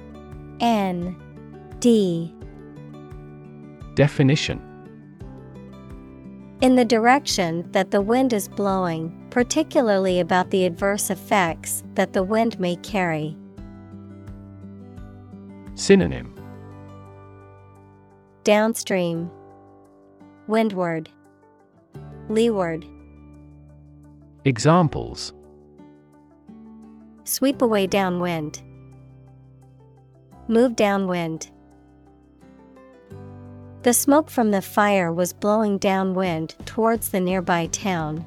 N. 0.61 1.17
D. 1.81 2.35
Definition. 3.95 4.63
In 6.61 6.77
the 6.77 6.85
direction 6.85 7.71
that 7.73 7.91
the 7.91 8.01
wind 8.01 8.33
is 8.33 8.49
blowing, 8.49 9.18
particularly 9.31 10.21
about 10.21 10.51
the 10.51 10.65
adverse 10.65 11.11
effects 11.11 11.83
that 11.95 12.13
the 12.13 12.23
wind 12.23 12.59
may 12.59 12.77
carry. 12.77 13.37
Synonym 15.75 16.35
Downstream, 18.45 19.31
Windward, 20.47 21.09
Leeward. 22.29 22.85
Examples 24.45 25.33
Sweep 27.25 27.61
away 27.61 27.87
downwind. 27.87 28.63
Move 30.49 30.75
downwind. 30.75 31.51
The 33.83 33.93
smoke 33.93 34.31
from 34.31 34.51
the 34.51 34.63
fire 34.63 35.13
was 35.13 35.35
blowing 35.35 35.77
downwind 35.77 36.55
towards 36.65 37.11
the 37.11 37.21
nearby 37.21 37.67
town. 37.67 38.25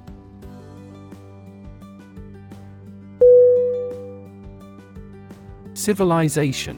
Civilization. 5.82 6.78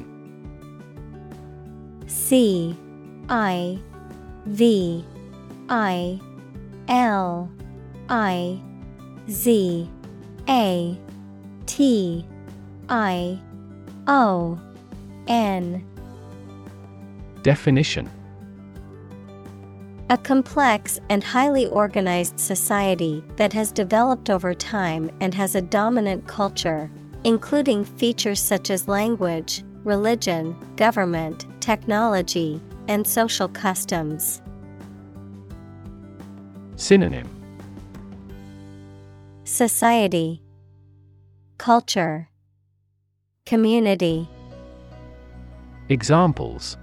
C 2.07 2.73
I 3.27 3.77
V 4.45 5.05
I 5.67 6.21
L 6.87 7.51
I 8.07 8.61
Z 9.29 9.89
A 10.47 10.97
T 11.65 12.25
I 12.87 13.41
O 14.07 14.57
N. 15.27 15.85
Definition. 17.41 18.09
A 20.09 20.17
complex 20.17 21.01
and 21.09 21.21
highly 21.21 21.67
organized 21.67 22.39
society 22.39 23.21
that 23.35 23.51
has 23.51 23.73
developed 23.73 24.29
over 24.29 24.53
time 24.53 25.11
and 25.19 25.33
has 25.33 25.55
a 25.55 25.61
dominant 25.61 26.25
culture, 26.25 26.89
including 27.23 27.85
features 27.85 28.41
such 28.41 28.69
as 28.69 28.87
language, 28.87 29.63
religion, 29.83 30.55
government, 30.75 31.45
technology, 31.61 32.61
and 32.87 33.07
social 33.07 33.47
customs. 33.47 34.41
Synonym 36.75 37.29
Society, 39.45 40.41
Culture, 41.57 42.29
Community. 43.45 44.27
Examples 45.89 46.77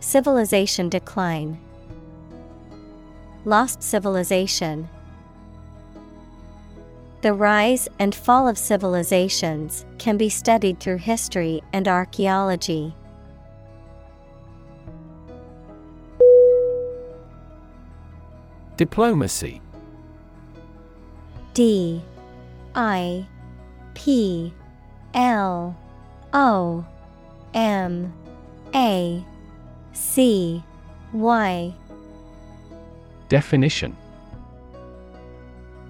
Civilization 0.00 0.88
decline, 0.88 1.58
Lost 3.44 3.82
civilization. 3.82 4.88
The 7.24 7.32
rise 7.32 7.88
and 7.98 8.14
fall 8.14 8.46
of 8.46 8.58
civilizations 8.58 9.86
can 9.96 10.18
be 10.18 10.28
studied 10.28 10.78
through 10.78 10.98
history 10.98 11.62
and 11.72 11.88
archaeology. 11.88 12.94
Diplomacy. 18.76 19.62
D. 21.54 22.02
I. 22.74 23.26
P. 23.94 24.52
L. 25.14 25.74
O. 26.34 26.84
M. 27.54 28.12
A. 28.74 29.24
C. 29.94 30.62
Y. 31.14 31.74
Definition 33.30 33.96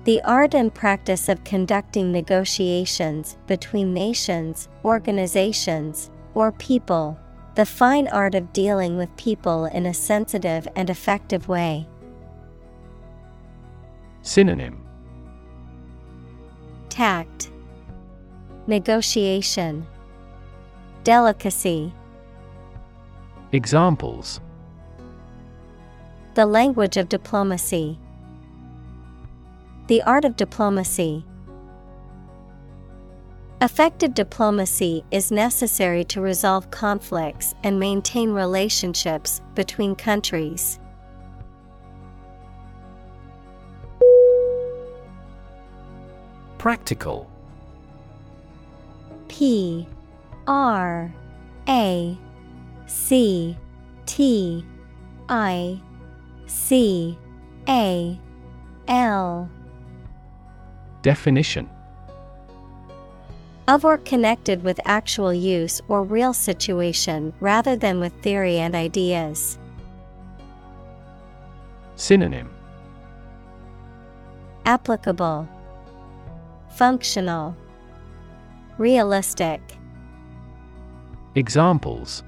The 0.05 0.21
art 0.23 0.55
and 0.55 0.73
practice 0.73 1.31
of 1.31 1.45
conducting 1.45 2.13
negotiations 2.13 3.39
between 3.47 3.95
nations, 3.95 4.69
organizations, 4.85 6.11
or 6.35 6.53
people. 6.53 7.19
The 7.55 7.65
fine 7.65 8.09
art 8.09 8.35
of 8.35 8.53
dealing 8.53 8.99
with 8.99 9.17
people 9.17 9.65
in 9.65 9.87
a 9.87 9.95
sensitive 9.95 10.69
and 10.77 10.91
effective 10.91 11.49
way. 11.49 11.89
Synonym 14.21 14.85
Tact, 16.91 17.51
Negotiation, 18.67 19.87
Delicacy. 21.03 21.95
Examples 23.53 24.41
The 26.35 26.45
language 26.45 26.99
of 26.99 27.09
diplomacy. 27.09 27.99
The 29.87 30.03
art 30.05 30.25
of 30.25 30.35
diplomacy. 30.35 31.27
Effective 33.61 34.15
diplomacy 34.15 35.05
is 35.11 35.31
necessary 35.31 36.05
to 36.05 36.23
resolve 36.23 36.71
conflicts 36.71 37.55
and 37.63 37.79
maintain 37.79 38.31
relationships 38.31 39.43
between 39.55 39.95
countries. 39.95 40.79
Practical 46.57 47.31
P 49.29 49.87
R 50.47 51.15
A 51.69 52.19
C 52.87 53.57
T 54.07 54.65
I 55.29 55.79
C 56.47 57.19
A 57.69 58.19
L 58.89 59.51
Definition 61.05 61.69
of 63.69 63.85
or 63.85 63.99
connected 63.99 64.63
with 64.65 64.81
actual 64.87 65.35
use 65.35 65.83
or 65.89 66.03
real 66.03 66.33
situation 66.33 67.35
rather 67.41 67.77
than 67.77 68.01
with 68.01 68.15
theory 68.23 68.57
and 68.57 68.75
ideas. 68.75 69.59
Synonym 71.97 72.51
Applicable, 74.65 75.47
Functional, 76.71 77.55
Realistic. 78.79 79.61
Examples 81.35 82.25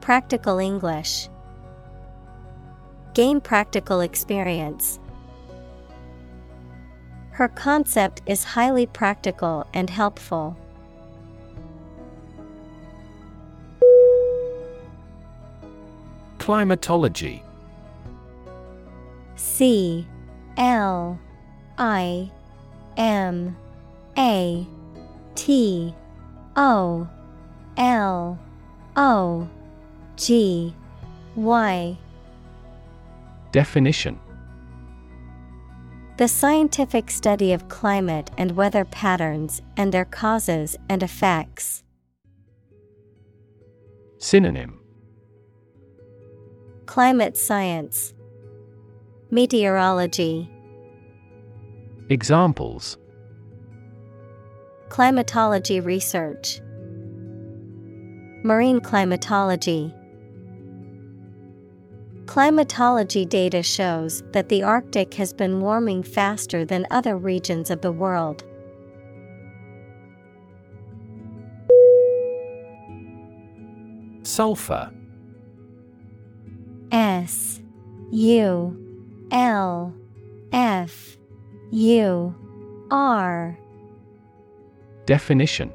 Practical 0.00 0.58
English. 0.58 1.28
Gain 3.12 3.42
practical 3.42 4.00
experience. 4.00 4.98
Her 7.38 7.46
concept 7.46 8.20
is 8.26 8.42
highly 8.42 8.84
practical 8.84 9.64
and 9.72 9.88
helpful. 9.88 10.56
Climatology. 16.38 17.44
C 19.36 20.04
L 20.56 21.16
I 21.78 22.28
M 22.96 23.56
A 24.18 24.66
T 25.36 25.94
O 26.56 27.08
L 27.76 28.36
O 28.96 29.48
G 30.16 30.74
Y. 31.36 31.96
Definition 33.52 34.18
The 36.18 36.26
scientific 36.26 37.12
study 37.12 37.52
of 37.52 37.68
climate 37.68 38.28
and 38.36 38.56
weather 38.56 38.84
patterns 38.84 39.62
and 39.76 39.92
their 39.94 40.04
causes 40.04 40.76
and 40.88 41.00
effects. 41.00 41.84
Synonym. 44.18 44.80
Climate 46.86 47.36
science, 47.36 48.14
Meteorology, 49.30 50.50
Examples. 52.08 52.98
Climatology 54.88 55.78
research, 55.78 56.60
Marine 58.42 58.80
climatology. 58.80 59.94
Climatology 62.28 63.24
data 63.24 63.62
shows 63.62 64.22
that 64.32 64.50
the 64.50 64.62
Arctic 64.62 65.14
has 65.14 65.32
been 65.32 65.62
warming 65.62 66.02
faster 66.02 66.62
than 66.62 66.86
other 66.90 67.16
regions 67.16 67.70
of 67.70 67.80
the 67.80 67.90
world. 67.90 68.44
Sulfur. 74.24 74.92
S 76.92 77.62
U 78.12 79.26
L 79.30 79.94
F 80.52 81.16
U 81.70 82.34
R. 82.90 83.58
Definition 85.06 85.72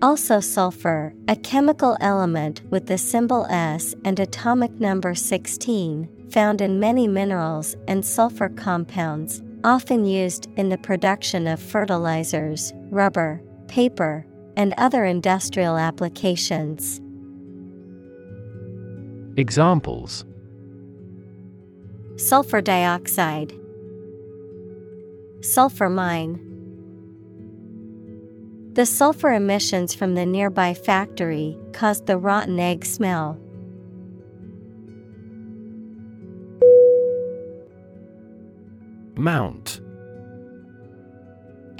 Also 0.00 0.38
sulfur, 0.38 1.12
a 1.26 1.34
chemical 1.34 1.96
element 2.00 2.62
with 2.70 2.86
the 2.86 2.96
symbol 2.96 3.46
S 3.50 3.96
and 4.04 4.20
atomic 4.20 4.70
number 4.78 5.12
16, 5.12 6.08
found 6.30 6.60
in 6.60 6.78
many 6.78 7.08
minerals 7.08 7.74
and 7.88 8.04
sulfur 8.04 8.48
compounds, 8.48 9.42
often 9.64 10.04
used 10.04 10.48
in 10.56 10.68
the 10.68 10.78
production 10.78 11.48
of 11.48 11.60
fertilizers, 11.60 12.72
rubber, 12.90 13.42
paper, 13.66 14.24
and 14.56 14.72
other 14.78 15.04
industrial 15.04 15.76
applications. 15.76 17.00
Examples 19.36 20.24
Sulfur 22.16 22.60
dioxide, 22.60 23.52
Sulfur 25.40 25.88
mine. 25.88 26.47
The 28.78 28.86
sulfur 28.86 29.32
emissions 29.32 29.92
from 29.92 30.14
the 30.14 30.24
nearby 30.24 30.72
factory 30.72 31.58
caused 31.72 32.06
the 32.06 32.16
rotten 32.16 32.60
egg 32.60 32.84
smell. 32.84 33.36
Mount. 39.16 39.80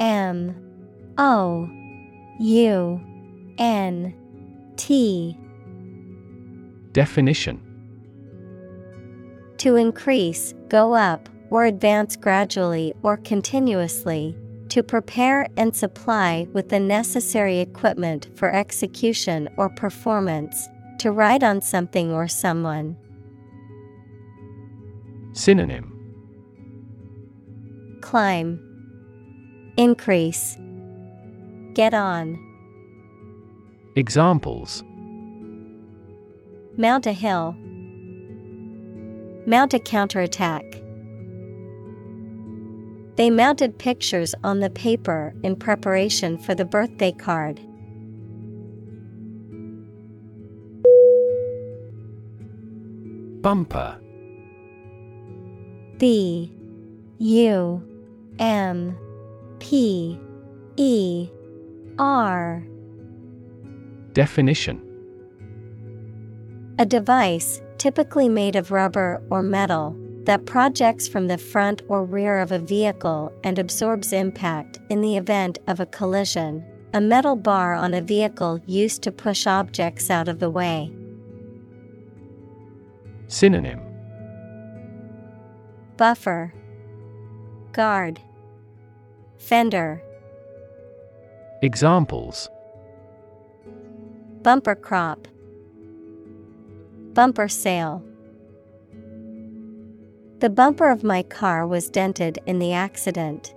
M. 0.01 0.57
O. 1.18 1.70
U. 2.41 3.01
N. 3.59 4.12
T. 4.77 5.39
Definition. 6.91 7.62
To 9.59 9.77
increase, 9.77 10.52
go 10.67 10.94
up, 10.94 11.28
or 11.51 11.65
advance 11.65 12.17
gradually 12.17 12.93
or 13.05 13.18
continuously, 13.18 14.36
to 14.71 14.83
prepare 14.83 15.49
and 15.57 15.75
supply 15.75 16.47
with 16.53 16.69
the 16.69 16.81
necessary 16.81 17.59
equipment 17.59 18.29
for 18.35 18.51
execution 18.55 19.49
or 19.57 19.69
performance, 19.69 20.69
to 20.99 21.11
ride 21.11 21.45
on 21.45 21.61
something 21.61 22.13
or 22.13 22.29
someone. 22.29 22.97
Synonym 25.33 25.95
Climb, 28.01 28.65
Increase. 29.77 30.57
Get 31.75 31.95
on. 31.95 32.37
Examples 33.95 34.83
Mount 36.77 37.07
a 37.07 37.13
hill. 37.13 37.55
Mount 39.47 39.75
a 39.75 39.79
counterattack. 39.79 40.65
They 43.19 43.31
mounted 43.31 43.81
pictures 43.81 44.33
on 44.45 44.61
the 44.61 44.71
paper 44.71 45.35
in 45.43 45.57
preparation 45.57 46.39
for 46.39 46.55
the 46.55 46.65
birthday 46.65 47.11
card. 47.11 47.59
Bumper. 53.43 53.99
B. 55.99 56.55
U. 57.19 57.83
M. 58.39 58.97
P. 59.59 60.21
E. 60.77 61.29
R. 61.99 62.63
Definition. 64.13 64.81
A 66.79 66.87
device, 66.87 67.61
typically 67.79 68.29
made 68.29 68.55
of 68.55 68.71
rubber 68.71 69.21
or 69.29 69.43
metal, 69.43 69.97
that 70.28 70.44
projects 70.44 71.08
from 71.08 71.26
the 71.26 71.39
front 71.39 71.81
or 71.89 72.05
rear 72.05 72.39
of 72.39 72.52
a 72.52 72.58
vehicle 72.58 73.32
and 73.44 73.58
absorbs 73.58 74.12
impact 74.12 74.78
in 74.90 75.00
the 75.00 75.16
event 75.16 75.58
of 75.66 75.81
a 75.81 75.86
collision. 75.86 76.62
A 76.92 77.00
metal 77.00 77.34
bar 77.34 77.73
on 77.73 77.94
a 77.94 78.02
vehicle 78.02 78.60
used 78.66 79.00
to 79.05 79.10
push 79.10 79.47
objects 79.47 80.10
out 80.10 80.28
of 80.28 80.39
the 80.39 80.50
way. 80.50 80.92
Synonym 83.26 83.81
Buffer, 85.97 86.52
Guard, 87.73 88.20
Fender, 89.39 90.02
Examples 91.62 92.50
Bumper 94.42 94.74
crop, 94.74 95.26
Bumper 97.15 97.48
sale. 97.48 98.05
The 100.41 100.50
bumper 100.50 100.89
of 100.89 101.02
my 101.02 101.25
car 101.25 101.67
was 101.67 101.91
dented 101.91 102.39
in 102.47 102.60
the 102.60 102.73
accident. 102.73 103.55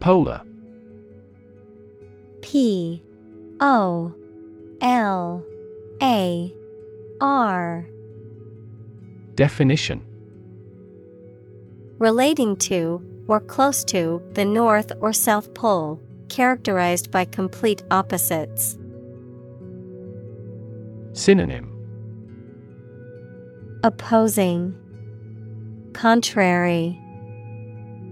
Polar. 0.00 0.42
P. 2.42 3.02
O. 3.60 4.12
L. 4.80 5.44
A. 6.02 6.54
R. 7.20 7.86
Definition. 9.36 10.04
Relating 11.98 12.56
to, 12.56 13.00
or 13.28 13.38
close 13.38 13.84
to, 13.84 14.20
the 14.32 14.44
North 14.44 14.90
or 15.00 15.12
South 15.12 15.54
Pole, 15.54 16.00
characterized 16.28 17.12
by 17.12 17.24
complete 17.24 17.84
opposites. 17.92 18.76
Synonym 21.16 21.72
Opposing, 23.82 24.74
Contrary, 25.94 27.00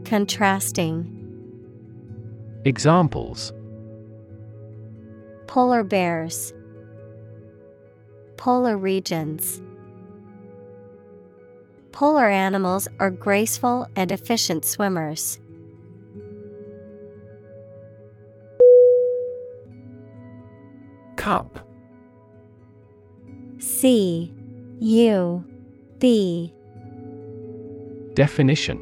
Contrasting. 0.06 1.10
Examples 2.64 3.52
Polar 5.46 5.84
bears, 5.84 6.54
Polar 8.38 8.78
regions. 8.78 9.60
Polar 11.92 12.30
animals 12.30 12.88
are 13.00 13.10
graceful 13.10 13.86
and 13.96 14.10
efficient 14.12 14.64
swimmers. 14.64 15.38
Cup 21.16 21.63
C 23.64 24.30
U 24.80 25.42
B 25.98 26.52
Definition 28.12 28.78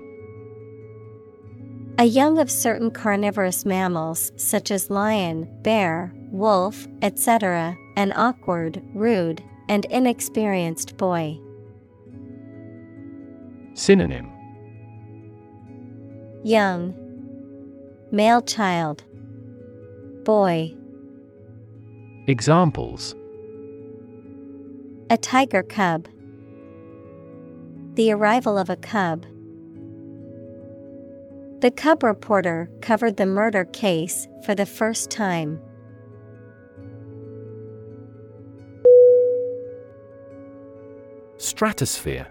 A 1.99 2.05
young 2.05 2.39
of 2.41 2.51
certain 2.51 2.91
carnivorous 2.91 3.65
mammals 3.65 4.33
such 4.35 4.73
as 4.73 4.91
lion, 4.91 5.49
bear, 5.63 6.13
wolf, 6.33 6.89
etc., 7.01 7.77
an 7.97 8.13
awkward, 8.17 8.83
rude, 8.93 9.41
and 9.69 9.85
inexperienced 9.85 10.97
boy. 10.97 11.39
Synonym 13.75 14.33
Young, 16.43 16.93
male 18.11 18.43
child, 18.43 19.05
boy. 20.25 20.75
Examples 22.27 23.15
A 25.13 25.19
tiger 25.19 25.63
cub. 25.63 26.09
The 27.97 28.13
arrival 28.13 28.57
of 28.57 28.71
a 28.71 28.77
cub. 28.77 29.27
The 31.61 31.71
cub 31.71 32.03
reporter 32.03 32.71
covered 32.81 33.19
the 33.19 33.27
murder 33.27 33.67
case 33.67 34.27
for 34.47 34.55
the 34.55 34.65
first 34.65 35.11
time. 35.11 35.61
Stratosphere 41.37 42.27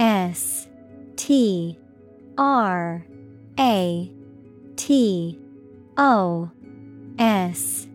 S 0.00 0.66
T 1.14 1.78
R 2.36 3.06
A 3.56 4.12
T 4.74 5.38
O 5.96 6.50
S 7.20 7.86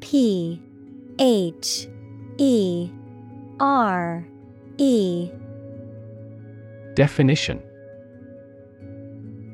P 0.00 0.60
H 1.18 1.88
E 2.38 2.90
R 3.60 4.26
E. 4.78 5.30
Definition. 6.94 7.62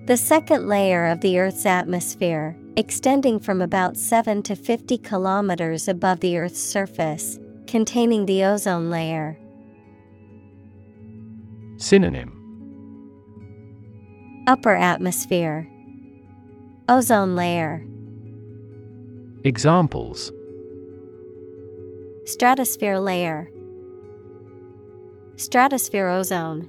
The 0.07 0.17
second 0.17 0.67
layer 0.67 1.07
of 1.07 1.21
the 1.21 1.39
Earth's 1.39 1.67
atmosphere, 1.67 2.57
extending 2.77 3.39
from 3.39 3.61
about 3.61 3.97
7 3.97 4.43
to 4.45 4.57
50 4.57 4.99
kilometers 4.99 5.89
above 5.89 6.21
the 6.21 6.39
Earth's 6.39 6.61
surface, 6.61 7.39
containing 7.67 8.27
the 8.27 8.45
ozone 8.45 8.91
layer. 8.91 9.39
Synonym. 11.77 12.37
Upper 14.47 14.75
atmosphere, 14.75 15.71
Ozone 16.89 17.37
layer, 17.37 17.85
Examples 19.45 20.33
Stratosphere 22.25 22.99
layer, 22.99 23.51
Stratosphere 25.37 26.09
ozone. 26.09 26.69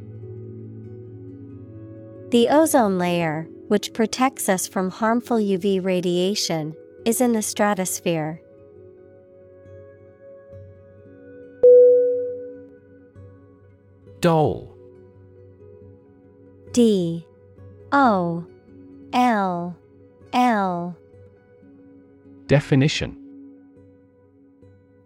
The 2.30 2.48
ozone 2.48 2.98
layer, 2.98 3.50
which 3.68 3.92
protects 3.92 4.48
us 4.48 4.66
from 4.66 4.90
harmful 4.90 5.36
UV 5.36 5.84
radiation, 5.84 6.74
is 7.04 7.20
in 7.20 7.34
the 7.34 7.42
stratosphere. 7.42 8.42
Dole. 14.22 14.74
D. 16.72 17.28
O. 17.92 18.46
L. 19.12 19.76
L. 20.32 20.96
Definition 22.48 23.20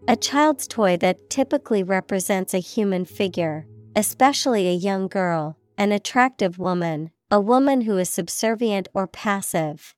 A 0.07 0.15
child's 0.15 0.67
toy 0.67 0.97
that 0.97 1.31
typically 1.31 1.81
represents 1.81 2.53
a 2.53 2.59
human 2.59 3.05
figure, 3.05 3.65
especially 3.95 4.67
a 4.67 4.73
young 4.73 5.07
girl, 5.07 5.57
an 5.79 5.91
attractive 5.91 6.59
woman, 6.59 7.09
a 7.31 7.41
woman 7.41 7.81
who 7.81 7.97
is 7.97 8.07
subservient 8.07 8.87
or 8.93 9.07
passive. 9.07 9.95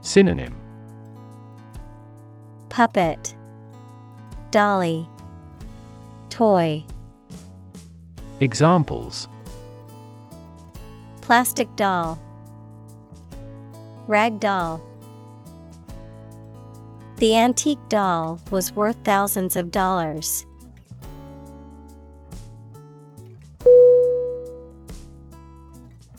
Synonym. 0.00 0.56
Puppet. 2.68 3.36
Dolly. 4.50 5.08
Toy. 6.30 6.84
Examples. 8.40 9.28
Plastic 11.20 11.68
doll. 11.76 12.18
Rag 14.08 14.40
doll 14.40 14.87
The 17.18 17.34
antique 17.34 17.80
doll 17.88 18.40
was 18.52 18.70
worth 18.72 18.96
thousands 19.02 19.56
of 19.56 19.72
dollars. 19.72 20.46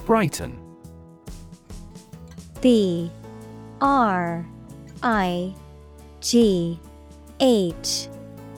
Brighten 0.05 0.59
B 2.59 3.09
R 3.79 4.45
I 5.01 5.55
G 6.19 6.77
H 7.39 8.09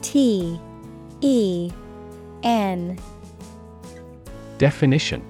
T 0.02 0.60
E 1.22 1.72
N. 2.42 2.98
Definition 4.58 5.24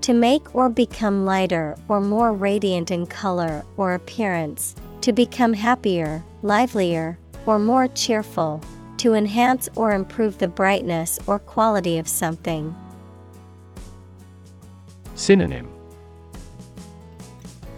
To 0.00 0.14
make 0.14 0.54
or 0.54 0.70
become 0.70 1.26
lighter 1.26 1.76
or 1.88 2.00
more 2.00 2.32
radiant 2.32 2.90
in 2.90 3.06
color 3.06 3.66
or 3.76 3.92
appearance, 3.92 4.74
to 5.02 5.12
become 5.12 5.52
happier, 5.52 6.22
livelier, 6.42 7.18
or 7.46 7.58
more 7.58 7.88
cheerful, 7.88 8.62
to 8.98 9.14
enhance 9.14 9.68
or 9.76 9.92
improve 9.92 10.38
the 10.38 10.48
brightness 10.48 11.18
or 11.26 11.38
quality 11.38 11.98
of 11.98 12.06
something. 12.06 12.74
Synonym 15.14 15.68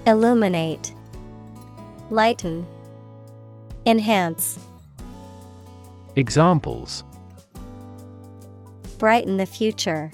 Illuminate, 0.07 0.93
Lighten, 2.11 2.67
Enhance. 3.87 4.59
Examples 6.17 7.05
Brighten 8.99 9.37
the 9.37 9.47
future. 9.47 10.11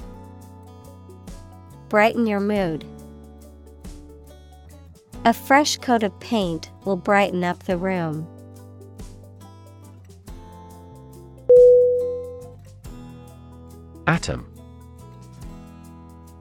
Brighten 1.88 2.26
your 2.26 2.40
mood. 2.40 2.84
A 5.24 5.32
fresh 5.32 5.76
coat 5.78 6.02
of 6.02 6.18
paint 6.20 6.70
will 6.88 6.96
brighten 6.96 7.44
up 7.44 7.64
the 7.64 7.76
room. 7.76 8.26
Atom 14.06 14.50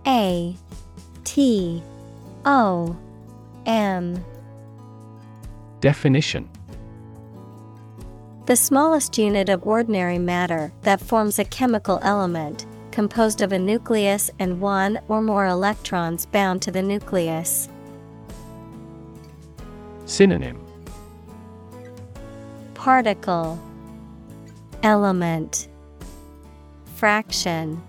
A 0.07 0.55
T 1.25 1.83
O 2.45 2.95
M 3.65 4.23
Definition 5.81 6.49
The 8.45 8.55
smallest 8.55 9.17
unit 9.17 9.49
of 9.49 9.67
ordinary 9.67 10.17
matter 10.17 10.71
that 10.83 11.01
forms 11.01 11.39
a 11.39 11.43
chemical 11.43 11.99
element, 12.03 12.65
composed 12.91 13.41
of 13.41 13.51
a 13.51 13.59
nucleus 13.59 14.31
and 14.39 14.61
one 14.61 14.97
or 15.09 15.21
more 15.21 15.45
electrons 15.45 16.25
bound 16.25 16.61
to 16.61 16.71
the 16.71 16.81
nucleus. 16.81 17.67
Synonym. 20.07 20.57
Particle. 22.75 23.59
Element. 24.81 25.67
Fraction. 26.95 27.83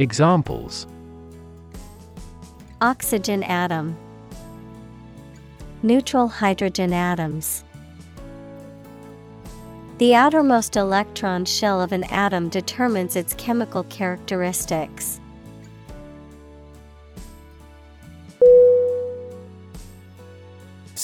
Examples. 0.00 0.88
Oxygen 2.80 3.44
atom. 3.44 3.96
Neutral 5.84 6.26
hydrogen 6.26 6.92
atoms. 6.92 7.62
The 9.98 10.16
outermost 10.16 10.76
electron 10.76 11.44
shell 11.44 11.80
of 11.80 11.92
an 11.92 12.02
atom 12.04 12.48
determines 12.48 13.14
its 13.14 13.34
chemical 13.34 13.84
characteristics. 13.84 15.20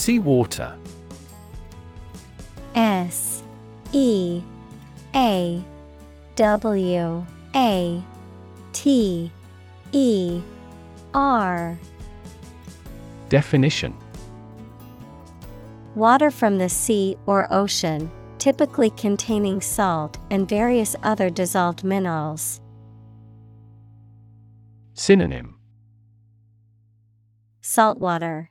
Seawater. 0.03 0.75
S 2.75 3.41
E 3.93 4.41
A 5.15 5.63
W 6.35 7.25
A 7.55 8.03
T 8.73 9.31
E 9.93 10.41
R. 11.13 11.79
Definition. 13.29 13.95
Water 15.95 16.29
from 16.29 16.57
the 16.57 16.67
sea 16.67 17.15
or 17.25 17.47
ocean, 17.49 18.11
typically 18.39 18.89
containing 18.89 19.61
salt 19.61 20.17
and 20.29 20.49
various 20.49 20.97
other 21.03 21.29
dissolved 21.29 21.85
minerals. 21.85 22.59
Synonym. 24.95 25.55
Saltwater, 27.61 28.49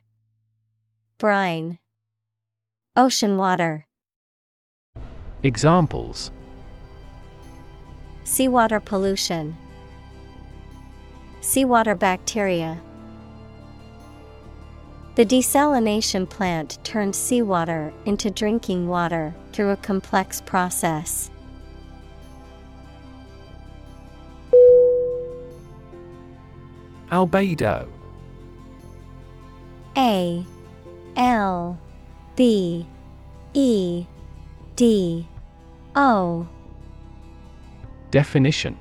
brine, 1.23 1.79
ocean 2.97 3.37
water, 3.37 3.87
Examples. 5.43 6.31
Seawater 8.25 8.81
pollution, 8.81 9.55
seawater 11.39 11.95
bacteria. 11.95 12.77
The 15.15 15.25
desalination 15.25 16.29
plant 16.29 16.79
turned 16.83 17.15
seawater 17.15 17.93
into 18.03 18.29
drinking 18.29 18.89
water 18.89 19.33
through 19.53 19.69
a 19.69 19.77
complex 19.77 20.41
process. 20.41 21.31
Albedo. 27.09 27.87
A 29.95 30.45
L 31.15 31.77
B 32.35 32.85
E 33.53 34.05
D 34.75 35.27
O. 35.95 36.47
Definition. 38.11 38.77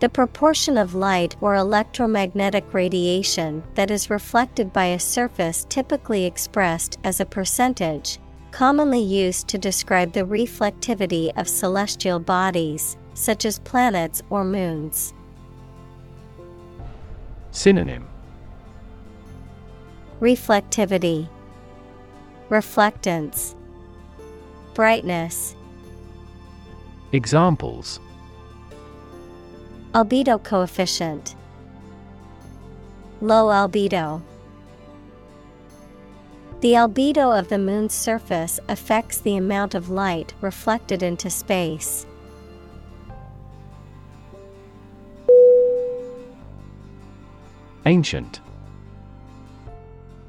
The 0.00 0.08
proportion 0.10 0.76
of 0.76 0.94
light 0.94 1.36
or 1.40 1.54
electromagnetic 1.54 2.74
radiation 2.74 3.62
that 3.74 3.90
is 3.90 4.10
reflected 4.10 4.72
by 4.72 4.86
a 4.86 4.98
surface 4.98 5.64
typically 5.70 6.26
expressed 6.26 6.98
as 7.02 7.18
a 7.18 7.24
percentage, 7.24 8.18
commonly 8.50 9.00
used 9.00 9.48
to 9.48 9.58
describe 9.58 10.12
the 10.12 10.24
reflectivity 10.24 11.32
of 11.38 11.48
celestial 11.48 12.18
bodies, 12.18 12.98
such 13.14 13.46
as 13.46 13.58
planets 13.60 14.22
or 14.28 14.44
moons. 14.44 15.14
Synonym 17.50 18.06
Reflectivity, 20.20 21.28
Reflectance, 22.48 23.54
Brightness. 24.72 25.54
Examples 27.12 28.00
Albedo 29.92 30.42
coefficient, 30.42 31.34
Low 33.20 33.46
albedo. 33.46 34.22
The 36.60 36.72
albedo 36.72 37.38
of 37.38 37.48
the 37.48 37.58
moon's 37.58 37.92
surface 37.92 38.58
affects 38.68 39.18
the 39.18 39.36
amount 39.36 39.74
of 39.74 39.90
light 39.90 40.32
reflected 40.40 41.02
into 41.02 41.28
space. 41.28 42.06
Ancient 47.84 48.40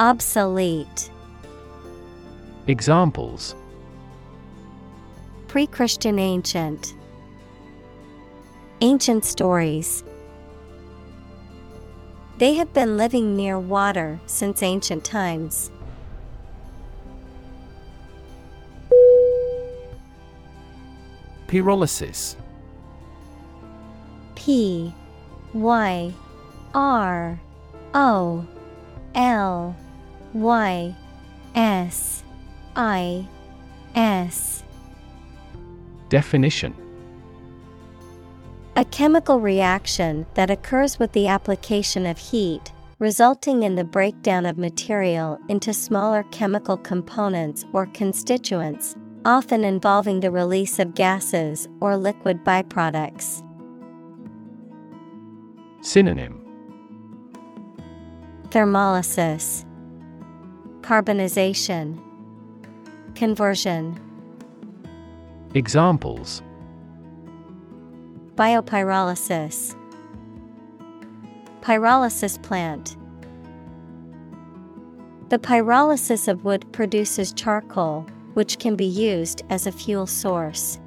Obsolete, 0.00 1.10
Examples 2.68 3.56
Pre 5.48 5.66
Christian 5.66 6.20
ancient, 6.20 6.94
Ancient 8.80 9.24
stories. 9.24 10.04
They 12.38 12.54
have 12.54 12.72
been 12.72 12.96
living 12.96 13.34
near 13.36 13.58
water 13.58 14.20
since 14.26 14.62
ancient 14.62 15.04
times. 15.04 15.72
Pyrolysis 21.48 22.36
P 24.36 24.94
Y 25.54 26.14
R 26.72 27.40
O 27.94 28.46
L 29.16 29.74
Y 30.40 30.94
S 31.54 32.22
I 32.76 33.26
S. 33.94 34.62
Definition. 36.08 36.74
A 38.76 38.84
chemical 38.84 39.40
reaction 39.40 40.24
that 40.34 40.50
occurs 40.50 40.98
with 40.98 41.12
the 41.12 41.26
application 41.26 42.06
of 42.06 42.16
heat, 42.16 42.72
resulting 43.00 43.64
in 43.64 43.74
the 43.74 43.82
breakdown 43.82 44.46
of 44.46 44.56
material 44.56 45.40
into 45.48 45.72
smaller 45.72 46.22
chemical 46.30 46.76
components 46.76 47.64
or 47.72 47.86
constituents, 47.86 48.94
often 49.24 49.64
involving 49.64 50.20
the 50.20 50.30
release 50.30 50.78
of 50.78 50.94
gases 50.94 51.68
or 51.80 51.96
liquid 51.96 52.44
byproducts. 52.44 53.42
Synonym. 55.80 56.44
Thermolysis, 58.50 59.64
Carbonization, 60.80 62.00
Conversion. 63.14 64.00
Examples 65.54 66.42
Biopyrolysis, 68.36 69.74
Pyrolysis 71.60 72.42
plant. 72.42 72.96
The 75.30 75.38
pyrolysis 75.38 76.26
of 76.28 76.44
wood 76.44 76.64
produces 76.72 77.32
charcoal, 77.32 78.06
which 78.34 78.58
can 78.58 78.76
be 78.76 78.86
used 78.86 79.42
as 79.50 79.66
a 79.66 79.72
fuel 79.72 80.06
source. 80.06 80.78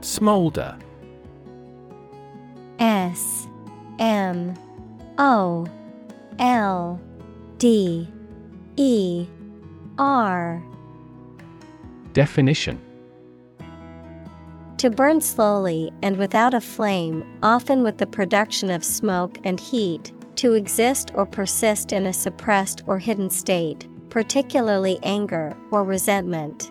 Smolder 0.00 0.76
S 2.78 3.46
M 3.98 4.54
O 5.18 5.66
L 6.38 7.00
D 7.58 8.08
E 8.76 9.26
R. 9.98 10.62
Definition. 12.12 12.80
To 14.78 14.90
burn 14.90 15.20
slowly 15.20 15.92
and 16.02 16.16
without 16.16 16.52
a 16.52 16.60
flame, 16.60 17.24
often 17.42 17.82
with 17.82 17.98
the 17.98 18.06
production 18.06 18.70
of 18.70 18.84
smoke 18.84 19.38
and 19.44 19.58
heat, 19.58 20.12
to 20.36 20.54
exist 20.54 21.10
or 21.14 21.24
persist 21.24 21.92
in 21.92 22.06
a 22.06 22.12
suppressed 22.12 22.82
or 22.86 22.98
hidden 22.98 23.30
state, 23.30 23.88
particularly 24.10 24.98
anger 25.02 25.56
or 25.70 25.84
resentment. 25.84 26.70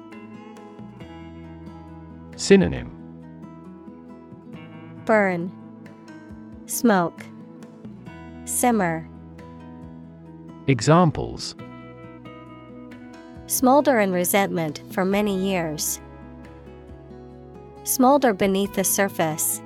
Synonym. 2.35 2.91
Burn, 5.05 5.51
Smoke, 6.73 7.23
Simmer. 8.45 9.07
Examples 10.65 11.53
Smolder 13.45 13.99
in 13.99 14.11
resentment 14.11 14.81
for 14.89 15.05
many 15.05 15.37
years. 15.37 16.01
Smolder 17.83 18.33
beneath 18.33 18.73
the 18.73 18.83
surface. 18.83 19.61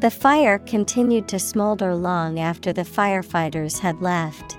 The 0.00 0.10
fire 0.10 0.58
continued 0.58 1.26
to 1.28 1.38
smolder 1.38 1.94
long 1.94 2.38
after 2.38 2.70
the 2.74 2.82
firefighters 2.82 3.78
had 3.78 4.02
left. 4.02 4.58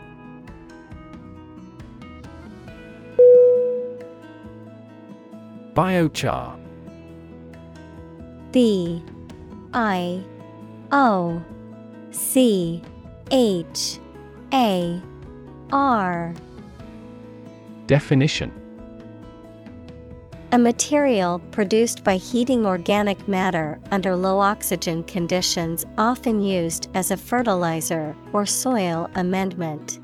Biochar 5.75 6.59
B 8.51 9.03
I 9.77 10.23
O 10.91 11.39
C 12.09 12.81
H 13.29 13.99
A 14.51 14.99
R. 15.71 16.33
Definition. 17.85 18.51
A 20.51 20.57
material 20.57 21.37
produced 21.51 22.03
by 22.03 22.17
heating 22.17 22.65
organic 22.65 23.27
matter 23.27 23.79
under 23.91 24.15
low 24.15 24.39
oxygen 24.39 25.03
conditions, 25.03 25.85
often 25.99 26.41
used 26.41 26.89
as 26.95 27.11
a 27.11 27.17
fertilizer 27.17 28.15
or 28.33 28.47
soil 28.47 29.11
amendment. 29.13 29.99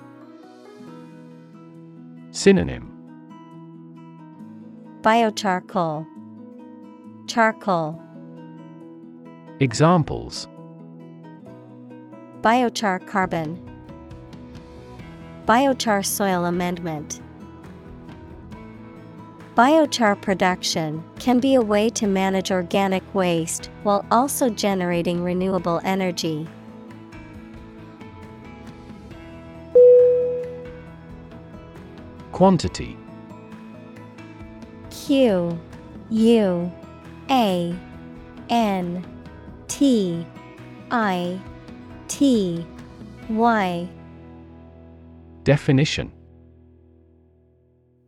Synonym. 2.29 2.91
Biocharcoal, 5.01 6.05
Charcoal, 7.25 7.99
Examples 9.59 10.47
Biochar 12.41 13.05
carbon, 13.05 13.57
Biochar 15.45 16.03
soil 16.03 16.45
amendment. 16.45 17.21
Biochar 19.55 20.19
production 20.19 21.03
can 21.19 21.39
be 21.39 21.53
a 21.53 21.61
way 21.61 21.87
to 21.91 22.07
manage 22.07 22.51
organic 22.51 23.03
waste 23.13 23.69
while 23.83 24.03
also 24.09 24.49
generating 24.49 25.23
renewable 25.23 25.79
energy. 25.83 26.47
Quantity 32.31 32.97
Q 34.89 35.59
U 36.09 36.71
A 37.29 37.75
N 38.49 39.05
T 39.73 40.23
I 40.91 41.41
T 42.07 42.63
Y. 43.27 43.89
Definition. 45.43 46.11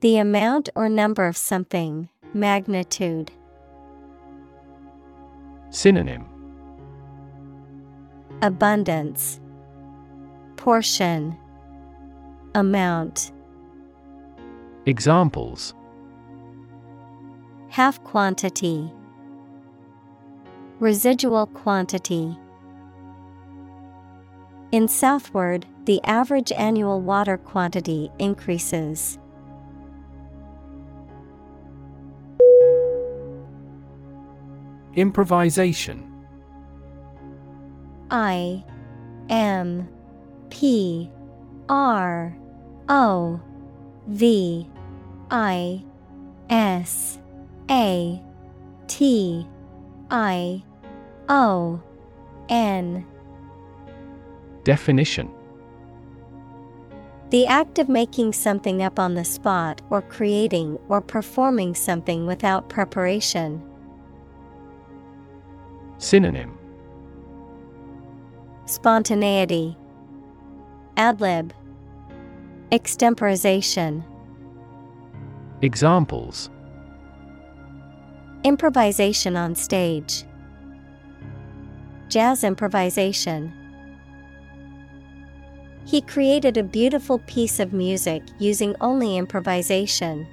The 0.02 0.18
amount 0.18 0.70
or 0.76 0.90
number 0.90 1.26
of 1.26 1.36
something, 1.36 2.08
magnitude. 2.36 3.32
Synonym. 5.72 6.26
Abundance, 8.44 9.40
Portion, 10.58 11.36
Amount. 12.54 13.32
Examples. 14.86 15.74
Half 17.70 18.04
quantity, 18.04 18.92
Residual 20.80 21.48
quantity. 21.48 22.38
In 24.74 24.90
southward, 24.90 25.66
the 25.86 26.04
average 26.04 26.52
annual 26.52 27.00
water 27.00 27.38
quantity 27.38 28.12
increases. 28.20 29.18
Improvisation 34.96 36.12
I 38.12 38.64
M 39.30 39.88
P 40.50 41.10
R 41.70 42.38
O 42.90 43.40
V 44.08 44.70
I 45.32 45.84
S 46.50 47.20
A 47.70 48.22
T 48.88 49.48
I 50.16 50.64
O 51.28 51.82
N. 52.48 53.06
Definition. 54.64 55.30
The 57.32 57.46
act 57.48 57.80
of 57.80 57.90
making 57.90 58.32
something 58.32 58.82
up 58.82 58.98
on 58.98 59.16
the 59.16 59.26
spot 59.26 59.82
or 59.90 60.02
creating 60.02 60.80
or 60.88 61.02
performing 61.02 61.76
something 61.76 62.26
without 62.26 62.70
preparation. 62.70 63.62
Synonym. 65.98 66.58
Spontaneity, 68.68 69.78
Adlib, 70.96 71.52
Extemporization. 72.72 74.06
Examples 75.62 76.50
Improvisation 78.46 79.36
on 79.36 79.56
stage. 79.56 80.24
Jazz 82.10 82.44
improvisation. 82.44 83.52
He 85.84 86.00
created 86.02 86.56
a 86.56 86.62
beautiful 86.62 87.18
piece 87.26 87.60
of 87.60 87.74
music 87.74 88.22
using 88.38 88.76
only 88.82 89.18
improvisation. 89.18 90.28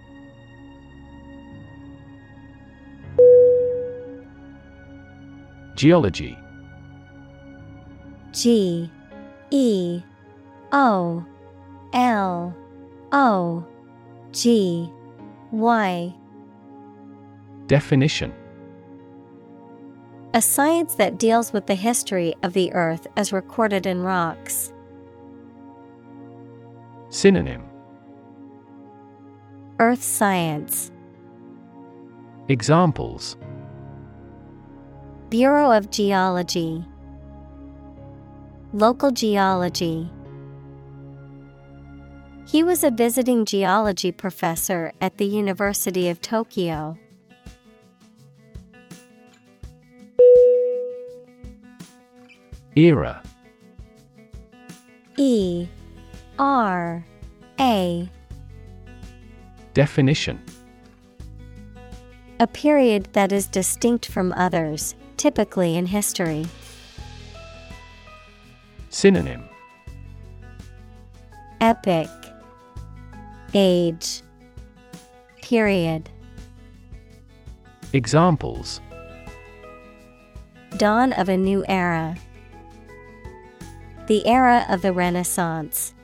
Geology 5.74 6.36
G 8.32 8.90
E 9.50 10.02
O 10.70 11.24
L 11.94 12.54
O 13.10 13.66
G 14.32 14.92
Y 15.50 16.14
Definition 17.72 18.34
A 20.34 20.42
science 20.42 20.94
that 20.96 21.18
deals 21.18 21.54
with 21.54 21.66
the 21.66 21.74
history 21.74 22.34
of 22.42 22.52
the 22.52 22.70
earth 22.74 23.06
as 23.16 23.32
recorded 23.32 23.86
in 23.86 24.02
rocks. 24.02 24.74
Synonym 27.08 27.62
Earth 29.80 30.02
science. 30.02 30.92
Examples 32.50 33.38
Bureau 35.30 35.72
of 35.72 35.90
Geology. 35.90 36.84
Local 38.74 39.10
geology. 39.12 40.10
He 42.46 42.62
was 42.62 42.84
a 42.84 42.90
visiting 42.90 43.46
geology 43.46 44.12
professor 44.12 44.92
at 45.00 45.16
the 45.16 45.24
University 45.24 46.10
of 46.10 46.20
Tokyo. 46.20 46.98
Era. 52.74 53.22
E 55.18 55.66
R 56.38 57.04
A. 57.60 58.08
Definition. 59.74 60.42
A 62.40 62.46
period 62.46 63.08
that 63.12 63.30
is 63.30 63.46
distinct 63.46 64.06
from 64.06 64.32
others, 64.32 64.94
typically 65.18 65.76
in 65.76 65.84
history. 65.84 66.46
Synonym. 68.88 69.44
Epic. 71.60 72.08
Age. 73.52 74.22
Period. 75.42 76.08
Examples. 77.92 78.80
Dawn 80.78 81.12
of 81.12 81.28
a 81.28 81.36
new 81.36 81.62
era. 81.68 82.16
The 84.08 84.26
era 84.26 84.66
of 84.68 84.82
the 84.82 84.92
Renaissance. 84.92 85.94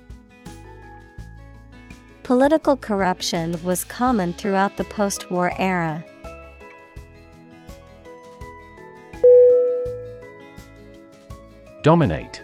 Political 2.23 2.77
corruption 2.77 3.60
was 3.65 3.85
common 3.85 4.33
throughout 4.35 4.77
the 4.77 4.85
post 4.85 5.31
war 5.31 5.52
era. 5.59 6.05
Dominate. 11.83 12.43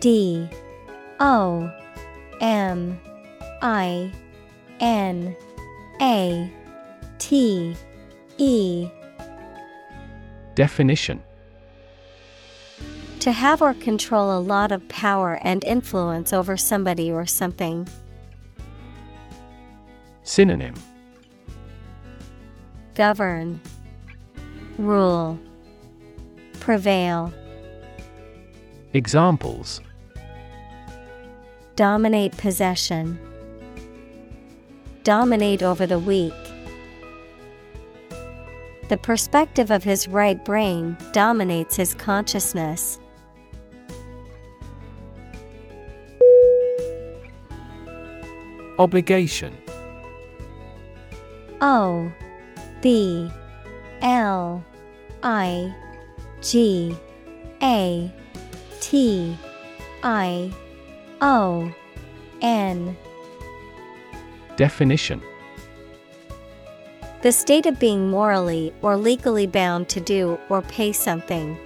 D. 0.00 0.48
O. 1.18 1.70
M. 2.40 3.00
I. 3.62 4.12
N. 4.80 5.34
A. 6.00 6.52
T. 7.18 7.76
E. 8.36 8.88
Definition 10.54 11.22
To 13.20 13.32
have 13.32 13.60
or 13.60 13.74
control 13.74 14.38
a 14.38 14.38
lot 14.38 14.70
of 14.70 14.88
power 14.88 15.40
and 15.42 15.64
influence 15.64 16.32
over 16.32 16.56
somebody 16.56 17.10
or 17.10 17.26
something. 17.26 17.88
Synonym 20.22 20.74
Govern, 22.94 23.60
Rule, 24.78 25.38
Prevail. 26.60 27.32
Examples 28.92 29.80
Dominate 31.76 32.36
possession. 32.36 33.18
Dominate 35.02 35.62
over 35.62 35.86
the 35.86 35.98
weak. 35.98 36.32
The 38.88 38.96
perspective 38.96 39.70
of 39.70 39.84
his 39.84 40.08
right 40.08 40.42
brain 40.44 40.96
dominates 41.12 41.76
his 41.76 41.94
consciousness. 41.94 42.98
Obligation. 48.78 49.56
O 51.60 52.12
B 52.80 53.30
L 54.02 54.64
I 55.22 55.74
G 56.40 56.96
A 57.60 58.12
T 58.80 59.36
I 60.04 60.52
O 61.20 61.72
N. 62.40 62.96
Definition. 64.56 65.20
The 67.22 67.32
state 67.32 67.66
of 67.66 67.80
being 67.80 68.08
morally 68.10 68.72
or 68.80 68.96
legally 68.96 69.48
bound 69.48 69.88
to 69.88 70.00
do 70.00 70.38
or 70.48 70.62
pay 70.62 70.92
something. 70.92 71.58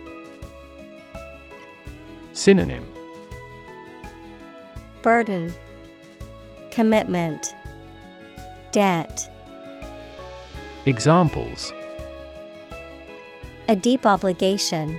Synonym. 2.32 2.86
Burden, 5.02 5.52
Commitment, 6.72 7.54
Debt. 8.70 9.30
Examples 10.86 11.70
A 13.68 13.76
deep 13.76 14.06
obligation. 14.06 14.98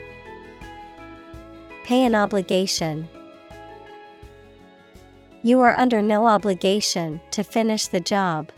Pay 1.83 2.05
an 2.05 2.13
obligation. 2.13 3.09
You 5.41 5.61
are 5.61 5.75
under 5.79 6.03
no 6.03 6.27
obligation 6.27 7.19
to 7.31 7.43
finish 7.43 7.87
the 7.87 7.99
job. 7.99 8.51